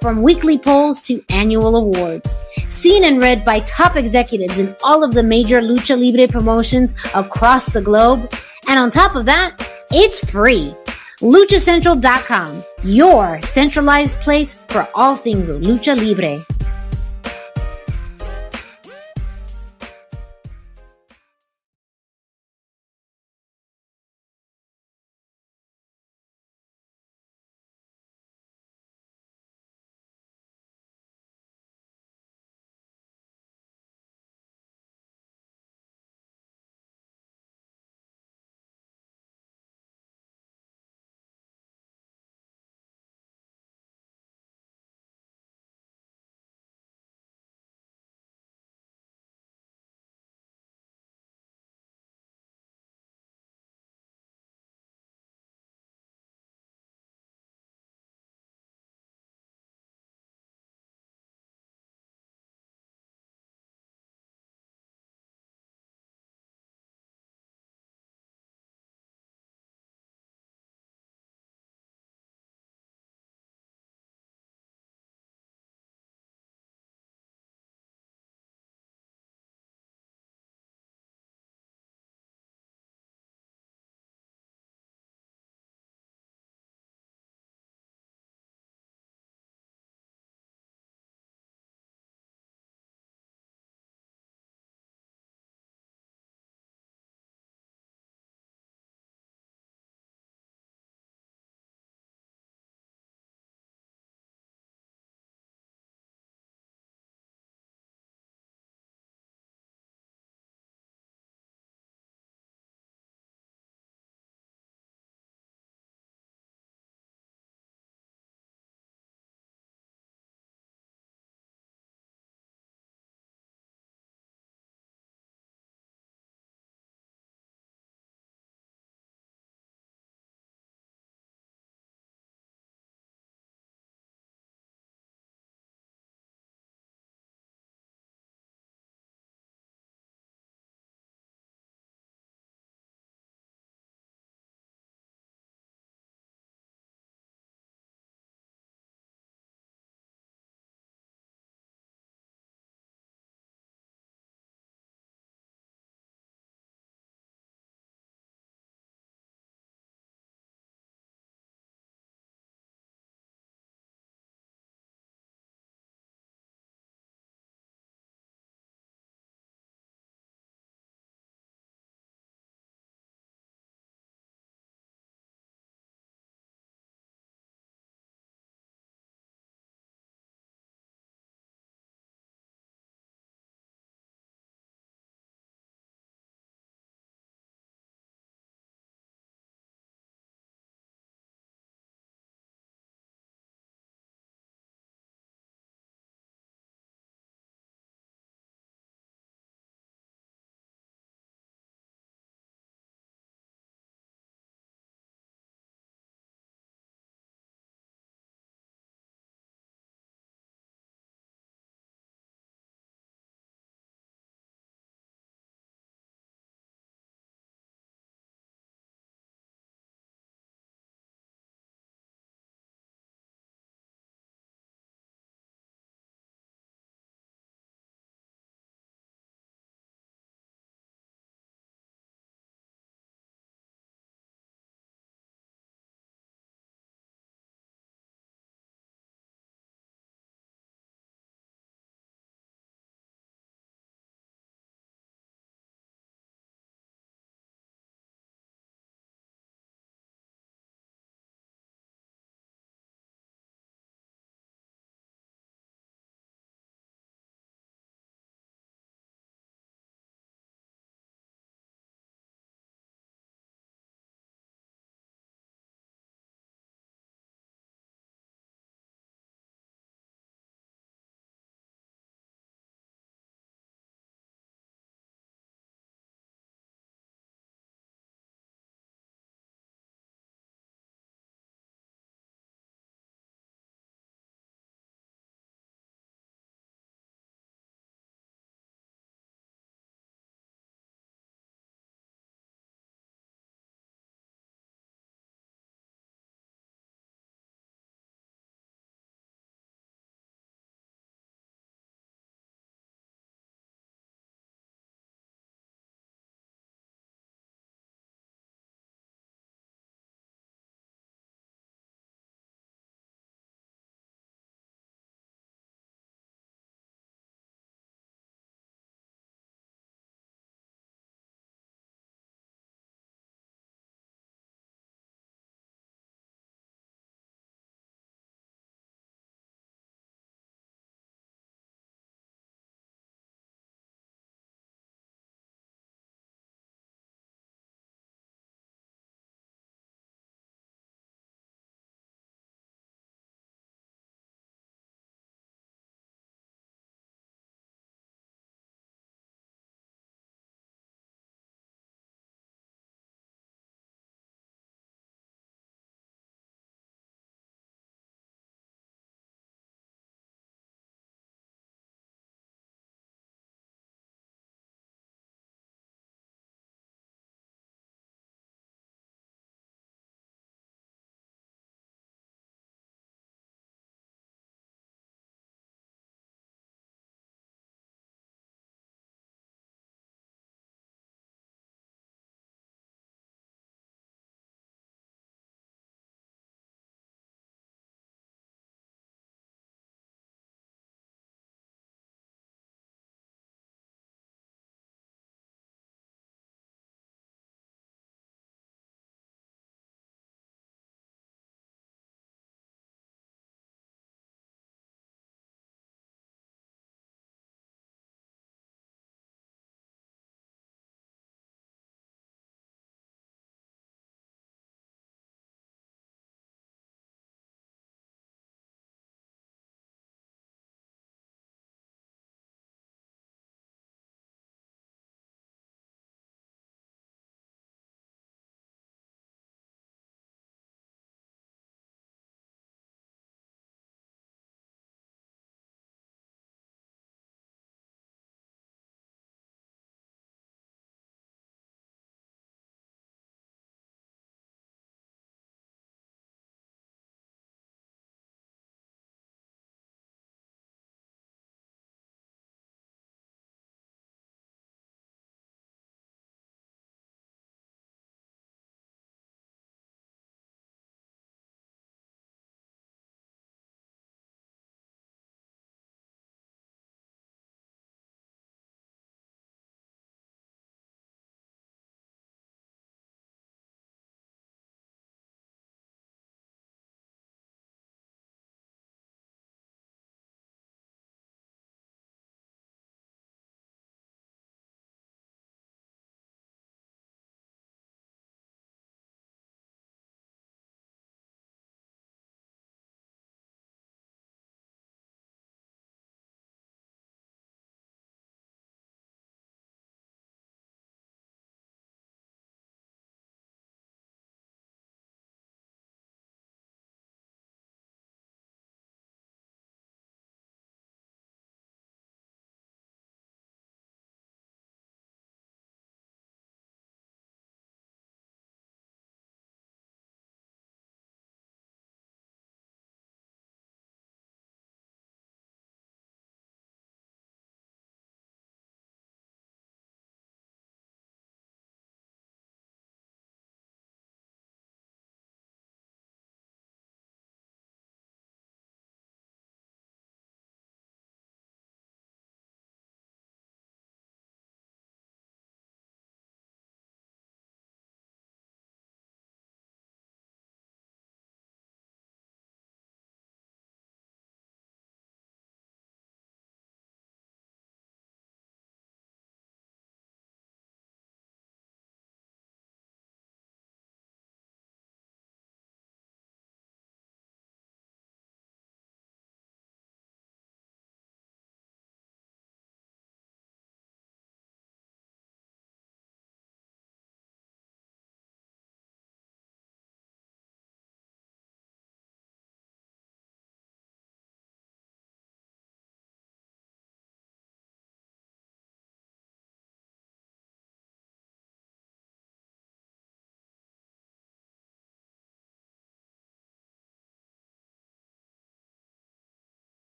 From 0.00 0.20
weekly 0.20 0.58
polls 0.58 1.00
to 1.02 1.22
annual 1.30 1.76
awards. 1.76 2.36
Seen 2.70 3.04
and 3.04 3.22
read 3.22 3.44
by 3.44 3.60
top 3.60 3.94
executives 3.94 4.58
in 4.58 4.74
all 4.82 5.04
of 5.04 5.14
the 5.14 5.22
major 5.22 5.60
Lucha 5.60 5.96
Libre 5.96 6.26
promotions 6.26 6.92
across 7.14 7.66
the 7.66 7.80
globe. 7.80 8.34
And 8.66 8.80
on 8.80 8.90
top 8.90 9.14
of 9.14 9.26
that, 9.26 9.64
it's 9.92 10.28
free. 10.28 10.74
LuchaCentral.com, 11.22 12.62
your 12.84 13.40
centralized 13.40 14.16
place 14.20 14.54
for 14.68 14.86
all 14.94 15.16
things 15.16 15.48
Lucha 15.48 15.96
Libre. 15.96 16.44